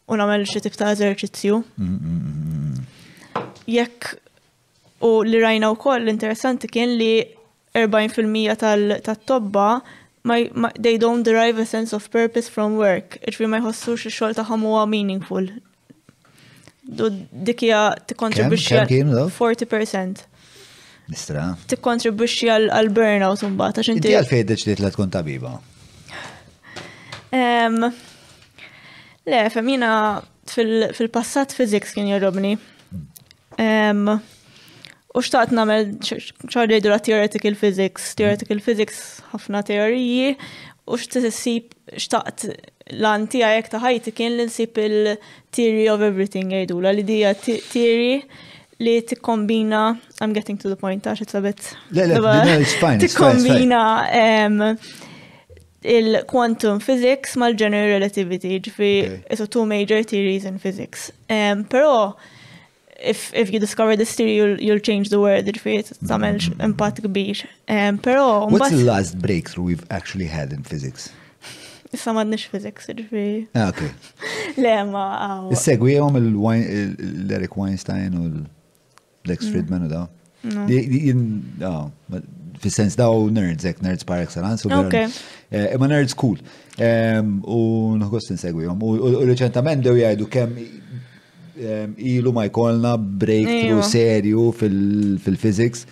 u 0.09 0.15
namel 0.19 0.47
xie 0.49 0.61
tip 0.65 0.75
ta' 0.79 0.89
eżerċizzju. 0.95 1.61
Mhm, 1.77 1.97
mhm, 2.07 2.77
jekk 3.77 4.15
U 5.03 5.23
li 5.27 5.39
rajna 5.41 5.71
u 5.71 5.75
koll 5.75 6.07
interessanti 6.09 6.67
kien 6.67 6.95
li 6.97 7.23
40% 7.75 9.01
tal-tobba 9.03 9.79
they 10.79 10.97
don't 10.97 11.23
derive 11.27 11.61
a 11.61 11.65
sense 11.65 11.95
of 11.95 12.07
purpose 12.09 12.47
from 12.53 12.77
work. 12.79 13.17
Iġri 13.27 13.49
ma 13.51 13.59
jħossux 13.59 14.05
il-xol 14.07 14.37
taħħom 14.37 14.63
huwa 14.63 14.85
meaningful. 14.87 15.49
Dikja 16.87 17.81
t-kontribuċja 18.13 18.85
40%. 18.87 20.23
Nistra. 21.11 21.49
T-kontribuċi 21.73 22.51
għal 22.53 22.91
burnout 22.95 23.43
un 23.43 23.57
bat. 23.59 23.81
Inti 23.91 24.15
għal 24.15 24.29
fejn 24.29 24.47
deċdiet 24.53 24.83
li 24.85 24.91
tkun 24.95 25.11
tabiba? 25.11 25.57
Le, 29.33 29.41
femina 29.51 29.91
fil-passat 30.47 31.51
physics 31.57 31.91
kien 31.97 32.07
jarrobni. 32.13 32.55
Hmm. 33.59 34.15
U 35.13 35.21
xtaqt 35.21 35.53
namel 35.53 35.91
ċarri 36.49 36.79
dura 36.81 36.95
theoretical 37.05 37.53
physics, 37.57 38.13
theoretical 38.17 38.57
physics 38.65 39.03
ħafna 39.29 39.59
teoriji, 39.67 40.31
u 40.89 40.97
xtaqt 40.97 41.75
xtaqt 42.01 42.47
l-anti 42.97 43.43
għajek 43.45 43.69
taħajti 43.75 44.13
kien 44.17 44.33
l-insip 44.33 44.79
il-theory 44.81 45.85
of 45.93 46.01
everything 46.01 46.55
għajdu, 46.57 46.79
li 46.97 47.05
dija 47.05 47.35
theory 47.45 48.17
li 48.83 48.95
t-kombina, 49.07 49.83
I'm 50.25 50.33
getting 50.35 50.57
to 50.65 50.73
the 50.73 50.79
point, 50.79 51.05
għax 51.05 51.27
it's 51.27 51.37
a 51.37 51.43
bit. 51.45 51.61
T-kombina 53.05 53.83
il-quantum 55.93 56.81
physics 56.81 57.37
mal-general 57.37 57.93
relativity, 57.99 58.57
ġifi, 58.65 58.91
it's 59.29 59.45
two 59.53 59.67
major 59.69 60.01
theories 60.01 60.49
in 60.49 60.57
physics. 60.57 61.11
Pero, 61.29 61.93
if, 63.03 63.33
if 63.33 63.51
you 63.53 63.59
discover 63.59 63.95
this 63.95 64.13
theory, 64.15 64.33
you'll, 64.35 64.59
you'll 64.61 64.79
change 64.79 65.09
the 65.09 65.19
world, 65.19 65.45
ġifiri, 65.45 65.83
tamel 66.07 66.39
impatt 66.63 66.99
Um, 67.67 67.97
Pero, 67.99 68.47
What's 68.47 68.69
the 68.71 68.83
last 68.83 69.19
breakthrough 69.19 69.63
we've 69.65 69.85
actually 69.91 70.25
had 70.25 70.53
in 70.53 70.63
physics? 70.63 71.09
Issa 71.91 72.11
madnix 72.13 72.45
physics, 72.47 72.87
ġifiri. 72.87 73.47
Ah, 73.55 73.69
okay. 73.69 73.91
Le, 74.63 74.75
ma, 74.89 75.05
għaw. 75.27 75.49
Is-segwi 75.53 75.97
għom 75.99 76.19
l-Eric 76.23 77.57
Weinstein 77.57 78.15
u 78.17 78.23
l-Lex 78.31 79.43
mm. 79.45 79.51
Friedman 79.51 79.85
u 79.85 79.91
daw. 79.91 81.83
Fis-sens 82.63 82.95
daw 82.95 83.27
nerds, 83.33 83.65
ek 83.67 83.81
nerds 83.83 84.05
par 84.07 84.21
excellence. 84.23 84.65
Okay. 84.65 85.09
Eh, 85.51 85.73
Imma 85.75 85.87
nerds 85.91 86.13
cool. 86.15 86.37
U 86.37 86.87
um, 86.87 87.31
oh, 87.43 87.91
nħoss 87.99 88.31
insegwi 88.33 88.67
għom. 88.69 88.79
Um, 88.79 88.87
u 88.87 88.95
oh, 88.95 89.21
oh, 89.23 89.27
reċentament 89.27 89.83
dew 89.83 89.97
jgħidu 89.99 90.27
kemm 90.31 90.61
ilu 91.57 92.31
ma 92.33 92.45
jkollna 92.47 92.97
breakthrough 92.99 93.83
serju 93.85 94.53
fil-physics. 95.19 95.85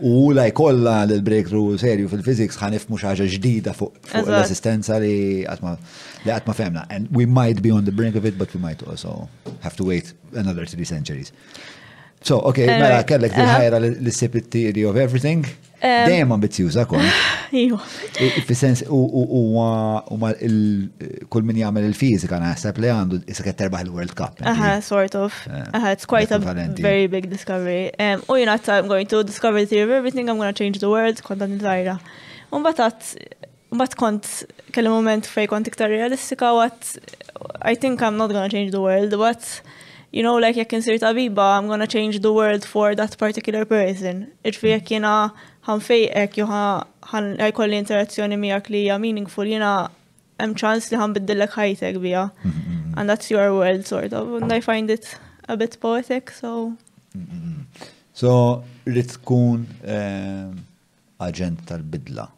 U 0.00 0.32
la 0.34 0.48
jkollna 0.50 1.04
l-breakthrough 1.06 1.76
serju 1.78 2.08
fil-physics 2.08 2.58
ħanifmu 2.58 2.98
xaġa 2.98 3.26
ġdida 3.36 3.74
fuq 3.74 3.94
l-assistenza 4.24 4.98
li 5.02 5.44
għatma 5.46 5.76
li 6.24 6.34
għatma 6.34 6.54
femna. 6.58 6.86
And 6.90 7.08
we 7.10 7.26
might 7.26 7.62
be 7.62 7.70
on 7.72 7.84
the 7.84 7.92
brink 7.92 8.16
of 8.16 8.24
it, 8.24 8.36
but 8.38 8.52
we 8.54 8.60
might 8.60 8.82
also 8.82 9.28
have 9.60 9.76
to 9.76 9.84
wait 9.84 10.12
another 10.32 10.64
three 10.66 10.84
centuries. 10.84 11.32
So, 12.24 12.40
okay, 12.40 12.66
mela 12.66 13.02
kellek 13.04 13.34
din 13.36 13.44
uh-huh. 13.44 13.62
ħajra 13.66 13.80
l-sip 14.00 14.38
theory 14.50 14.84
of 14.88 14.96
everything. 14.96 15.44
Dejjem 15.84 16.32
ambizjuża 16.32 16.86
kol. 16.88 17.00
Ijo. 17.52 17.76
Fis-sens 18.48 18.82
u 18.88 19.40
ma 19.54 20.02
kull 21.32 21.44
min 21.46 21.58
jagħmel 21.60 21.86
il-fiżika 21.90 22.38
naħseb 22.40 22.80
li 22.80 22.90
għandu 22.92 23.18
issa 23.28 23.44
qed 23.44 23.58
terbaħ 23.60 23.84
il-World 23.88 24.14
Cup. 24.16 24.40
Aha, 24.48 24.78
sort 24.84 25.16
of. 25.20 25.36
Eh, 25.50 25.64
Aha, 25.76 25.92
it's 25.98 26.06
quite 26.08 26.32
a 26.32 26.38
very 26.78 27.06
big 27.06 27.28
discovery. 27.32 27.92
U 28.28 28.36
jiena 28.40 28.56
I'm 28.78 28.88
going 28.88 29.06
to 29.12 29.22
discover 29.24 29.60
the 29.60 29.66
theory 29.66 29.84
of 29.84 29.90
everything, 29.90 30.28
I'm 30.30 30.38
going 30.40 30.52
to 30.52 30.64
change 30.64 30.78
the 30.84 30.88
world, 30.88 31.20
kont 31.26 31.44
għandi 31.44 31.60
żgħira. 31.64 31.98
U 32.50 32.62
mbagħad 32.64 33.14
mbagħad 33.74 33.98
kont 34.00 34.68
kelli 34.72 34.92
moment 34.92 35.26
fejn 35.28 35.50
kont 35.52 35.68
iktar 35.70 35.90
realistika 35.92 36.52
what 36.56 36.94
I 37.60 37.74
think 37.74 38.00
I'm 38.02 38.16
not 38.16 38.30
going 38.30 38.48
to 38.48 38.56
change 38.56 38.70
the 38.72 38.80
world, 38.80 39.10
but 39.10 39.60
you 40.14 40.22
know, 40.22 40.36
like 40.38 40.56
jekk 40.56 40.78
insir 40.78 40.96
tabiba, 41.02 41.58
I'm 41.58 41.66
going 41.66 41.80
to 41.80 41.90
change 41.90 42.20
the 42.22 42.32
world 42.32 42.64
for 42.64 42.94
that 42.94 43.18
particular 43.20 43.64
person. 43.68 44.28
Iġfi 44.46 44.76
jekk 44.78 44.94
jiena 44.96 45.16
ħanfejqek 45.64 46.40
għajkoll 46.44 47.38
ħajkolli 47.40 47.78
interazzjoni 47.80 48.36
miegħek 48.40 48.70
li 48.74 48.80
hija 48.84 48.98
meaningful 49.00 49.48
jina 49.48 49.70
għam 50.40 50.52
ċans 50.60 50.90
li 50.92 50.98
biddillek 51.16 51.52
ħajtek 51.58 52.00
bija. 52.04 52.26
And 52.96 53.08
that's 53.10 53.30
your 53.30 53.50
world 53.52 53.86
sort 53.86 54.12
of 54.12 54.36
and 54.42 54.52
I 54.52 54.60
find 54.62 54.90
it 54.90 55.16
a 55.48 55.56
bit 55.56 55.78
poetic 55.82 56.30
so. 56.30 56.72
So 58.12 58.62
li 58.86 59.02
tkun 59.02 59.64
eh, 59.82 60.52
agent 61.20 61.64
tal-bidla. 61.66 62.28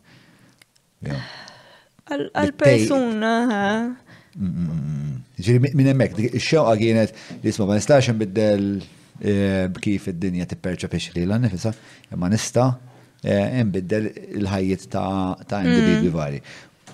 Għal-persuna. 2.33 3.33
Ġiri 5.37 5.75
minn 5.77 5.91
emmek, 5.93 6.17
xewqa 6.41 6.79
kienet 6.81 7.13
li 7.43 7.51
isma 7.53 7.67
ma 7.69 7.77
nistax 7.77 8.09
nbiddel 8.15 8.65
eh, 8.73 9.67
kif 9.85 10.09
id-dinja 10.13 10.47
tipperċepix 10.51 11.11
li 11.17 11.25
l-għan 11.27 11.49
nifisa, 11.49 11.73
ma 12.21 12.29
nista' 12.33 12.71
Eh, 13.25 13.59
imbiddel 13.63 14.11
il-ħajjiet 14.37 14.85
ta' 14.93 15.37
mm. 15.37 15.67
individwi 15.71 16.11
vari. 16.13 16.41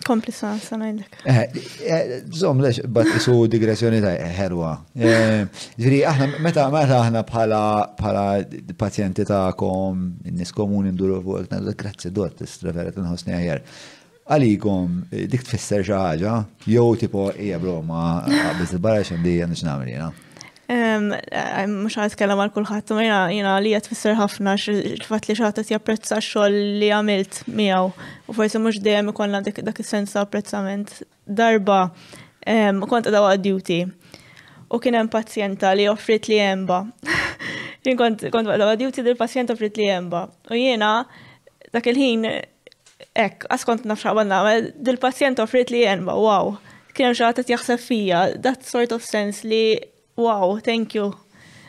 Kompli 0.07 0.33
sa' 0.33 0.55
sanajdek. 0.59 1.17
Eh, 1.25 1.51
eh, 1.87 2.23
zom, 2.31 2.61
lex, 2.63 2.79
bat 2.87 3.07
isu 3.19 3.47
digressjoni 3.51 3.99
ta' 4.03 4.15
herwa. 4.37 4.77
Eh, 4.95 5.43
ġviri, 5.79 6.03
aħna, 6.07 6.29
meta 6.45 6.67
meta 6.71 7.01
aħna 7.03 7.25
bħala 7.27 7.63
bħala 7.99 8.25
pazjenti 8.79 9.27
ta' 9.27 9.49
kom, 9.59 10.13
nis 10.31 10.55
komun 10.55 10.87
induru 10.93 11.19
fuq, 11.25 11.49
għalna 11.49 12.15
dot, 12.15 12.39
t-straveret 12.43 13.01
nħosni 13.01 13.35
għajer. 13.41 13.63
Għalikom, 14.31 15.03
dik 15.35 15.45
tfisser 15.49 15.83
xaħġa, 15.89 16.35
jow 16.71 16.89
tipo, 17.01 17.31
ija 17.35 17.59
broma, 17.59 18.23
għabiz 18.29 18.77
il-barra 18.79 19.05
xemdi 19.11 19.37
għan 19.45 19.55
nix 19.55 19.65
namri, 19.67 19.97
Mux 20.69 21.15
eh, 21.33 21.65
għan 21.65 22.11
t-kellem 22.13 22.43
għal 22.43 22.51
kullħat, 22.53 22.91
ma 22.93 23.05
jina 23.33 23.55
li 23.65 23.71
jgħat 23.73 23.87
fisser 23.89 24.17
ħafna 24.19 24.53
xfat 24.61 25.29
li 25.31 25.37
xaħat 25.39 25.63
japprezza 25.73 26.19
xoll 26.21 26.53
li 26.77 26.91
għamilt 26.93 27.39
miegħu. 27.57 27.89
U 28.29 28.35
forse 28.37 28.61
mux 28.61 28.77
dejjem 28.85 29.09
ikollna 29.15 29.41
dak 29.47 29.63
il-sens 29.81 30.13
apprezzament. 30.21 30.93
Darba, 31.25 31.87
kont 32.45 33.09
għadaw 33.09 33.31
duty 33.41 33.81
u 33.89 34.83
kien 34.85 34.99
hemm 35.01 35.09
pazjenta 35.09 35.73
li 35.73 35.89
offrit 35.89 36.29
li 36.29 36.37
jemba. 36.41 36.83
Jien 37.89 37.95
kont 37.97 38.21
għadaw 38.29 38.73
duty 38.77 39.05
dil-pazjenta 39.09 39.55
offrit 39.57 39.77
li 39.81 39.87
jemba. 39.89 40.25
U 40.53 40.55
jiena 40.61 41.07
dak 41.73 41.87
il-ħin, 41.89 42.25
ek, 43.17 43.47
askont 43.57 43.87
nafxa 43.89 44.13
għanna, 44.17 44.41
dil-pazjenta 44.77 45.45
offrit 45.49 45.71
li 45.73 45.85
jemba, 45.87 46.17
wow. 46.21 46.57
Kien 46.93 47.09
hemm 47.15 47.25
xaħat 47.25 47.49
jaħseb 47.57 47.81
fija, 47.81 48.25
that 48.45 48.67
sort 48.69 48.93
of 48.93 49.01
sense 49.07 49.47
li 49.49 49.79
wow, 50.25 50.59
thank 50.63 50.95
you. 50.99 51.07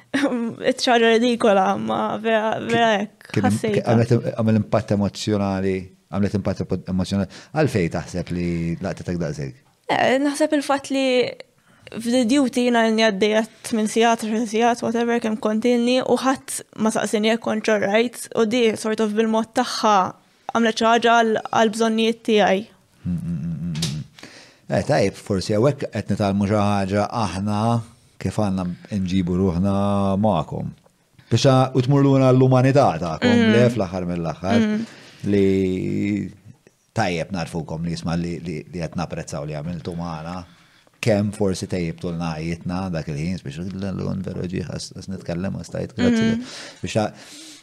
Iċċar 0.18 1.04
ridikola, 1.22 1.68
ma 1.78 2.02
vera, 2.22 2.58
vera 2.66 2.90
ek. 3.06 3.30
Għamil 3.38 4.58
impatt 4.64 4.94
emozjonali, 4.98 5.76
għamlet 6.10 6.38
impatt 6.40 6.90
emozjonali. 6.90 7.30
Għalfej 7.54 7.92
taħseb 7.94 8.34
li 8.34 8.48
laqta 8.82 9.06
ta' 9.06 9.16
daqseg? 9.22 9.54
Eh, 9.94 10.18
naħseb 10.22 10.56
il-fat 10.58 10.90
li 10.96 11.06
f'd-duty 11.90 12.68
jina 12.68 12.84
n 12.90 12.98
għaddejat 13.12 13.72
minn 13.78 13.88
sijat, 13.90 14.26
minn 14.30 14.50
sijat, 14.50 14.82
whatever, 14.86 15.22
kem 15.22 15.38
kontinni, 15.42 16.00
u 16.02 16.18
ħadd 16.22 16.60
ma 16.82 16.92
saqsini 16.94 17.32
jek 17.36 17.46
kontra 17.46 17.78
rajt, 17.82 18.28
u 18.38 18.46
di 18.50 18.64
sort 18.78 19.02
of 19.06 19.14
bil-mod 19.18 19.54
taħħa 19.58 19.96
għamlet 20.54 20.82
ċaġa 20.84 21.16
għal-bżonnijiet 21.22 22.24
tijaj. 22.30 22.64
Mm, 23.06 23.18
mm, 23.18 23.72
mm, 23.72 24.04
eh, 24.70 24.84
tajb, 24.90 25.18
forsi 25.18 25.58
għawek 25.58 25.90
għetni 25.90 26.18
tal-muġaħġa 26.22 27.08
aħna 27.24 27.60
kif 28.20 28.38
għanna 28.44 28.66
nġibu 29.00 29.38
ruħna 29.40 29.74
maqom. 30.20 30.74
Bixa 31.30 31.72
u 31.78 31.82
l-umanità 31.84 32.88
ta'kom, 33.00 33.30
mhm. 33.30 33.52
lef 33.56 33.78
l 33.78 33.82
axar 33.86 34.06
mill-axar, 34.10 34.60
mhm. 34.60 34.80
li 35.30 36.34
tajjeb 36.94 37.30
narfukom 37.32 37.84
li 37.86 37.94
jisma 37.94 38.16
li 38.18 38.34
jatna 38.74 39.06
prezzaw 39.08 39.46
li 39.48 39.56
għamiltu 39.56 39.94
maħna. 39.96 40.38
Kem 41.00 41.30
forsi 41.32 41.66
tajjeb 41.72 42.00
tulna 42.02 42.34
għajitna 42.36 42.80
dak 42.91 43.08
il-ħin, 43.08 43.38
biex 43.44 43.62
l-għun 43.64 44.26
veru 44.26 44.48
ġiħas, 44.52 44.90
nitkellem 45.14 45.54
għastajt, 45.62 45.94
grazzi. 45.96 46.24
Mhm. 46.26 46.41
Biex 46.82 46.98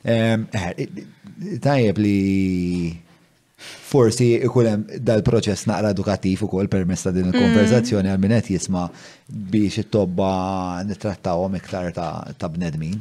eh, 0.08 1.58
tajjeb 1.60 1.98
li 2.00 2.16
forsi 3.56 4.34
ikulem 4.44 4.84
dal-proċess 5.00 5.64
naqra 5.70 5.92
edukattiv 5.94 6.42
u 6.44 6.48
kol 6.50 6.68
permess 6.68 7.06
ta' 7.06 7.12
din 7.14 7.26
mm. 7.26 7.32
il-konverzazzjoni 7.34 8.10
għal 8.10 8.20
minnet 8.20 8.50
jisma 8.52 8.82
biex 9.32 9.78
it-tobba 9.84 10.32
nitrattawhom 10.86 11.56
iktar 11.60 11.88
ta' 11.96 12.50
bnedmin. 12.52 12.98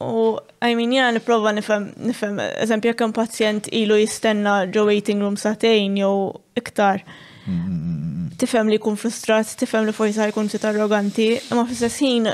U 0.00 0.38
għajmin 0.62 0.94
jgħan 0.96 1.18
niprofa 1.18 1.52
nifem, 1.56 1.90
nifem, 2.08 2.38
eżempju, 2.62 2.94
un 3.04 3.16
pazjent 3.16 3.66
ilu 3.76 3.98
jistenna 4.00 4.60
ġo 4.72 4.86
waiting 4.88 5.20
room 5.20 5.36
satejn 5.36 5.98
jew 6.00 6.14
iktar. 6.56 7.02
Mm, 7.50 7.74
mm, 7.74 8.30
tifem 8.40 8.70
li 8.72 8.78
kun 8.80 8.96
frustrat, 8.96 9.50
tifem 9.60 9.84
li 9.84 9.92
forsi 9.96 10.22
jkun 10.30 10.48
sit 10.52 10.64
arroganti, 10.64 11.32
imma 11.50 11.66
fissess 11.68 11.98
ħin 12.00 12.30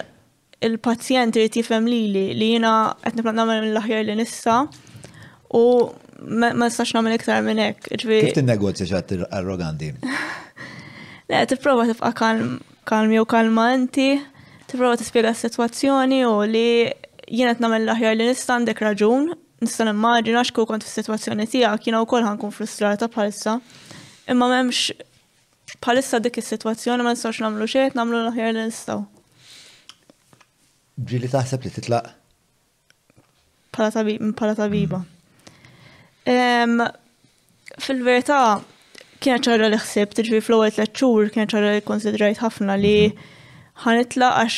il-pazjent 0.67 1.35
li 1.39 1.49
jifhem 1.49 1.89
lili 1.89 2.29
li 2.37 2.53
jiena 2.55 2.75
qed 3.01 3.17
niplan 3.19 3.41
nagħmel 3.41 3.65
mill-aħjar 3.65 4.05
li 4.11 4.15
nissa 4.21 4.65
u 5.57 5.65
ma 6.25 6.69
stax 6.71 6.95
nagħmel 6.97 7.17
iktar 7.19 7.43
minn 7.45 7.61
hekk. 7.61 7.91
Kif 8.01 8.33
tinnegozja 8.37 8.87
xi 8.89 9.19
arroganti? 9.27 9.91
Le, 11.29 11.43
tipprova 11.51 11.87
tibqa' 11.89 12.13
kalmi 12.89 13.19
u 13.21 13.25
kalmanti, 13.29 14.13
tipprova 14.71 14.97
tispjega 14.99 15.33
s-sitwazzjoni 15.35 16.21
u 16.29 16.37
li 16.49 16.69
jiena 17.27 17.55
qed 17.55 17.65
nagħmel 17.65 17.89
l-aħjar 17.89 18.15
li 18.17 18.29
nista' 18.31 18.55
għandek 18.57 18.85
raġun, 18.87 19.33
nista' 19.65 19.89
nimmaġina 19.89 20.45
x'ku 20.47 20.67
kont 20.71 20.87
fis-sitwazzjoni 20.87 21.49
tiegħek 21.51 21.89
jiena 21.91 22.03
wkoll 22.05 22.27
ħankun 22.29 22.55
frustrata 22.55 23.09
bħalissa. 23.11 23.59
Imma 24.31 24.49
m'hemmx 24.53 25.81
bħalissa 25.83 26.21
dik 26.23 26.39
is-sitwazzjoni 26.43 27.03
ma 27.07 27.17
nistax 27.17 27.43
nagħmlu 27.43 27.69
xejn, 27.75 27.97
nagħmlu 27.99 28.23
l-aħjar 28.23 28.55
li 28.55 28.67
nistgħu. 28.71 29.03
Ġili 31.11 31.29
taħseb 31.35 31.67
li 31.67 31.75
titlaq? 31.75 32.09
Pala 33.77 33.91
tabiba. 34.57 35.03
Fil-verità, 37.77 38.61
kienet 39.23 39.47
ċarra 39.47 39.69
li 39.71 39.79
ħsibt, 39.79 40.19
ġvi 40.27 40.41
fl-ewwel 40.43 40.73
tliet 40.75 41.31
kienet 41.35 41.53
ċarra 41.55 41.75
li 41.77 41.83
konsidrajt 41.87 42.41
ħafna 42.43 42.75
li 42.81 42.95
mhm. 43.09 43.53
ħanitla 43.85 44.29
għax 44.41 44.57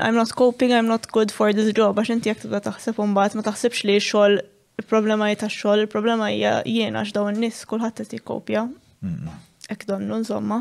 I'm 0.00 0.16
not 0.16 0.30
coping, 0.38 0.70
I'm 0.72 0.88
not 0.88 1.06
good 1.12 1.30
for 1.34 1.52
this 1.56 1.72
job, 1.76 1.96
għax 2.00 2.10
inti 2.14 2.28
jek 2.32 2.38
tibda 2.46 2.60
taħseb 2.70 2.96
bat, 3.16 3.32
ma 3.36 3.42
taħsibx 3.44 3.78
li 3.90 3.96
xogħol 4.00 4.32
il-problema 4.80 5.22
hija 5.28 5.38
tax-xogħol, 5.44 5.78
il-problema 5.84 6.24
hija 6.32 6.52
jien 6.64 6.92
għax 6.96 7.10
dawn 7.18 7.30
n-nies 7.36 7.58
kulħadd 7.68 7.96
qed 8.06 8.12
kopja. 8.24 8.60
Mhm. 9.04 9.26
Hekk 9.74 9.82
donnu 9.92 10.12
insomma. 10.22 10.58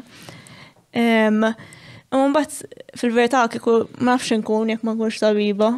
bat 2.11 2.51
fil-verità 2.99 3.45
kiku 3.47 3.79
ma 4.01 4.11
nafxin 4.17 4.41
kun 4.43 4.69
jekk 4.75 4.83
ma 4.85 4.95
kunx 4.99 5.19
tabiba, 5.23 5.71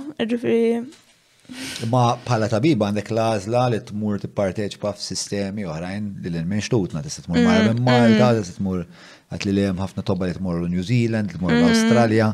Ma 1.91 2.15
bħala 2.23 2.47
tabiba 2.51 2.87
għandek 2.89 3.11
lażla 3.15 3.65
li 3.73 3.79
tmur 3.89 4.19
tipparteċipa 4.23 4.93
f'sistemi 4.95 5.65
oħrajn 5.67 6.07
li 6.23 6.31
l-minx 6.31 6.69
tutna, 6.71 7.01
tista' 7.03 7.25
tmur 7.25 7.39
mm, 7.41 7.47
mara 7.47 7.65
minn 7.65 7.81
mm. 7.81 7.87
Malta, 7.89 8.29
tista' 8.39 8.57
tmur 8.59 8.85
għat 9.31 9.47
li 9.49 9.65
hemm 9.67 9.81
ħafna 9.83 10.05
tobba 10.07 10.29
li 10.29 10.35
tmur 10.37 10.61
New 10.71 10.83
Zealand, 10.87 11.33
tmur 11.35 11.51
mm. 11.51 11.63
l-Awstralja. 11.63 12.29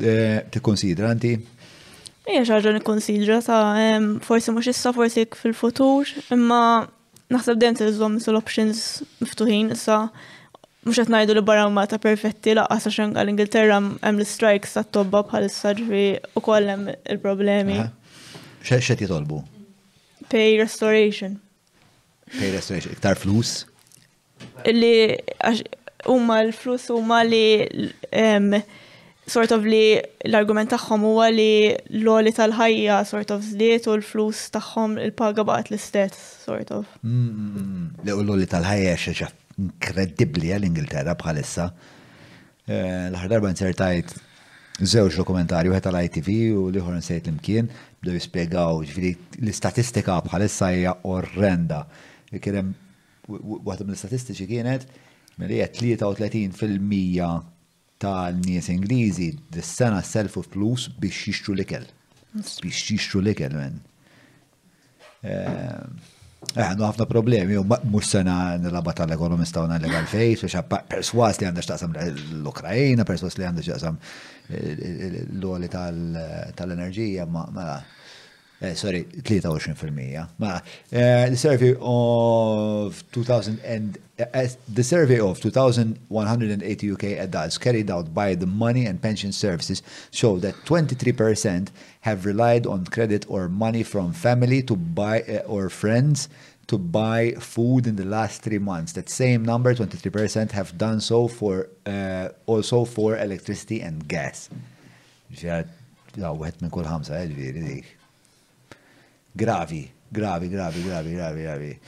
Eh, 0.00 0.36
tikkonsidra 0.54 1.10
anti? 1.12 1.34
Ija 2.32 2.44
xaġa 2.48 2.74
nikkonsidra 2.78 3.40
sa 3.44 3.60
forsi 4.24 4.54
mhux 4.54 4.70
issa 4.72 4.92
forsi 4.96 5.26
fil-futur, 5.36 6.12
imma 6.32 6.62
naħseb 7.32 7.58
dejjem 7.60 7.92
żomm 7.98 8.18
sul 8.22 8.38
options 8.38 8.82
miftuħin 9.24 9.74
issa 9.76 10.06
mux 10.86 10.98
għet 10.98 11.12
najdu 11.14 11.34
li 11.36 11.42
barra 11.46 11.68
ma 11.70 11.84
ta' 11.86 11.98
perfetti 12.02 12.56
laqqas 12.58 12.86
sa' 12.88 12.94
xanqa 12.96 13.22
l-Ingilterra 13.22 13.76
hemm 13.78 14.20
l-strikes 14.20 14.72
ta' 14.78 14.86
tobba 14.96 15.20
bħal 15.28 15.50
ġifi 15.52 16.04
u 16.38 16.42
kollem 16.46 16.88
il-problemi 16.94 17.80
xed 18.64 18.98
jitolbu? 19.00 19.42
Pay 20.30 20.58
restoration. 20.58 21.40
Pay 22.38 22.50
restoration, 22.56 22.90
iktar 22.94 23.16
flus? 23.18 23.64
Li, 24.66 25.18
umma 26.10 26.40
l-flus 26.48 26.88
umma 26.90 27.22
li 27.26 28.62
sort 29.30 29.52
of 29.54 29.62
li 29.66 30.00
l-argument 30.28 30.70
tagħhom 30.74 31.04
huwa 31.06 31.28
li 31.30 31.46
l 31.72 32.02
għoli 32.06 32.32
tal-ħajja 32.38 32.96
sort 33.08 33.30
of 33.34 33.44
żdiet 33.46 33.86
u 33.90 33.94
l-flus 34.00 34.48
tagħhom 34.54 34.96
il-paga 35.04 35.44
baqgħet 35.46 35.70
l 35.70 35.78
istet 35.78 36.16
sort 36.18 36.72
of. 36.74 36.86
Mm-hmm. 37.02 38.02
l 38.06 38.18
għoli 38.32 38.50
tal-ħajja 38.50 38.96
xi 38.98 39.30
inkredibbli 39.62 40.48
għall-Ingilterra 40.56 41.12
bħalissa. 41.20 41.66
Eh, 42.66 43.10
L-ħar 43.10 43.28
darba 43.30 43.50
nsertajt 43.52 44.14
Zewġ 44.82 45.14
dokumentari, 45.16 45.70
wieħed 45.70 45.84
tal-ITV 45.86 46.28
u 46.58 46.62
liħor 46.74 46.96
nsejt 46.98 47.28
l-imkien, 47.30 47.68
bdew 48.02 48.16
jispjegaw 48.18 48.80
ġifieri 48.82 49.12
l-istatistika 49.38 50.16
bħalissa 50.26 50.72
hija 50.74 50.94
orrenda. 51.06 51.84
Kerem, 52.42 52.72
waħda 53.30 53.86
mill-istatistiċi 53.86 54.48
kienet 54.50 54.86
milli 55.38 55.60
qed 55.62 56.02
33% 56.02 57.52
tal-nies 58.02 58.70
Ingliżi 58.74 59.30
dis-sena 59.54 60.02
selfu 60.02 60.42
flus 60.50 60.88
biex 60.98 61.28
jixtru 61.28 61.54
l-ikel. 61.54 61.86
Biex 62.34 62.82
jixtru 62.90 63.22
l-ikel 63.22 63.54
men. 63.62 63.78
Ehm, 65.22 66.00
Eh, 66.52 66.60
għandu 66.64 66.84
ħafna 66.84 67.06
problemi, 67.08 67.54
u 67.56 67.62
mux 67.64 68.08
sena 68.16 68.56
nil-laba 68.60 68.92
tal-ekonomista 68.98 69.62
u 69.62 69.68
legal 69.70 70.04
fejt, 70.10 70.42
u 70.42 70.60
perswas 70.90 71.38
li 71.40 71.46
għandax 71.48 71.70
taqsam 71.70 71.94
l-Ukrajina, 71.94 73.06
perswas 73.08 73.38
li 73.38 73.46
għandax 73.46 73.70
taqsam 73.76 73.96
l-għoli 74.58 75.72
tal-enerġija, 75.72 77.28
ma 77.30 77.46
mela. 77.56 77.80
Sorry, 78.78 79.00
23%. 79.24 80.20
Ma, 80.38 80.60
eh, 80.92 81.30
the 81.30 81.36
survey 81.36 81.74
of 81.80 83.02
2000 83.10 83.98
the 84.68 84.84
survey 84.84 85.18
of 85.18 85.40
2180 85.40 86.86
UK 86.92 87.18
adults 87.18 87.58
carried 87.58 87.90
out 87.90 88.14
by 88.14 88.36
the 88.36 88.46
Money 88.46 88.86
and 88.86 89.02
Pension 89.02 89.32
Services 89.32 89.82
showed 90.12 90.42
that 90.42 90.54
23% 90.64 91.72
have 92.02 92.26
relied 92.26 92.66
on 92.66 92.84
credit 92.84 93.24
or 93.28 93.48
money 93.48 93.82
from 93.82 94.12
family 94.12 94.62
to 94.62 94.76
buy 94.76 95.22
uh, 95.22 95.38
or 95.46 95.70
friends 95.70 96.28
to 96.66 96.78
buy 96.78 97.30
food 97.38 97.86
in 97.86 97.96
the 97.96 98.04
last 98.04 98.42
three 98.42 98.58
months. 98.58 98.92
That 98.92 99.08
same 99.08 99.44
number, 99.44 99.72
23%, 99.74 100.50
have 100.50 100.76
done 100.78 101.00
so 101.00 101.26
for 101.28 101.68
uh, 101.86 102.28
also 102.46 102.84
for 102.84 103.16
electricity 103.18 103.80
and 103.80 104.06
gas. 104.06 104.48
Eh, 105.42 105.62
gravi, 106.14 106.54
gravi, 110.12 110.48
gravi, 110.48 110.82
gravi, 110.82 111.12
gravi, 111.14 111.42
gravi. 111.42 111.78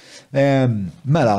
Mela, 1.04 1.38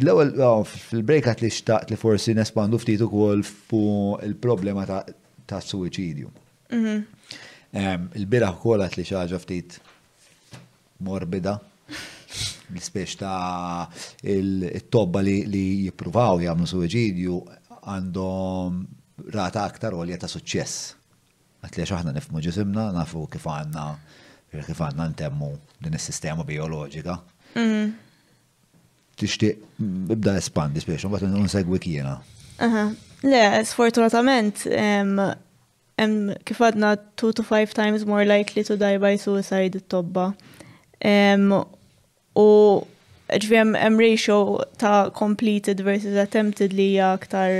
l-ewel 0.00 0.40
oh, 0.40 0.62
fil-break 0.64 1.26
għat 1.28 1.42
li 1.44 1.50
xtaqt 1.52 1.92
li 1.92 1.96
forsi 2.00 2.32
nespandu 2.34 2.80
ftit 2.80 3.04
ukoll 3.04 3.42
fu 3.44 3.82
il-problema 4.24 4.86
ta' 4.88 5.60
suicidju. 5.60 6.30
Mhm. 6.72 7.13
Il-biraħ 7.74 8.58
kolat 8.62 8.94
li 8.96 9.02
xaġa 9.06 9.38
ftit 9.42 9.78
morbida, 11.04 11.56
l-spiex 12.70 13.16
ta' 13.18 13.88
il-tobba 14.34 15.22
li 15.26 15.40
jipruvaw 15.84 16.38
jgħamlu 16.44 16.68
suicidju 16.70 17.38
għandhom 17.92 18.78
rata 19.34 19.64
aktar 19.66 19.96
għolja 19.98 20.20
ta' 20.22 20.30
suċċess. 20.30 20.92
Għatli 21.66 21.86
xaħna 21.88 22.14
nifmu 22.14 22.42
ġisimna, 22.44 22.90
nafu 22.94 23.26
kif 23.34 23.46
għanna, 23.50 23.86
kif 24.54 24.80
għanna 24.84 25.08
ntemmu 25.16 25.50
din 25.82 25.98
is-sistema 25.98 26.46
biologika. 26.46 27.18
Tixtieq 29.18 29.66
bibda 30.12 30.36
espandi 30.38 30.82
spiex, 30.82 31.08
un 31.10 31.40
n-segwi 31.42 31.82
kiena. 31.82 32.20
Le, 33.24 33.44
sfortunatament, 33.66 34.62
um, 36.02 36.32
kif 36.46 36.58
għadna 36.62 36.94
2 37.20 37.36
to 37.38 37.44
5 37.46 37.76
times 37.76 38.04
more 38.08 38.24
likely 38.26 38.64
to 38.66 38.76
die 38.80 38.98
by 38.98 39.14
suicide 39.20 39.78
it-tobba. 39.78 40.32
Um, 41.04 41.52
u 42.38 42.46
ġvi 43.30 43.56
hemm 43.56 43.98
ratio 44.00 44.62
ta' 44.80 45.10
completed 45.14 45.80
versus 45.86 46.18
attempted 46.20 46.74
li 46.76 46.92
hija 46.94 47.12
aktar 47.16 47.52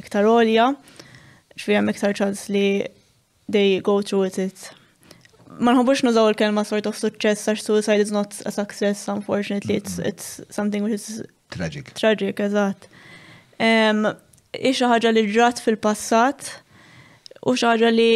iktar 0.00 0.26
olja, 0.28 0.70
ġvi 1.56 1.76
hemm 1.80 1.92
iktar 1.92 2.16
ċans 2.18 2.48
li 2.52 2.68
they 3.50 3.80
go 3.80 4.00
through 4.02 4.26
with 4.26 4.40
it. 4.42 4.70
Ma 5.56 5.72
nħobbux 5.72 6.02
nużaw 6.04 6.28
il-kelma 6.32 6.64
sort 6.68 6.88
of 6.90 6.98
success 6.98 7.46
għax 7.48 7.64
suicide 7.64 8.02
is 8.04 8.12
not 8.12 8.34
a 8.44 8.52
success 8.52 9.06
unfortunately, 9.08 9.76
it's, 9.78 9.98
it's 9.98 10.40
something 10.50 10.82
which 10.84 10.98
is 11.00 11.22
tragic. 11.50 11.92
Tragic, 11.94 12.40
eżatt. 12.40 12.88
Um, 13.56 14.04
Ixa 14.56 14.88
ħaġa 14.88 15.10
li 15.12 15.22
ġrat 15.32 15.60
fil-passat, 15.60 16.50
u 17.46 17.52
xaħġa 17.54 17.90
li 17.94 18.12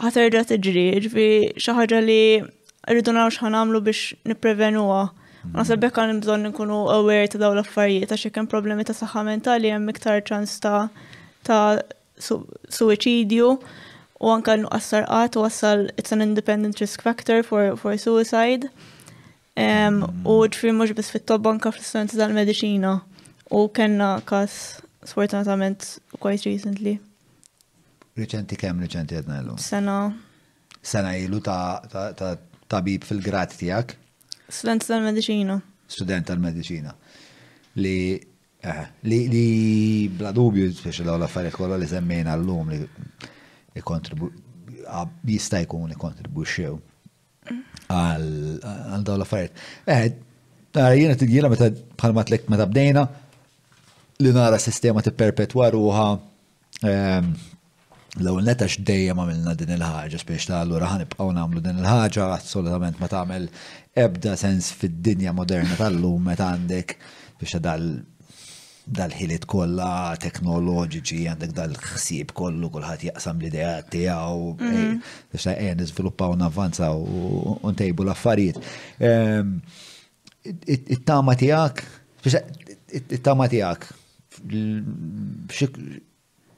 ħaterġa 0.00 0.40
tiġri, 0.50 0.84
ġifi 1.04 1.24
xaħġa 1.60 1.98
li 2.04 2.22
rridu 2.88 3.12
naraw 3.12 3.32
xħan 3.34 3.56
għamlu 3.58 3.80
biex 3.84 4.14
niprevenuwa. 4.30 5.02
Nasa 5.54 5.76
bekk 5.76 6.00
għan 6.06 6.22
bżon 6.24 6.46
nkunu 6.50 6.78
aware 6.94 7.28
ta' 7.28 7.40
daw 7.42 7.52
l-affarijiet, 7.52 8.12
għax 8.16 8.32
hemm 8.38 8.48
problemi 8.50 8.86
ta' 8.88 8.96
saħħa 8.96 9.24
mentali 9.28 9.68
hemm 9.72 9.92
iktar 9.92 10.24
ċans 10.24 10.56
ta' 10.64 10.86
ta' 11.44 11.80
suicidju 12.22 13.50
u 14.24 14.32
anka 14.32 14.56
nuqqas 14.62 14.88
sarqat 14.94 15.36
u 15.36 15.44
wassal 15.44 15.84
it's 16.00 16.16
an 16.16 16.24
independent 16.24 16.80
risk 16.80 17.04
factor 17.04 17.44
for, 17.44 17.76
for 17.76 17.96
suicide. 18.00 18.72
u 20.24 20.34
ġifri 20.50 20.72
mux 20.74 20.96
bis 20.96 21.12
fit-tobba 21.12 21.52
anka 21.52 21.70
fl-studenti 21.76 22.16
tal-medicina 22.18 22.96
u 23.54 23.68
kena 23.68 24.16
kas 24.26 24.80
sfortunatament 25.04 25.98
quite 26.18 26.42
recently. 26.48 26.96
Riċenti 28.14 28.54
kemm 28.58 28.82
riċenti 28.84 29.16
għedna 29.18 29.40
l 29.42 29.54
Sena. 29.58 29.98
Sena 30.84 31.16
ilu 31.18 31.40
ta' 31.42 31.80
tabib 32.70 33.02
fil 33.04 33.20
grat 33.22 33.54
tijak? 33.58 33.96
Student 34.46 34.84
tal-medicina. 34.86 35.56
Student 35.90 36.28
tal-medicina. 36.28 36.92
Li 37.82 38.14
eh, 38.62 38.84
li 39.10 39.18
li 39.32 39.48
bla 40.14 40.30
dubju 40.32 40.68
speċi 40.70 41.02
l 41.08 41.14
affarijiet 41.26 41.56
kollha 41.58 41.78
li 41.80 41.88
semmejna 41.90 42.36
l-lum 42.38 42.70
li 42.70 42.78
jista' 45.26 45.62
jkun 45.64 45.90
ikontribwixxew 45.96 46.76
għal 47.90 49.00
dawn 49.08 49.18
l-affarijiet. 49.24 49.58
Eh, 49.90 50.04
jiena 51.00 51.18
tidjila 51.18 51.50
meta 51.50 51.66
bħalma 51.98 52.24
tlek 52.30 52.46
meta 52.52 52.66
bdejna 52.70 53.04
li 54.22 54.30
nara 54.36 54.58
sistema 54.62 55.02
tipperpetwa 55.02 55.72
ruha 55.74 56.06
ehm, 56.84 57.32
L-ewwel 58.14 58.46
xdejja 58.54 58.82
dejjem 58.86 59.18
għamilna 59.22 59.54
din 59.58 59.72
il-ħaġa 59.74 60.20
spiex 60.22 60.46
ta' 60.46 60.60
allura 60.62 60.86
ħanibqgħu 60.92 61.32
nagħmlu 61.34 61.58
din 61.64 61.80
il-ħaġa 61.80 62.26
assolutament 62.36 63.00
ma 63.02 63.08
tagħmel 63.10 63.48
ebda 63.98 64.36
sens 64.38 64.68
fid-dinja 64.78 65.32
moderna 65.34 65.74
tal-lum 65.78 66.22
meta 66.28 66.50
għandek 66.54 66.94
biex 67.40 67.58
dal 67.64 67.86
dal-ħiliet 68.84 69.46
kollha 69.50 69.90
teknoloġiċi 70.22 71.18
għandek 71.32 71.52
dal-ħsieb 71.58 72.28
kollu 72.38 72.66
kulħadd 72.74 73.06
jaqsam 73.10 73.38
l-idea 73.42 73.72
tiegħu 73.96 74.42
biex 74.62 75.44
ta' 75.48 75.56
qiegħed 75.58 75.78
niżviluppaw 75.82 76.30
navvanza 76.44 76.86
u 76.94 77.06
ntejbu 77.74 78.02
l-affarijiet. 78.06 78.58
It-tama 80.78 81.32
tiegħek 81.42 81.76
it-tama 83.02 83.44
tiegħek 83.50 83.80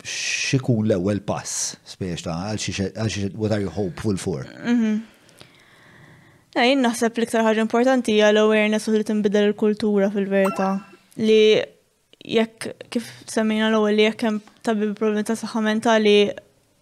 xikun 0.07 0.87
l-ewel 0.87 1.19
pass, 1.27 1.73
spiex 1.89 2.23
ta' 2.27 2.39
għal 2.53 3.33
what 3.35 3.51
are 3.53 3.63
you 3.65 3.71
hopeful 3.75 4.17
for? 4.21 4.45
Mhm. 4.63 5.03
Jien 6.57 6.81
naħseb 6.81 7.13
l-iktar 7.19 7.43
ħaġa 7.45 7.61
importanti 7.67 8.09
hija 8.17 8.29
l-awareness 8.33 8.85
u 8.89 8.91
li 8.97 9.05
tinbidel 9.05 9.49
il-kultura 9.51 10.07
fil-verità. 10.15 10.69
Li 11.19 11.43
jekk 12.37 12.57
kif 12.95 13.07
semmina 13.29 13.69
l-ewwel 13.69 13.95
li 13.99 14.05
jekk 14.07 14.21
hemm 14.31 14.39
tabib 14.67 14.91
problemi 14.99 15.25
ta' 15.29 15.37
saħħa 15.41 15.61
mentali 15.67 16.15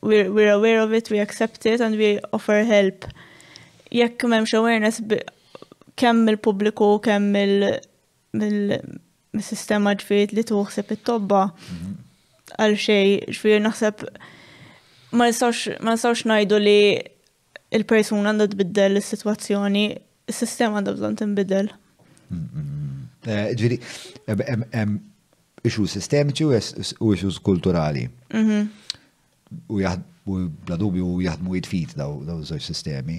we're, 0.04 0.28
we're 0.30 0.52
aware 0.54 0.80
of 0.84 0.90
it, 0.94 1.10
we 1.10 1.18
accept 1.22 1.62
it 1.66 1.80
and 1.82 1.94
we 1.98 2.12
offer 2.36 2.62
help. 2.68 3.04
Jekk 3.94 4.24
m'hemmx 4.30 4.54
awareness 4.60 5.00
kemm 5.98 6.22
il-pubbliku, 6.34 6.88
kemm 7.02 7.36
il-sistema 7.42 9.94
ġfiet 9.98 10.30
li 10.38 10.44
tuħseb 10.52 10.86
it-tobba. 10.98 11.48
Mhm 11.54 11.90
għal 12.52 12.76
xej, 12.76 13.12
xfir 13.34 13.62
naħseb 13.64 14.02
ma 15.16 15.28
nistawx 15.28 16.24
najdu 16.28 16.58
li 16.60 16.76
il-persuna 17.74 18.30
għandha 18.32 18.50
tbiddel 18.54 19.00
is-sitwazzjoni, 19.00 19.84
il 20.30 20.34
sistema 20.36 20.78
għandha 20.78 20.94
bżonn 20.98 21.16
tinbidel. 21.18 21.70
Mm-hmm. 22.34 23.06
Eh, 23.24 23.48
Ġviri, 23.56 23.78
ixu 25.66 25.86
sistemiċi 25.88 26.46
u 27.00 27.14
ixu 27.14 27.32
kulturali. 27.46 28.06
Mhm. 28.34 28.60
U 30.24 30.36
bla 30.66 30.78
dubju 30.80 31.18
jaħdmu 31.20 31.52
jitfit 31.58 31.92
daw 32.00 32.14
zoċ 32.24 32.64
sistemi. 32.70 33.18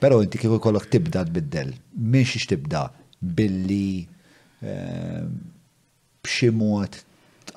Però 0.00 0.18
inti 0.22 0.38
kif 0.38 0.52
kollok 0.62 0.86
tibda 0.92 1.24
tbiddel. 1.26 1.72
Minn 1.98 2.26
xiex 2.26 2.48
tibda 2.54 2.86
billi 3.20 4.04
eh, 4.64 5.24
b'xi 6.24 6.50
mod 6.54 6.98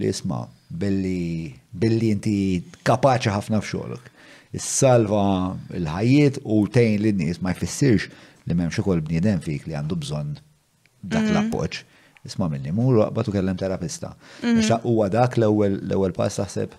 li 0.00 0.10
isma 0.12 0.42
billi 0.76 1.54
billi 1.80 2.10
inti 2.12 2.36
kapaċi 2.84 3.32
ħafna 3.32 3.60
fxolok. 3.62 4.12
Is-salva 4.56 5.54
l-ħajiet 5.76 6.40
u 6.44 6.62
tejn 6.72 7.00
lin 7.04 7.18
nies 7.20 7.40
ma 7.44 7.52
jfissirx 7.54 8.08
li 8.46 8.54
m'hemmx 8.54 8.78
ukoll 8.82 9.02
bniedem 9.04 9.40
fik 9.44 9.66
li 9.68 9.74
għandu 9.78 9.98
bżonn 10.02 10.36
dak 11.02 11.22
mhm. 11.24 11.32
l-appoġġ. 11.34 11.80
Isma' 12.26 12.48
minni 12.50 12.72
mur 12.74 12.96
waqbad 13.04 13.28
u 13.30 13.32
kellem 13.36 13.58
terapista. 13.60 14.14
Biex 14.42 14.68
mhm. 14.72 14.80
huwa 14.88 15.08
dak 15.12 15.36
l-ewwel 15.40 15.80
l-ewwel 15.84 16.16
pass 16.16 16.40
taħseb 16.42 16.72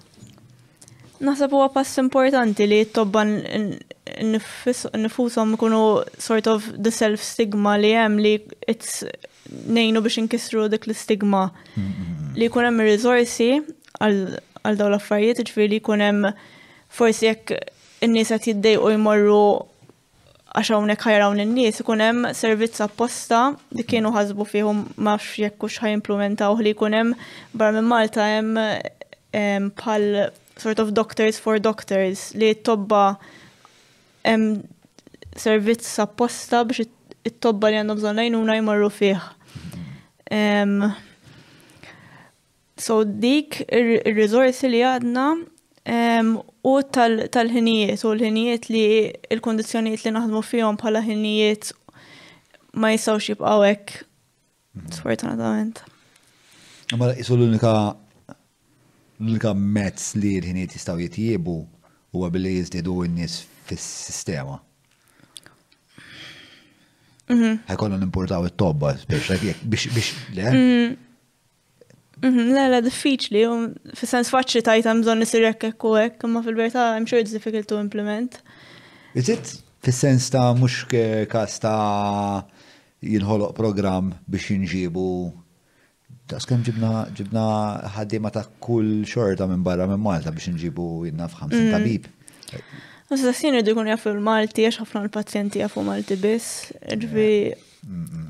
Nasab 1.20 1.52
huwa 1.52 1.70
pass 1.74 1.98
importanti 1.98 2.66
li 2.70 2.84
t-tobban 2.86 3.30
nifushom 5.02 5.54
ikunu 5.56 6.04
sort 6.20 6.48
of 6.48 6.68
the 6.78 6.92
self 6.92 7.22
stigma 7.24 7.78
li 7.78 7.90
hemm 7.98 8.20
li 8.22 8.34
it's 8.74 9.04
nejnu 9.66 10.04
biex 10.06 10.20
inkisru 10.22 10.68
dik 10.70 10.86
l-stigma 10.92 11.48
li 12.38 12.52
jkun 12.52 12.68
hemm 12.70 12.84
ir 12.86 13.68
għal 14.68 14.78
dawn 14.78 14.92
l-affarijiet, 14.94 15.40
ġifieri 15.48 15.80
jkun 15.80 16.04
hemm 16.06 16.26
forsi 16.94 17.30
jekk 17.32 17.54
in-nies 18.06 18.30
qed 18.36 18.50
jiddejqu 18.52 18.90
jmorru 18.94 19.42
għax 20.58 20.72
hawnhekk 20.76 21.06
ħajraw 21.08 21.38
lin-nies 21.40 21.80
ikun 21.82 22.04
hemm 22.04 22.28
servizz 22.38 22.84
apposta 22.86 23.42
li 23.78 23.86
kienu 23.90 24.12
ħasbu 24.14 24.46
fihom 24.54 24.84
m'afx 25.08 25.40
jekk 25.48 25.64
hux 25.66 25.80
ħajimplementaw 25.82 26.60
li 26.62 26.76
jkun 26.76 26.98
hemm 27.00 27.14
barra 27.58 27.78
minn 27.82 27.90
Malta 27.90 28.28
hemm 28.36 28.62
bħal 29.72 30.10
sort 30.60 30.80
of 30.80 30.88
doctors 31.02 31.36
for 31.44 31.56
doctors 31.70 32.18
li 32.40 32.50
tobba 32.68 33.04
hemm 34.30 34.46
servizz 35.44 35.88
apposta 36.06 36.64
biex 36.70 36.88
it-tobba 37.30 37.68
li 37.70 37.76
għandhom 37.80 37.98
bżonn 38.00 38.20
lajnuna 38.22 38.54
jmorru 38.56 38.88
fih. 38.94 39.24
Um, 40.38 40.78
so 42.86 43.02
dik 43.04 43.58
ir-riżorsi 43.68 44.70
li 44.72 44.80
għadna 44.88 45.26
um, 45.42 46.30
u 46.72 46.76
tal-ħinijiet 46.90 48.06
u 48.08 48.14
l-ħinijiet 48.16 48.70
li 48.72 48.82
il 49.36 49.44
kondizjoniet 49.44 50.06
li 50.08 50.16
naħdmu 50.16 50.44
fihom 50.48 50.80
bħala 50.80 51.04
ħinijiet 51.04 51.74
ma 52.80 52.94
jistgħux 52.96 53.30
jibqgħu 53.34 53.68
hekk 53.74 53.94
mhm. 54.00 54.90
sfortunatament. 54.96 55.84
Ma 56.96 57.12
l-unika 57.12 57.76
l 59.20 59.38
ka 59.42 59.54
mezz 59.54 60.14
li 60.16 60.38
l 60.42 60.46
jistaw 60.62 61.00
jitjibu 61.02 61.56
u 62.14 62.24
għabili 62.26 62.52
jizdidu 62.58 63.02
n-nis 63.10 63.40
fis-sistema. 63.68 64.60
Għakollu 67.28 67.98
mhm. 67.98 68.02
n-importaw 68.02 68.46
il 68.48 68.54
tobba 68.56 68.94
biex 69.10 69.60
biex, 69.68 69.90
biex, 69.98 70.12
le? 70.38 70.50
Mhm. 70.52 70.96
Mhm. 72.22 72.52
Le, 72.54 72.64
le, 72.72 72.80
li, 72.86 72.94
fil-sens 73.98 74.32
faċċi 74.34 74.64
tajt 74.70 74.88
għam 74.90 75.04
bżon 75.06 75.22
nisir 75.22 75.44
jekk 75.50 75.84
u 75.86 75.96
hekk, 76.00 76.28
ma 76.32 76.42
fil-verta 76.46 76.94
I'm 76.96 77.06
sure 77.10 77.20
it's 77.22 77.34
difficult 77.34 77.68
to 77.70 77.82
implement. 77.82 78.40
Is 79.14 79.30
it? 79.34 79.58
Fil-sens 79.84 80.30
ta' 80.34 80.54
mux 80.58 80.84
kasta 81.32 81.74
jinħoloq 83.06 83.54
program 83.58 84.14
biex 84.30 84.54
jinġibu 84.56 85.10
Ta' 86.28 86.42
skem 86.44 86.60
ġibna 86.68 86.90
ġibna 87.18 87.42
ħaddiema 87.96 88.30
ta' 88.36 88.42
kull 88.66 88.98
xorta 89.08 89.46
minn 89.48 89.62
barra 89.64 89.86
minn 89.88 90.02
Malta 90.04 90.34
biex 90.36 90.52
nġibu 90.58 90.88
jinnaf 91.08 91.38
50 91.40 91.70
mm. 91.70 91.70
tabib. 91.72 92.66
Għazda 93.08 93.32
sin 93.40 93.56
rridu 93.56 93.76
kun 93.78 93.88
jafu 93.88 94.12
l-Malti, 94.12 94.66
għax 94.68 94.82
ħafna 94.84 95.06
l 95.06 95.12
pazjenti 95.14 95.62
jafu 95.62 95.86
Malti 95.88 96.18
biss, 96.20 96.74
ġvi 97.06 97.28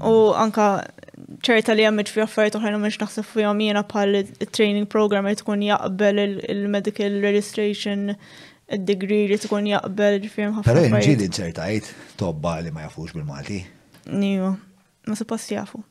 u 0.05 0.13
anka 0.37 0.67
ċerta 1.47 1.73
li 1.73 1.87
għamġ 1.89 2.11
fi 2.13 2.21
affarijiet 2.27 2.59
uħrajn 2.61 2.77
għamġ 2.77 2.99
naħseb 3.01 3.27
fi 3.31 3.47
għamjena 3.49 3.83
pal 3.95 4.19
training 4.53 4.85
program 4.93 5.25
li 5.31 5.39
tkun 5.41 5.65
jaqbel 5.65 6.21
il-medical 6.27 7.17
registration 7.25 8.11
degree 8.93 9.25
li 9.33 9.41
tkun 9.41 9.71
jaqbel 9.73 10.21
ġifjem 10.27 10.53
ħafna. 10.59 10.85
Pero 10.85 11.01
ċerta 11.09 11.33
ċertajt 11.41 11.91
tobba 12.21 12.59
li 12.61 12.75
ma 12.77 12.85
jafux 12.85 13.17
bil-Malti. 13.17 13.63
Niju, 14.13 14.35
iva, 14.43 14.53
ma 15.09 15.17
suppost 15.17 15.49
jafu. 15.57 15.81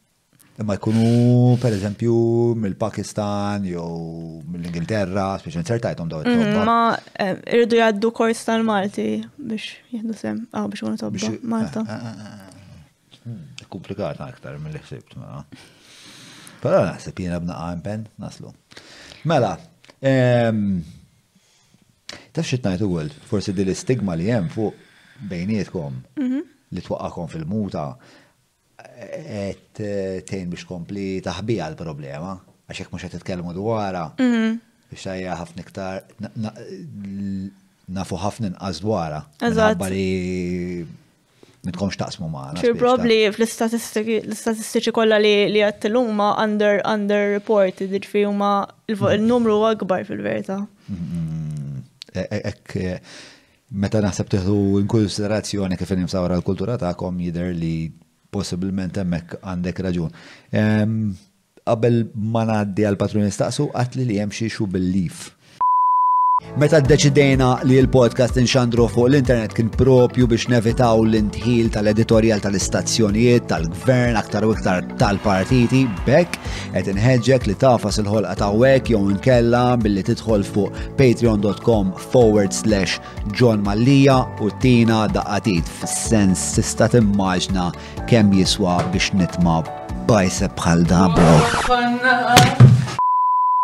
Imma 0.59 0.74
jkunu 0.78 1.57
per 1.61 1.73
eżempju 1.77 2.12
mill-Pakistan 2.57 3.65
jew 3.69 4.45
mill-Ingilterra, 4.49 5.27
speċi 5.43 5.61
nsertajtom 5.61 6.09
daw 6.09 6.23
mm, 6.24 6.57
Ma 6.65 6.77
eh, 7.20 7.37
irridu 7.53 7.77
jgħaddu 7.77 8.11
kors 8.16 8.41
tal-Malti 8.49 9.05
biex 9.37 9.66
jieħdu 9.93 10.16
sem, 10.16 10.41
ah 10.57 10.65
biex 10.73 10.85
kunu 10.87 10.97
tobba 11.03 11.31
Malta. 11.45 11.83
Ah, 11.85 12.09
ah, 12.09 12.49
ah, 12.49 12.81
hmm, 13.27 13.66
komplikat 13.69 14.23
aktar 14.24 14.57
mill 14.65 14.81
ħsibt 14.81 15.19
ma. 15.20 15.43
Però 16.65 16.81
naħseb 16.89 17.20
jiena 17.20 17.43
b'naqqa 17.45 17.77
impen 17.77 18.07
naslu. 18.24 18.55
Mela, 19.28 19.53
taf 22.33 22.47
xit 22.49 22.65
najtu 22.65 22.89
għol, 23.03 23.12
forsi 23.28 23.53
dil-istigma 23.57 24.16
li 24.16 24.31
jem 24.33 24.49
fuq 24.49 24.89
bejnietkom 25.28 26.01
mhm. 26.16 26.43
li 26.73 26.85
twaqqakom 26.89 27.28
fil-muta 27.37 27.91
et 28.97 29.77
tejn 30.28 30.51
biex 30.52 30.64
kompli 30.68 31.18
taħbija 31.23 31.68
l-problema, 31.73 32.35
għax 32.68 32.81
jek 32.82 32.93
mux 32.94 33.05
għet 33.05 33.14
t 33.16 33.20
titkellmu 33.20 33.55
dwara, 33.56 34.06
mhm. 34.18 34.55
biex 34.90 35.06
għajja 35.10 35.36
ħafna 35.40 35.64
iktar, 35.64 36.06
nafu 37.93 38.20
ħafna 38.24 38.55
nqas 38.55 38.82
dwara. 38.85 39.24
Eżatt. 39.43 41.02
Mitkomx 41.66 41.98
taqsmu 41.98 42.28
maħna. 42.31 42.60
ċir 42.62 42.77
probli 42.78 43.16
fl-istatistiċi 43.27 44.93
kolla 44.94 45.16
li 45.18 45.60
għattilum 45.66 46.12
ma 46.14 46.28
under, 46.44 46.78
under 46.86 47.24
reported, 47.35 47.89
ġifi 47.90 47.97
jiġifieri 47.98 48.28
huma 48.31 48.52
mhm. 48.94 49.09
il-numru 49.18 49.60
għakbar 49.73 50.06
fil-verta. 50.09 50.60
Mhm. 50.86 51.43
E, 52.16 52.23
e, 52.23 52.36
ek, 52.52 52.77
e, 52.81 52.94
meta 53.77 54.01
naħseb 54.01 54.31
tiħdu 54.32 54.56
in 54.81 54.86
konsiderazzjoni 54.89 55.77
kif 55.77 55.90
nimsawra 55.98 56.39
l-kultura 56.39 56.78
ta' 56.81 56.94
kom 56.97 57.18
jider 57.20 57.51
li 57.52 57.74
possibilment 58.38 58.96
hemmhekk 59.00 59.38
għandek 59.42 59.82
raġun. 59.86 60.14
Qabel 61.66 61.96
ma 62.34 62.44
ngħaddi 62.48 62.86
għal 62.88 63.00
patrun 63.00 63.24
nistaqsu, 63.28 63.70
għatli 63.80 64.10
li 64.12 64.20
hemm 64.20 64.36
xu 64.36 64.68
bil-lif. 64.76 65.24
Meta 66.60 66.76
d-deċidejna 66.84 67.46
li 67.64 67.78
l-podcast 67.80 68.36
nxandru 68.42 68.84
fuq 68.92 69.06
l-internet 69.08 69.54
kien 69.56 69.70
propju 69.72 70.26
biex 70.28 70.50
nevitaw 70.52 71.00
l-intħil 71.06 71.70
tal-editorial 71.72 72.42
tal-istazzjonijiet, 72.44 73.46
tal-gvern, 73.48 74.18
aktar 74.20 74.44
u 74.44 74.50
iktar 74.52 74.84
tal-partiti, 75.00 75.86
bekk, 76.04 76.36
et 76.76 76.90
nħedġek 76.92 77.48
li 77.48 77.56
tafas 77.64 77.96
il-ħolqa 78.04 78.50
wek 78.60 78.92
jew 78.92 79.00
nkella 79.14 79.62
billi 79.80 80.04
tidħol 80.10 80.44
fuq 80.50 80.76
patreon.com 81.00 81.94
forward 82.12 82.52
slash 82.52 83.00
John 83.32 83.64
Mallija 83.64 84.18
u 84.44 84.52
tina 84.60 85.06
f 85.08 85.84
f'sens 85.88 86.50
tista' 86.52 86.92
timmaġna 86.98 87.70
kemm 88.12 88.36
jiswa 88.44 88.76
biex 88.92 89.14
nitma' 89.16 89.62
bajse 90.04 90.52
bħal 90.60 90.84
da 90.92 91.06
bro. 91.16 92.74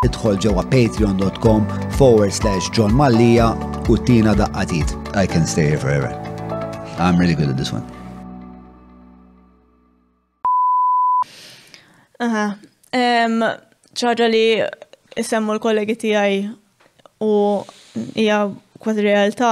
Idħol 0.02 0.38
ġewwa 0.42 0.62
patreon.com 0.72 1.66
forward 1.94 2.32
slash 2.34 2.70
John 2.74 2.90
Mallia 3.00 3.52
u 3.86 3.94
tina 4.02 4.32
daqqatit. 4.34 4.96
I 5.14 5.26
can 5.30 5.46
stay 5.46 5.68
here 5.70 5.78
forever. 5.78 6.10
I'm 6.98 7.18
really 7.20 7.36
good 7.38 7.48
at 7.48 7.56
this 7.56 7.72
one. 7.74 7.84
Aha, 12.22 12.54
ċaġa 13.98 14.26
li 14.30 14.42
jisemmu 15.18 15.56
l-kollegi 15.56 15.96
għaj 16.14 16.34
u 17.26 17.30
hija 18.18 18.40
kważi 18.82 19.04
realtà, 19.06 19.50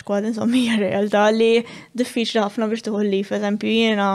xkwad 0.00 0.28
insomma 0.30 0.58
hija 0.58 0.78
realtà 0.82 1.24
li 1.34 1.64
diffiċli 1.98 2.42
ħafna 2.44 2.70
biex 2.70 2.86
tuħolli, 2.88 3.20
f'eżempju 3.26 3.74
jiena 3.74 4.08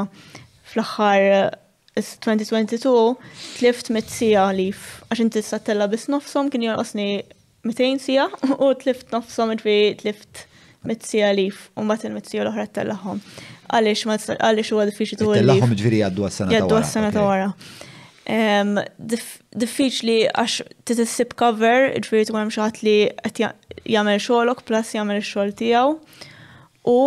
fl-aħħar 0.71 1.59
2022 1.95 3.17
tlift 3.59 3.89
mit 3.93 4.09
sija 4.09 4.47
lif, 4.55 5.03
għax 5.11 5.21
inti 5.21 5.41
s-sattella 5.45 5.85
bis 5.91 6.07
nofsom 6.09 6.49
kien 6.49 6.65
jorqosni 6.65 7.21
200 7.67 7.99
sija 8.01 8.25
u 8.65 8.71
tlift 8.73 9.11
nofsom 9.13 9.51
irfi 9.53 9.93
tlift 10.01 10.45
mit 10.87 11.05
sija 11.05 11.29
lif, 11.31 11.67
u 11.77 11.85
mbagħad 11.85 12.09
il-mit 12.09 12.25
sija 12.27 12.43
l 12.43 12.49
t 12.51 12.73
tellaħom. 12.79 13.19
Għaliex 13.73 14.05
ma 14.09 14.17
għaliex 14.17 14.73
huwa 14.73 14.87
diffiċli 14.89 15.19
tu 15.21 15.29
Tellaħom 15.31 15.73
ġifieri 15.79 16.01
għaddu 16.05 16.25
għas-sena 16.25 16.57
Għaddu 16.59 16.75
għas-sena 16.75 17.11
ta' 17.13 18.89
Diffiċ 19.13 19.29
Diffiċli 19.63 20.17
għax 20.27 20.57
titissib 20.85 21.37
cover, 21.39 21.93
ġifieri 21.95 22.27
tkun 22.27 22.41
hemm 22.41 22.51
xi 22.53 22.87
li 22.89 22.97
qed 23.23 23.47
jagħmel 23.93 24.19
xogħolok 24.25 24.65
plus 24.67 24.91
jagħmel 24.97 25.21
ix-xogħol 25.21 25.55
tiegħu. 25.61 25.95
U 26.91 26.99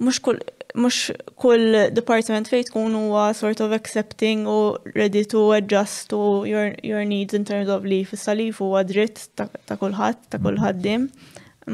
mhux 0.00 0.22
kull 0.24 0.40
mux 0.78 0.98
kull 1.40 1.66
department 1.94 2.46
fejn 2.50 2.66
tkun 2.68 2.94
huwa 2.98 3.30
sort 3.36 3.60
of 3.64 3.72
accepting 3.76 4.44
u 4.48 4.58
ready 4.96 5.24
to 5.34 5.42
adjust 5.56 6.08
to 6.12 6.44
your, 6.48 6.74
your 6.82 7.04
needs 7.04 7.34
in 7.34 7.44
terms 7.44 7.68
of 7.68 7.84
leave. 7.84 8.10
Issa 8.12 8.34
leave 8.34 8.58
huwa 8.58 8.82
dritt 8.86 9.28
ta' 9.36 9.76
kulħadd, 9.80 10.20
ta' 10.30 10.38
kulħadd 10.42 10.82
dim, 10.84 11.08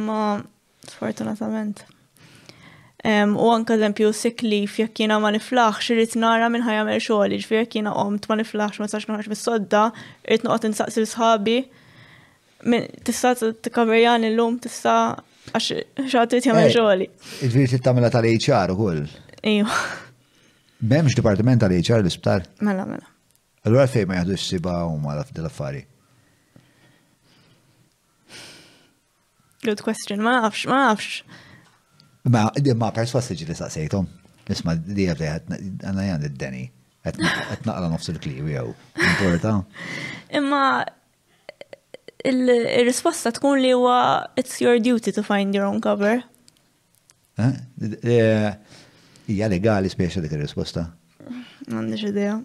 ma 0.06 0.38
sfortunatament. 0.86 1.84
Um, 3.06 3.36
u 3.38 3.50
anka 3.54 3.76
eżempju 3.76 4.08
sick 4.16 4.42
leave 4.42 4.80
jekk 4.80 5.04
jiena 5.04 5.20
ma 5.22 5.30
niflaħx 5.34 5.92
irid 5.94 6.16
nara 6.18 6.48
minn 6.50 6.64
ħajamel 6.66 6.96
xogħol, 7.04 7.36
ġifier 7.36 7.60
jekk 7.62 7.78
jiena 7.78 7.92
qomt 7.94 8.26
ma 8.32 8.38
niflaħx 8.40 8.80
ma 8.82 8.88
sax 8.90 9.06
noħroġ 9.10 9.30
bis-sodda, 9.30 9.84
irid 10.26 10.46
noqgħod 10.48 10.68
insaqsi 10.72 11.04
sħabi 11.12 11.56
tista' 13.06 13.34
tikkaverjan 13.62 14.24
illum 14.26 14.56
tista' 14.64 15.14
Għax 15.54 16.08
xatit 16.10 16.46
jgħamil 16.46 16.64
eh, 16.68 16.72
xogħli. 16.74 17.06
Ġviri 17.46 17.70
tittamela 17.74 18.10
tal-HR 18.12 18.72
u 18.74 18.78
koll. 18.80 19.02
Iju. 19.46 19.66
Memx 20.90 21.16
dipartiment 21.18 21.62
tal-HR 21.62 22.02
l-isptar? 22.02 22.46
Mela, 22.64 22.86
mela. 22.88 23.06
Allora 23.66 23.86
fej 23.90 24.06
ma 24.08 24.18
jgħadu 24.18 24.36
s-siba 24.38 24.78
u 24.90 24.96
ma 25.02 25.14
l-affari? 25.18 25.84
Good 29.66 29.80
question, 29.82 30.20
ma 30.22 30.36
nafx, 30.44 30.66
ma 30.70 30.82
nafx. 30.86 31.22
Ma, 32.30 32.48
ma 32.80 32.92
perswas 32.94 33.30
li 33.34 33.46
saqsejtom. 33.56 34.06
Nisma, 34.46 34.76
di 34.78 35.08
għabdej, 35.10 35.30
għanna 35.86 36.04
jgħand 36.06 36.28
id-deni. 36.30 36.64
Għetnaqla 37.06 37.88
nofs 37.90 38.10
il-kliwi 38.10 38.56
għaw. 38.58 38.70
Importa. 39.14 39.56
Imma 40.38 40.62
il-risposta 42.30 43.30
tkun 43.34 43.60
li 43.62 43.70
huwa 43.74 43.98
it's 44.40 44.60
your 44.62 44.78
duty 44.82 45.12
to 45.12 45.22
find 45.22 45.54
your 45.54 45.66
own 45.66 45.80
cover. 45.82 46.18
Eh? 47.36 47.52
Eh, 48.16 48.48
Ija 49.34 49.48
legali 49.50 49.90
spiexa 49.92 50.22
dik 50.24 50.34
il-risposta? 50.38 50.88
Għandix 51.68 52.04
idea. 52.10 52.36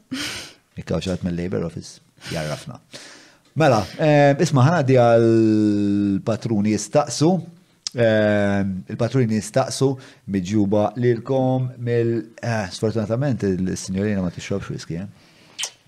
Ikkaw 0.81 1.01
uċat 1.01 1.23
mill-Labor 1.25 1.65
Office, 1.67 2.01
jarrafna. 2.33 2.77
Mela, 3.59 3.81
eh, 4.01 4.35
isma 4.41 4.63
ħana 4.65 4.83
di 4.87 4.95
għal-patruni 5.01 6.71
jistaqsu, 6.75 7.31
il-patruni 8.01 9.35
jistaqsu 9.41 9.89
miġuba 10.31 10.91
lilkom 11.03 11.65
mill-sfortunatament 11.85 13.43
il-signorina 13.49 14.23
ma 14.23 14.31
t-xobx 14.33 14.71
whisky, 14.71 15.01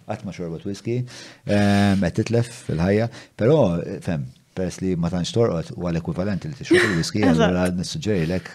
għatma 0.09 0.33
xorbot 0.35 0.65
whisky, 0.67 0.97
għed 1.45 2.03
ehm, 2.03 2.07
titlef 2.19 2.49
fil-ħajja, 2.67 3.09
pero 3.39 3.57
fem, 4.05 4.25
pers 4.57 4.81
li 4.83 4.95
ma 4.99 5.11
tanċ 5.13 5.35
torqot 5.35 5.73
u 5.77 5.89
għal-ekwivalenti 5.89 6.49
li 6.51 6.57
t 6.59 6.67
xorbot 6.71 6.89
il-whisky, 6.95 7.23
għallura 7.23 7.67
nissuġġeri 7.77 8.25
l-ek 8.27 8.49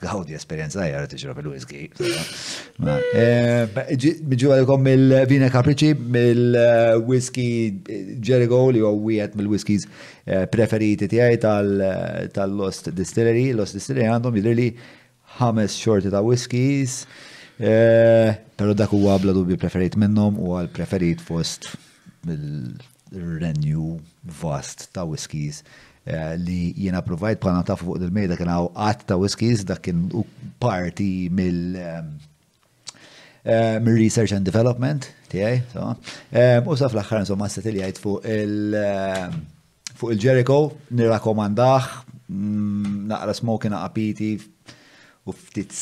għawdi 0.00 0.34
esperienza 0.40 0.82
jgħar 0.86 1.08
t 1.12 1.18
xorbot 1.22 1.50
whisky 1.52 1.86
ehm, 2.82 3.74
Bġu 4.30 4.52
għalikom 4.56 4.84
mill-vina 4.86 5.50
kapriċi, 5.54 5.92
mill-whisky 6.18 7.48
eh, 7.50 8.14
Jericho 8.18 8.64
li 8.72 8.82
għu 8.82 8.94
wieħed 9.06 9.38
mill-whiskies 9.40 9.88
eh, 10.26 10.44
preferiti 10.50 11.08
tiegħi 11.10 11.40
tal-Lost 11.44 12.92
Distillery. 12.96 13.50
Lost 13.58 13.76
Distillery 13.78 14.08
għandhom 14.08 14.38
jidrili 14.40 14.70
ħames 15.40 15.76
xorti 15.78 16.10
ta' 16.10 16.22
whiskies. 16.26 17.04
Eh, 17.60 18.32
pero 18.56 18.72
dak 18.74 18.88
huwa 18.88 19.18
bla 19.20 19.34
dubju 19.36 19.58
preferit 19.60 19.92
minnhom 20.00 20.38
u 20.40 20.54
għal 20.56 20.70
preferit 20.72 21.20
fost 21.20 21.66
il-renju 22.24 23.98
vast 24.40 24.86
ta' 24.96 25.02
whiskies 25.04 25.58
eh, 26.08 26.38
li 26.40 26.70
jiena 26.72 27.02
provajt 27.04 27.36
pa'na 27.44 27.60
ta' 27.68 27.76
fuq 27.76 27.98
il-mejda 28.00 28.38
kien 28.40 28.48
hawn 28.48 28.72
għat 28.72 29.04
ta' 29.10 29.18
whiskies 29.20 29.66
dak 29.68 29.82
kien 29.84 30.06
parti 30.62 31.28
mill 31.28 31.76
eh, 31.76 32.06
mill 33.82 33.98
research 34.00 34.32
and 34.36 34.48
development 34.48 35.10
tiegħi, 35.28 35.58
so. 35.76 35.92
U 36.72 36.76
sa 36.80 36.88
fl-aħħar 36.88 37.26
insomma 37.26 37.50
se 37.52 37.60
tiljajt 37.66 38.00
fuq 38.00 38.24
il- 38.38 39.34
fuq 40.00 40.16
il-Jericho, 40.16 40.62
nirrakkomandah, 40.96 41.92
mm, 42.24 43.04
naqra 43.12 43.36
smoking 43.36 43.74
naqra 43.76 43.92
piti, 43.98 44.32
u 45.28 45.36
ftit 45.36 45.76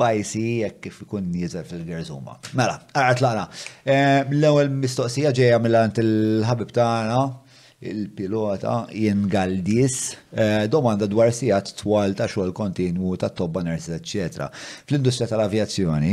spicy 0.00 0.46
jekk 0.64 0.80
kif 0.84 1.02
ikun 1.04 1.26
nieżel 1.34 1.66
fil-gerżuma. 1.68 2.38
Mela, 2.56 2.78
għarat 2.96 3.20
l-għana. 3.20 3.44
Eh, 3.84 4.16
l-ewwel 4.38 4.72
mistoqsija 4.80 5.34
ġejja 5.36 5.60
mill 5.60 5.76
għant 5.82 6.00
il-ħabib 6.02 6.72
tagħna 6.76 7.22
il-pilota 7.80 8.74
Jien 8.92 9.22
Galdis 9.32 9.94
eh, 10.36 10.66
domanda 10.68 11.06
dwar 11.08 11.30
sijat 11.32 11.70
twal 11.78 12.12
ta' 12.12 12.26
xogħol 12.28 12.50
kontinu 12.52 13.14
ta' 13.16 13.30
tobba 13.32 13.62
nerset, 13.64 13.94
etc. 13.96 14.50
Fl-industrija 14.84 15.30
tal-avjazzjoni 15.32 16.10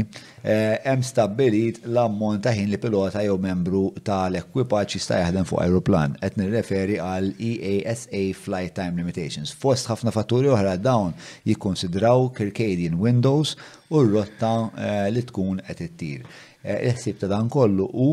eh, 0.48 0.78
hemm 0.88 1.04
stabbilit 1.04 1.82
l-ammont 1.90 2.44
ta' 2.46 2.54
ħin 2.56 2.72
li 2.72 2.80
pilota 2.80 3.24
jew 3.28 3.36
membru 3.44 3.84
tal-ekwipaġġ 4.10 4.96
jista' 4.96 5.20
jaħdem 5.26 5.48
fuq 5.50 5.64
aeroplan 5.66 6.16
qed 6.24 6.40
nirreferi 6.40 7.02
għal 7.04 7.34
EASA 7.36 8.24
Flight 8.46 8.80
Time 8.80 9.04
Limitations. 9.04 9.52
Fost 9.52 9.92
ħafna 9.92 10.16
fatturi 10.16 10.48
oħra 10.56 10.78
dawn 10.80 11.16
jikkonsidraw 11.52 12.30
Kirkadian 12.40 12.96
Windows 13.04 13.58
u 13.90 14.00
r-rotta 14.04 14.54
eh, 14.76 15.12
li 15.14 15.22
tkun 15.28 15.62
qed 15.64 15.82
ittir. 15.86 16.24
Eh, 16.68 16.90
il 17.08 17.18
ta' 17.20 17.30
dan 17.32 17.48
kollu 17.54 17.86
u 17.88 18.08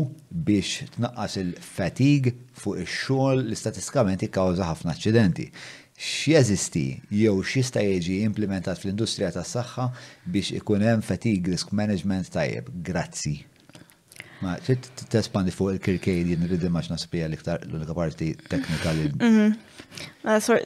biex 0.47 0.87
tnaqqas 0.95 1.39
il-fatig 1.41 2.29
fuq 2.55 2.83
ix-xogħol 2.85 3.43
li 3.49 3.57
statistikament 3.59 4.23
ikkawża 4.29 4.69
ħafna 4.71 4.93
aċċidenti. 4.95 5.49
X'jeżisti 5.95 6.85
jew 7.23 7.35
x'jista' 7.41 7.83
jiġi 7.85 8.21
implementat 8.29 8.79
fl-industrija 8.81 9.33
tas-saħħa 9.37 9.89
biex 10.35 10.55
ikun 10.61 10.83
hemm 10.87 11.03
fatigue 11.07 11.51
risk 11.55 11.71
management 11.75 12.31
tajjeb. 12.35 12.71
Grazzi. 12.87 13.35
Ma 14.43 14.55
t-tespandi 14.63 15.51
fuq 15.55 15.75
il-Kirkadian 15.77 16.43
Rhythm 16.49 16.75
għax 16.75 16.91
nasbija 16.91 17.27
l-iktar 17.29 17.63
l-unika 17.67 17.95
parti 17.95 18.31
teknika 18.47 18.91
li. 18.95 19.11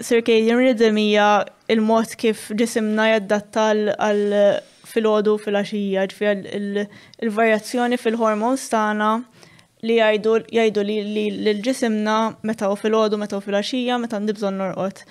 Circadian 0.05 0.61
Rhythm 0.61 0.97
hija 1.01 1.29
il-mod 1.69 2.17
kif 2.21 2.47
ġisimna 2.59 3.11
jaddatta 3.15 3.67
għal 3.71 4.25
fil-ħodu, 4.89 5.33
fil 5.45 5.57
ħaxija 5.59 6.05
il-varjazzjoni 7.25 7.99
fil-hormons 8.01 8.69
tagħna 8.73 9.11
li 9.87 9.97
jgħidu 10.01 10.83
li 10.87 10.97
l-ġisimna 11.29 12.17
meta 12.49 12.69
u 12.73 12.77
fil-ħodu, 12.79 13.19
meta 13.21 13.37
u 13.39 13.43
fil 13.45 13.57
ħaxija 13.59 13.99
meta 14.03 14.19
ndibżon 14.23 14.57
norqot. 14.59 15.03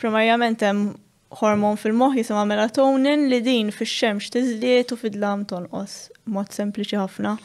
Primarjament 0.00 0.64
hemm 0.66 0.94
hormon 1.40 1.78
fil-moħ 1.80 2.20
jisima 2.20 2.44
melatonin 2.48 3.28
li 3.30 3.42
din 3.44 3.72
fix-xemx 3.74 4.32
tizliet 4.34 4.94
u 4.96 5.00
fid-dlam 5.00 5.44
tonqos, 5.50 5.96
mod 6.36 6.54
sempliċi 6.56 6.98
ħafna. 7.02 7.36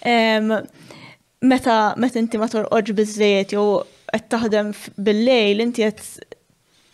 Meta 0.05 1.93
meta 1.97 2.19
inti 2.19 2.37
ma 2.39 2.47
torqodx 2.51 2.91
biżejjed 2.99 3.53
jew 3.55 3.65
qed 4.11 4.25
taħdem 4.33 4.71
bil-lejl 4.97 5.63
inti 5.63 5.85
qed 5.87 6.37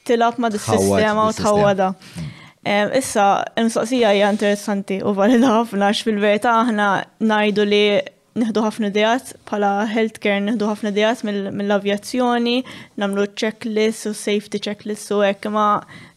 tilab 0.05 0.37
ma 0.41 0.49
dis-sistema 0.53 1.29
u 1.29 1.33
tħawwada. 1.33 1.87
Mm. 1.93 2.91
Issa, 2.99 3.25
l 3.55 3.65
mistoqsija 3.67 4.11
hija 4.13 4.27
interessanti 4.33 4.97
u 5.05 5.13
valida 5.17 5.49
ħafna 5.55 5.89
x 5.95 6.05
fil-verità 6.05 6.53
aħna 6.63 6.85
ngħidu 7.21 7.65
li 7.69 7.81
nieħdu 8.41 8.61
ħafna 8.65 8.89
dejat, 8.93 9.33
bħala 9.49 9.71
healthcare 9.95 10.41
nieħdu 10.45 10.69
ħafna 10.69 10.91
dejat 10.93 11.21
mill-avjazzjoni, 11.29 12.55
nagħmlu 13.01 13.25
checklist 13.41 14.09
u 14.11 14.15
safety 14.17 14.61
checklist 14.69 15.13
u 15.15 15.21
hekk 15.25 15.53
ma 15.53 15.65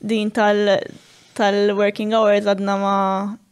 din 0.00 0.30
tal- 0.32 0.80
tal-working 1.38 2.12
hours 2.16 2.44
għadna 2.48 2.76
ma, 2.80 2.96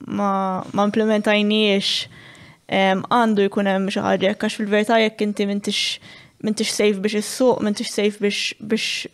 ma, 0.09 0.33
ma 0.75 0.89
implementajniex 0.91 2.26
għandu 2.72 3.44
jkun 3.47 3.68
hemm 3.70 3.90
xi 3.94 4.02
ħaġa 4.02 4.30
jekk 4.32 4.43
għax 4.47 4.56
fil-verità 4.59 4.97
jekk 5.02 5.22
inti 5.26 5.47
m'intix 5.47 5.82
m'intix 6.43 6.72
safe 6.76 6.98
biex 7.01 7.16
is-suq, 7.22 7.62
m'intix 7.64 7.93
safe 7.97 8.18
biex 8.20 8.56
biex 8.60 9.06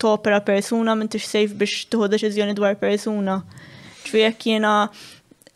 topera 0.00 0.40
persuna, 0.44 0.96
m'intix 0.98 1.28
safe 1.30 1.54
biex 1.56 1.86
tieħu 1.92 2.08
deċiżjoni 2.12 2.56
dwar 2.58 2.74
persuna. 2.80 3.38
Ġifieri 4.04 4.26
jekk 4.26 4.44
jiena 4.50 4.72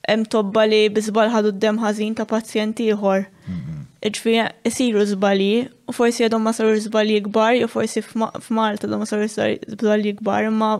hemm 0.08 0.24
tobba 0.32 0.64
li 0.70 0.80
biżbal 0.94 1.30
ħadu 1.34 1.52
d-dem 1.58 1.78
ħażin 1.82 2.16
ta' 2.18 2.26
pazjent 2.30 2.80
ieħor. 2.86 3.26
Mhm. 3.46 3.80
Ġifieri 4.04 4.68
isiru 4.68 5.04
żbalji 5.14 5.68
u 5.88 5.94
forsi 5.96 6.24
għadhom 6.26 6.42
ma 6.48 6.52
saru 6.56 6.78
żbalji 6.80 7.20
kbar, 7.26 7.54
jew 7.58 7.68
forsi 7.72 8.02
f'Malta 8.02 8.86
għadhom 8.88 9.02
ma 9.04 9.08
saru 9.08 9.26
żbalji 9.28 10.16
kbar, 10.22 10.46
imma 10.50 10.74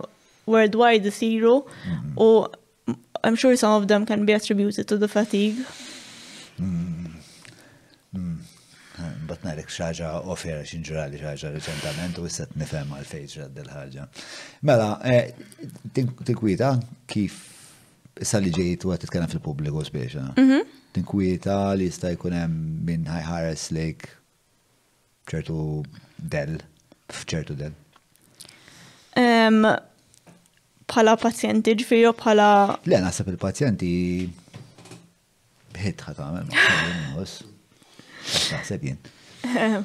worldwide 0.47 1.11
isiru 1.11 1.59
mhm. 1.63 2.13
u 2.17 2.31
I'm 3.25 3.33
sure 3.35 3.57
some 3.57 3.73
of 3.81 3.87
them 3.87 4.05
can 4.05 4.23
be 4.25 4.33
attributed 4.33 4.87
to 4.87 4.97
the 4.97 5.07
fatigue. 5.07 5.65
Mm. 6.61 8.43
Batnarek 9.27 9.67
xaġa 9.75 10.09
ofera 10.31 10.61
xinġurali 10.63 11.19
xaġa 11.19 11.49
reċentament 11.51 12.15
u 12.21 12.29
jisset 12.29 12.53
nifem 12.55 12.93
għal-fejt 12.95 13.41
del 13.57 13.67
ħagġa. 13.67 14.05
Mela, 14.67 14.87
eh, 15.03 15.33
tinkwita 15.93 16.69
kif 17.11 17.41
issa 18.23 18.39
ġejt 18.39 18.85
u 18.87 18.93
għatitkena 18.95 19.27
fil-publiku 19.33 19.83
spiexa. 19.83 20.23
Mhm. 20.37 20.61
Tinkwita 20.95 21.73
li 21.75 21.89
jista' 21.89 22.13
jkunem 22.15 22.55
minn 22.87 23.03
ħajħares 23.03 23.65
lejk 23.75 24.07
ċertu 25.27 25.59
del, 26.19 26.61
fċertu 27.11 27.55
del. 27.59 27.73
Pala 30.85 31.15
pazjenti 31.17 31.73
ġifiri 31.75 32.11
pala. 32.15 32.79
Le, 32.85 32.97
nasab 33.01 33.27
il-pazjenti 33.27 34.31
hit 35.81 36.01
ħat 36.07 36.19
għamil 36.19 36.47
maħħus. 36.51 37.35
Naħseb 38.25 38.85
ehm, 39.45 39.83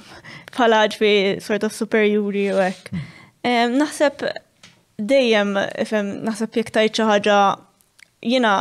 sort 1.44 1.64
of 1.66 1.74
superjuri 1.76 2.46
u 2.52 2.58
għek. 2.66 2.92
Hmm. 2.92 3.08
Ehm, 3.50 3.74
naħseb 3.82 4.24
dejjem, 5.00 5.54
ifem, 5.84 6.12
naħseb 6.28 6.56
jek 6.62 6.72
tajċa 6.78 7.08
ħaġa 7.10 7.38
jina 8.28 8.54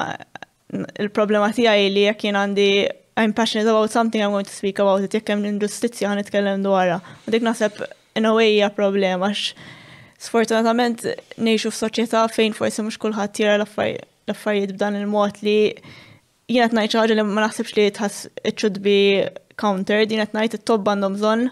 il-problema 1.01 1.51
tijaj 1.55 1.87
li 1.93 2.07
jek 2.11 2.27
jien 2.27 2.39
għandi 2.43 2.71
I'm 3.19 3.33
passionate 3.35 3.67
about 3.69 3.91
something 3.91 4.21
I'm 4.23 4.31
going 4.31 4.45
to 4.47 4.53
speak 4.55 4.79
about 4.79 5.03
it, 5.03 5.11
jekk 5.13 5.33
hemm 5.33 5.43
l-inġustizzja 5.45 6.07
għan 6.09 6.21
nitkellem 6.21 6.61
dwarha. 6.63 7.01
U 7.27 7.31
dik 7.33 7.43
naħseb 7.43 7.81
in 8.19 8.27
a 8.29 8.31
way 8.35 8.53
hija 8.57 8.69
problema 8.73 9.27
għax 9.27 9.49
sfortunatament 10.23 11.03
f 11.05 11.65
f'soċjetà 11.67 12.23
fejn 12.33 12.55
forsi 12.57 12.83
mhux 12.85 12.99
kulħadd 13.01 13.41
jara 13.43 13.59
l-affarijiet 13.61 14.71
b'dan 14.75 14.95
il 15.03 15.07
mot 15.11 15.35
li 15.43 15.57
jien 16.49 16.65
qed 16.65 16.73
ngħid 16.73 17.13
li 17.15 17.23
ma 17.23 17.43
naħsibx 17.45 17.75
li 17.77 17.89
tħas 17.93 18.15
it 18.49 18.57
should 18.59 18.79
be 18.81 19.25
countered, 19.61 20.09
jien 20.09 20.25
qed 20.25 20.35
ngħid 20.39 20.57
it-tob 20.57 20.87
għandhom 20.89 21.17
bżonn 21.19 21.45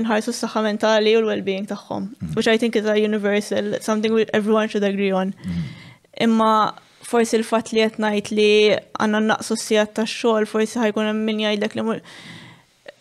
inħarsu 0.00 0.32
s-saħħa 0.32 0.62
mentali 0.64 1.12
u 1.16 1.20
l-well-being 1.20 1.66
tagħhom, 1.68 2.06
mm-hmm. 2.08 2.36
which 2.38 2.48
I 2.48 2.56
think 2.56 2.76
is 2.80 2.86
a 2.88 2.96
universal, 2.98 3.74
something 3.84 4.14
which 4.14 4.30
everyone 4.32 4.68
should 4.70 4.86
agree 4.86 5.10
on. 5.12 5.34
Mm-hmm. 5.36 5.88
Imma 6.28 6.52
forsi 7.10 7.36
l-fatt 7.40 7.72
li 7.76 7.84
qed 7.84 7.98
ngħid 8.00 8.32
li 8.38 8.50
għandna 8.72 9.20
naqsu 9.34 9.58
s-sijat 9.58 9.94
tax-xogħol, 10.00 10.48
forsi 10.48 10.80
ħajkun 10.80 11.10
hemm 11.12 11.26
min 11.34 11.44
jgħidlek 11.44 11.76
li 11.80 11.86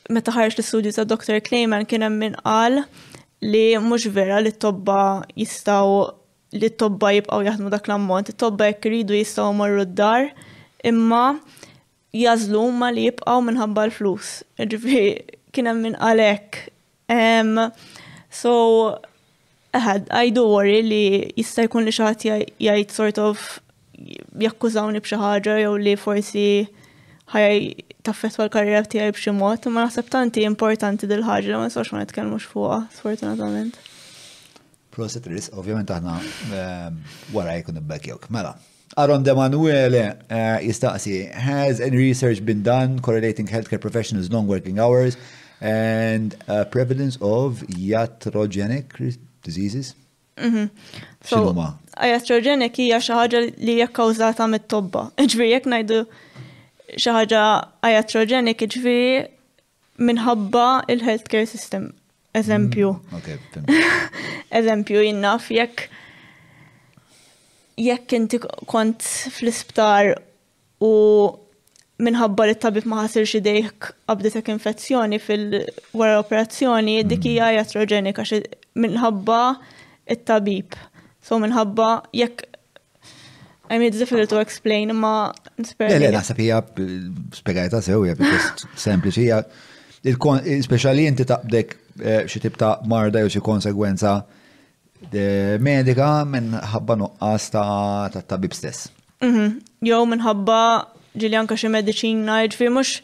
meta 0.09 0.33
ħarġ 0.33 0.57
l 0.59 0.65
sudju 0.65 0.95
ta' 0.97 1.05
Dr. 1.07 1.39
Clayman 1.47 1.85
kien 1.85 2.01
hemm 2.03 2.19
min 2.25 2.37
qal 2.41 2.81
li 3.45 3.63
mhux 3.79 4.09
vera 4.11 4.39
li 4.43 4.49
t-tobba 4.51 5.01
jistgħu 5.37 5.99
li 6.59 6.71
t-tobba 6.73 7.11
jibqgħu 7.13 7.43
jaħdmu 7.45 7.69
dak 7.75 7.87
l-ammont, 7.91 8.33
it-tobba 8.33 8.71
jekk 8.73 8.89
iridu 8.91 9.19
jistaw 9.21 9.53
morru 9.53 9.85
d-dar 9.85 10.31
imma 10.83 11.39
jazlu 12.13 12.63
ma 12.79 12.89
li 12.91 13.03
jibqaw 13.07 13.39
minħabba 13.45 13.87
l-flus. 13.89 14.39
Ġifri, 14.59 15.01
kienem 15.55 15.81
minn 15.83 15.97
għalek. 15.99 16.61
Um, 17.13 17.55
so, 18.29 18.97
aħad, 19.75 20.09
I 20.13 20.31
do 20.33 20.45
worry 20.49 20.81
li 20.85 21.03
jista' 21.37 21.65
jkun 21.67 21.87
li 21.87 21.93
xaħat 21.93 22.27
jajt 22.63 22.95
sort 22.95 23.21
of 23.21 23.45
jakkużawni 24.39 25.01
b'xi 25.03 25.19
ħaġa 25.19 25.57
jew 25.59 25.75
li 25.83 25.97
forsi 25.99 26.47
ħaj 27.29 27.59
taffet 28.07 28.39
għal 28.39 28.51
karriera 28.53 28.85
tiegħi 28.89 29.13
b'xi 29.17 29.33
mod, 29.35 29.67
ma 29.69 29.83
naħseb 29.85 30.09
tanti 30.13 30.45
importanti 30.47 31.09
dil 31.09 31.25
ħagġa 31.27 31.59
ma 31.59 31.67
nsoċ 31.69 31.93
ma 31.93 32.05
nitkellmux 32.05 32.47
fuqha, 32.53 32.81
sfortunatament. 32.99 33.77
Proset 34.95 35.27
ris, 35.29 35.51
ovvjament 35.53 35.91
aħna 35.93 36.15
wara 37.35 37.59
jkun 37.59 37.77
ibbekjewk. 37.79 38.25
Mela, 38.33 38.55
Aaron 38.97 39.21
De 39.23 39.33
Manuele 39.33 40.17
uh, 40.31 40.59
eh, 40.63 41.31
has 41.33 41.79
any 41.79 41.97
research 41.97 42.43
been 42.45 42.63
done 42.63 42.99
correlating 42.99 43.45
healthcare 43.47 43.79
professionals' 43.79 44.29
long 44.31 44.47
working 44.47 44.79
hours 44.79 45.15
and 45.61 46.35
uh, 46.47 46.63
prevalence 46.65 47.17
of 47.21 47.61
iatrogenic 47.77 48.85
diseases? 49.43 49.95
Mm 50.37 50.51
-hmm. 50.51 50.69
So, 51.25 51.55
iatrogenic 52.01 52.77
hija 52.79 52.99
xi 53.01 53.13
ħaġa 53.13 53.39
li 53.59 53.73
hija 53.73 53.87
kkawżata 53.87 54.47
mit-tobba. 54.47 55.03
Ġifieri 55.31 55.51
jekk 55.53 55.67
ngħidu 55.67 55.99
xi 56.97 57.09
ħaġa 57.17 57.41
iatrogenic 57.91 58.57
ġifieri 58.73 59.27
minħabba 60.07 60.67
il-healthcare 60.91 61.45
system. 61.45 61.93
Eżempju. 62.33 62.89
Mm-hmm. 62.89 64.57
Eżempju, 64.59 65.01
jinnaf 65.03 65.51
jekk 65.51 65.89
jekk 67.79 68.11
inti 68.17 68.39
kont 68.69 69.05
fl-isptar 69.31 70.13
u 70.83 70.89
minħabba 71.99 72.45
li 72.47 72.55
t-tabib 72.57 72.87
ma 72.87 73.01
ħasirx 73.03 73.39
idejk 73.39 73.89
qabdetek 74.07 74.51
infezzjoni 74.53 75.17
fil-wara 75.19 76.19
operazzjoni, 76.21 76.97
mm-hmm. 76.99 77.09
dik 77.11 77.25
hija 77.27 77.49
jatroġenika 77.59 78.23
minħabba 78.85 79.39
it-tabib. 80.15 80.75
So 81.23 81.39
minħabba 81.39 81.89
jekk 82.15 82.45
I 83.71 83.77
mean, 83.77 83.85
it's 83.89 83.99
difficult 83.99 84.29
to 84.31 84.39
explain, 84.41 84.89
ma 84.97 85.31
Le, 85.59 85.87
le, 85.99 86.07
naħseb 86.09 86.37
hija 86.41 86.55
spiegajta 87.37 87.81
sew, 87.85 87.99
hija 88.07 88.15
sempliċi, 88.85 89.25
hija 89.27 89.43
speċjali 90.65 91.03
inti 91.05 91.25
taqdek 91.29 91.73
eh, 91.99 92.21
xi 92.25 92.39
tip 92.47 92.55
ta' 92.57 92.77
marda 92.89 93.19
jew 93.21 93.29
xi 93.35 93.43
konsegwenza 93.45 94.15
medika 95.59 96.25
minħabba 96.25 96.95
nuqqas 96.97 97.49
ta' 97.51 98.21
tabib 98.27 98.53
stess. 98.55 98.89
Mhm. 99.21 99.59
Jow 99.83 100.05
minħabba 100.05 100.59
ġili 101.19 101.37
anka 101.39 101.55
xi 101.57 101.67
medicina 101.69 102.41
ġifi 102.45 102.69
mhux. 102.69 103.01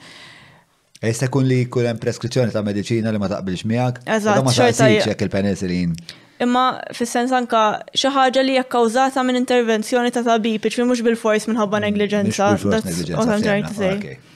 Issa 1.06 1.28
kun 1.30 1.46
li 1.46 1.66
kull 1.70 1.86
hemm 1.90 2.00
preskrizzjoni 2.02 2.52
ta' 2.54 2.62
medicina 2.64 3.12
li 3.12 3.18
ma 3.20 3.28
taqbilx 3.30 3.66
miegħek. 3.68 4.06
Eżatt, 4.16 4.44
ma 4.46 4.52
taqbilx 4.56 5.06
jekk 5.12 5.22
il-penicillin. 5.28 5.96
Imma 6.44 6.64
fis-sens 6.94 7.32
anka 7.32 7.62
xi 7.96 8.08
ħaġa 8.12 8.42
li 8.44 8.52
hija 8.58 8.64
kkawżata 8.68 9.24
minn 9.24 9.36
intervenzjoni 9.40 10.12
ta' 10.12 10.24
tabib, 10.24 10.62
ġifi 10.68 10.84
mhux 10.84 11.04
bil-fors 11.06 11.48
minħabba 11.50 11.80
mm, 11.80 11.86
negliġenza. 11.86 12.58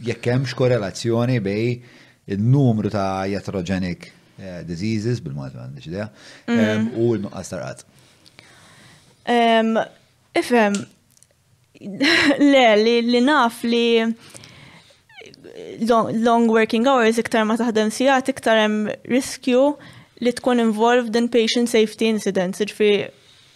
jekk 0.05 0.27
hemmx 0.31 0.53
korrelazzjoni 0.55 1.39
bej 1.41 2.03
il-numru 2.33 2.89
ta' 2.89 3.25
iatrogenic 3.29 4.07
eh, 4.41 4.61
diseases, 4.65 5.21
bil-mod 5.21 5.53
ma' 5.53 5.65
għandix 5.65 5.89
idea, 5.91 6.07
mm. 6.49 6.87
u 6.97 7.11
l-nuqqas 7.17 7.51
tarqat. 7.53 7.83
Ifem, 10.41 10.77
le, 12.51 12.65
li 13.11 13.21
naf 13.21 13.61
li 13.65 13.87
long 15.87 16.49
working 16.51 16.87
hours 16.89 17.17
iktar 17.21 17.45
ma 17.47 17.55
taħdem 17.59 17.91
sijat 17.93 18.27
iktar 18.33 18.57
hemm 18.63 18.89
riskju 19.11 19.61
li 20.25 20.31
tkun 20.35 20.59
involved 20.63 21.15
in 21.19 21.29
patient 21.31 21.71
safety 21.71 22.09
incidents, 22.09 22.59
ġifi 22.63 22.89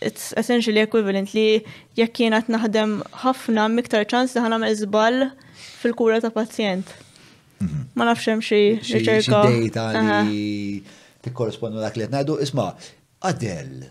it's 0.03 0.29
essentially 0.39 0.79
equivalent 0.79 1.33
li 1.35 1.59
jekk 1.99 2.21
jien 2.21 2.35
naħdem 2.55 2.99
ħafna 3.25 3.65
miktar 3.73 4.05
ċans 4.07 4.35
li 4.37 4.43
ħana 4.45 5.27
fil-kura 5.81 6.19
ta' 6.23 6.31
pazjent. 6.35 6.87
Ma 7.98 8.06
nafxem 8.07 8.40
xie 8.41 8.80
ċerka. 8.86 9.19
Xie 9.19 9.68
data 9.73 10.22
li 10.27 10.80
tikkorrespondu 11.26 11.81
dak 11.84 11.98
li 11.99 12.06
qed 12.06 12.15
ngħidu, 12.15 12.38
isma' 12.45 12.69
Adel. 13.27 13.88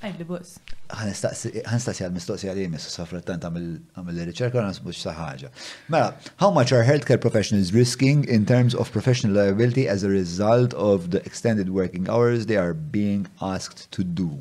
Għajli 0.00 0.24
bus. 0.28 0.54
Għanistaqsi 0.90 2.02
għal-mistoqsi 2.06 2.48
għal 2.48 2.60
jemi, 2.64 2.80
s-safrattant 2.80 3.44
għamil 3.44 4.22
ricerka 4.30 4.58
għan 4.62 4.72
s 4.74 4.80
bux 4.82 5.02
saħħaġa. 5.04 5.50
Mela, 5.92 6.14
how 6.40 6.48
much 6.50 6.72
are 6.72 6.86
healthcare 6.88 7.20
professionals 7.20 7.74
risking 7.76 8.24
in 8.24 8.46
terms 8.48 8.74
of 8.74 8.90
professional 8.94 9.36
liability 9.36 9.84
as 9.86 10.02
a 10.02 10.08
result 10.08 10.72
of 10.74 11.10
the 11.14 11.20
extended 11.28 11.68
working 11.76 12.08
hours 12.08 12.46
they 12.48 12.56
are 12.56 12.72
being 12.74 13.28
asked 13.44 13.90
to 13.92 14.02
do? 14.02 14.40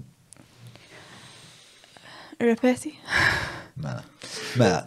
Repeti. 2.40 2.95
Mela, 3.76 4.06
mela, 4.56 4.80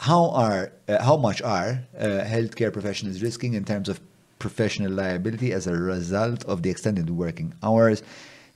how 0.00 0.30
are 0.30 0.72
uh, 0.88 1.02
how 1.02 1.16
much 1.16 1.42
are 1.42 1.80
uh, 1.98 2.06
healthcare 2.22 2.72
professionals 2.72 3.22
risking 3.22 3.54
in 3.54 3.64
terms 3.64 3.88
of 3.88 4.00
professional 4.38 4.92
liability 4.92 5.52
as 5.52 5.66
a 5.66 5.72
result 5.74 6.44
of 6.44 6.62
the 6.62 6.70
extended 6.70 7.10
working 7.10 7.52
hours 7.62 8.02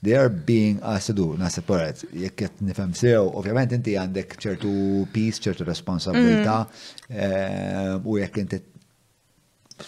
they 0.01 0.15
are 0.15 0.29
being 0.29 0.79
asked 0.83 1.15
to 1.15 1.35
na 1.37 1.47
separate 1.51 1.99
jekk 2.23 2.35
qed 2.47 2.61
nifhem 2.67 2.93
sew 2.95 3.27
ovvjament 3.39 3.71
inti 3.75 3.95
għandek 3.99 4.35
ċertu 4.45 4.71
peace, 5.13 5.39
ċertu 5.43 5.67
responsabilità 5.67 6.57
mm. 6.63 7.13
eh, 7.25 7.95
u 8.05 8.17
jekk 8.19 8.39
inti 8.45 8.59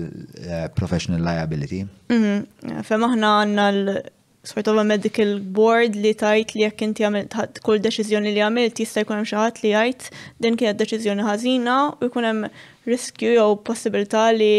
eh, 0.44 0.68
professional 0.78 1.24
liability. 1.26 1.84
Mm-hmm. 2.12 2.84
Fem 2.88 3.06
aħna 3.08 3.32
għanna 3.42 3.68
l-sort 3.74 4.70
of 4.72 4.82
a 4.82 4.86
medical 4.88 5.36
board 5.56 5.96
li 6.00 6.14
tajt 6.20 6.56
li 6.56 6.66
jekk 6.66 6.86
inti 6.88 7.06
għamilt 7.06 7.62
kull 7.66 7.82
deċiżjoni 7.84 8.34
li 8.36 8.44
għamilt 8.44 8.82
jista' 8.84 9.04
jkun 9.06 9.20
hemm 9.22 9.30
xi 9.32 9.40
ħadd 9.40 9.64
li 9.66 9.74
jgħid 9.76 10.12
din 10.46 10.60
kienet 10.60 10.80
deċiżjoni 10.84 11.26
ħażina 11.28 11.78
u 11.98 12.10
jkun 12.12 12.30
hemm 12.30 12.48
riskju 12.88 13.34
jew 13.36 13.50
possibilità 13.70 14.28
li 14.36 14.54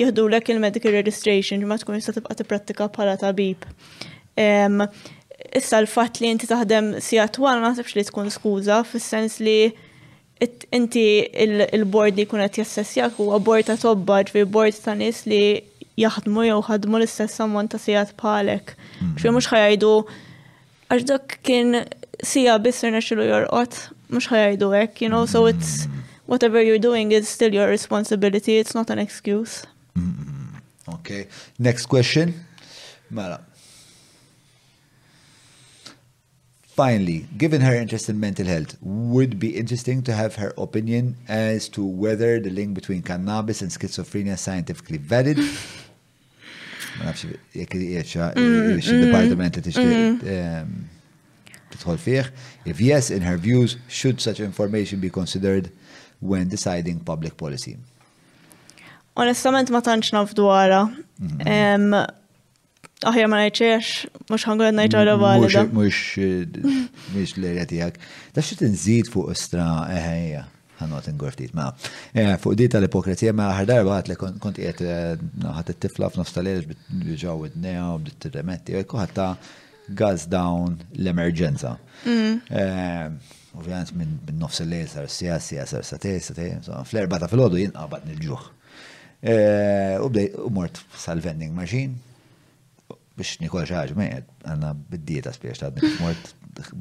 jihdulek 0.00 0.50
il-medical 0.52 0.92
registration 0.98 1.64
ma 1.68 1.78
tkun 1.80 2.00
jista' 2.00 2.16
tibqa' 2.18 2.36
tipprattika 2.40 2.90
bħala 2.96 3.16
tabib. 3.22 3.64
Issa 5.56 5.78
l-fatt 5.80 6.18
li 6.20 6.30
inti 6.32 6.48
taħdem 6.52 6.96
si 7.04 7.20
attwal 7.22 7.60
ma 7.62 7.70
nasibx 7.72 7.96
li 8.00 8.04
tkun 8.10 8.32
skuża 8.34 8.80
fis-sens 8.88 9.38
li 9.44 9.60
inti 10.70 11.28
il-bord 11.72 12.16
li 12.18 12.26
kunet 12.28 12.58
jassessjak 12.58 13.16
u 13.20 13.32
bord 13.40 13.66
ta' 13.70 13.76
tobba 13.80 14.18
fi 14.28 14.42
bord 14.44 14.74
ta' 14.76 14.94
nis 14.94 15.22
li 15.26 15.62
jaħdmu 15.96 16.44
jew 16.48 16.58
ħadmu 16.66 16.98
l-istess 17.00 17.32
samman 17.40 17.68
ta' 17.72 17.80
sijat 17.80 18.12
palek. 18.20 18.74
ċvi 19.16 19.16
mm-hmm. 19.16 19.32
mux 19.32 19.48
ħajdu, 19.48 19.92
għax 20.92 21.04
dak 21.08 21.38
kien 21.42 21.70
sija 22.20 22.58
bisser 22.60 22.92
nexilu 22.92 23.24
jorqot, 23.24 23.72
mux 24.12 24.28
ħajdu 24.28 24.68
ek, 24.76 25.00
you 25.00 25.08
know, 25.08 25.24
so 25.24 25.40
mm-hmm. 25.40 25.56
it's 25.56 25.88
whatever 26.26 26.60
you're 26.60 26.78
doing 26.78 27.12
is 27.12 27.26
still 27.30 27.54
your 27.54 27.68
responsibility, 27.68 28.58
it's 28.58 28.74
not 28.74 28.90
an 28.90 28.98
excuse. 28.98 29.64
Mm-hmm. 29.96 30.94
Okay, 31.00 31.28
next 31.58 31.86
question. 31.86 32.34
Mela, 33.08 33.40
Finally, 36.76 37.26
given 37.38 37.60
her 37.62 37.74
interest 37.74 38.10
in 38.10 38.20
mental 38.20 38.44
health, 38.44 38.76
would 38.82 39.38
be 39.38 39.56
interesting 39.56 40.02
to 40.02 40.12
have 40.12 40.34
her 40.34 40.52
opinion 40.58 41.16
as 41.26 41.70
to 41.70 41.82
whether 41.82 42.38
the 42.38 42.50
link 42.50 42.74
between 42.74 43.00
cannabis 43.02 43.62
and 43.62 43.70
schizophrenia 43.70 44.34
is 44.34 44.42
scientifically 44.42 44.98
valid. 44.98 45.38
Ma 47.00 47.04
nafx 47.08 47.24
jekk 47.54 47.72
jieċa 47.80 48.28
il-departament 48.40 48.86
mm, 49.22 49.34
mm, 49.38 49.44
li 49.56 49.62
tixtieq 49.62 49.96
mm. 49.96 50.20
ehm, 51.88 52.10
If 52.70 52.80
yes, 52.80 53.10
in 53.10 53.22
her 53.22 53.38
views, 53.38 53.76
should 53.88 54.20
such 54.20 54.40
information 54.40 55.00
be 55.00 55.08
considered 55.10 55.70
when 56.20 56.48
deciding 56.48 57.00
public 57.00 57.36
policy? 57.38 57.78
Onestament 59.16 59.70
ma 59.70 59.80
tantx 59.80 60.12
naf 60.12 60.32
dwarha. 60.36 60.90
Mhm. 61.20 61.48
Ehm, 61.48 62.06
aħjar 63.04 63.26
ma 63.28 63.38
ngħidx 63.44 64.28
mhux 64.30 64.42
ħangħod 64.44 64.74
ngħid 64.74 64.92
ġara 64.96 65.16
valida. 65.20 65.64
Mhux 65.70 66.16
mhux 67.12 67.36
lejja 67.42 67.66
tiegħek. 67.68 67.98
Da 68.34 68.42
xi 68.44 68.56
tinżid 68.60 69.10
fuq 69.12 69.32
istra 69.32 69.84
eħejja 69.90 70.40
eh, 70.40 70.40
eh, 70.40 70.44
eh, 70.44 70.80
ħanot 70.80 71.08
ingortit 71.12 71.54
ma. 71.56 71.70
Fuq 72.40 72.56
di 72.56 72.68
tal-ipokrizija 72.72 73.34
ma 73.36 73.50
ħar 73.56 73.68
darba 73.68 73.98
li 74.08 74.16
kont 74.16 74.40
qiegħed 74.40 75.44
naħat 75.44 75.74
it-tifla 75.74 76.10
f'nofs 76.14 76.34
tal-lejl 76.36 76.76
ġaw 77.20 77.44
id-dnejja 77.48 77.86
u 77.92 78.02
tirremetti, 78.24 78.82
kuħat 78.88 79.20
gas 79.98 80.24
down 80.28 80.76
l-emerġenza. 80.96 81.76
Mm. 82.04 83.20
Ovvijament 83.56 83.92
minn 83.96 84.40
nofs 84.40 84.60
il-lejl 84.64 84.88
sar 84.90 85.06
sija, 85.08 85.36
sija 85.40 85.64
sar 85.68 85.84
satej, 85.86 86.18
satej, 86.30 86.56
fl-erba 86.88 87.20
ta' 87.22 87.28
fil-ħodu 87.32 87.60
jinqabat 87.62 88.08
nil-ġuħ. 88.08 88.50
u 90.00 90.50
mort 90.52 90.80
sal-vending 90.92 91.54
machine, 91.56 91.94
biex 93.16 93.36
nikol 93.42 93.64
xaġ 93.68 93.94
meħed, 93.96 94.26
għanna 94.46 94.72
bid-dieta 94.92 95.32
spiex 95.32 95.62
ta' 95.62 95.70
mort 96.02 96.34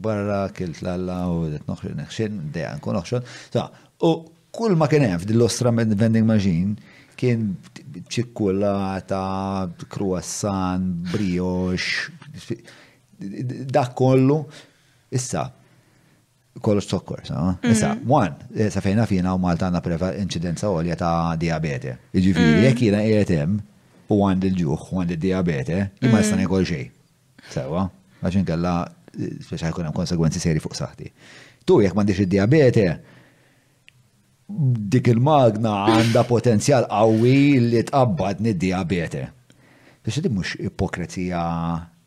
barra, 0.04 0.44
kilt 0.56 0.82
lalla 0.86 1.22
u 1.32 1.46
noħxin, 1.68 1.96
noħxin, 2.02 2.38
deja, 2.56 2.74
nkun 2.78 2.98
noħxin. 3.00 3.58
U 4.06 4.12
kull 4.56 4.76
ma 4.80 4.88
kien 4.92 5.04
hemm 5.08 5.22
f'dil-ostra 5.24 5.72
vending 5.76 6.24
machine 6.28 6.76
kien 7.20 7.54
ċikkulata, 8.12 9.22
croissant, 9.92 11.08
brioche, 11.14 12.12
dak 13.72 13.94
kollu. 14.00 14.42
Issa, 15.16 15.46
kollu 16.60 16.82
sokkor, 16.84 17.22
mhm. 17.24 17.60
issa, 17.72 17.92
one, 18.12 18.34
eh, 18.58 18.68
sa 18.74 18.82
fejna 18.84 19.06
fina 19.08 19.32
u 19.36 19.40
Malta 19.44 19.68
għanna 19.70 19.80
preva 19.86 20.10
incidenza 20.20 20.68
olja 20.74 20.98
ta' 21.00 21.36
diabete. 21.40 21.96
Iġifiri, 22.20 22.52
mhm. 22.58 22.66
jek 22.68 22.82
jina 22.90 23.04
jgħetem, 23.06 23.56
u 24.14 24.20
għand 24.26 24.46
il-ġuħ, 24.50 24.86
u 24.94 25.02
għand 25.02 25.16
il-diabete, 25.16 25.78
eh? 25.82 25.88
imma 26.06 26.18
mm. 26.18 26.22
jistan 26.22 26.42
jgħol 26.46 26.68
xej. 26.70 26.86
Sewa, 27.54 27.86
għaxin 28.26 28.48
kalla, 28.48 28.76
eh, 29.18 29.32
speċa 29.46 29.72
jkun 29.74 29.88
hemm 29.90 29.98
konsegwenzi 29.98 30.42
seri 30.44 30.62
fuq 30.64 30.78
saħti. 30.78 31.10
Tu 31.66 31.80
jekk 31.84 31.98
m'għandix 31.98 32.24
id-diabete, 32.26 32.86
dik 34.96 35.10
il-magna 35.16 35.74
għandha 35.96 36.26
potenzjal 36.30 36.86
qawwi 36.92 37.38
li 37.72 37.82
tqabbad 37.88 38.44
nid-diabete. 38.46 39.24
Biex 40.06 40.22
di 40.22 40.30
mhux 40.30 40.52
ipokrezija 40.68 41.40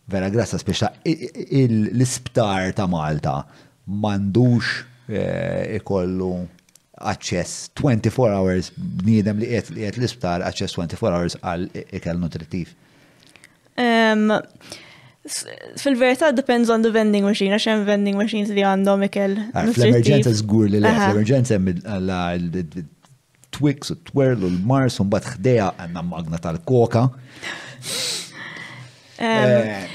vera 0.09 0.29
grassa 0.31 0.61
speċa 0.63 0.93
l-isptar 1.05 2.71
ta' 2.79 2.87
Malta 2.89 3.41
mandux 3.89 4.71
eh, 5.11 5.81
ikollu 5.81 6.31
access 7.01 7.71
24 7.75 8.33
hours 8.33 8.71
bniedem 9.05 9.39
li 9.41 9.49
qed 9.53 9.71
li 9.77 9.85
qed 9.87 9.99
l-isptar 10.01 10.43
access 10.45 10.75
24 10.79 11.13
hours 11.15 11.37
għal 11.43 11.67
ikel 11.99 12.21
nutritiv. 12.21 12.75
Um, 13.79 14.31
fil 15.79 15.99
verta 16.01 16.31
depends 16.35 16.71
on 16.71 16.83
the 16.83 16.91
vending 16.95 17.27
machine, 17.29 17.53
għax 17.55 17.69
hemm 17.71 17.85
vending 17.89 18.19
machines 18.21 18.51
li 18.55 18.65
għandhom 18.67 19.07
ikel. 19.09 19.39
Fl-emerġenza 19.55 20.33
żgur 20.43 20.71
li 20.75 20.81
l-emerġenza 20.83 21.59
hemm 21.59 22.83
Twix 23.59 23.91
u 23.95 23.97
Twirl 24.11 24.43
u 24.45 24.51
l-Mars 24.53 24.99
u 25.03 25.07
mbagħad 25.09 25.39
ħdejha 25.39 25.71
għandna 25.81 26.03
magna 26.11 26.41
tal-koka. 26.45 27.07
Eh, 29.19 29.87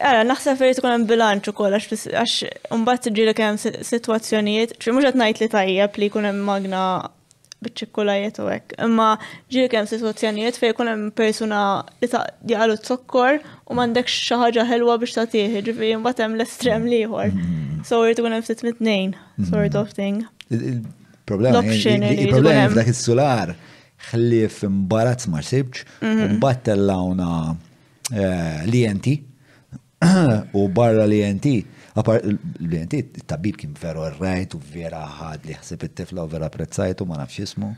Għara, 0.00 0.22
naħseb 0.24 0.60
li 0.64 0.74
tkun 0.78 0.94
hemm 0.94 1.08
bilanċ 1.10 1.48
ukoll 1.52 1.76
għax 1.76 2.36
mbagħad 2.72 3.02
tiġilek 3.04 3.42
hemm 3.44 3.58
sitwazzjonijiet, 3.84 4.76
xi 4.80 4.94
mhux 4.94 5.10
qed 5.10 5.18
ngħid 5.20 5.40
li 5.44 5.48
tajjeb 5.52 5.98
li 6.00 6.08
jkun 6.08 6.28
hemm 6.30 6.46
magna 6.48 6.84
biċċikkulajiet 7.60 8.38
u 8.40 8.46
hekk, 8.48 8.72
imma 8.86 9.10
ġilek 9.52 9.76
hemm 9.76 9.90
sitwazzjonijiet 9.92 10.56
fejn 10.62 10.72
jkun 10.74 10.90
hemm 10.94 11.10
persuna 11.20 11.58
li 12.00 12.08
jaqalu 12.54 12.78
t-sokkor 12.80 13.38
u 13.68 13.76
m'għandekx 13.76 14.16
xi 14.24 14.40
ħaġa 14.40 14.64
ħelwa 14.72 14.96
biex 15.04 15.18
tagħtih, 15.20 15.62
ġifieri 15.68 15.98
mbagħad 16.00 16.24
hemm 16.24 16.38
l-estrem 16.40 16.88
ieħor. 16.96 17.32
Mm-hmm. 17.34 17.84
So 17.90 18.00
jrid 18.06 18.24
ikun 18.24 18.38
hemm 18.38 18.48
ftit 18.48 18.64
mit-tnejn 18.64 19.14
sort 19.52 19.76
of 19.82 19.92
thing. 19.98 20.22
Il-problema 20.48 21.60
il-problema 21.68 22.68
f'dak 22.72 22.88
is 22.94 23.04
sular 23.04 23.52
ħlief 24.14 24.62
imbarazz 24.64 25.28
ma 25.28 25.44
sibx 25.44 25.84
mm-hmm. 26.00 26.20
u 26.24 26.36
mbattellawna 26.40 27.32
eh, 28.14 28.70
li 28.72 28.86
jenti. 28.88 29.18
u 30.58 30.68
barra 30.72 31.04
li 31.08 31.18
jenti, 31.20 31.52
għapar 31.92 32.22
li 32.30 32.78
jenti, 32.78 33.02
tabib 33.28 33.58
kien 33.60 33.74
veru 33.76 34.06
rajt 34.16 34.54
u 34.56 34.60
vera 34.72 35.02
ħad 35.18 35.46
li 35.50 35.56
ħsib 35.58 35.84
it-tifla 35.90 36.24
u 36.24 36.30
vera 36.32 36.48
prezzajt 36.54 37.02
u 37.04 37.08
ma 37.10 37.18
nafx 37.20 37.40
jismu. 37.44 37.70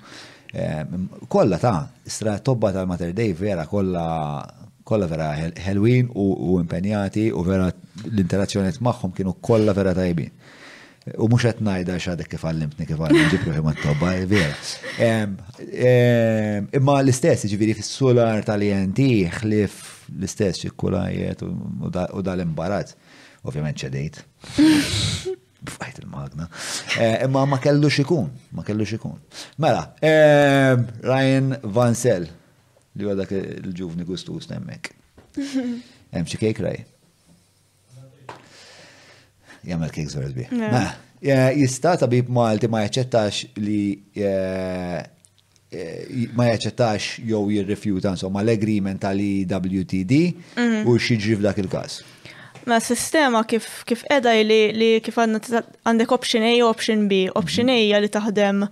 Kolla 1.32 1.59
ta' 1.59 1.77
istra 2.07 2.36
tobba 2.44 2.70
tal-Mater 2.77 3.15
Dei 3.16 3.32
vera 3.35 3.65
kolla 3.69 4.05
kolla 4.82 5.07
vera 5.07 5.28
helwin 5.65 6.09
u 6.19 6.57
impenjati 6.59 7.28
u 7.32 7.40
vera 7.47 7.69
l-interazzjoniet 8.09 8.81
magħhom 8.82 9.12
kienu 9.16 9.35
kolla 9.40 9.73
vera 9.74 9.93
tajbin. 9.99 10.31
U 11.19 11.27
mux 11.27 11.43
qed 11.43 11.59
najda 11.66 11.97
xadek 12.03 12.28
kif 12.31 12.44
għallimtni 12.47 12.86
kif 12.86 13.01
għallim 13.03 13.31
ġibru 13.32 13.62
ma 13.66 13.73
t-tobba, 13.74 14.12
eh, 14.20 14.27
vera. 14.31 15.09
Imma 16.78 16.99
l-istess 17.03 17.49
ġiviri 17.51 17.74
fis 17.78 17.89
sular 17.97 18.43
tal-INT 18.47 19.03
ħlif 19.40 19.81
l-istess 20.18 20.60
xikkulajiet 20.64 21.43
u 21.44 22.22
dal-imbarazz. 22.24 22.94
Ovvijament 23.43 23.80
ċedejt. 23.82 24.20
Fajt 25.76 25.98
il-magna. 26.02 26.48
Eh, 26.98 27.22
imma 27.26 27.44
ma 27.47 27.59
kellu 27.62 27.89
xikun, 27.90 28.28
ma 28.55 28.62
kellu 28.66 28.84
xikun. 28.86 29.14
Mela, 29.62 29.84
eh, 30.02 30.74
Ryan 31.06 31.52
Vansell, 31.74 32.26
li 32.98 33.06
għadak 33.06 33.30
il-ġuvni 33.39 34.06
gustus 34.06 34.48
nemmek. 34.51 34.90
Hemm 36.14 36.26
xi 36.28 36.39
kejk 36.40 36.62
raj. 36.66 36.82
Jagħmel 39.62 39.93
kejk 39.94 40.10
żoret 40.10 40.39
mela, 40.52 40.82
eh, 41.22 41.48
Jista' 41.62 41.94
tabib 42.02 42.30
Malti 42.34 42.66
ma 42.70 42.82
jaċċettax 42.86 43.55
li 43.62 43.82
Eh, 45.73 46.03
ma 46.36 46.51
jaċċettax 46.51 47.20
jew 47.24 47.47
jirrifjuta 47.49 48.11
insomma 48.12 48.43
l-agreement 48.44 49.01
tal-WTD 49.01 50.15
mhm. 50.53 50.81
u 50.85 50.99
xieġri 51.01 51.36
f'dak 51.40 51.61
il-każ. 51.62 51.94
Ma 52.69 52.77
sistema 52.85 53.40
kif 53.49 53.65
kif 53.89 54.03
li, 54.44 54.59
li 54.77 54.89
kif 55.01 55.16
għandek 55.16 56.11
option 56.12 56.44
A 56.44 56.53
u 56.61 56.66
option 56.69 57.07
B. 57.09 57.23
Option 57.40 57.73
A 57.73 58.01
li 58.05 58.09
taħdem 58.12 58.66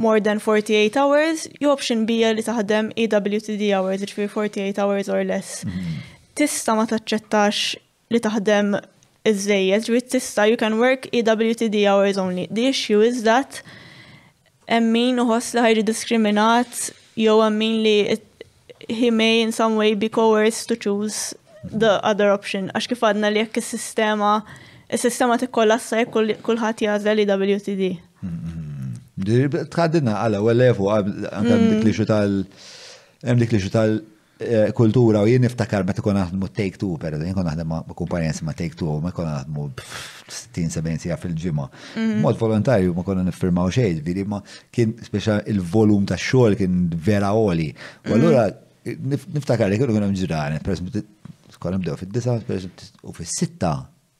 more 0.00 0.20
than 0.22 0.40
48 0.40 0.96
hours, 0.96 1.44
jew 1.60 1.68
option 1.70 2.06
B 2.06 2.16
li 2.34 2.40
taħdem 2.46 2.92
EWTD 2.96 3.68
hours, 3.76 4.00
ġifi 4.08 4.24
jiġifieri 4.24 4.72
48 4.72 4.78
hours 4.80 5.10
or 5.12 5.20
less. 5.28 5.66
Mhm. 5.68 5.98
Tista 6.32 6.72
ma 6.72 6.86
taċċettax 6.88 7.76
li 8.08 8.22
taħdem 8.24 8.72
iż-żejjed, 9.28 9.84
ġifi 9.92 10.12
tista 10.16 10.48
you 10.48 10.56
can 10.56 10.80
work 10.80 11.10
EWTD 11.12 11.84
hours 11.84 12.16
only. 12.16 12.48
The 12.48 12.72
issue 12.72 13.04
is 13.04 13.20
that 13.28 13.60
emmin 14.68 15.16
u 15.22 15.26
li 15.32 15.62
ħajri 15.64 15.84
diskriminat 15.88 16.88
jo 17.18 17.38
emmin 17.44 17.80
li 17.84 17.94
he 18.88 19.10
may 19.10 19.42
in 19.44 19.52
some 19.52 19.76
way 19.80 19.94
be 19.94 20.08
coerced 20.08 20.68
to 20.70 20.76
choose 20.76 21.32
the 21.64 21.96
other 22.06 22.28
option. 22.32 22.68
Għax 22.72 22.86
kif 22.92 23.02
għadna 23.04 23.32
li 23.34 23.42
jekk 23.42 23.58
is-sistema 23.62 24.38
il 24.88 25.00
sistema 25.02 25.36
kollassa 25.56 26.02
jekk 26.02 26.40
kulħadd 26.46 26.84
jażel 26.86 27.20
li 27.20 27.26
WTD. 27.28 27.90
Tħaddina 29.72 30.14
għala, 30.22 30.38
għal 30.40 30.60
levu, 30.62 30.88
għam 30.92 31.64
dik 31.72 31.88
li 31.88 31.94
xutal, 31.96 32.38
għam 33.26 33.42
dik 33.42 33.56
li 33.56 33.60
xutal 33.64 33.96
Eh, 34.38 34.70
kultura 34.70 35.18
u 35.24 35.26
jien 35.26 35.42
niftakar 35.42 35.82
meta 35.82 36.02
kon 36.04 36.14
naħdmu 36.14 36.46
Take 36.54 36.78
Two, 36.78 36.92
per 37.02 37.16
jien 37.18 37.32
kon 37.34 37.42
naħdem 37.42 37.66
ma' 37.72 37.94
kumpanija 37.98 38.36
ma' 38.46 38.52
Take 38.54 38.76
Two, 38.78 38.92
ma' 39.02 39.10
kon 39.10 39.26
naħdmu 39.26 39.64
60-70 40.30 41.02
sija 41.02 41.16
fil-ġimma. 41.18 41.64
Mod 42.22 42.38
volontarju 42.38 42.92
ma' 42.94 43.02
konna 43.06 43.24
nifirmaw 43.26 43.72
xejn, 43.74 43.98
vidi 44.06 44.22
ma' 44.30 44.38
kien 44.70 44.92
speċa 45.02 45.40
il-volum 45.50 46.06
ta' 46.06 46.20
xogħol 46.22 46.54
kien 46.60 46.76
vera 47.08 47.32
oli. 47.34 47.72
U 47.74 48.12
mhm. 48.12 48.14
allura 48.20 48.44
niftakar 49.40 49.72
li 49.72 49.80
kienu 49.82 49.98
kien 49.98 50.06
hemm 50.06 50.20
ġirani, 50.22 50.62
per 50.62 51.58
konna 51.58 51.82
bdew 51.82 51.98
fid-disa, 52.04 52.38
u 53.02 53.16
fis-sitta 53.18 53.72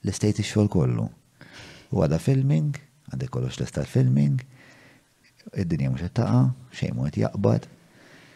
l-estate 0.03 0.43
ix-xogħol 0.43 0.67
kollu. 0.75 1.07
U 1.95 2.03
għada 2.03 2.19
filming, 2.19 2.75
għandek 3.13 3.31
kollox 3.37 3.55
l-estat 3.63 3.87
filming, 3.87 4.43
id-dinja 5.55 5.95
mhux 5.95 6.09
qed 6.09 6.17
taqa', 6.19 6.43
xejn 6.75 6.97
mhu 6.99 7.07
jaqbad, 7.23 7.71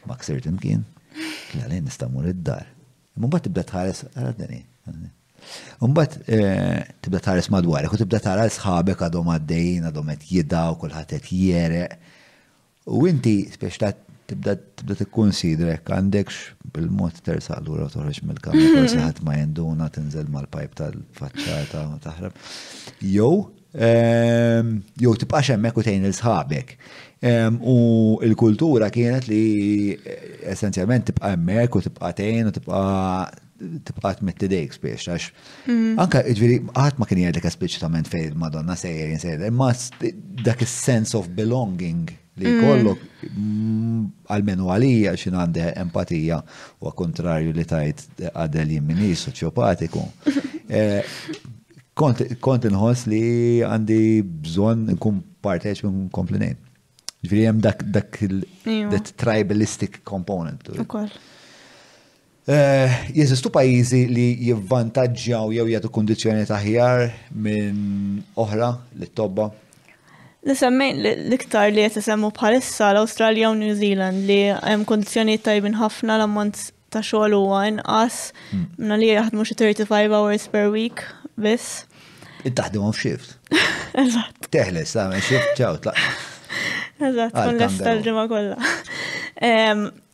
ma' 0.08 0.22
ksir 0.24 0.40
kien. 0.64 0.88
Għalli 1.16 1.82
nista' 1.86 2.10
mur 2.12 2.30
id-dar. 2.32 2.68
Mumbat 3.20 3.46
tibda 3.48 3.64
tħares 3.70 4.04
Dani 4.40 4.62
Mbagħad 5.84 6.22
tibda 7.04 7.20
tħares 7.20 7.50
eh, 7.50 7.52
madwar, 7.52 7.86
u 7.92 7.98
tibda 8.00 8.20
tara 8.24 8.46
sħabek 8.50 9.02
għadhom 9.08 9.28
għaddejn, 9.36 9.90
għadhom 9.90 10.12
qed 10.16 10.24
jidaw 10.32 10.78
kulħadd 10.80 11.18
qed 11.18 11.34
jereq. 11.42 11.98
U 12.96 13.02
inti 13.12 13.34
speċta 13.52 13.92
tibda 14.32 14.56
tibda 14.62 14.96
tikkunsidra 15.02 15.76
jekk 15.76 15.92
għandekx 15.92 16.70
bil-mod 16.78 17.20
tersaq 17.28 17.60
lura 17.68 17.90
toħroġ 17.92 18.22
mill-kamra 18.32 18.86
se 18.96 19.02
ħadd 19.04 19.20
ma 19.28 19.36
jenduna 19.42 19.90
tinżel 19.94 20.32
mal-pajp 20.34 20.78
tal-faċċata 20.80 21.86
u 21.92 22.00
taħrab. 22.08 22.40
Jew 23.04 23.34
ehm, 23.76 24.78
jew 25.04 25.16
tibqa 25.26 25.44
hemmhekk 25.52 25.84
u 25.84 25.84
tgħin 25.90 26.08
il-sħabek. 26.10 26.78
U 27.64 28.20
il-kultura 28.24 28.90
kienet 28.92 29.28
li 29.32 29.96
eh, 29.96 30.42
essenzjalment 30.52 31.06
tibqa 31.08 31.30
emmek 31.38 31.76
u 31.76 31.82
tibqa 31.86 32.10
tejn 32.18 32.50
u 32.50 32.52
tibqa 32.52 32.80
tibqa 33.88 34.10
tmetti 34.20 34.50
dejk 34.52 34.74
spiex, 34.76 35.06
għax. 35.08 35.28
Mm. 35.70 35.94
Anka, 36.04 36.20
ġviri, 36.26 36.34
jiġifieri 36.34 36.74
għat 36.82 36.98
ma 37.00 37.08
kien 37.08 37.22
jgħidlek 37.22 37.46
esplicitament 37.48 38.10
fej 38.12 38.34
Madonna 38.42 38.76
sejjer 38.76 39.14
jinsejjer, 39.14 39.46
imma 39.48 39.70
dak 40.44 40.66
il-sense 40.66 41.16
of 41.16 41.30
belonging 41.38 42.12
li 42.42 42.50
mm. 42.50 42.66
kollok 42.66 43.06
mm, 43.38 44.04
għalmenu 44.28 44.68
għalija 44.74 45.16
xin 45.24 45.40
għandi 45.46 45.68
empatija 45.86 46.42
u 46.84 46.92
kontrarju 46.92 47.56
li 47.56 47.64
tajt 47.70 48.04
għadel 48.34 48.76
jimmini 48.80 49.14
soċiopatiku. 49.26 50.10
Eh, 50.74 51.04
kont 52.02 52.64
nħos 52.66 53.04
li 53.12 53.26
għandi 53.68 53.98
bżon 54.26 54.88
nkun 54.96 55.20
parteċ 55.46 55.84
minn 55.86 56.08
komplinejn. 56.16 56.56
Ġviri 57.24 57.44
jem 57.46 57.60
dak, 57.64 57.84
dak 57.88 58.18
il-tribalistic 58.26 59.94
iva. 59.96 60.02
component. 60.04 60.60
Jesus 60.66 60.88
koll. 63.40 63.48
Eh, 63.48 63.56
pajizi 63.56 64.02
li 64.12 64.26
jivvantagġaw 64.50 65.46
jew 65.56 65.64
jgħatu 65.70 65.90
kondizjoni 65.96 66.44
taħjar 66.50 67.06
minn 67.46 68.20
oħra 68.36 68.68
li 69.00 69.08
tobba? 69.16 69.46
Nisemmejn 70.44 70.96
l-iktar 71.14 71.70
li 71.72 71.82
jgħet 71.86 72.04
semmu 72.04 72.30
bħalissa 72.36 72.90
l-Australia 72.92 73.48
u 73.54 73.56
New 73.62 73.72
Zealand 73.80 74.18
li 74.28 74.42
hemm 74.52 74.84
kondizjoni 74.86 75.38
tajbin 75.40 75.80
ħafna 75.80 76.20
l-ammont 76.20 76.56
ta' 76.92 77.00
xogħol 77.00 77.36
għan 77.62 77.80
as 77.90 78.34
hmm. 78.52 78.68
minna 78.76 78.96
li 79.00 79.08
jaħdmu 79.14 79.44
xi 79.48 79.56
35 79.64 80.12
hours 80.20 80.48
per 80.52 80.68
week 80.76 81.00
biss. 81.40 81.86
Ittaħdimhom 82.44 82.92
f'xift. 82.92 83.40
Eżatt. 84.04 84.44
Teħles, 84.52 84.92
ta' 85.00 85.08
xift 85.24 85.56
ċaw 85.64 85.80
Eżatt, 87.08 87.34
kun 87.38 87.60
l-ġimma 87.60 88.26
kollha. 88.32 88.58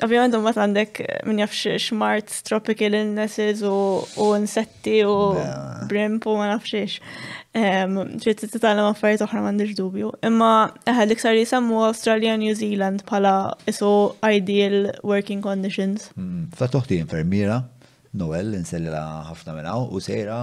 Ovvijament 0.03 0.37
ma 0.41 0.51
għandek 0.55 0.99
minn 1.27 1.41
jafx 1.43 1.83
smart 1.89 2.31
tropical 2.47 2.95
illnesses 2.97 3.61
u 3.67 4.29
insetti 4.37 4.99
u 5.07 5.15
brimp 5.91 6.27
u 6.31 6.37
ma 6.39 6.47
nafxiex. 6.53 6.99
Ġiet 8.23 8.43
titgħallem 8.53 8.87
affarijiet 8.91 9.25
oħra 9.25 9.41
m'għandix 9.43 9.77
dubju. 9.79 10.13
Imma 10.29 10.51
eħed 10.89 11.15
iktar 11.17 11.35
li 11.37 11.45
semmu 11.49 11.81
Australia 11.89 12.37
New 12.39 12.55
Zealand 12.57 13.03
bħala 13.09 13.35
isu 13.71 13.91
ideal 14.31 14.89
working 15.03 15.43
conditions. 15.45 16.09
Hmm, 16.17 16.47
Fa 16.55 16.69
toħti 16.71 17.01
infermiera, 17.03 17.61
Noel, 18.19 18.53
insellila 18.59 19.03
ħafna 19.31 19.57
minn 19.59 19.69
u 19.95 20.01
sejra 20.01 20.39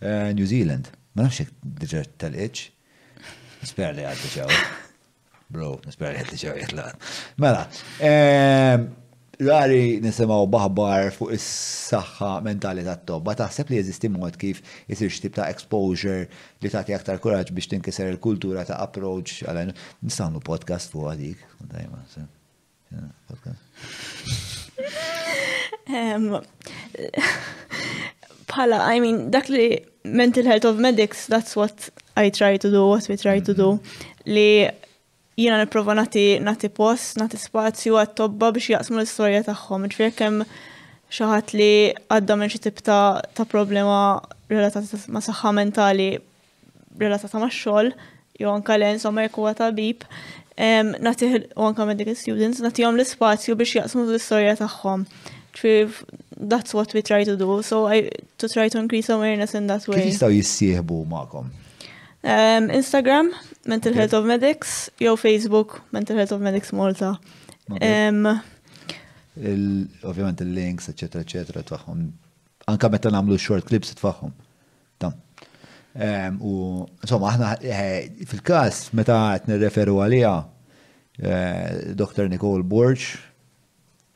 eh, 0.00 0.30
New 0.34 0.46
Zealand. 0.50 0.90
Ma 1.14 1.28
nafx 1.28 1.50
diġa 1.82 2.06
tal-iċ. 2.22 2.70
Sper 3.64 3.94
li 3.96 4.02
għaddi 4.04 4.36
Bro, 5.52 5.76
nispera 5.84 6.20
li 6.32 6.38
ġew 6.40 6.54
jitlaq. 6.62 7.00
Mela, 7.40 7.66
ehm, 8.02 8.86
rari 9.44 9.98
nisimaw 10.02 10.46
baħbar 10.48 11.10
fuq 11.14 11.34
is-saħħa 11.36 12.30
mentali 12.46 12.84
tat-tobba, 12.86 13.34
taħseb 13.42 13.70
li 13.74 13.80
jeżisti 13.80 14.10
mod 14.14 14.38
kif 14.40 14.62
isir 14.88 15.10
xtib 15.12 15.34
ta' 15.36 15.48
exposure 15.52 16.28
li 16.62 16.70
ta' 16.72 16.84
aktar 16.96 17.20
kuraġġ 17.22 17.52
biex 17.56 17.70
tinkiser 17.74 18.08
il-kultura 18.14 18.64
ta' 18.64 18.78
approach 18.82 19.42
għal 19.44 19.74
nistgħu 19.74 20.40
podcast 20.46 20.94
fuq 20.96 21.10
għadik. 21.12 21.44
Pala, 28.48 28.78
ehm, 28.78 28.92
I 28.96 29.02
mean, 29.02 29.26
dak 29.34 29.50
li 29.52 29.68
mental 30.04 30.44
health 30.48 30.64
of 30.64 30.80
medics, 30.80 31.26
that's 31.26 31.54
what 31.56 31.90
I 32.16 32.30
try 32.30 32.56
to 32.56 32.70
do, 32.72 32.86
what 32.88 33.08
we 33.12 33.16
try 33.18 33.40
to 33.40 33.52
do. 33.52 33.74
Mhm. 33.74 34.10
Li 34.26 34.48
jina 35.36 35.58
niprofa 35.58 35.94
nati, 35.94 36.38
nati 36.42 36.68
post, 36.70 37.16
nati 37.18 37.38
spazju 37.40 37.96
għat-tobba 37.98 38.52
biex 38.54 38.70
jaqsmu 38.74 39.00
l-istoria 39.00 39.42
taħħom. 39.46 39.88
Ġifier 39.90 40.12
kem 40.14 40.40
xaħat 41.14 41.54
li 41.58 41.70
għadda 42.10 42.36
minn 42.38 42.52
xi 42.52 42.60
tip 42.68 42.78
ta', 42.86 43.20
ta 43.34 43.46
problema 43.50 44.20
relatata 44.52 45.00
ma' 45.12 45.22
saħħa 45.24 45.54
mentali 45.58 46.06
relatata 47.00 47.40
ma' 47.42 47.50
xogħol, 47.50 47.90
jew 48.38 48.50
anka 48.52 48.78
l 48.78 48.90
insomma 48.94 49.24
jekk 49.26 49.38
huwa 49.42 49.54
tabib, 49.58 50.06
um, 50.54 50.94
nati 51.02 51.30
u 51.40 51.66
anka 51.66 51.86
medical 51.90 52.14
students, 52.18 52.62
natihom 52.62 52.94
l 52.98 53.06
spazju 53.06 53.58
biex 53.58 53.80
jaqsmu 53.80 54.06
l-istorja 54.08 54.54
tagħhom. 54.62 55.08
That's 56.52 56.74
what 56.74 56.92
we 56.94 57.00
try 57.02 57.22
to 57.24 57.36
do, 57.38 57.60
so 57.62 57.86
I, 57.86 58.10
to 58.38 58.48
try 58.48 58.68
to 58.68 58.78
increase 58.78 59.08
awareness 59.08 59.54
in 59.54 59.66
that 59.70 59.86
way. 59.90 60.02
Kif 60.02 60.14
jistaw 60.14 60.30
jissieħbu 60.34 61.02
ma'kom? 61.10 61.52
Um, 62.24 62.70
Instagram, 62.74 63.30
Mental 63.66 63.90
okay. 63.92 64.00
Health 64.06 64.14
of 64.18 64.24
Medics, 64.26 64.90
jew 65.00 65.16
Facebook, 65.16 65.70
Mental 65.96 66.14
Health 66.18 66.32
of 66.36 66.40
Medics 66.46 66.70
Malta. 66.78 67.12
Okay. 67.72 68.08
Um, 68.10 68.42
il, 69.34 69.88
ovvjament 70.04 70.42
il-links, 70.44 70.88
eccetera, 70.92 71.22
eccetera, 71.24 71.62
tfaħħom. 71.70 72.02
Anka 72.70 72.90
meta 72.92 73.12
namlu 73.14 73.38
short 73.40 73.64
clips 73.68 73.94
tfaħħom. 73.98 74.34
Tam. 75.02 75.16
u, 76.44 76.86
insomma, 77.04 77.32
aħna 77.32 77.52
eh, 77.64 78.26
fil-kas, 78.28 78.90
meta 78.98 79.16
għet 79.36 79.48
nirreferu 79.50 79.98
għalija, 80.02 80.34
eh, 81.24 81.66
Dr. 81.96 82.28
Nicole 82.32 82.62
Borch, 82.64 83.12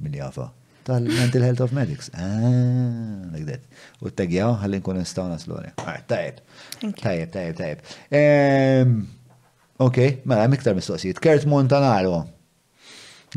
min 0.02 0.14
jafa, 0.20 0.48
tal-Mental 0.88 1.44
Health 1.48 1.62
of 1.66 1.72
Medics. 1.76 2.10
Ah, 2.14 3.30
like 3.32 3.62
U 4.02 4.10
t-tegjaw, 4.12 4.58
għallin 4.64 4.84
kun 4.86 4.98
instawna 5.02 5.38
s-lori. 5.40 5.72
Ah, 5.82 6.00
tajib, 6.10 6.42
tajib, 7.04 7.32
tajib, 7.32 7.62
tajib. 7.62 9.06
Ok, 9.80 10.22
mela 10.24 10.46
miktar 10.46 10.74
mistoqsijiet. 10.74 11.18
Kert 11.22 11.44
Montanaro, 11.46 12.16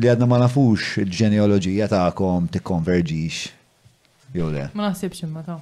li 0.01 0.09
għadna 0.09 0.25
ma 0.27 0.39
nafux 0.41 0.95
il-ġenealogija 1.03 1.85
ta'kom 1.91 2.47
tikkonverġix. 2.49 3.49
Jew 4.33 4.47
le. 4.49 4.63
Ma 4.73 4.87
nasibx 4.89 5.21
imma 5.27 5.43
ta' 5.45 5.59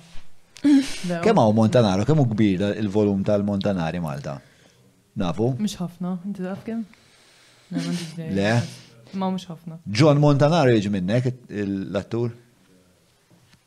Kemm 1.25 1.39
hawn 1.41 1.55
Montanaro, 1.57 2.05
kemm 2.07 2.19
hu 2.23 2.29
kbir 2.31 2.63
il-volum 2.79 3.25
tal-Montanari 3.27 3.99
Malta? 4.03 4.37
Nafu? 5.19 5.49
Mhux 5.59 5.75
ħafna, 5.81 6.13
inti 6.29 6.45
taf 6.47 6.63
kemm? 6.67 6.85
Le. 8.35 8.55
Ma 9.19 9.29
mhux 9.33 9.49
ħafna. 9.51 9.81
John 9.83 10.19
Montanaro 10.23 10.71
jiġi 10.77 10.91
minnek 10.95 11.27
l-attur? 11.57 12.31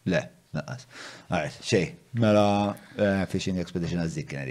Le, 0.09 0.25
naqas. 0.57 0.89
Alright, 1.29 1.61
xej, 1.65 1.87
mela 2.25 2.47
eh, 2.97 3.27
Fishing 3.31 3.61
Expedition 3.61 4.01
għażdik 4.05 4.33
kien 4.33 4.49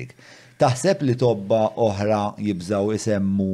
Taħseb 0.62 1.00
li 1.08 1.16
tobba 1.18 1.64
oħra 1.88 2.22
jibżaw 2.38 2.92
isemmu 2.94 3.48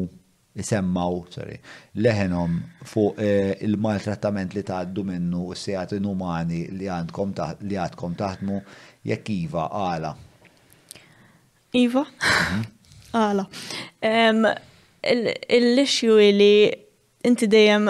isemmaw, 0.57 1.19
sorry, 1.31 1.53
leħenom 2.01 2.55
fuq 2.89 3.19
eh, 3.21 3.51
il-maltrattament 3.67 4.55
li 4.57 4.63
taħddu 4.65 5.03
minnu 5.05 5.43
u 5.45 5.53
s-sijat 5.55 5.93
inumani 5.99 6.63
li 6.73 6.89
għandkom 6.89 7.31
li 7.69 7.77
għadkom 7.83 8.15
taħdmu 8.21 8.57
jekk 9.11 9.29
Iva 9.37 9.65
għala. 9.79 10.09
Iva? 11.79 12.01
Mhm. 12.03 12.65
Għala. 13.15 13.45
Il-lixju 15.57 16.17
li 16.17 16.67
inti 17.29 17.47
dejjem 17.53 17.87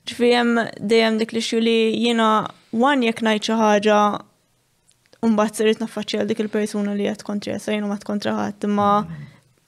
ġvijem 0.10 0.56
dejjem 0.80 1.18
dik 1.22 1.32
li 1.36 1.41
xuli 1.45 1.76
jina 1.94 2.28
wan 2.72 3.03
jek 3.06 3.22
najċa 3.22 3.45
xi 3.53 3.57
ħaġa 3.60 3.99
mbagħad 5.30 5.57
sirit 5.60 5.82
naffaċċja 5.84 6.26
dik 6.32 6.41
il-persuna 6.45 6.95
li 6.98 7.06
jgħat 7.06 7.26
kontra 7.28 7.53
jessa 7.56 7.76
jina 7.76 7.90
ma 7.91 7.99
kontra 8.06 8.34
ħat 8.40 8.65
imma 8.65 8.88
mhm. 9.02 9.28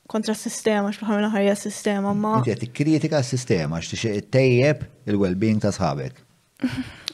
kontra 0.10 0.34
s-sistema 0.34 0.90
x'bħal 0.94 1.28
ħajja 1.34 1.54
s-sistema 1.58 2.16
ma. 2.18 2.34
Inti 2.40 2.50
kritika 2.54 2.66
tikkritika 2.66 3.22
s-sistema 3.26 3.82
x'tixtieq 3.82 4.28
tejjeb 4.34 4.88
il-well-being 5.10 5.62
ta' 5.64 5.72
sħabek. 5.76 6.18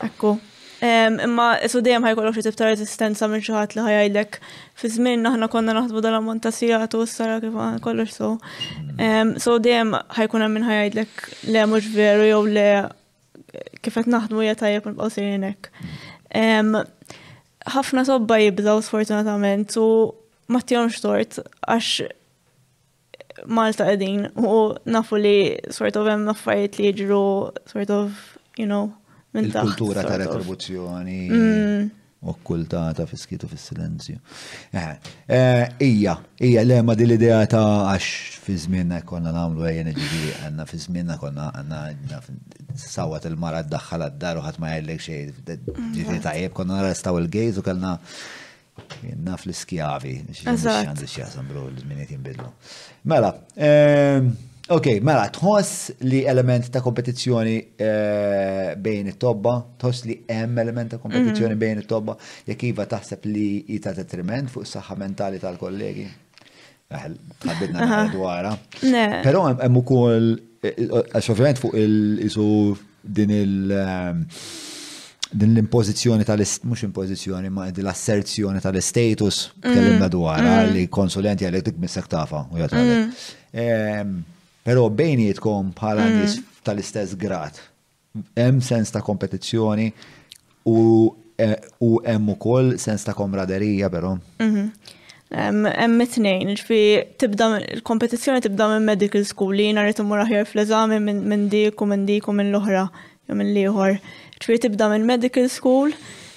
Ekku. 0.09 0.37
Imma 0.79 1.57
isu 1.67 1.81
dejjem 1.83 2.05
ħajkollok 2.07 2.37
xi 2.39 2.45
tibta 2.47 2.69
rezistenza 2.69 3.27
minn 3.27 3.43
xi 3.43 3.51
ħadd 3.51 3.75
li 3.75 3.83
ħajajlek 3.83 4.37
fi 4.79 4.91
żmien 4.95 5.27
aħna 5.27 5.49
konna 5.51 5.75
naħdmu 5.75 6.03
dal 6.05 6.15
montasija 6.23 6.79
ta' 6.79 6.87
sigħat 6.87 6.99
u 7.03 7.07
s-sara 7.07 7.41
kif 7.43 7.59
kollox 7.83 8.15
so. 8.21 8.31
Mhm. 8.95 9.35
So 9.43 9.57
dejjem 9.59 9.91
ħajkun 10.15 10.45
hemm 10.47 10.57
min 10.61 10.69
ħajajlek 10.71 11.27
le 11.51 11.65
mhux 11.67 11.91
veru 11.99 12.31
jew 12.31 12.41
le 12.55 12.69
kifet 13.85 14.07
naħdmu 14.11 14.45
jatajab 14.45 14.87
nibqaw 14.91 15.11
sirinek. 15.13 15.69
ħafna 17.75 18.03
sobba 18.07 18.37
jibdaw 18.43 18.81
sfortunatament 18.83 19.75
u 19.79 19.87
mattjonx 20.55 21.03
tort 21.03 21.39
għax 21.43 22.15
Malta 23.47 23.85
għedin 23.87 24.25
u 24.35 24.55
nafu 24.91 25.15
li 25.21 25.37
sort 25.71 25.95
of 25.95 26.09
hemm 26.11 26.25
affarijiet 26.33 26.73
li 26.81 26.89
jġru 26.91 27.19
sort 27.71 27.93
of, 27.95 28.17
you 28.59 28.65
know, 28.67 28.89
minn 29.35 29.47
taħt. 29.53 29.63
Il-kultura 29.77 30.03
ta' 30.03 30.17
retribuzzjoni. 30.19 31.21
Mm 31.31 31.87
okkultata 32.21 33.07
skitu 33.13 33.47
fis-silenzju. 33.47 34.17
Eh, 34.73 34.91
eh, 35.27 35.69
ija, 35.79 36.17
ija 36.39 36.63
le 36.65 36.81
ma 36.81 36.95
dil 36.95 37.11
idea 37.11 37.45
ta' 37.47 37.93
għax 37.93 38.39
fi 38.45 38.57
żmienna 38.57 39.01
konna 39.05 39.31
nagħmlu 39.31 39.65
ejjen 39.69 39.93
ġibi 39.93 40.33
għandna 40.43 40.65
fi 40.67 40.77
żmienna 40.77 41.17
konna 41.17 41.49
għandna 41.61 42.21
sawat 42.75 43.25
il-mara 43.29 43.63
ddaħħal 43.63 44.05
għad-dar 44.07 44.37
u 44.41 44.43
ħadd 44.43 44.59
ma 44.59 44.73
jgħidlek 44.75 45.01
xejn 45.05 45.31
ta' 45.47 45.55
mm-hmm. 45.57 46.21
tajjeb 46.27 46.53
konna 46.59 46.81
narastaw 46.81 47.19
il-gejz 47.23 47.61
u 47.61 47.63
kellna 47.63 47.95
naf 49.23 49.45
l-iskjavi. 49.45 50.17
Għandi 50.43 51.07
xi 51.07 51.21
jasam 51.23 51.47
bro 51.47 51.67
l-żminiet 51.71 52.11
jinbidlu. 52.11 52.51
Mela, 53.07 53.31
ehm, 53.55 54.31
Ok, 54.69 54.85
mela, 55.01 55.23
tħoss 55.33 55.95
li 56.05 56.19
element 56.29 56.67
ta' 56.69 56.83
kompetizzjoni 56.85 57.53
eh, 57.73 58.75
bejn 58.77 59.07
it-tobba, 59.15 59.53
tħoss 59.81 60.05
li 60.05 60.17
hemm 60.29 60.61
element 60.61 60.91
ta' 60.93 60.99
mhm. 60.99 61.03
kompetizzjoni 61.15 61.55
bejn 61.57 61.81
it-tobba, 61.81 62.13
jekk 62.45 62.67
iva 62.69 62.85
taħseb 62.91 63.25
li 63.31 63.45
jita 63.65 63.95
detriment 63.97 64.51
fuq 64.53 64.67
is-saħħa 64.69 64.97
mentali 65.01 65.41
tal-kollegi. 65.41 66.05
Eh, 66.89 67.09
tħabbidna 67.47 67.97
dwarha. 68.13 68.53
Però 69.25 69.41
hemm 69.55 69.81
ukoll 69.81 70.29
eh, 70.35 70.87
għax 71.01 71.33
ovvjament 71.33 71.63
fuq 71.65 71.77
il-isu 71.81 72.47
din 73.01 73.33
il- 73.41 73.77
din 75.31 75.53
l-impożizzjoni 75.55 76.25
tal 76.25 76.41
mhux 76.45 76.85
impozizjoni, 76.89 77.49
ma 77.53 77.71
din 77.73 77.87
l-asserzjoni 77.89 78.61
tal-status 78.61 79.45
mhm. 79.55 79.69
kellimna 79.73 80.07
dwar, 80.13 80.43
mhm. 80.45 80.75
li 80.77 80.85
konsulenti 80.93 81.49
għalek 81.49 81.71
dik 81.71 81.81
mis-sektafa, 81.87 82.45
u 82.53 82.59
jgħatu 82.61 84.35
Pero 84.67 84.87
bejnietkom 84.91 85.71
bħala 85.77 86.05
mm. 86.07 86.17
nies 86.21 86.39
tal-istess 86.65 87.15
grad. 87.19 87.59
Hemm 88.37 88.61
sens 88.65 88.91
ta' 88.91 89.01
kompetizzjoni 89.05 89.87
u 90.67 90.77
e, 91.39 91.49
hemm 91.79 92.33
ukoll 92.35 92.73
sens 92.81 93.05
ta' 93.07 93.15
komraderija 93.15 93.89
però. 93.93 94.15
Hemm 94.41 95.67
mhm. 95.69 95.99
it-tnejn, 96.03 96.55
ġifi 96.59 96.81
tibda 97.21 97.51
l-kompetizzjoni 97.61 98.41
tibda 98.43 98.71
minn 98.73 98.87
medical 98.89 99.23
school 99.29 99.53
li 99.55 99.67
jiena 99.69 99.85
rrid 99.85 100.01
immur 100.03 100.23
aħjar 100.25 100.47
fl-eżami 100.49 100.97
minn 101.05 101.45
dik 101.53 101.79
u 101.79 101.87
minn 101.89 102.07
dik 102.09 102.27
u 102.27 102.33
minn 102.35 102.51
l-oħra 102.53 102.87
jew 103.29 103.37
minn 103.37 103.55
ieħor 103.61 103.99
Ġifi 104.39 104.61
tibda 104.65 104.85
minn 104.89 105.03
medical 105.05 105.45
school 105.51 105.91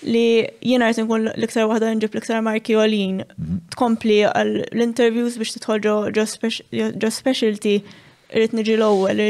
li 0.05 0.43
jiena 0.66 0.89
rrit 0.90 0.99
nkun 1.05 1.28
l-iktar 1.32 1.69
wahda 1.70 1.90
nġib 1.94 2.15
l-iktar 2.16 2.40
marki 2.47 2.74
għolin. 2.78 3.20
Mhm. 3.36 3.59
Tkompli 3.77 4.16
l-interviews 4.28 5.36
biex 5.40 5.55
titħol 5.61 5.82
ġo 5.85 7.11
specialty 7.12 7.77
irrit 8.32 8.54
niġi 8.56 8.74
l-ewwel, 8.78 9.20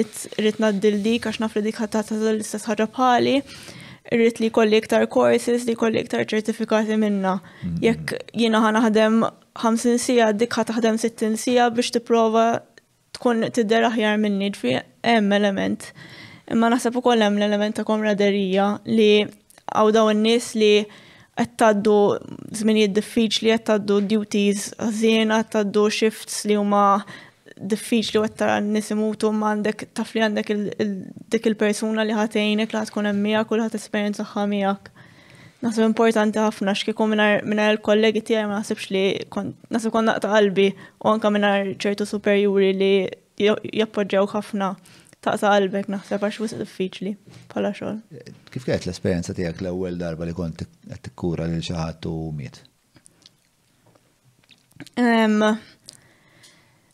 irrit 0.40 0.60
naddil 0.62 0.98
dik 1.04 1.24
għax 1.26 1.40
nafri 1.42 1.62
li 1.64 1.70
dik 1.70 1.80
ħadd 1.80 2.14
l-istess 2.34 2.68
ħaġa 2.70 2.86
bħali, 2.94 3.36
irrit 4.14 4.40
li 4.42 4.50
kolli 4.54 4.78
iktar 4.82 5.06
courses, 5.10 5.66
li 5.66 5.74
kolli 5.78 6.02
iktar 6.04 6.24
ċertifikati 6.30 6.98
minna. 7.00 7.36
Mm-hmm. 7.40 7.82
Jekk 7.82 8.34
jiena 8.42 8.60
ħa 8.62 8.72
naħdem 8.76 9.16
50 9.62 10.00
sija, 10.02 10.30
dik 10.34 10.58
ħa 10.58 10.66
taħdem 10.70 10.98
60 11.02 11.38
sija 11.44 11.68
biex 11.74 11.94
tipprova 11.98 12.46
tkun 13.18 13.46
tidher 13.56 13.86
aħjar 13.90 14.18
minni, 14.22 14.50
ġifi 14.54 14.76
hemm 14.76 15.34
element. 15.38 15.88
Imma 16.52 16.70
naħseb 16.74 16.98
ukoll 17.00 17.22
hemm 17.22 17.38
l-element 17.40 17.78
ta' 17.80 17.86
komraderija 17.88 18.70
li 18.90 19.12
għaw 19.72 19.92
daw 19.94 20.12
n-nies 20.14 20.52
li 20.60 20.74
qed 21.32 21.54
tgħaddu 21.56 21.98
żminijiet 22.60 22.92
diffiċli, 23.00 23.54
qed 23.56 23.64
tgħaddu 23.68 24.00
duties 24.14 24.66
għażin, 24.78 25.32
qed 25.40 25.52
tgħaddu 25.56 25.86
shifts 25.98 26.42
li 26.50 26.58
huma 26.60 26.82
diffiċli 27.62 28.18
li 28.18 28.22
għetta 28.26 28.46
nisimutu 28.64 29.30
għandek 29.30 29.86
taf 29.96 30.12
li 30.16 30.22
għandek 30.22 30.50
dik 31.32 31.48
il-persuna 31.50 32.04
li 32.06 32.16
ħatejnek 32.16 32.72
li 32.74 32.80
ħatkun 32.82 33.10
emmijak 33.12 33.50
u 33.54 33.58
li 33.58 33.66
ħat 33.66 33.76
esperienza 33.78 34.26
ħamijak. 34.32 34.90
Nasib 35.62 35.86
importanti 35.86 36.40
ħafna 36.42 36.74
xkiku 36.74 37.06
minnar 37.08 37.72
il-kollegi 37.76 38.22
tijaj 38.26 38.48
ma 38.50 38.58
nasibx 38.58 38.88
li 38.94 39.04
nasib 39.76 39.94
kon 39.94 40.08
naqta 40.10 40.32
qalbi 40.32 40.68
u 40.74 41.12
anka 41.12 41.30
minnar 41.30 41.68
ċertu 41.84 42.06
superjuri 42.10 42.72
li 42.80 42.92
jappoġġew 43.46 44.26
ħafna 44.34 44.72
taqsa 45.22 45.52
qalbek 45.54 45.92
naħseb 45.94 46.24
għax 46.26 46.42
wisq 46.42 46.60
diffiċli 46.64 47.12
bħala 47.52 47.70
xogħol. 47.78 48.02
Kif 48.50 48.66
kienet 48.66 48.88
l-esperjenza 48.88 49.36
tiegħek 49.38 49.62
l-ewwel 49.62 50.00
darba 50.02 50.26
li 50.26 50.34
kont 50.36 50.66
qed 50.66 51.04
tikkura 51.06 51.46
lil 51.46 51.62
xi 51.62 51.78
ħadd 51.78 52.10
u 52.10 52.18
miet? 52.34 52.62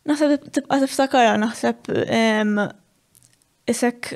Naħseb 0.07 0.45
tibqa 0.55 0.77
tiftakara, 0.83 1.35
naħseb 1.41 1.89
isek 3.69 4.15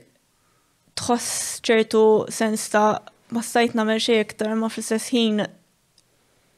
tħoss 0.99 1.59
ċertu 1.67 2.03
sens 2.31 2.67
ta' 2.73 3.01
ma 3.33 3.41
stajt 3.43 3.75
namel 3.75 3.99
xej 4.01 4.21
iktar 4.23 4.53
ma 4.55 4.69
fl-istess 4.71 5.09
ħin 5.13 5.43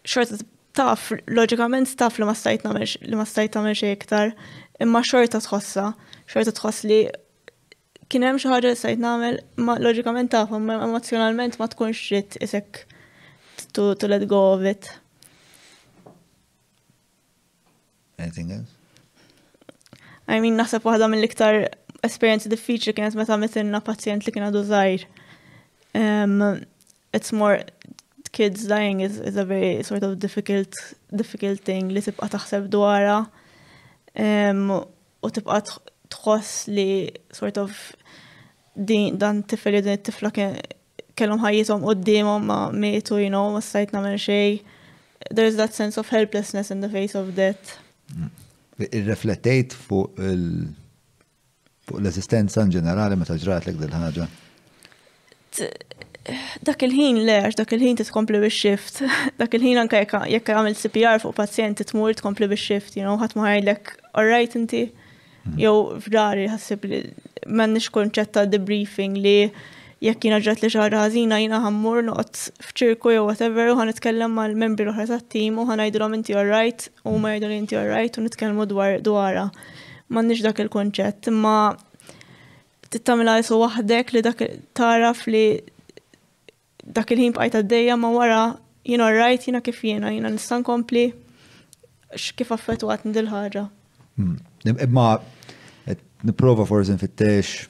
xorta 0.05 0.37
taf, 0.75 1.11
loġikament 1.31 1.95
taf 2.01 2.17
li 2.19 2.27
ma 2.27 2.33
stajt 2.35 2.65
namel 2.67 2.85
li 3.01 3.15
ma 3.15 3.25
stajt 3.25 3.55
namel 3.57 3.75
xej 3.79 3.95
iktar, 3.95 4.33
imma 4.83 4.99
xorta 5.07 5.39
tħossa, 5.45 5.87
xorta 6.29 6.53
tħoss 6.59 6.85
li 6.91 7.01
kien 8.11 8.27
hemm 8.27 8.39
xi 8.41 8.51
ħaġa 8.51 8.69
li 8.73 8.77
stajt 8.77 9.01
namel, 9.01 9.39
ma 9.63 9.77
loġikament 9.81 10.31
taf, 10.35 10.51
imma 10.59 10.77
emozjonalment 10.85 11.57
ma 11.63 11.67
tkunx 11.71 12.03
trid 12.11 12.37
isek 12.45 12.83
to, 13.73 13.95
to 13.99 14.07
let 14.11 14.27
go 14.29 14.43
of 14.53 14.63
it. 14.67 14.87
Anything 18.19 18.51
else? 18.51 18.74
I 20.27 20.39
mean, 20.41 20.57
nasab 20.57 20.85
waħda 20.87 21.07
mill-iktar 21.13 21.57
esperienzi 22.05 22.49
diffiċli 22.49 22.93
kienet 22.97 23.15
meta 23.17 23.35
mitinna 23.37 23.79
pazjent 23.85 24.25
li 24.25 24.33
kien 24.33 24.47
għadu 24.47 24.63
zaħir. 24.71 25.03
Um, 25.95 26.65
it's 27.13 27.31
more, 27.31 27.59
kids 28.33 28.65
dying 28.67 29.01
is, 29.05 29.19
is 29.19 29.37
a 29.37 29.45
very 29.45 29.83
sort 29.83 30.03
of 30.03 30.17
difficult, 30.19 30.73
difficult 31.13 31.61
thing 31.67 31.91
li 31.93 32.01
tibqa 32.03 32.27
taħseb 32.33 32.65
dwara 32.73 33.19
um, 34.19 34.73
u 35.23 35.31
tibqa 35.31 35.59
tħoss 36.11 36.71
li 36.73 36.87
sort 37.33 37.61
of 37.61 37.77
din 38.75 39.15
dan 39.21 39.43
tifel 39.47 39.77
din 39.79 39.93
it-tifla 39.95 40.33
kellhom 40.35 41.43
ħajjithom 41.45 41.85
qudiemhom 41.87 42.49
ma 42.49 42.57
mietu, 42.75 43.21
you 43.21 43.29
know, 43.31 43.45
ma 43.53 43.61
stajt 43.63 43.93
nagħmel 43.95 44.17
xejn. 44.19 44.73
There's 45.31 45.55
that 45.61 45.73
sense 45.77 46.01
of 46.01 46.09
helplessness 46.11 46.71
in 46.73 46.81
the 46.81 46.89
face 46.89 47.15
of 47.15 47.31
death. 47.37 47.77
Mm 48.11 48.33
irreflettejt 48.77 49.73
fuq 49.73 50.17
il- 50.19 50.69
fuq 51.85 51.99
l-esistenza 52.01 52.61
in 52.63 52.71
ġenerali 52.71 53.17
meta 53.17 53.35
ġrat 53.37 53.67
l 53.71 53.77
dil-ħaġa? 53.79 54.27
Dak 56.65 56.81
il-ħin 56.83 57.21
leħx, 57.23 57.55
dak 57.61 57.71
il-ħin 57.77 57.99
titkompli 58.01 58.39
biex 58.41 58.53
shift 58.59 59.01
dak 59.39 59.53
il-ħin 59.55 59.79
anka 59.83 60.01
jekk 60.27 60.49
għamil 60.51 60.75
CPR 60.75 61.21
fuq 61.21 61.35
pazjenti 61.37 61.85
tmur 61.85 62.13
tkompli 62.17 62.49
biex 62.49 62.59
shift 62.69 62.97
you 62.97 63.03
know, 63.03 63.15
ħat 63.21 63.37
maħajlek, 63.37 63.93
all 64.13 64.27
right 64.27 64.55
inti, 64.57 64.89
mhm. 64.89 65.59
jew 65.59 65.75
f'dari 66.05 66.47
għasib 66.51 66.89
li 66.89 66.99
mannix 67.47 67.87
konċetta 67.93 68.47
debriefing 68.49 69.21
li 69.21 69.37
jekk 70.05 70.27
jiena 70.27 70.37
ġat 70.45 70.61
li 70.61 70.69
ġara 70.73 70.99
għazina 71.07 71.39
jina 71.41 71.59
għammur 71.65 72.03
noqt 72.05 72.37
f'ċirku 72.61 73.13
jew 73.15 73.23
whatever 73.25 73.71
u 73.71 73.75
ma 73.77 74.27
mal-membri 74.39 74.85
l-oħra 74.85 75.07
tat-tim 75.15 75.57
u 75.61 75.65
ħanajdulhom 75.65 76.13
inti 76.19 76.35
għarrajt 76.37 76.85
u 77.09 77.15
ma 77.21 77.31
jgħidu 77.33 77.47
li 77.49 77.57
inti 77.63 77.77
all 77.79 78.17
u 78.17 78.25
nitkellmu 78.25 78.67
dwar 78.69 78.99
dwarha. 79.01 79.47
M'għandniex 80.09 80.43
dak 80.45 80.59
il-konċett, 80.61 81.31
ma 81.33 81.73
tittamilha 82.93 83.39
isu 83.41 83.57
waħdek 83.63 84.13
li 84.13 84.21
dak 84.27 84.43
taraf 84.77 85.25
li 85.31 85.43
dak 86.85 87.11
il-ħin 87.15 87.33
d 87.33 87.41
għaddejja 87.47 87.95
ma 87.97 88.11
wara 88.13 88.41
jiena 88.85 89.07
għarrajt 89.09 89.39
jina 89.49 89.57
jiena 89.57 89.61
kif 89.65 89.79
jiena 89.87 90.11
jiena 90.13 90.29
nista' 90.29 90.59
nkompli 90.61 91.07
x'kif 92.13 92.51
għatn 92.53 93.15
dil-ħaġa. 93.17 93.65
Hmm. 94.21 94.37
Imma 94.69 95.07
nipprova 96.25 96.65
forsi 96.65 96.93
nfittex 96.93 97.65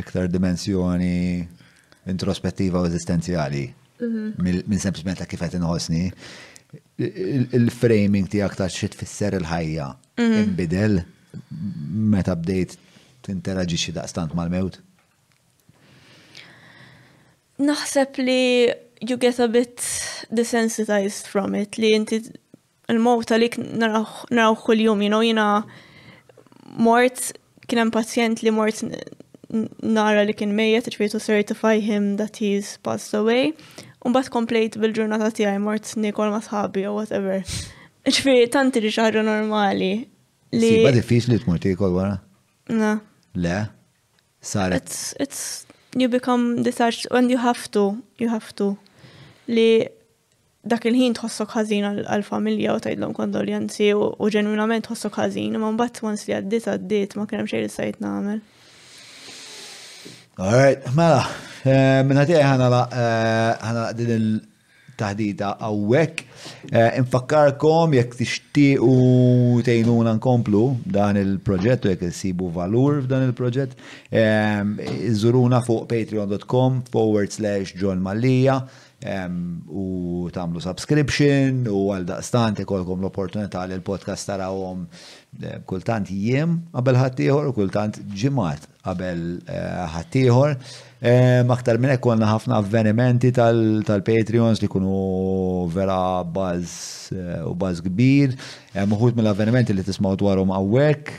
iktar 0.00 0.30
dimensjoni 0.30 1.48
introspettiva 2.04 2.80
u 2.82 2.86
esistenziali 2.86 3.72
minn 4.02 4.62
mhm. 4.66 4.78
sempliciment 4.82 5.18
ta' 5.20 5.28
kif 5.30 5.42
qed 5.44 5.54
inħossni. 5.58 6.08
Il-framing 6.98 8.26
tiegħek 8.32 8.56
ta' 8.58 8.66
xit 8.72 8.96
tfisser 8.96 9.36
il-ħajja 9.38 9.90
mhm. 10.18 10.38
inbidel 10.42 10.96
meta 12.12 12.34
bdejt 12.36 12.74
tinteraġixxi 13.22 13.94
daqstant 13.94 14.34
mal-mewt? 14.34 14.80
Naħseb 17.62 18.18
li 18.26 18.40
you 19.06 19.16
get 19.18 19.38
a 19.38 19.46
bit 19.50 19.82
desensitized 20.30 21.28
from 21.30 21.54
it 21.58 21.78
li 21.78 21.92
inti 21.94 22.22
il-mowt 22.90 23.30
għalik 23.36 23.60
naraw 23.78 24.58
kull-jum, 24.58 25.04
you 25.04 25.10
know, 25.12 25.22
jina 25.22 25.46
mort 26.82 27.30
kien 27.68 27.78
hemm 27.84 27.94
pazjent 27.94 28.42
li 28.42 28.50
mort 28.50 28.82
nara 29.82 30.22
li 30.26 30.32
kien 30.38 30.54
mejjet 30.56 30.86
ġifieri 30.88 31.12
to 31.12 31.20
certify 31.20 31.72
him 31.86 32.06
that 32.20 32.36
he's 32.40 32.76
passed 32.82 33.14
away. 33.18 33.52
bat 34.14 34.28
komplejt 34.34 34.76
bil-ġurnata 34.80 35.30
tiegħi 35.34 35.60
mort 35.62 35.86
nikol 35.96 36.30
ma 36.32 36.40
sħabi 36.42 36.86
whatever. 36.88 37.42
Ġifieri 38.08 38.48
tanti 38.50 38.80
li 38.80 38.90
ċaħġa 38.90 39.22
normali 39.28 39.90
li. 40.52 40.68
Siba 40.72 40.92
diffiċli 40.96 41.38
tmur 41.44 41.60
tikol 41.62 41.94
wara? 41.94 42.16
Na. 42.68 42.94
Le. 43.34 43.60
Saret. 44.40 44.82
It's, 44.86 45.14
it's 45.20 45.66
you 45.94 46.08
become 46.08 46.62
detached 46.62 47.06
and 47.10 47.30
you 47.30 47.36
have 47.38 47.70
to, 47.72 48.00
you 48.18 48.28
have 48.28 48.54
to. 48.56 48.72
Li 49.48 49.84
dak 50.64 50.86
il-ħin 50.88 51.14
tħossok 51.20 51.52
ħażin 51.58 51.86
għal-familja 52.08 52.72
u 52.78 52.82
tajdlom 52.88 53.12
kondoljanzi 53.14 53.92
u 53.98 54.28
ġenwinament 54.32 54.88
tħossok 54.88 55.20
ħażin, 55.26 55.60
ma 55.60 55.70
mbagħad 55.76 56.02
once 56.08 56.26
li 56.28 56.36
għaddit 56.40 56.68
għaddit 56.72 57.16
ma 57.18 57.26
kien 57.28 57.44
hemm 57.44 57.52
xejn 57.52 57.64
li 57.68 57.72
sajt 57.76 58.00
nagħmel. 58.02 58.40
Alright, 60.42 60.80
mela, 60.98 61.20
eh, 61.70 62.00
minna 62.02 62.24
tiegħi 62.26 62.42
ħana 62.42 62.78
eh, 63.02 63.92
din 63.94 64.08
il-taħdita 64.16 65.52
għawek. 65.62 66.24
Eh, 66.72 66.98
infakkarkom 66.98 67.94
jekk 67.94 68.16
tixtiequ 68.18 69.62
tejnuna 69.62 70.16
nkomplu 70.18 70.64
dan 70.96 71.20
il-proġett 71.20 71.86
u 71.86 71.92
jekk 71.92 72.08
isibu 72.10 72.50
valur 72.58 73.04
f'dan 73.04 73.28
il-proġett, 73.28 73.78
iżuruna 75.12 75.62
fuq 75.62 75.86
patreon.com 75.94 76.82
forward 76.90 77.30
slash 77.30 77.78
John 77.78 78.02
Mallija 78.02 78.64
u 79.02 80.28
tamlu 80.34 80.60
subscription 80.62 81.64
u 81.68 81.88
għal 81.92 82.04
daqstant 82.08 82.60
ikolkom 82.62 83.00
l-opportunità 83.02 83.64
li 83.66 83.74
l-podcast 83.78 84.28
tarawhom 84.30 84.84
Eh, 85.40 85.56
kultant 85.64 86.10
jiem 86.12 86.50
qabel 86.76 86.98
ħaddieħor 87.00 87.46
u 87.48 87.52
kultant 87.56 87.96
ġimgħat 88.20 88.66
qabel 88.84 89.20
eh, 89.48 89.84
ħaddieħor. 89.94 90.52
Eh, 91.00 91.52
Aktar 91.54 91.78
minn 91.80 91.94
hekk 91.94 92.04
konna 92.04 92.28
ħafna 92.28 92.58
avvenimenti 92.60 93.30
tal-Patreons 93.38 94.60
li 94.62 94.68
kunu 94.68 95.68
vera 95.72 96.20
baz 96.22 96.76
u 97.48 97.52
baz 97.58 97.80
kbir, 97.84 98.36
Muħut 98.92 99.16
mill-avvenimenti 99.18 99.72
li 99.76 99.82
tismaw 99.86 100.14
dwarhom 100.20 100.48
għawek 100.56 101.10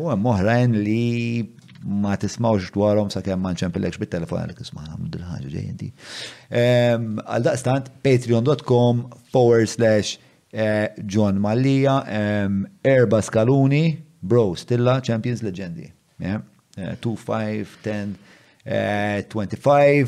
u 0.00 0.06
hemm 0.12 0.28
oħrajn 0.34 0.76
li 0.76 1.56
ma 2.00 2.14
tismawx 2.20 2.70
dwarhom 2.74 3.08
sakemm 3.12 3.40
ma 3.44 3.52
pillekx 3.58 3.98
bit-telefon 4.00 4.42
għalek 4.46 4.60
tismaw 4.62 4.84
għam 4.86 5.08
l-ħaġa 5.10 5.48
ġejjenti. 5.52 5.88
Ehm, 6.50 7.16
għal 7.24 7.48
daqstant 7.50 7.88
patreon.com 8.04 9.02
forward 9.32 9.68
slash 9.68 10.21
Eh, 10.54 10.92
John 11.06 11.36
Mallija, 11.36 12.02
Erba 12.06 13.22
Scaluni, 13.22 13.98
bro, 14.20 14.54
stilla 14.54 15.00
Champions 15.00 15.40
Legendi. 15.40 15.90
2, 16.18 16.96
5, 17.16 17.66
10, 17.80 19.26
25. 19.28 20.06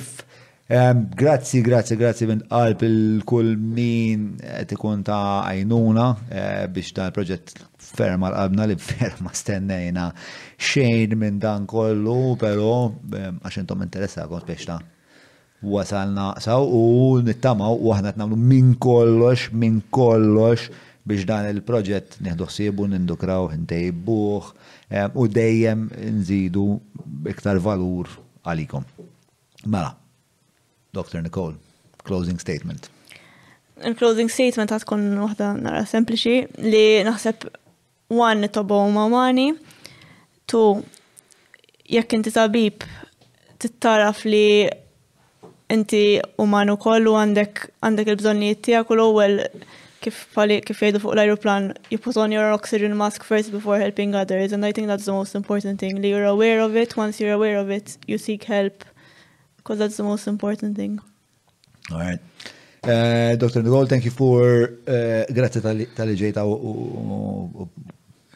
Grazzi, 0.66 1.60
grazzi, 1.60 1.96
grazzi 1.96 2.26
minn 2.26 2.44
qalb 2.48 2.82
il-kull 2.86 3.54
min 3.56 4.22
eh, 4.40 4.64
tikun 4.64 5.02
ta' 5.04 5.44
għajnuna 5.44 6.04
eh, 6.32 6.64
biex 6.72 6.94
ta' 6.96 7.10
proġett 7.12 7.52
ferma 7.76 8.30
l 8.32 8.38
qabna 8.38 8.64
li 8.70 8.78
ferma 8.80 9.28
stennejna 9.36 10.06
xejn 10.56 11.18
minn 11.20 11.36
dan 11.42 11.68
kollu, 11.68 12.32
pero 12.40 12.70
għax 13.12 13.60
intom 13.60 13.84
interessa 13.84 14.24
kont 14.30 14.48
biex 14.48 14.64
ta' 14.70 14.80
wasalna 15.64 16.34
saw 16.40 16.62
u 16.64 17.20
nittamaw 17.24 17.76
u 17.80 17.92
aħna 17.94 18.14
namlu 18.18 18.36
minn 18.36 18.74
kollox, 18.84 19.48
minn 19.52 19.80
kollox 19.94 20.68
biex 21.04 21.26
dan 21.28 21.44
il-proġett 21.50 22.16
nieħdu 22.24 22.46
ħsiebu, 22.48 22.86
nindukraw, 22.94 23.50
ntejbuh 23.64 24.46
eh, 24.90 25.04
u 25.12 25.26
dejjem 25.28 25.82
nżidu 26.18 26.64
iktar 27.32 27.60
valur 27.60 28.08
għalikom. 28.46 28.86
Mela, 29.68 29.90
Dr. 30.96 31.20
Nicole, 31.26 31.58
closing 32.08 32.40
statement. 32.40 32.88
Il-closing 33.84 34.32
statement 34.32 34.72
tkun 34.84 35.04
waħda 35.26 35.52
nara 35.60 35.84
sempliċi 35.88 36.36
li 36.64 36.86
naħseb 37.04 37.48
one 38.14 38.48
tobow 38.52 38.88
mamani, 38.92 39.50
tu 40.48 40.64
jekk 41.90 42.16
inti 42.16 42.32
tabib 42.32 42.84
tittaraf 43.60 44.24
li 44.28 44.46
inti 45.72 46.20
uman 46.40 46.70
u 46.74 46.76
kollu 46.80 47.14
għandek 47.16 47.62
għandek 47.84 48.10
il-bżonnijiet 48.12 48.62
tiegħek 48.66 48.90
u 48.92 49.04
l 49.24 49.38
kif 50.04 50.18
pali 50.34 50.58
kif 50.60 50.82
jgħidu 50.82 51.00
fuq 51.00 51.14
l-aeroplan 51.16 51.70
you 51.88 51.96
put 51.98 52.18
on 52.20 52.32
your 52.34 52.50
oxygen 52.52 52.92
mask 53.00 53.24
first 53.24 53.52
before 53.52 53.78
helping 53.80 54.14
others 54.14 54.52
and 54.52 54.66
I 54.66 54.72
think 54.72 54.88
that's 54.88 55.06
the 55.06 55.14
most 55.16 55.34
important 55.38 55.80
thing 55.80 56.00
li 56.02 56.10
you're 56.12 56.28
aware 56.28 56.60
of 56.60 56.76
it 56.76 56.96
once 56.98 57.18
you're 57.20 57.32
aware 57.32 57.56
of 57.58 57.70
it 57.70 57.96
you 58.06 58.18
seek 58.18 58.44
help 58.44 58.84
because 59.56 59.78
that's 59.78 59.96
the 59.96 60.02
most 60.04 60.26
important 60.28 60.76
thing 60.76 61.00
all 61.90 61.98
right 61.98 62.20
uh, 62.84 63.34
Dr. 63.36 63.62
Nicole, 63.62 63.86
thank 63.86 64.04
you 64.04 64.10
for 64.10 64.44
uh, 64.88 65.24
grazie 65.32 65.64
tal-ġejta 65.96 66.44
u 66.44 67.70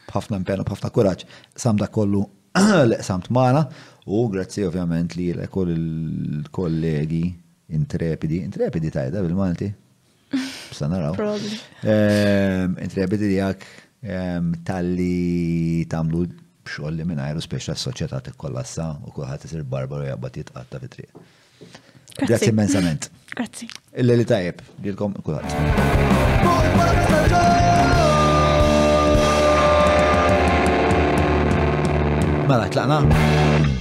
bħafna 0.09 0.39
impenna, 0.41 0.65
bħafna 0.65 0.89
kuraċ, 0.89 1.27
samda 1.61 1.85
kollu 1.93 2.23
l-samt 2.57 3.29
maħna 3.39 3.67
U 4.11 4.29
grazzi 4.29 4.63
ovvjament 4.65 5.15
li 5.17 5.31
l 5.35 5.39
il-kollegi 5.45 7.25
intrepidi, 7.69 8.37
intrepidi 8.39 8.91
tajda 8.91 9.21
bil-Malti. 9.21 9.69
Bsa 10.73 10.89
naraw. 10.89 11.13
Ehm, 11.85 12.73
intrepidi 12.81 13.29
li 13.35 13.37
għak 13.45 13.67
ehm, 14.09 14.47
tal-li 14.65 15.85
tamlu 15.93 16.23
xoll 16.69 16.97
li 16.97 17.05
minn 17.05 17.21
għajru 17.21 17.45
speċa 17.45 17.77
s-soċieta 17.77 18.23
t-kollassa 18.31 18.87
u 19.05 19.13
kullħat 19.13 19.45
isir 19.45 19.63
barbaru 19.69 20.09
jgħabbat 20.09 20.41
jitqatta 20.41 20.81
fit 20.85 22.23
Grazzi 22.25 22.49
immensament. 22.49 23.11
Grazzi. 23.37 23.69
Il-leli 23.93 24.25
tajib, 24.27 24.65
dirkom 24.81 25.13
kullħat. 25.27 25.53
Mela, 32.49 32.65
tlaqna. 32.73 33.77